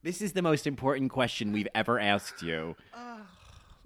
this 0.04 0.22
is 0.22 0.32
the 0.32 0.42
most 0.42 0.66
important 0.66 1.10
question 1.10 1.50
we've 1.50 1.68
ever 1.74 1.98
asked 1.98 2.42
you. 2.42 2.76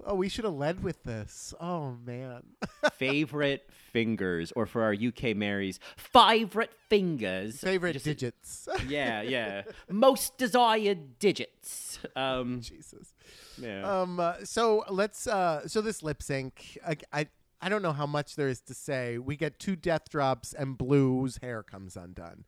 Oh, 0.05 0.15
we 0.15 0.29
should 0.29 0.45
have 0.45 0.53
led 0.53 0.81
with 0.81 1.03
this. 1.03 1.53
Oh 1.59 1.97
man. 2.05 2.43
favorite 2.93 3.69
fingers, 3.91 4.53
or 4.55 4.65
for 4.65 4.83
our 4.83 4.93
UK 4.93 5.35
Marys, 5.35 5.79
favorite 5.97 6.71
fingers. 6.89 7.59
Favorite 7.59 7.93
Just- 7.93 8.05
digits. 8.05 8.67
Yeah, 8.87 9.21
yeah. 9.21 9.63
Most 9.89 10.37
desired 10.37 11.19
digits. 11.19 11.99
Um, 12.15 12.61
Jesus. 12.61 13.13
yeah. 13.61 14.01
Um. 14.01 14.19
uh, 14.21 14.35
so 14.45 14.85
let's. 14.89 15.27
Uh. 15.27 15.67
So 15.67 15.81
this 15.81 16.01
lip 16.01 16.23
sync. 16.23 16.77
I, 16.87 16.95
I. 17.11 17.27
I 17.61 17.67
don't 17.67 17.81
know 17.81 17.91
how 17.91 18.05
much 18.05 18.37
there 18.37 18.47
is 18.47 18.61
to 18.61 18.73
say. 18.73 19.17
We 19.17 19.35
get 19.35 19.59
two 19.59 19.75
death 19.75 20.09
drops, 20.09 20.53
and 20.53 20.77
Blu's 20.77 21.37
hair 21.41 21.61
comes 21.61 21.97
undone, 21.97 22.45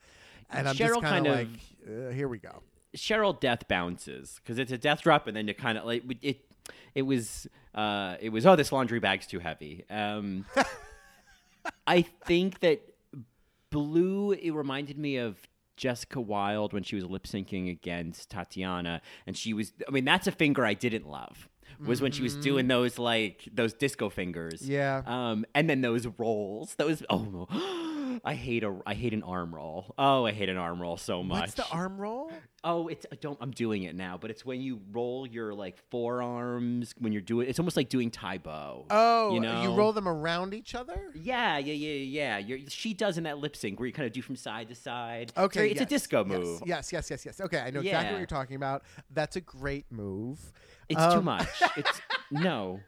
and 0.50 0.70
I'm 0.70 0.76
just 0.76 0.90
Cheryl 0.94 1.02
kind 1.02 1.26
kind 1.26 1.28
of 1.28 1.34
of- 1.34 1.48
like, 1.50 2.08
uh, 2.08 2.12
here 2.12 2.30
we 2.30 2.40
go. 2.40 2.64
Cheryl 2.96 3.40
death 3.40 3.68
bounces 3.68 4.40
because 4.44 4.60
it's 4.60 4.72
a 4.72 4.78
death 4.78 5.02
drop, 5.02 5.28
and 5.28 5.36
then 5.36 5.48
it 5.50 5.58
kind 5.58 5.78
of 5.78 5.86
like 5.86 6.04
it. 6.22 6.46
It 6.94 7.04
was. 7.04 7.48
Uh, 7.74 8.16
it 8.20 8.30
was. 8.30 8.46
Oh, 8.46 8.56
this 8.56 8.72
laundry 8.72 9.00
bag's 9.00 9.28
too 9.28 9.40
heavy. 9.40 9.86
Um, 9.90 10.46
I 11.88 12.02
think 12.02 12.60
that 12.60 12.82
Blu. 13.70 14.32
It 14.34 14.52
reminded 14.52 14.98
me 14.98 15.18
of 15.18 15.38
Jessica 15.78 16.20
Wild 16.20 16.74
when 16.74 16.84
she 16.84 16.96
was 16.96 17.06
lip 17.06 17.24
syncing 17.24 17.70
against 17.72 18.30
Tatiana, 18.30 19.02
and 19.26 19.38
she 19.38 19.54
was. 19.54 19.74
I 19.88 19.92
mean, 19.92 20.06
that's 20.06 20.28
a 20.28 20.32
finger 20.32 20.66
I 20.66 20.74
didn't 20.74 21.08
love. 21.08 21.48
Was 21.86 22.02
when 22.02 22.12
she 22.12 22.22
was 22.22 22.36
doing 22.36 22.68
those 22.68 23.00
like 23.00 23.48
those 23.52 23.74
disco 23.74 24.10
fingers. 24.10 24.62
Mm-hmm. 24.62 24.72
Yeah. 24.72 25.02
Um, 25.06 25.46
and 25.56 25.70
then 25.70 25.82
those 25.82 26.06
rolls. 26.06 26.76
Those. 26.76 27.02
Oh, 27.10 27.48
I 28.24 28.36
hate 28.36 28.64
a. 28.64 28.76
I 28.86 28.94
hate 28.94 29.14
an 29.14 29.24
arm 29.24 29.54
roll. 29.56 29.94
Oh, 29.98 30.26
I 30.26 30.32
hate 30.32 30.50
an 30.50 30.58
arm 30.58 30.82
roll 30.82 30.98
so 30.98 31.24
much. 31.24 31.40
What's 31.42 31.54
the 31.56 31.68
arm 31.70 31.98
roll? 31.98 32.32
Oh, 32.64 32.88
it's 32.88 33.06
I 33.12 33.16
don't. 33.16 33.38
I'm 33.42 33.50
doing 33.52 33.84
it 33.84 33.96
now, 33.96 34.18
but 34.22 34.30
it's 34.30 34.46
when 34.46 34.62
you 34.62 34.80
roll 34.92 35.26
your 35.26 35.54
like 35.56 35.78
forearms 35.90 36.94
when 37.00 37.14
you're 37.14 37.22
doing. 37.22 37.48
It's 37.50 37.60
almost 37.60 37.76
like 37.78 37.90
doing 37.90 38.12
Tae 38.12 38.38
Bo. 38.38 38.86
Oh, 38.90 39.34
you 39.34 39.40
know, 39.40 39.64
you 39.64 39.74
roll 39.74 39.94
them 39.94 40.08
around 40.08 40.54
each 40.54 40.76
other. 40.76 41.12
Yeah, 41.16 41.58
yeah, 41.58 41.74
yeah, 41.74 41.94
yeah. 41.96 42.38
You're, 42.38 42.60
she 42.70 42.94
does 42.94 43.18
in 43.18 43.24
that 43.24 43.40
lip 43.40 43.56
sync 43.56 43.80
where 43.80 43.88
you 43.88 43.94
kind 43.94 44.06
of 44.06 44.14
do 44.14 44.22
from 44.22 44.36
side 44.36 44.70
to 44.70 44.76
side. 44.76 45.32
Okay, 45.36 45.72
it's, 45.72 45.82
a 45.82 45.86
disco 45.86 46.24
move. 46.24 46.62
Yes, 46.66 46.92
yes, 46.94 47.10
yes, 47.10 47.26
yes. 47.26 47.42
Okay, 47.42 47.60
I 47.60 47.72
know 47.72 47.80
exactly 47.80 48.14
what 48.14 48.20
you're 48.20 48.28
talking 48.28 48.56
about. 48.56 48.84
That's 49.12 49.36
a 49.36 49.42
great 49.42 49.92
move. 49.92 50.40
It's 50.90 51.00
too 51.02 51.20
Um, 51.20 51.26
much. 51.26 51.48
It's 51.78 52.02
no, 52.30 52.80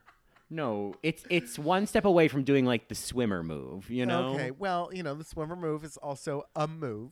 no. 0.53 0.95
It's 1.03 1.23
it's 1.29 1.57
one 1.59 1.85
step 1.87 2.05
away 2.05 2.27
from 2.27 2.43
doing 2.43 2.65
like 2.65 2.87
the 2.87 2.95
swimmer 2.95 3.43
move. 3.43 3.89
You 3.89 4.05
know. 4.05 4.33
Okay, 4.35 4.51
well, 4.51 4.89
you 4.93 5.03
know, 5.03 5.13
the 5.15 5.23
swimmer 5.23 5.55
move 5.55 5.83
is 5.83 5.97
also 5.97 6.43
a 6.55 6.67
move. 6.67 7.11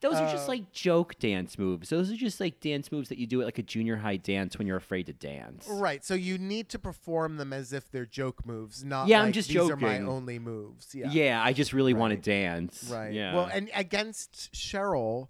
Those 0.00 0.14
are 0.14 0.30
just 0.30 0.44
Uh, 0.48 0.52
like 0.52 0.72
joke 0.72 1.18
dance 1.18 1.58
moves. 1.58 1.88
Those 1.90 2.10
are 2.10 2.16
just 2.16 2.40
like 2.40 2.60
dance 2.60 2.90
moves 2.92 3.08
that 3.08 3.18
you 3.18 3.26
do 3.26 3.40
at 3.40 3.46
like 3.46 3.58
a 3.58 3.62
junior 3.64 3.96
high 3.96 4.16
dance 4.16 4.56
when 4.56 4.66
you're 4.66 4.76
afraid 4.76 5.06
to 5.06 5.12
dance. 5.12 5.66
Right. 5.68 6.04
So 6.04 6.14
you 6.14 6.38
need 6.38 6.68
to 6.70 6.78
perform 6.78 7.36
them 7.36 7.52
as 7.52 7.72
if 7.72 7.90
they're 7.90 8.06
joke 8.06 8.46
moves, 8.46 8.84
not 8.84 9.08
Yeah, 9.08 9.18
I'm 9.20 9.26
like, 9.26 9.34
just 9.34 9.48
these 9.48 9.58
are 9.58 9.76
my 9.76 9.94
joking. 9.94 10.08
only 10.08 10.38
moves. 10.38 10.94
Yeah. 10.94 11.10
Yeah, 11.10 11.42
I 11.42 11.52
just 11.52 11.72
really 11.72 11.94
want 11.94 12.12
to 12.12 12.16
Right. 12.16 12.22
dance. 12.22 12.88
Right. 12.90 13.12
Yeah. 13.12 13.34
Well, 13.34 13.46
and 13.52 13.70
against 13.74 14.52
Cheryl, 14.52 15.28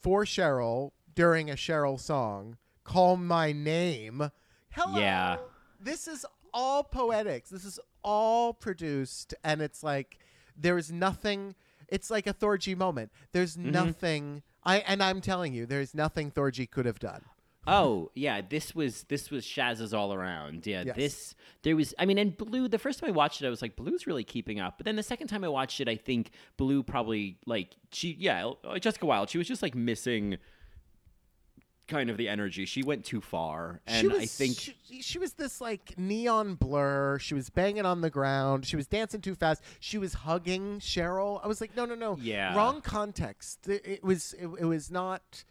for 0.00 0.24
Cheryl 0.24 0.92
during 1.14 1.50
a 1.50 1.54
Cheryl 1.54 2.00
song, 2.00 2.56
"Call 2.84 3.16
My 3.16 3.52
Name." 3.52 4.30
Hello. 4.70 4.98
Yeah. 4.98 5.36
This 5.78 6.08
is 6.08 6.24
all 6.54 6.84
poetics. 6.84 7.50
This 7.50 7.64
is 7.64 7.78
all 8.02 8.52
produced, 8.54 9.34
and 9.44 9.60
it's 9.62 9.82
like 9.82 10.18
there 10.56 10.76
is 10.78 10.90
nothing. 10.92 11.54
It's 11.88 12.10
like 12.10 12.26
a 12.26 12.34
Thorgy 12.34 12.76
moment. 12.76 13.10
There's 13.32 13.56
Mm-hmm. 13.56 13.70
nothing. 13.70 14.42
I 14.64 14.78
and 14.78 15.02
I'm 15.02 15.20
telling 15.20 15.54
you, 15.54 15.66
there's 15.66 15.94
nothing 15.94 16.30
Thorgy 16.30 16.70
could 16.70 16.86
have 16.86 16.98
done. 16.98 17.22
Oh 17.64 18.10
yeah, 18.14 18.40
this 18.40 18.74
was 18.74 19.04
this 19.04 19.30
was 19.30 19.44
Shaz's 19.44 19.94
all 19.94 20.12
around. 20.12 20.66
Yeah, 20.66 20.82
Yes. 20.86 20.96
this 20.96 21.34
there 21.62 21.76
was. 21.76 21.94
I 21.98 22.06
mean, 22.06 22.18
and 22.18 22.36
Blu. 22.36 22.66
The 22.68 22.78
first 22.78 22.98
time 22.98 23.08
I 23.10 23.12
watched 23.12 23.40
it, 23.40 23.46
I 23.46 23.50
was 23.50 23.62
like, 23.62 23.76
Blu's 23.76 24.04
really 24.06 24.24
keeping 24.24 24.58
up. 24.58 24.78
But 24.78 24.84
then 24.84 24.96
the 24.96 25.02
second 25.02 25.28
time 25.28 25.44
I 25.44 25.48
watched 25.48 25.80
it, 25.80 25.88
I 25.88 25.94
think 25.96 26.32
Blu 26.56 26.82
probably 26.82 27.38
like 27.46 27.76
she 27.92 28.16
yeah 28.18 28.50
Jessica 28.80 29.06
Wild. 29.06 29.30
She 29.30 29.38
was 29.38 29.46
just 29.46 29.62
like 29.62 29.74
missing 29.76 30.38
kind 31.88 32.10
of 32.10 32.16
the 32.16 32.28
energy. 32.28 32.64
She 32.64 32.82
went 32.82 33.04
too 33.04 33.20
far, 33.20 33.80
and 33.86 34.10
was, 34.12 34.22
I 34.22 34.26
think 34.26 34.58
she, 34.58 35.02
she 35.02 35.18
was 35.18 35.34
this 35.34 35.60
like 35.60 35.98
neon 35.98 36.54
blur. 36.54 37.18
She 37.18 37.34
was 37.34 37.50
banging 37.50 37.84
on 37.86 38.00
the 38.00 38.10
ground. 38.10 38.64
She 38.66 38.76
was 38.76 38.86
dancing 38.86 39.20
too 39.20 39.34
fast. 39.34 39.62
She 39.80 39.98
was 39.98 40.14
hugging 40.14 40.78
Cheryl. 40.80 41.40
I 41.44 41.48
was 41.48 41.60
like, 41.60 41.76
no, 41.76 41.84
no, 41.84 41.94
no. 41.94 42.16
Yeah. 42.20 42.56
Wrong 42.56 42.80
context. 42.80 43.68
It, 43.68 43.82
it 43.86 44.04
was. 44.04 44.34
It, 44.34 44.48
it 44.60 44.64
was 44.64 44.90
not. 44.90 45.44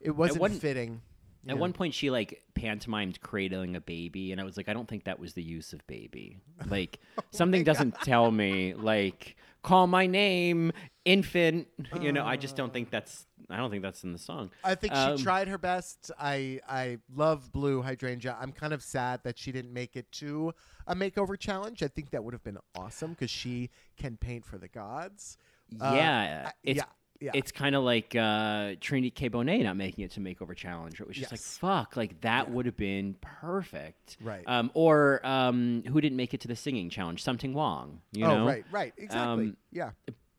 It 0.00 0.16
wasn't 0.16 0.40
one- 0.40 0.58
fitting. 0.58 1.00
At 1.46 1.56
Yeah. 1.56 1.60
one 1.60 1.74
point, 1.74 1.92
she 1.92 2.08
like 2.10 2.42
pantomimed 2.54 3.20
cradling 3.20 3.76
a 3.76 3.80
baby, 3.80 4.32
and 4.32 4.40
I 4.40 4.44
was 4.44 4.56
like, 4.56 4.70
I 4.70 4.72
don't 4.72 4.88
think 4.88 5.04
that 5.04 5.20
was 5.20 5.34
the 5.34 5.42
use 5.42 5.72
of 5.74 5.86
baby. 5.86 6.38
Like 6.70 6.98
oh 7.18 7.22
something 7.32 7.64
doesn't 7.64 7.94
tell 8.00 8.30
me 8.30 8.72
like 8.74 9.36
call 9.62 9.86
my 9.86 10.06
name, 10.06 10.72
infant. 11.04 11.68
You 12.00 12.12
know, 12.12 12.24
I 12.24 12.36
just 12.36 12.56
don't 12.56 12.72
think 12.72 12.90
that's. 12.90 13.26
I 13.50 13.56
don't 13.58 13.70
think 13.70 13.82
that's 13.82 14.04
in 14.04 14.12
the 14.12 14.18
song. 14.18 14.50
I 14.62 14.74
think 14.74 14.94
Um, 14.94 15.16
she 15.16 15.22
tried 15.22 15.48
her 15.48 15.58
best. 15.58 16.10
I 16.18 16.60
I 16.68 16.98
love 17.14 17.52
Blu 17.52 17.82
Hydrangea. 17.82 18.36
I'm 18.40 18.52
kind 18.52 18.72
of 18.72 18.82
sad 18.82 19.20
that 19.24 19.38
she 19.38 19.52
didn't 19.52 19.72
make 19.72 19.96
it 19.96 20.10
to 20.12 20.54
a 20.86 20.94
makeover 20.94 21.38
challenge. 21.38 21.82
I 21.82 21.88
think 21.88 22.10
that 22.10 22.24
would 22.24 22.34
have 22.34 22.44
been 22.44 22.58
awesome 22.74 23.10
because 23.10 23.30
she 23.30 23.70
can 23.96 24.16
paint 24.16 24.44
for 24.44 24.58
the 24.58 24.68
gods. 24.68 25.36
Uh, 25.80 25.92
yeah, 25.94 26.44
I- 26.48 26.52
it's 26.62 26.78
yeah, 26.78 26.84
yeah. 27.20 27.30
it's 27.34 27.52
kind 27.52 27.74
of 27.74 27.82
like 27.84 28.14
uh, 28.14 28.74
Trinity 28.80 29.10
K. 29.10 29.30
Bonet 29.30 29.62
not 29.62 29.76
making 29.76 30.04
it 30.04 30.10
to 30.12 30.20
Makeover 30.20 30.54
Challenge. 30.54 31.00
It 31.00 31.06
was 31.06 31.16
just 31.16 31.32
like 31.32 31.40
fuck, 31.40 31.96
like 31.96 32.20
that 32.22 32.50
would 32.50 32.66
have 32.66 32.76
been 32.76 33.16
perfect. 33.20 34.16
Right. 34.20 34.44
Um, 34.46 34.70
or 34.74 35.24
um, 35.26 35.82
who 35.86 36.00
didn't 36.00 36.16
make 36.16 36.34
it 36.34 36.40
to 36.42 36.48
the 36.48 36.56
singing 36.56 36.90
challenge? 36.90 37.22
Something 37.22 37.54
Wong. 37.54 38.00
You 38.12 38.26
oh 38.26 38.38
know. 38.38 38.46
right, 38.46 38.64
right, 38.70 38.92
exactly. 38.96 39.44
Um, 39.46 39.56
yeah. 39.72 39.90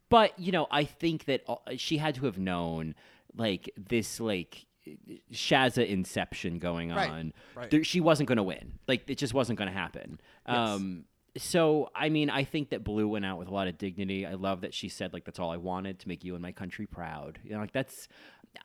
But 0.09 0.37
you 0.39 0.51
know, 0.51 0.67
I 0.71 0.83
think 0.85 1.25
that 1.25 1.41
she 1.77 1.97
had 1.97 2.15
to 2.15 2.25
have 2.25 2.37
known 2.37 2.95
like 3.35 3.71
this 3.77 4.19
like 4.19 4.65
Shazza 5.33 5.87
inception 5.87 6.59
going 6.59 6.89
Right, 6.91 7.09
on. 7.09 7.33
right. 7.55 7.69
There, 7.71 7.83
she 7.83 7.99
wasn't 8.01 8.27
going 8.27 8.37
to 8.37 8.43
win. 8.43 8.79
Like 8.87 9.09
it 9.09 9.17
just 9.17 9.33
wasn't 9.33 9.57
going 9.57 9.71
to 9.71 9.77
happen. 9.77 10.19
Yes. 10.47 10.55
Um 10.57 11.05
so 11.37 11.89
I 11.93 12.07
mean, 12.09 12.29
I 12.29 12.43
think 12.45 12.69
that 12.69 12.83
Blu 12.85 13.07
went 13.09 13.25
out 13.25 13.37
with 13.37 13.49
a 13.49 13.53
lot 13.53 13.67
of 13.67 13.77
dignity. 13.77 14.25
I 14.25 14.33
love 14.35 14.61
that 14.61 14.73
she 14.73 14.87
said 14.87 15.11
like 15.11 15.25
that's 15.25 15.39
all 15.39 15.51
I 15.51 15.57
wanted 15.57 15.99
to 15.99 16.07
make 16.07 16.23
you 16.23 16.33
and 16.35 16.41
my 16.41 16.51
country 16.53 16.85
proud. 16.85 17.39
You 17.43 17.51
know, 17.55 17.59
like 17.59 17.73
that's 17.73 18.07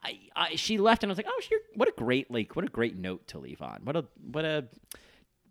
I, 0.04 0.20
I 0.36 0.54
she 0.54 0.78
left 0.78 1.02
and 1.02 1.10
I 1.10 1.12
was 1.12 1.18
like, 1.18 1.26
"Oh, 1.28 1.40
she, 1.42 1.56
what 1.74 1.88
a 1.88 1.92
great 1.96 2.30
like 2.30 2.54
what 2.54 2.64
a 2.64 2.68
great 2.68 2.96
note 2.96 3.26
to 3.28 3.38
leave 3.40 3.60
on. 3.60 3.80
What 3.82 3.96
a 3.96 4.04
what 4.30 4.44
a 4.44 4.66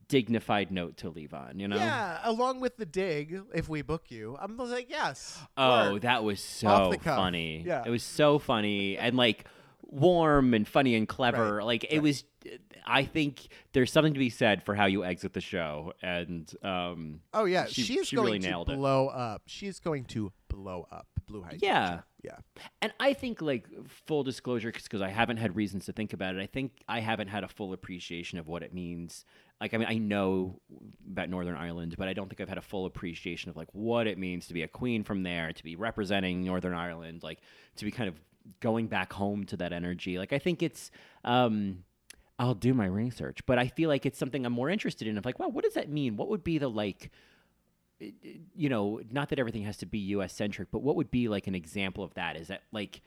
dignified 0.10 0.72
note 0.72 0.98
to 0.98 1.10
leave 1.10 1.34
on, 1.34 1.60
you 1.60 1.68
know?" 1.70 1.78
Yeah, 1.78 2.20
along 2.24 2.60
with 2.60 2.76
the 2.78 2.86
dig, 2.86 3.42
if 3.54 3.70
we 3.70 3.82
book 3.82 4.06
you, 4.12 4.36
I'm 4.40 4.58
like, 4.58 4.90
yes. 4.90 5.40
Oh, 5.56 5.94
work. 5.94 6.02
that 6.02 6.24
was 6.26 6.42
so 6.42 6.68
Off 6.68 6.92
the 6.92 6.98
cuff. 6.98 7.16
funny. 7.18 7.64
Yeah. 7.66 7.84
It 7.86 7.90
was 7.90 8.04
so 8.04 8.38
funny 8.40 8.98
and 8.98 9.16
like 9.16 9.46
warm 9.84 10.54
and 10.54 10.68
funny 10.68 10.96
and 10.96 11.08
clever. 11.08 11.56
Right, 11.58 11.66
Like 11.66 11.86
it 11.90 12.00
was 12.02 12.24
I 12.86 13.04
think 13.06 13.48
there's 13.74 13.92
something 13.92 14.14
to 14.14 14.20
be 14.20 14.30
said 14.30 14.64
for 14.64 14.76
how 14.76 14.86
you 14.86 15.04
exit 15.04 15.34
the 15.34 15.42
show 15.42 15.94
and 16.02 16.52
um 16.64 17.22
Oh 17.34 17.46
yeah, 17.46 17.66
she- 17.66 17.82
she, 17.84 18.00
is 18.00 18.08
she 18.08 18.16
going 18.16 18.26
really 18.28 18.40
to 18.40 18.48
nailed 18.50 18.70
it. 18.70 18.76
blow 18.78 19.08
up. 19.08 19.44
She 19.48 19.68
is 19.68 19.80
going 19.80 20.06
to 20.06 20.32
blow 20.48 20.88
up. 20.92 21.08
Blu 21.28 21.42
Hydrangea. 21.44 21.68
Yeah. 21.70 22.00
yeah. 22.24 22.62
and 22.82 22.92
I 23.00 23.14
think 23.14 23.42
like 23.42 23.68
full 24.08 24.24
disclosure 24.24 24.72
because 24.72 25.02
I 25.02 25.10
haven't 25.10 25.38
had 25.38 25.56
reasons 25.56 25.86
to 25.86 25.94
think 25.94 26.14
about 26.14 26.36
it. 26.36 26.42
I 26.42 26.48
think 26.48 26.72
I 26.88 27.00
haven't 27.00 27.28
had 27.28 27.44
a 27.44 27.48
full 27.48 27.72
appreciation 27.74 28.38
of 28.40 28.48
what 28.48 28.64
it 28.64 28.74
means. 28.74 29.26
Like 29.60 29.74
I 29.74 29.78
mean 29.78 29.88
I 29.88 29.98
know 29.98 30.60
about 31.10 31.30
Northern 31.30 31.56
Ireland, 31.56 31.96
but 31.98 32.08
I 32.08 32.14
don't 32.14 32.30
think 32.30 32.42
I've 32.42 32.50
had 32.50 32.58
a 32.58 32.62
full 32.62 32.86
appreciation 32.86 33.50
of 33.50 33.58
like 33.58 33.68
what 33.74 34.08
it 34.08 34.18
means 34.18 34.48
to 34.48 34.54
be 34.54 34.64
a 34.64 34.68
queen 34.68 35.04
from 35.04 35.24
there, 35.24 35.52
to 35.52 35.64
be 35.64 35.76
representing 35.76 36.44
Northern 36.44 36.74
Ireland, 36.74 37.24
like 37.24 37.40
to 37.76 37.86
be 37.86 37.92
kind 37.92 38.08
of 38.08 38.20
going 38.62 38.88
back 38.88 39.14
home 39.14 39.46
to 39.46 39.58
that 39.58 39.74
energy. 39.74 40.18
Like 40.18 40.34
I 40.34 40.40
think 40.40 40.64
it's 40.64 40.92
um 41.24 41.84
I'll 42.38 42.56
do 42.56 42.74
my 42.74 42.86
research, 42.86 43.46
but 43.46 43.60
I 43.60 43.68
feel 43.68 43.90
like 43.90 44.06
it's 44.06 44.18
something 44.18 44.46
I'm 44.46 44.54
more 44.54 44.70
interested 44.70 45.08
in 45.10 45.18
of 45.18 45.26
like, 45.26 45.40
well, 45.40 45.52
what 45.52 45.66
does 45.66 45.74
that 45.74 45.90
mean? 45.90 46.16
What 46.16 46.30
would 46.30 46.44
be 46.44 46.58
the 46.58 46.70
like 46.70 47.12
you 48.56 48.70
know, 48.70 49.02
not 49.12 49.30
that 49.30 49.40
everything 49.40 49.64
has 49.64 49.78
to 49.78 49.86
be 49.86 50.00
U.S. 50.00 50.34
centric, 50.34 50.70
but 50.72 50.82
what 50.82 50.96
would 50.96 51.12
be 51.12 51.28
like 51.28 51.48
an 51.48 51.56
example 51.56 52.04
of 52.04 52.14
that? 52.14 52.38
Is 52.38 52.48
that 52.48 52.64
like, 52.72 53.02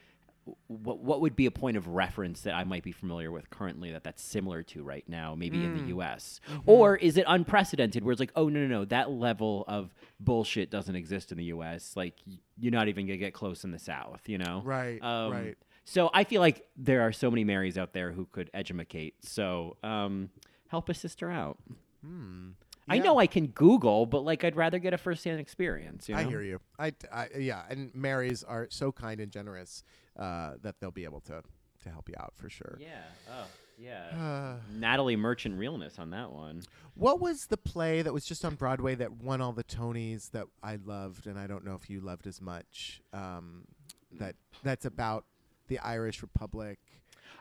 what 0.66 0.98
what 0.98 1.20
would 1.20 1.36
be 1.36 1.46
a 1.46 1.50
point 1.50 1.76
of 1.76 1.86
reference 1.86 2.40
that 2.42 2.54
I 2.54 2.64
might 2.64 2.82
be 2.82 2.92
familiar 2.92 3.30
with 3.30 3.48
currently 3.50 3.92
that 3.92 4.02
that's 4.04 4.22
similar 4.22 4.62
to 4.64 4.82
right 4.82 5.08
now, 5.08 5.34
maybe 5.34 5.64
in 5.64 5.74
the 5.74 5.88
U.S. 5.88 6.40
Or 6.66 6.96
is 6.96 7.16
it 7.16 7.24
unprecedented, 7.28 8.04
where 8.04 8.12
it's 8.12 8.20
like, 8.20 8.32
oh 8.36 8.48
no 8.48 8.60
no 8.60 8.66
no, 8.66 8.84
that 8.86 9.10
level 9.10 9.64
of 9.68 9.94
bullshit 10.18 10.70
doesn't 10.70 10.96
exist 10.96 11.30
in 11.32 11.38
the 11.38 11.44
U.S. 11.44 11.92
Like 11.96 12.14
you're 12.58 12.72
not 12.72 12.88
even 12.88 13.06
gonna 13.06 13.16
get 13.18 13.34
close 13.34 13.64
in 13.64 13.70
the 13.70 13.78
South, 13.78 14.28
you 14.28 14.38
know? 14.38 14.62
Right, 14.64 15.02
Um, 15.02 15.32
right. 15.32 15.58
So 15.84 16.10
I 16.14 16.24
feel 16.24 16.40
like 16.40 16.64
there 16.76 17.02
are 17.02 17.12
so 17.12 17.30
many 17.30 17.42
Marys 17.44 17.76
out 17.76 17.92
there 17.92 18.12
who 18.12 18.26
could 18.26 18.50
edumacate. 18.52 19.14
So 19.22 19.76
um, 19.82 20.30
help 20.68 20.88
a 20.88 20.94
sister 20.94 21.30
out. 21.30 21.58
I 22.88 22.96
Yeah. 22.96 23.02
know 23.02 23.18
I 23.18 23.26
can 23.26 23.48
Google, 23.48 24.06
but 24.06 24.24
like 24.24 24.44
I'd 24.44 24.56
rather 24.56 24.78
get 24.78 24.92
a 24.92 24.98
firsthand 24.98 25.40
experience. 25.40 26.08
You 26.08 26.14
know? 26.16 26.20
I 26.20 26.24
hear 26.24 26.42
you. 26.42 26.60
I, 26.78 26.92
I 27.12 27.28
yeah, 27.38 27.62
and 27.68 27.94
Marys 27.94 28.42
are 28.44 28.66
so 28.70 28.90
kind 28.92 29.20
and 29.20 29.30
generous 29.30 29.82
uh, 30.18 30.54
that 30.62 30.76
they'll 30.80 30.90
be 30.90 31.04
able 31.04 31.20
to 31.20 31.42
to 31.82 31.90
help 31.90 32.08
you 32.08 32.14
out 32.18 32.32
for 32.36 32.48
sure. 32.48 32.78
Yeah. 32.80 33.02
Oh, 33.28 33.46
yeah. 33.76 34.54
Natalie 34.72 35.16
Merchant 35.16 35.58
realness 35.58 35.98
on 35.98 36.10
that 36.10 36.30
one. 36.30 36.62
What 36.94 37.18
was 37.20 37.46
the 37.46 37.56
play 37.56 38.02
that 38.02 38.12
was 38.12 38.24
just 38.24 38.44
on 38.44 38.54
Broadway 38.54 38.94
that 38.94 39.12
won 39.12 39.40
all 39.40 39.52
the 39.52 39.64
Tonys 39.64 40.30
that 40.30 40.46
I 40.62 40.76
loved, 40.84 41.26
and 41.26 41.36
I 41.38 41.48
don't 41.48 41.64
know 41.64 41.74
if 41.74 41.90
you 41.90 42.00
loved 42.00 42.26
as 42.28 42.40
much? 42.40 43.00
Um, 43.12 43.64
that 44.18 44.36
that's 44.62 44.84
about 44.84 45.24
the 45.68 45.78
Irish 45.80 46.22
Republic, 46.22 46.78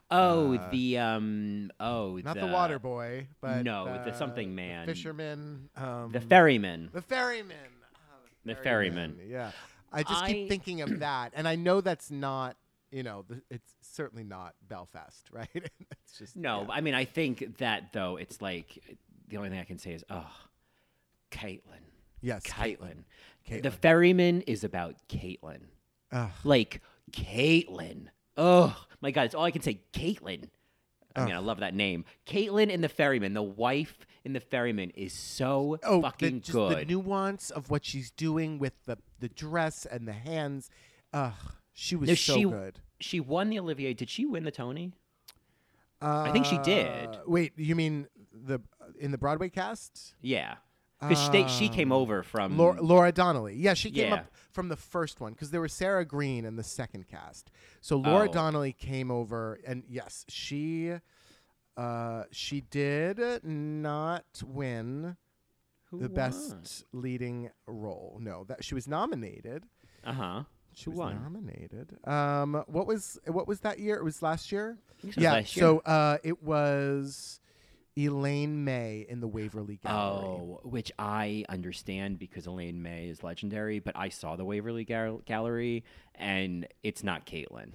Oh, 0.10 0.56
Uh, 0.56 0.70
the 0.72 0.98
um. 0.98 1.72
Oh, 1.80 2.18
not 2.24 2.36
the, 2.36 2.42
the, 2.42 2.48
Water 2.48 2.80
Boy, 2.80 3.28
but 3.40 3.64
no, 3.64 3.86
the 3.86 4.12
uh, 4.12 4.14
something 4.14 4.54
man. 4.54 4.86
fisherman, 4.86 5.70
um, 5.78 6.12
The 6.12 6.20
ferryman. 6.20 6.90
the 6.92 7.02
ferryman, 7.02 7.56
Ah, 7.96 8.16
The 8.44 8.56
ferryman. 8.56 9.20
Yeah, 9.26 9.52
I 9.92 10.04
just 10.04 10.24
I- 10.24 10.32
keep 10.32 10.50
thinking 10.50 10.82
of 10.82 11.00
that, 11.00 11.34
and 11.36 11.48
I 11.48 11.56
know 11.56 11.82
that's 11.82 12.12
not. 12.12 12.56
You 12.92 13.04
know, 13.04 13.24
the, 13.30 13.42
it's 13.50 13.72
certainly 13.82 14.26
not 14.26 14.54
Belfast, 14.68 15.26
right? 15.32 15.48
it's 15.54 16.18
just 16.18 16.36
No, 16.36 16.64
yeah. 16.64 16.74
I 16.74 16.82
mean 16.82 16.94
I 16.94 17.06
think 17.06 17.58
that 17.60 17.94
though 17.94 18.18
it's 18.18 18.42
like 18.42 18.84
the 19.30 19.38
only 19.38 19.50
thing 19.50 19.60
I 19.60 19.64
can 19.64 19.78
say 19.78 19.94
is 19.94 20.04
oh, 20.10 20.30
Caitlin. 21.32 21.86
Yes, 22.22 22.44
Caitlin. 22.44 23.06
Caitlin. 23.50 23.64
The 23.64 23.72
ferryman 23.72 24.42
is 24.42 24.66
about 24.66 24.96
Caitlin. 25.08 25.62
Ugh. 26.12 26.30
Like 26.44 26.82
Caitlin. 27.12 28.08
Oh 28.36 28.76
my 29.00 29.12
god, 29.12 29.24
it's 29.24 29.36
all 29.36 29.46
I 29.46 29.52
can 29.52 29.62
say. 29.62 29.80
Caitlin. 29.94 30.50
I 31.16 31.26
mean, 31.26 31.36
I 31.36 31.40
love 31.40 31.60
that 31.60 31.74
name. 31.74 32.06
Caitlin 32.26 32.70
in 32.70 32.82
the 32.82 32.90
ferryman, 32.90 33.34
the 33.34 33.42
wife 33.44 34.06
in 34.24 34.34
the 34.34 34.40
ferryman, 34.40 34.92
is 34.92 35.14
so 35.14 35.78
oh, 35.84 36.02
fucking 36.02 36.36
the, 36.36 36.40
just 36.40 36.52
good. 36.52 36.78
the 36.78 36.86
nuance 36.86 37.50
of 37.50 37.70
what 37.70 37.86
she's 37.86 38.12
doing 38.12 38.60
with 38.60 38.74
the 38.86 38.98
the 39.20 39.30
dress 39.30 39.86
and 39.86 40.08
the 40.08 40.14
hands. 40.14 40.70
Ugh, 41.14 41.34
she 41.74 41.96
was 41.96 42.10
No, 42.10 42.16
so 42.16 42.36
she 42.36 42.44
good. 42.44 42.80
she 43.00 43.20
won 43.20 43.50
the 43.50 43.60
Olivier. 43.60 43.94
Did 43.94 44.10
she 44.10 44.26
win 44.26 44.44
the 44.44 44.52
Tony? 44.52 44.94
I 46.02 46.32
think 46.32 46.46
she 46.46 46.58
did. 46.60 47.08
Uh, 47.08 47.20
Wait, 47.28 47.54
you 47.58 47.76
mean 47.76 48.08
the 48.34 48.60
in 49.00 49.12
the 49.12 49.18
Broadway 49.18 49.50
cast? 49.50 50.16
Yeah, 50.22 50.56
because 51.02 51.30
she, 51.34 51.48
she 51.66 51.70
came 51.70 51.92
over 51.92 52.24
from 52.24 52.58
Laura, 52.58 52.82
Laura 52.82 53.12
Donnelly. 53.12 53.56
Yeah, 53.56 53.74
she 53.74 53.92
came. 53.92 54.10
Yeah. 54.10 54.16
up 54.16 54.32
from 54.52 54.68
the 54.70 54.76
first 54.76 55.20
one 55.22 55.32
because 55.34 55.50
there 55.52 55.62
was 55.62 55.72
Sarah 55.74 56.06
Green 56.06 56.44
in 56.46 56.56
the 56.58 56.64
second 56.64 57.08
cast. 57.08 57.50
So 57.82 57.98
Laura 57.98 58.28
Oh. 58.30 58.34
Donnelly 58.34 58.74
came 58.74 59.10
over, 59.12 59.60
and 59.66 59.84
yes, 59.88 60.26
she 60.30 60.94
uh, 61.78 62.24
she 62.32 62.62
did 62.62 63.20
not 63.44 64.26
win 64.46 65.16
Who 65.90 66.00
the 66.00 66.08
won? 66.08 66.14
best 66.16 66.84
leading 66.94 67.50
role. 67.66 68.18
No, 68.22 68.44
that 68.46 68.64
she 68.64 68.76
was 68.76 68.88
nominated. 68.88 69.64
Uh 70.04 70.14
huh. 70.14 70.44
She 70.74 70.86
Who 70.86 70.92
was 70.92 71.00
won? 71.00 71.22
nominated. 71.24 71.98
Um, 72.08 72.64
what 72.68 72.88
was 72.88 73.20
what 73.28 73.48
was 73.48 73.60
that 73.62 73.80
year? 73.80 73.96
It 73.96 74.04
was 74.04 74.22
last 74.22 74.52
year. 74.54 74.78
think 75.02 75.14
it 75.14 75.18
was 75.18 75.24
yeah. 75.24 75.34
last 75.34 75.54
So 75.54 75.80
uh, 75.80 76.18
it 76.24 76.42
was 76.44 77.41
Elaine 77.98 78.64
May 78.64 79.06
in 79.10 79.20
the 79.20 79.28
Waverly 79.28 79.78
Gallery. 79.84 80.28
Oh, 80.28 80.60
which 80.64 80.92
I 80.98 81.44
understand 81.50 82.20
because 82.20 82.46
Elaine 82.48 82.82
May 82.82 83.08
is 83.10 83.22
legendary, 83.24 83.80
but 83.80 83.96
I 83.98 84.10
saw 84.10 84.36
the 84.36 84.46
Waverly 84.46 84.86
Gal- 84.86 85.22
Gallery 85.26 85.84
and 86.16 86.68
it's 86.84 87.04
not 87.04 87.26
Caitlin. 87.26 87.72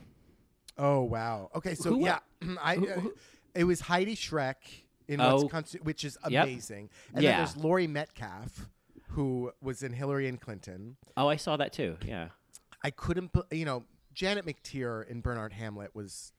Oh 0.78 1.02
wow. 1.02 1.50
Okay, 1.54 1.74
so 1.74 1.90
Who- 1.90 2.04
yeah, 2.04 2.18
I 2.62 2.76
uh, 2.76 3.00
it 3.54 3.64
was 3.64 3.80
Heidi 3.80 4.16
Schreck 4.16 4.56
in 5.08 5.20
Oh. 5.20 5.48
Consti- 5.48 5.82
which 5.82 6.04
is 6.04 6.16
Yep. 6.28 6.44
amazing. 6.44 6.90
And 7.14 7.22
Yeah. 7.22 7.30
then 7.32 7.38
there's 7.40 7.56
Laurie 7.56 7.86
Metcalf, 7.86 8.68
who 9.10 9.52
was 9.62 9.82
in 9.82 9.92
Hillary 9.92 10.28
and 10.28 10.40
Clinton. 10.40 10.96
Oh, 11.16 11.28
I 11.28 11.36
saw 11.36 11.56
that 11.58 11.72
too. 11.72 11.96
Yeah. 12.04 12.28
I 12.82 12.90
couldn't, 12.90 13.30
you 13.50 13.64
know, 13.64 13.84
Janet 14.14 14.46
McTeer 14.46 15.06
in 15.08 15.20
Bernhardt/Hamlet 15.20 15.94
was. 15.94 16.32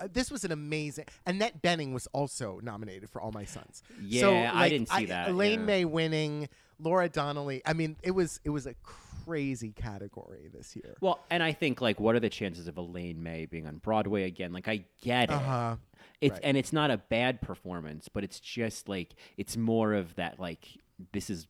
Uh, 0.00 0.04
uh, 0.04 0.08
this 0.12 0.30
was 0.30 0.44
an 0.44 0.52
amazing. 0.52 1.04
Annette 1.26 1.62
Bening 1.62 1.92
was 1.92 2.06
also 2.08 2.60
nominated 2.62 3.10
for 3.10 3.20
All 3.20 3.32
My 3.32 3.44
Sons. 3.44 3.82
Yeah, 4.00 4.20
so, 4.20 4.32
Yeah, 4.32 4.52
I 4.54 4.68
didn't 4.68 4.88
see 4.90 5.06
that, 5.06 5.28
Elaine 5.30 5.60
yeah. 5.60 5.66
May 5.66 5.84
winning, 5.84 6.48
Laura 6.78 7.08
Donnelly. 7.08 7.62
I 7.66 7.72
mean, 7.72 7.96
it 8.02 8.12
was 8.12 8.40
it 8.44 8.50
was 8.50 8.66
a 8.66 8.74
crazy 8.82 9.70
category 9.70 10.50
this 10.52 10.74
year. 10.74 10.96
Well, 11.00 11.20
and 11.30 11.42
I 11.42 11.52
think 11.52 11.80
like, 11.80 12.00
what 12.00 12.14
are 12.16 12.20
the 12.20 12.30
chances 12.30 12.66
of 12.68 12.76
Elaine 12.76 13.22
May 13.22 13.46
being 13.46 13.66
on 13.66 13.76
Broadway 13.78 14.24
again? 14.24 14.52
Like, 14.52 14.68
I 14.68 14.84
get 15.00 15.30
it. 15.30 15.34
Uh 15.34 15.38
huh. 15.38 15.76
It's 16.20 16.32
right. 16.34 16.40
and 16.44 16.56
it's 16.56 16.72
not 16.72 16.90
a 16.90 16.98
bad 16.98 17.40
performance, 17.40 18.08
but 18.08 18.24
it's 18.24 18.40
just 18.40 18.88
like 18.88 19.14
it's 19.36 19.56
more 19.56 19.92
of 19.94 20.14
that 20.16 20.38
like 20.40 20.66
this 21.12 21.30
is 21.30 21.46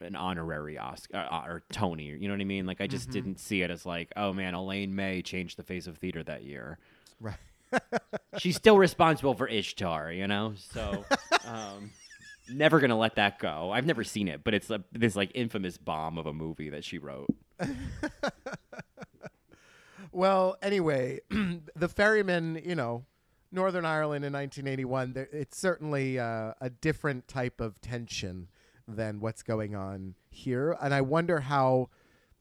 an 0.00 0.16
honorary 0.16 0.78
Oscar 0.78 1.16
uh, 1.30 1.42
or 1.46 1.62
Tony. 1.72 2.04
You 2.06 2.26
know 2.28 2.34
what 2.34 2.40
I 2.40 2.44
mean? 2.44 2.66
Like 2.66 2.80
I 2.80 2.86
just 2.88 3.04
Mm-hmm. 3.08 3.12
didn't 3.12 3.40
see 3.40 3.62
it 3.62 3.70
as 3.70 3.84
like, 3.86 4.12
oh 4.16 4.32
man, 4.32 4.54
Elaine 4.54 4.94
May 4.94 5.22
changed 5.22 5.56
the 5.58 5.62
face 5.62 5.86
of 5.86 5.98
theater 5.98 6.22
that 6.24 6.42
year. 6.44 6.78
Right. 7.20 7.36
She's 8.38 8.56
still 8.56 8.78
responsible 8.78 9.34
for 9.34 9.48
Ishtar, 9.48 10.12
you 10.12 10.26
know. 10.26 10.54
So, 10.56 11.04
um, 11.46 11.90
never 12.48 12.80
gonna 12.80 12.98
let 12.98 13.16
that 13.16 13.38
go. 13.38 13.70
I've 13.70 13.86
never 13.86 14.04
seen 14.04 14.28
it, 14.28 14.42
but 14.44 14.54
it's 14.54 14.70
a, 14.70 14.82
this 14.92 15.16
like 15.16 15.30
infamous 15.34 15.78
bomb 15.78 16.18
of 16.18 16.26
a 16.26 16.32
movie 16.32 16.70
that 16.70 16.84
she 16.84 16.98
wrote. 16.98 17.28
Well, 20.12 20.56
anyway, 20.62 21.20
the 21.74 21.88
ferryman, 21.88 22.60
you 22.64 22.74
know, 22.74 23.06
Northern 23.50 23.86
Ireland 23.86 24.24
in 24.26 24.32
1981, 24.34 25.12
there, 25.14 25.28
it's 25.32 25.58
certainly 25.58 26.18
uh, 26.18 26.52
a 26.60 26.68
different 26.68 27.26
type 27.28 27.60
of 27.60 27.80
tension 27.80 28.48
than 28.86 29.20
what's 29.20 29.42
going 29.42 29.74
on 29.74 30.14
here, 30.30 30.76
and 30.80 30.92
I 30.94 31.00
wonder 31.00 31.40
how. 31.40 31.88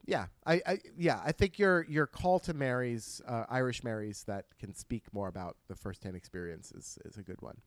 Yeah, 0.06 0.26
I, 0.46 0.62
I 0.66 0.80
yeah, 0.98 1.22
I 1.24 1.32
think 1.32 1.60
your 1.60 1.86
your 1.88 2.08
call 2.08 2.40
to 2.40 2.54
Marys, 2.54 3.22
uh, 3.28 3.46
Irish 3.50 3.84
Marys, 3.84 4.24
that 4.28 4.46
can 4.60 4.74
speak 4.74 5.04
more 5.14 5.28
about 5.28 5.58
the 5.68 5.76
firsthand 5.76 6.16
experience 6.16 6.72
is, 6.72 6.98
is 7.06 7.18
a 7.18 7.22
good 7.22 7.42
one. 7.42 7.58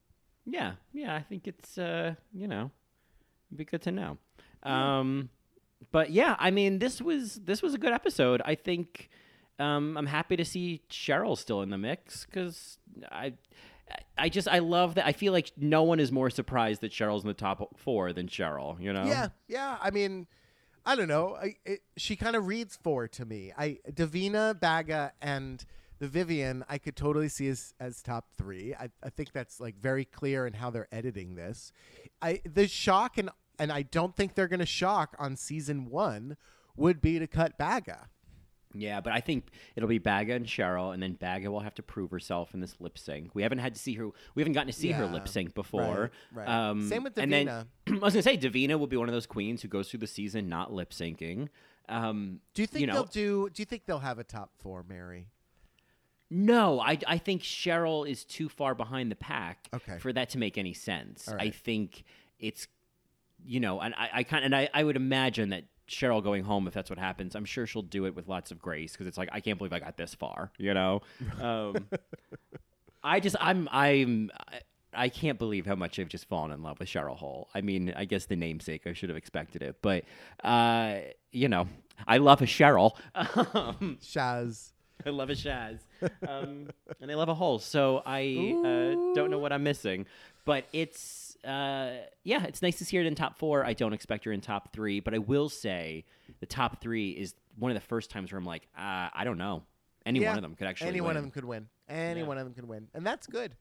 Yeah, 0.44 0.72
yeah, 0.92 1.14
I 1.14 1.22
think 1.22 1.46
it's 1.46 1.78
uh, 1.78 2.14
you 2.32 2.48
know, 2.48 2.70
it'd 3.50 3.58
be 3.58 3.64
good 3.64 3.82
to 3.82 3.92
know. 3.92 4.18
Um, 4.62 5.30
but 5.92 6.10
yeah, 6.10 6.36
I 6.38 6.50
mean, 6.50 6.78
this 6.80 7.00
was 7.00 7.36
this 7.36 7.62
was 7.62 7.74
a 7.74 7.78
good 7.78 7.92
episode. 7.92 8.42
I 8.44 8.56
think 8.56 9.10
um, 9.58 9.96
I'm 9.96 10.06
happy 10.06 10.36
to 10.36 10.44
see 10.44 10.82
Cheryl 10.90 11.38
still 11.38 11.62
in 11.62 11.70
the 11.70 11.78
mix 11.78 12.26
because 12.26 12.78
I. 13.10 13.34
I 14.16 14.30
just 14.30 14.48
I 14.48 14.60
love 14.60 14.94
that. 14.94 15.06
I 15.06 15.12
feel 15.12 15.34
like 15.34 15.52
no 15.58 15.82
one 15.82 16.00
is 16.00 16.10
more 16.10 16.30
surprised 16.30 16.80
that 16.80 16.90
Cheryl's 16.90 17.22
in 17.22 17.28
the 17.28 17.34
top 17.34 17.78
four 17.78 18.14
than 18.14 18.28
Cheryl. 18.28 18.80
You 18.80 18.94
know? 18.94 19.04
Yeah, 19.04 19.28
yeah. 19.46 19.76
I 19.80 19.90
mean, 19.90 20.26
I 20.86 20.96
don't 20.96 21.08
know. 21.08 21.36
I, 21.40 21.56
it, 21.64 21.80
she 21.96 22.14
kind 22.16 22.36
of 22.36 22.46
reads 22.46 22.76
four 22.76 23.08
to 23.08 23.24
me. 23.24 23.52
I 23.56 23.78
Divina, 23.92 24.56
Baga, 24.58 25.12
and 25.22 25.64
the 25.98 26.08
Vivienne. 26.08 26.64
I 26.68 26.78
could 26.78 26.96
totally 26.96 27.28
see 27.28 27.48
as 27.48 27.74
as 27.80 28.02
top 28.02 28.26
three. 28.36 28.74
I, 28.74 28.90
I 29.02 29.10
think 29.10 29.32
that's 29.32 29.60
like 29.60 29.76
very 29.80 30.04
clear 30.04 30.46
in 30.46 30.54
how 30.54 30.70
they're 30.70 30.88
editing 30.92 31.36
this. 31.36 31.72
I 32.20 32.42
the 32.44 32.68
shock 32.68 33.16
and 33.16 33.30
and 33.58 33.72
I 33.72 33.82
don't 33.82 34.14
think 34.14 34.34
they're 34.34 34.48
going 34.48 34.60
to 34.60 34.66
shock 34.66 35.16
on 35.18 35.36
season 35.36 35.88
one 35.88 36.36
would 36.76 37.00
be 37.00 37.18
to 37.18 37.26
cut 37.26 37.56
Baga. 37.56 38.08
Yeah, 38.76 39.00
but 39.00 39.12
I 39.12 39.20
think 39.20 39.46
it'll 39.76 39.88
be 39.88 39.98
Baga 39.98 40.34
and 40.34 40.46
Cheryl, 40.46 40.92
and 40.92 41.02
then 41.02 41.12
Baga 41.12 41.50
will 41.50 41.60
have 41.60 41.74
to 41.76 41.82
prove 41.82 42.10
herself 42.10 42.54
in 42.54 42.60
this 42.60 42.80
lip 42.80 42.98
sync. 42.98 43.32
We 43.34 43.42
haven't 43.42 43.58
had 43.60 43.74
to 43.74 43.80
see 43.80 43.94
her. 43.94 44.08
We 44.34 44.42
haven't 44.42 44.54
gotten 44.54 44.66
to 44.66 44.72
see 44.78 44.90
her 44.90 45.04
Yeah, 45.04 45.12
lip 45.12 45.28
sync 45.28 45.54
before. 45.54 46.10
right. 46.32 46.48
Um, 46.48 46.88
Same 46.88 47.04
with 47.04 47.16
And 47.16 47.32
then, 47.32 47.46
Divina. 47.46 47.66
I 48.02 48.04
was 48.04 48.14
gonna 48.14 48.22
say 48.22 48.36
Divina 48.36 48.76
will 48.76 48.88
be 48.88 48.96
one 48.96 49.08
of 49.08 49.14
those 49.14 49.26
queens 49.26 49.62
who 49.62 49.68
goes 49.68 49.88
through 49.90 50.00
the 50.00 50.06
season 50.08 50.48
not 50.48 50.72
lip 50.72 50.90
syncing. 50.90 51.48
Um, 51.88 52.40
Do 52.54 52.62
you 52.62 52.66
think 52.66 52.80
you 52.80 52.86
know, 52.88 52.94
they'll 52.94 53.04
do? 53.04 53.48
Do 53.50 53.60
you 53.62 53.66
think 53.66 53.84
they'll 53.86 53.98
have 54.00 54.18
a 54.18 54.24
top 54.24 54.50
four, 54.58 54.84
Mary? 54.88 55.28
No, 56.30 56.80
I, 56.80 56.98
I 57.06 57.18
think 57.18 57.42
Cheryl 57.42 58.08
is 58.08 58.24
too 58.24 58.48
far 58.48 58.74
behind 58.74 59.10
the 59.10 59.16
pack 59.16 59.68
Okay. 59.74 59.98
for 59.98 60.12
that 60.12 60.30
to 60.30 60.38
make 60.38 60.58
any 60.58 60.72
sense. 60.72 61.28
All 61.28 61.34
I 61.34 61.36
right. 61.36 61.54
think 61.54 62.02
it's, 62.40 62.66
you 63.44 63.60
know, 63.60 63.80
and 63.80 63.94
I, 63.94 64.08
I 64.14 64.22
kind 64.24 64.44
and 64.44 64.56
I, 64.56 64.68
I 64.74 64.82
would 64.82 64.96
imagine 64.96 65.50
that 65.50 65.64
Cheryl 65.88 66.22
going 66.22 66.44
home, 66.44 66.66
if 66.66 66.74
that's 66.74 66.90
what 66.90 66.98
happens, 66.98 67.34
I'm 67.34 67.44
sure 67.44 67.66
she'll 67.66 67.82
do 67.82 68.06
it 68.06 68.14
with 68.14 68.28
lots 68.28 68.50
of 68.50 68.60
grace 68.60 68.92
because 68.92 69.06
it's 69.06 69.18
like 69.18 69.28
I 69.32 69.40
can't 69.40 69.58
believe 69.58 69.72
I 69.72 69.80
got 69.80 69.96
this 69.96 70.14
far, 70.14 70.50
you 70.58 70.74
know. 70.74 71.02
Um, 71.40 71.88
I 73.04 73.20
just 73.20 73.36
I'm 73.40 73.68
I'm. 73.70 74.30
I, 74.96 75.08
can't 75.08 75.38
believe 75.38 75.66
how 75.66 75.74
much 75.74 75.98
I've 75.98 76.08
just 76.08 76.28
fallen 76.28 76.52
in 76.52 76.62
love 76.62 76.78
with 76.78 76.88
Cheryl 76.88 77.16
Hole. 77.16 77.48
I 77.52 77.60
mean, 77.60 77.92
I 77.96 78.04
guess 78.04 78.26
the 78.26 78.36
namesake, 78.36 78.86
I 78.86 78.92
should 78.92 79.08
have 79.08 79.18
expected 79.18 79.60
it, 79.60 79.76
but 79.82 80.04
uh, 80.42 80.98
you 81.32 81.48
know, 81.48 81.66
I 82.06 82.18
love 82.18 82.40
a 82.42 82.46
Cheryl. 82.46 82.92
Um, 83.14 83.98
Shaz. 84.02 84.70
I 85.04 85.10
love 85.10 85.28
a 85.28 85.34
Shaz, 85.34 85.80
um, 86.26 86.70
and 87.00 87.10
I 87.10 87.14
love 87.14 87.28
a 87.28 87.34
hole. 87.34 87.58
So 87.58 88.02
I 88.06 88.54
uh, 88.56 89.14
don't 89.14 89.30
know 89.30 89.38
what 89.38 89.52
I'm 89.52 89.64
missing, 89.64 90.06
but 90.44 90.64
it's 90.72 91.23
uh, 91.44 91.92
yeah, 92.24 92.44
it's 92.44 92.62
nice 92.62 92.78
to 92.78 92.84
see 92.84 92.96
her 92.96 93.02
in 93.02 93.14
top 93.14 93.38
four. 93.38 93.64
I 93.64 93.72
don't 93.72 93.92
expect 93.92 94.24
her 94.24 94.32
in 94.32 94.40
top 94.40 94.72
three, 94.72 95.00
but 95.00 95.14
I 95.14 95.18
will 95.18 95.48
say 95.48 96.04
the 96.40 96.46
top 96.46 96.80
three 96.80 97.10
is 97.10 97.34
one 97.58 97.70
of 97.70 97.74
the 97.74 97.80
first 97.86 98.10
times 98.10 98.32
where 98.32 98.38
I'm 98.38 98.44
like, 98.44 98.66
uh, 98.76 99.08
I 99.12 99.22
don't 99.24 99.38
know, 99.38 99.62
any 100.06 100.20
Yeah, 100.20 100.28
one 100.30 100.38
of 100.38 100.42
them 100.42 100.54
could 100.54 100.66
actually 100.66 100.88
Any 100.88 101.00
win. 101.00 101.08
one 101.08 101.16
of 101.16 101.22
them 101.22 101.30
could 101.30 101.44
win. 101.44 101.68
Any 101.88 102.20
Yeah. 102.20 102.26
one 102.26 102.38
of 102.38 102.44
them 102.44 102.54
could 102.54 102.66
win, 102.68 102.88
and 102.94 103.06
that's 103.06 103.26
good. 103.26 103.54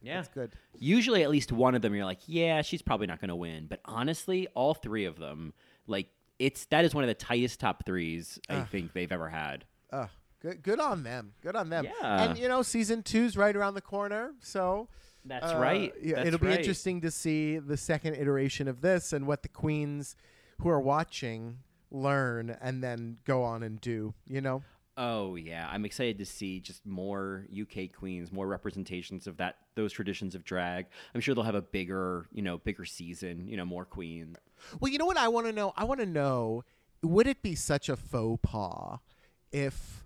yeah, 0.00 0.16
That's 0.16 0.28
good. 0.28 0.52
Usually, 0.78 1.22
at 1.22 1.30
least 1.30 1.50
one 1.52 1.74
of 1.74 1.82
them, 1.82 1.94
you're 1.94 2.04
like, 2.04 2.20
yeah, 2.26 2.62
she's 2.62 2.82
probably 2.82 3.06
not 3.06 3.20
going 3.20 3.28
to 3.30 3.36
win. 3.36 3.66
But 3.66 3.80
honestly, 3.84 4.46
all 4.54 4.74
three 4.74 5.04
of 5.06 5.18
them, 5.18 5.54
like, 5.86 6.08
it's 6.38 6.66
that 6.66 6.84
is 6.84 6.94
one 6.94 7.04
of 7.04 7.08
the 7.08 7.14
tightest 7.14 7.60
top 7.60 7.86
threes 7.86 8.38
I 8.48 8.60
think 8.62 8.92
they've 8.92 9.10
ever 9.12 9.28
had. 9.30 9.64
Uh, 9.92 10.08
good, 10.40 10.62
good 10.62 10.80
on 10.80 11.04
them. 11.04 11.32
Good 11.42 11.56
on 11.56 11.70
them. 11.70 11.84
Yeah. 11.84 12.24
And 12.24 12.38
you 12.38 12.48
know, 12.48 12.62
season 12.62 13.02
two's 13.02 13.36
right 13.36 13.54
around 13.54 13.74
the 13.74 13.80
corner, 13.80 14.34
so 14.40 14.88
That's 15.24 15.52
uh, 15.52 15.58
right. 15.58 15.92
Yeah, 16.02 16.16
That's 16.16 16.28
it'll 16.28 16.40
be 16.40 16.48
right. 16.48 16.58
interesting 16.58 17.00
to 17.02 17.10
see 17.10 17.58
the 17.58 17.76
second 17.76 18.14
iteration 18.14 18.68
of 18.68 18.80
this 18.80 19.12
and 19.12 19.26
what 19.26 19.42
the 19.42 19.48
queens 19.48 20.16
who 20.60 20.68
are 20.68 20.80
watching 20.80 21.58
learn 21.90 22.56
and 22.60 22.82
then 22.82 23.18
go 23.24 23.42
on 23.42 23.62
and 23.62 23.80
do. 23.80 24.14
You 24.26 24.40
know. 24.40 24.62
Oh 24.96 25.34
yeah, 25.34 25.68
I'm 25.70 25.84
excited 25.84 26.18
to 26.18 26.26
see 26.26 26.60
just 26.60 26.86
more 26.86 27.46
UK 27.50 27.92
queens, 27.92 28.30
more 28.30 28.46
representations 28.46 29.26
of 29.26 29.36
that 29.38 29.56
those 29.74 29.92
traditions 29.92 30.34
of 30.34 30.44
drag. 30.44 30.86
I'm 31.14 31.20
sure 31.20 31.34
they'll 31.34 31.42
have 31.42 31.56
a 31.56 31.62
bigger, 31.62 32.26
you 32.32 32.42
know, 32.42 32.58
bigger 32.58 32.84
season, 32.84 33.48
you 33.48 33.56
know, 33.56 33.64
more 33.64 33.84
queens. 33.84 34.36
Well, 34.78 34.92
you 34.92 34.98
know 34.98 35.06
what 35.06 35.16
I 35.16 35.28
want 35.28 35.46
to 35.46 35.52
know? 35.52 35.72
I 35.76 35.84
want 35.84 36.00
to 36.00 36.06
know 36.06 36.62
would 37.02 37.26
it 37.26 37.42
be 37.42 37.54
such 37.54 37.88
a 37.88 37.96
faux 37.96 38.40
pas 38.42 38.98
if 39.52 40.03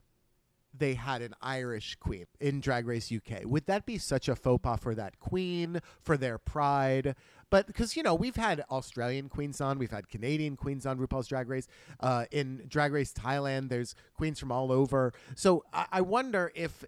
they 0.79 0.95
had 0.95 1.23
an 1.23 1.35
Irish 1.41 1.97
queen 1.97 2.27
in 2.41 2.61
Drag 2.61 2.87
Race 2.87 3.13
UK? 3.13 3.45
Would 3.45 3.67
that 3.67 3.87
be 3.87 3.99
such 3.99 4.29
a 4.29 4.37
faux 4.37 4.63
pas 4.63 4.79
for 4.81 4.95
that 4.95 5.19
queen, 5.19 5.81
for 6.03 6.17
their 6.17 6.39
pride? 6.39 7.15
But 7.51 7.67
because, 7.67 7.97
you 7.97 8.03
know, 8.03 8.15
we've 8.15 8.37
had 8.37 8.63
Australian 8.71 9.29
queens 9.29 9.61
on, 9.61 9.79
we've 9.79 9.91
had 9.91 10.09
Canadian 10.09 10.57
queens 10.57 10.85
on 10.85 10.99
RuPaul's 10.99 11.29
Drag 11.29 11.49
Race. 11.49 11.67
Uh, 12.01 12.27
in 12.31 12.65
Drag 12.69 12.93
Race 12.93 13.13
Thailand, 13.13 13.69
there's 13.71 13.95
queens 14.15 14.39
from 14.39 14.53
all 14.53 14.71
over. 14.71 15.13
So 15.35 15.65
I, 15.73 15.87
I 15.93 16.01
wonder 16.03 16.53
if, 16.55 16.85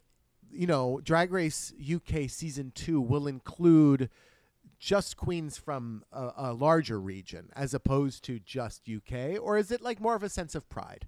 you 0.51 0.67
know, 0.67 1.01
Drag 1.03 1.33
Race 1.33 1.73
UK 1.81 2.29
season 2.29 2.73
two 2.75 3.01
will 3.01 3.27
include 3.27 4.11
just 4.79 5.17
queens 5.17 5.59
from 5.59 6.05
a, 6.13 6.31
a 6.37 6.53
larger 6.53 6.99
region 6.99 7.51
as 7.55 7.75
opposed 7.75 8.25
to 8.25 8.39
just 8.39 8.89
UK, 8.89 9.39
or 9.41 9.59
is 9.59 9.71
it 9.71 9.83
like 9.83 10.01
more 10.01 10.17
of 10.17 10.23
a 10.23 10.29
sense 10.29 10.55
of 10.55 10.69
pride? 10.69 11.07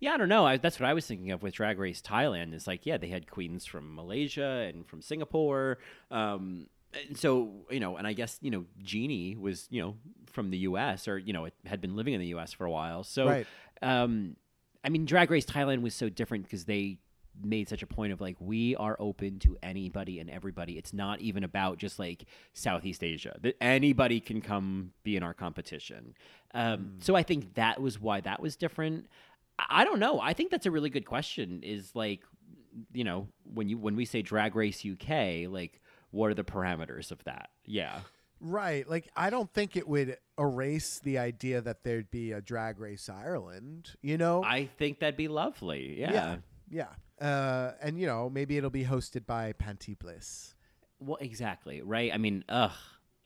Yeah, 0.00 0.14
I 0.14 0.16
don't 0.16 0.28
know. 0.28 0.46
I, 0.46 0.56
that's 0.56 0.78
what 0.80 0.88
I 0.88 0.94
was 0.94 1.06
thinking 1.06 1.30
of 1.30 1.42
with 1.42 1.54
Drag 1.54 1.78
Race 1.78 2.00
Thailand. 2.02 2.54
Is 2.54 2.66
like, 2.66 2.86
yeah, 2.86 2.96
they 2.98 3.08
had 3.08 3.30
queens 3.30 3.66
from 3.66 3.94
Malaysia 3.94 4.70
and 4.72 4.86
from 4.86 5.02
Singapore. 5.02 5.78
Um, 6.10 6.66
and 7.08 7.16
so 7.16 7.50
you 7.70 7.80
know, 7.80 7.96
and 7.96 8.06
I 8.06 8.12
guess 8.12 8.38
you 8.40 8.50
know, 8.50 8.64
Jeannie 8.82 9.36
was 9.36 9.66
you 9.70 9.82
know 9.82 9.96
from 10.26 10.50
the 10.50 10.58
U.S. 10.58 11.08
or 11.08 11.18
you 11.18 11.32
know 11.32 11.48
had 11.64 11.80
been 11.80 11.96
living 11.96 12.14
in 12.14 12.20
the 12.20 12.28
U.S. 12.28 12.52
for 12.52 12.64
a 12.66 12.70
while. 12.70 13.04
So, 13.04 13.26
Right. 13.26 13.46
um, 13.82 14.36
I 14.84 14.88
mean, 14.88 15.04
Drag 15.04 15.30
Race 15.30 15.44
Thailand 15.46 15.82
was 15.82 15.94
so 15.94 16.08
different 16.08 16.44
because 16.44 16.64
they 16.64 16.98
made 17.44 17.68
such 17.68 17.82
a 17.82 17.86
point 17.86 18.14
of 18.14 18.20
like 18.22 18.34
we 18.40 18.74
are 18.76 18.96
open 18.98 19.38
to 19.40 19.58
anybody 19.62 20.20
and 20.20 20.30
everybody. 20.30 20.78
It's 20.78 20.94
not 20.94 21.20
even 21.20 21.44
about 21.44 21.76
just 21.76 21.98
like 21.98 22.24
Southeast 22.54 23.04
Asia. 23.04 23.36
That 23.42 23.56
anybody 23.60 24.20
can 24.20 24.40
come 24.40 24.92
be 25.02 25.16
in 25.16 25.22
our 25.22 25.34
competition. 25.34 26.14
Um, 26.54 26.94
So 27.00 27.14
I 27.14 27.22
think 27.22 27.52
that 27.54 27.82
was 27.82 28.00
why 28.00 28.20
that 28.22 28.40
was 28.40 28.56
different. 28.56 29.06
I 29.58 29.84
don't 29.84 29.98
know. 29.98 30.20
I 30.20 30.32
think 30.32 30.50
that's 30.50 30.66
a 30.66 30.70
really 30.70 30.90
good 30.90 31.06
question. 31.06 31.60
Is 31.62 31.94
like, 31.94 32.20
you 32.92 33.04
know, 33.04 33.28
when 33.44 33.68
you 33.68 33.78
when 33.78 33.96
we 33.96 34.04
say 34.04 34.22
Drag 34.22 34.54
Race 34.54 34.84
UK, 34.84 35.50
like, 35.50 35.80
what 36.10 36.30
are 36.30 36.34
the 36.34 36.44
parameters 36.44 37.10
of 37.10 37.22
that? 37.24 37.50
Yeah. 37.64 38.00
Right. 38.40 38.88
Like, 38.88 39.08
I 39.16 39.30
don't 39.30 39.52
think 39.52 39.76
it 39.76 39.88
would 39.88 40.18
erase 40.38 41.00
the 41.02 41.18
idea 41.18 41.60
that 41.62 41.84
there'd 41.84 42.10
be 42.10 42.32
a 42.32 42.40
Drag 42.40 42.78
Race 42.78 43.08
Ireland, 43.08 43.92
you 44.02 44.18
know? 44.18 44.44
I 44.44 44.66
think 44.78 45.00
that'd 45.00 45.16
be 45.16 45.28
lovely. 45.28 45.98
Yeah. 45.98 46.12
yeah. 46.12 46.88
Yeah. 47.20 47.26
Uh, 47.26 47.72
and, 47.80 47.98
you 47.98 48.06
know, 48.06 48.28
maybe 48.28 48.58
it'll 48.58 48.68
be 48.70 48.84
hosted 48.84 49.24
by 49.26 49.54
Panti 49.54 49.98
Bliss. 49.98 50.54
Well, 51.00 51.18
exactly. 51.20 51.80
Right. 51.82 52.12
I 52.12 52.18
mean, 52.18 52.44
ugh, 52.48 52.72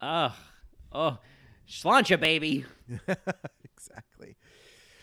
ugh, 0.00 0.32
oh, 0.92 1.18
Sláinte, 1.68 2.18
baby. 2.20 2.64
exactly. 3.64 4.36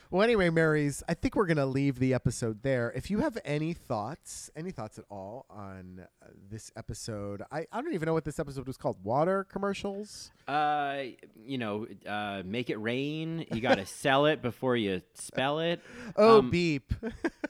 Well, 0.10 0.22
anyway, 0.24 0.50
Marys, 0.50 1.04
I 1.10 1.14
think 1.16 1.36
we're 1.36 1.48
going 1.48 1.58
to 1.58 1.66
leave 1.66 2.00
the 2.00 2.14
episode 2.14 2.64
there. 2.64 2.94
If 2.96 3.12
you 3.12 3.20
have 3.20 3.38
any 3.44 3.74
thoughts, 3.74 4.50
any 4.56 4.72
thoughts 4.72 4.98
at 4.98 5.04
all 5.10 5.46
on 5.50 6.08
uh, 6.24 6.28
this 6.50 6.72
episode, 6.78 7.44
I, 7.52 7.66
I 7.74 7.82
don't 7.82 7.94
even 7.94 8.06
know 8.08 8.14
what 8.14 8.24
this 8.24 8.40
episode 8.40 8.68
was 8.68 8.78
called. 8.78 9.04
Water 9.04 9.44
commercials? 9.44 10.32
Uh, 10.48 11.00
you 11.46 11.58
know, 11.58 11.88
uh, 12.08 12.42
make 12.46 12.70
it 12.70 12.78
rain. 12.78 13.46
You 13.52 13.60
got 13.60 13.76
to 13.76 13.86
sell 13.86 14.28
it 14.28 14.42
before 14.42 14.78
you 14.78 15.02
spell 15.14 15.60
it. 15.60 15.82
Oh, 16.16 16.40
Um, 16.40 16.50
beep. 16.52 16.94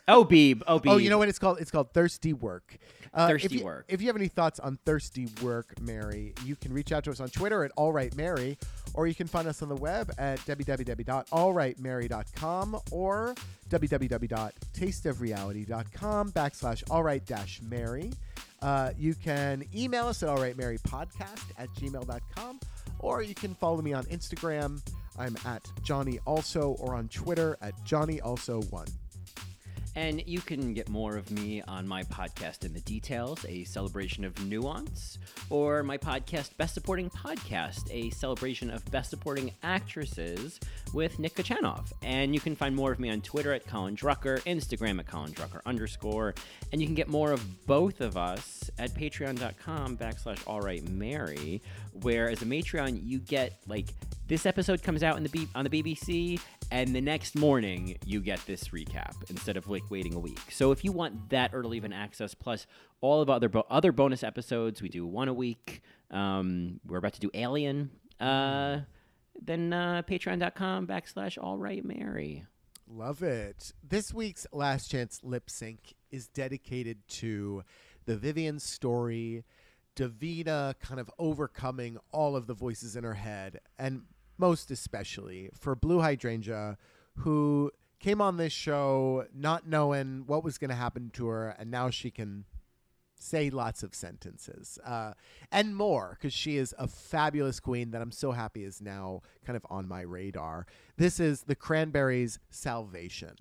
Oh, 0.10 0.24
beep. 0.24 0.64
Oh, 0.66 0.80
Beeb. 0.80 0.90
Oh, 0.90 0.96
you 0.96 1.10
know 1.10 1.18
what 1.18 1.28
it's 1.28 1.38
called? 1.38 1.60
It's 1.60 1.70
called 1.70 1.92
Thirsty 1.92 2.32
Werk. 2.32 2.78
Uh, 3.14 3.24
if 3.36 3.42
Thirsty 3.42 3.58
you- 3.58 3.66
Work. 3.66 3.84
If 3.90 4.00
you 4.02 4.08
have 4.08 4.16
any 4.16 4.30
thoughts 4.30 4.58
on 4.58 4.80
Thirsty 4.86 5.28
Werk, 5.42 5.82
Mary, 5.82 6.34
you 6.46 6.56
can 6.56 6.72
reach 6.72 6.94
out 6.94 7.04
to 7.04 7.12
us 7.12 7.20
on 7.20 7.28
Twitter 7.28 7.66
at 7.66 7.72
All 7.76 7.92
Right 7.92 8.16
Mary, 8.16 8.58
or 8.98 9.08
you 9.08 9.16
can 9.16 9.28
find 9.28 9.48
us 9.48 9.62
on 9.62 9.70
the 9.70 9.76
web 9.76 10.12
at 10.18 10.40
www.allrightmary.com 10.40 12.80
or 12.92 13.36
www.tasteofreality.com 13.70 16.32
backslash 16.32 16.84
allright 16.86 17.24
dash 17.26 17.62
Mary. 17.62 18.12
Uh, 18.62 18.92
you 18.98 19.14
can 19.14 19.64
email 19.76 20.08
us 20.08 20.24
at 20.24 20.30
allrightmarypodcast 20.30 21.44
at 21.60 21.70
gmail.com, 21.76 22.60
or 23.00 23.22
you 23.22 23.36
can 23.36 23.54
follow 23.54 23.84
me 23.84 23.94
on 23.94 24.04
Instagram. 24.06 24.82
I'm 25.20 25.38
at 25.46 25.64
Johnny 25.84 26.18
Also, 26.26 26.72
or 26.80 26.96
on 26.96 27.08
Twitter 27.10 27.56
at 27.62 27.76
Johnny 27.86 28.20
Also 28.22 28.64
One. 28.64 28.88
And 29.98 30.22
you 30.28 30.42
can 30.42 30.76
get 30.76 30.90
more 30.90 31.18
of 31.18 31.32
me 31.32 31.64
on 31.64 31.88
my 31.88 32.04
podcast 32.04 32.64
in 32.64 32.72
the 32.72 32.82
details, 32.82 33.44
a 33.50 33.64
celebration 33.64 34.24
of 34.24 34.46
nuance, 34.46 35.18
or 35.50 35.82
my 35.82 35.98
podcast 35.98 36.56
Best 36.56 36.76
Supporting 36.76 37.10
Podcast, 37.10 37.90
a 37.90 38.12
celebration 38.12 38.70
of 38.70 38.86
best 38.92 39.10
supporting 39.10 39.52
actresses 39.64 40.60
with 40.94 41.18
Nick 41.18 41.34
Kachanov. 41.34 41.92
And 42.04 42.36
you 42.36 42.40
can 42.40 42.56
find 42.56 42.76
more 42.76 42.92
of 42.92 43.00
me 43.00 43.10
on 43.10 43.22
Twitter 43.22 43.54
at 43.54 43.66
Colin 43.66 43.96
Drucker, 43.96 44.40
Instagram 44.44 45.00
at 45.00 45.08
Colin 45.08 45.32
Drucker 45.32 45.62
underscore, 45.66 46.36
and 46.72 46.80
you 46.80 46.86
can 46.86 46.96
get 46.96 47.08
more 47.08 47.32
of 47.32 47.66
both 47.66 48.00
of 48.00 48.18
us 48.18 48.70
at 48.78 48.94
patreon.com 48.94 49.98
backslash 49.98 50.44
alrightmary, 50.44 51.60
where 52.04 52.30
as 52.30 52.42
a 52.42 52.46
Matreon 52.46 53.00
you 53.04 53.20
get 53.20 53.54
like 53.68 53.94
this 54.28 54.46
episode 54.46 54.84
comes 54.84 55.04
out 55.04 55.18
in 55.18 55.24
the 55.24 55.30
B- 55.30 55.48
on 55.56 55.64
the 55.66 55.70
BBC, 55.70 56.40
and 56.72 56.94
the 56.96 57.02
next 57.02 57.36
morning 57.38 57.98
you 58.06 58.20
get 58.20 58.40
this 58.46 58.70
recap 58.70 59.14
instead 59.30 59.58
of 59.58 59.68
like 59.70 59.90
waiting 59.90 60.14
a 60.14 60.20
week. 60.20 60.40
So 60.52 60.72
if 60.72 60.84
you 60.84 60.92
want 60.92 61.30
that 61.30 61.52
early 61.54 61.78
even 61.78 61.94
access 61.94 62.34
plus 62.34 62.68
all 63.02 63.22
of 63.22 63.30
other 63.30 63.50
bo- 63.50 63.66
other 63.70 63.92
bonus 63.92 64.24
episodes, 64.24 64.82
we 64.82 64.90
do 64.90 65.06
one 65.06 65.28
a 65.28 65.34
week. 65.34 65.82
Um, 66.12 66.80
we're 66.86 66.98
about 66.98 67.14
to 67.14 67.20
do 67.20 67.32
Alien. 67.34 67.92
Uh, 68.20 68.80
then 69.40 69.72
uh, 69.72 70.02
patreon.com 70.10 70.88
backslash 70.88 71.38
all 71.42 71.58
right 71.58 71.84
Mary. 71.86 72.46
Love 72.90 73.22
it. 73.22 73.74
This 73.88 74.14
week's 74.14 74.48
Last 74.54 74.90
Chance 74.90 75.20
Lip 75.24 75.50
Sync 75.50 75.94
is 76.10 76.28
dedicated 76.28 77.06
to 77.10 77.64
the 78.06 78.16
Vivienne 78.16 78.60
story, 78.60 79.44
Divina 79.98 80.76
kind 80.80 81.00
of 81.00 81.10
overcoming 81.18 81.98
all 82.12 82.36
of 82.36 82.46
the 82.46 82.54
voices 82.54 82.96
in 82.96 83.04
her 83.04 83.16
head, 83.16 83.60
and 83.80 84.04
most 84.38 84.70
especially 84.70 85.50
for 85.60 85.76
Blu 85.76 86.02
Hydrangea, 86.02 86.78
who 87.18 87.72
came 88.00 88.22
on 88.22 88.38
this 88.38 88.54
show 88.54 89.26
not 89.34 89.68
knowing 89.68 90.24
what 90.28 90.44
was 90.44 90.60
going 90.60 90.70
to 90.70 90.76
happen 90.76 91.10
to 91.16 91.26
her, 91.28 91.50
and 91.58 91.72
now 91.72 91.90
she 91.90 92.12
can 92.12 92.46
say 93.20 93.50
lots 93.50 93.82
of 93.82 93.96
sentences 93.96 94.78
uh, 94.86 95.14
and 95.52 95.76
more 95.76 96.16
because 96.20 96.32
she 96.32 96.58
is 96.58 96.76
a 96.78 96.88
fabulous 96.88 97.60
queen 97.60 97.90
that 97.90 98.00
I'm 98.00 98.12
so 98.12 98.32
happy 98.32 98.64
is 98.64 98.80
now 98.80 99.22
kind 99.44 99.58
of 99.58 99.66
on 99.72 99.88
my 99.88 100.02
radar. 100.02 100.68
This 100.98 101.20
is 101.20 101.42
the 101.42 101.56
Cranberries' 101.56 102.38
Salvation. 102.52 103.34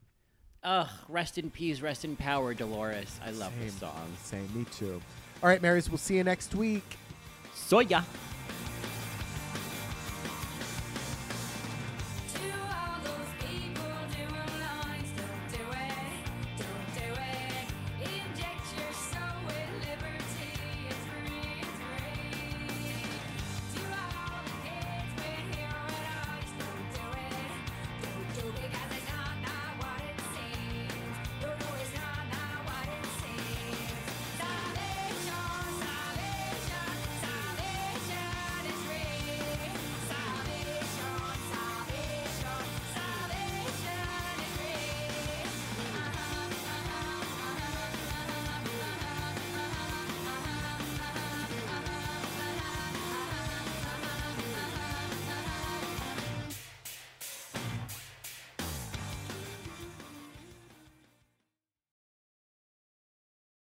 Ugh, 0.63 0.89
rest 1.11 1.37
in 1.37 1.51
peace, 1.51 1.83
rest 1.83 2.07
in 2.07 2.17
power, 2.17 2.55
Dolores. 2.55 3.21
I 3.23 3.33
love 3.33 3.53
this 3.61 3.75
Same. 3.75 3.81
song. 3.81 4.13
Same, 4.25 4.49
me 4.55 4.65
too. 4.73 5.03
All 5.43 5.49
right, 5.49 5.61
Marys, 5.61 5.91
we'll 5.91 5.99
see 5.99 6.17
you 6.17 6.25
next 6.25 6.55
week. 6.55 6.97
Soya. 7.55 8.05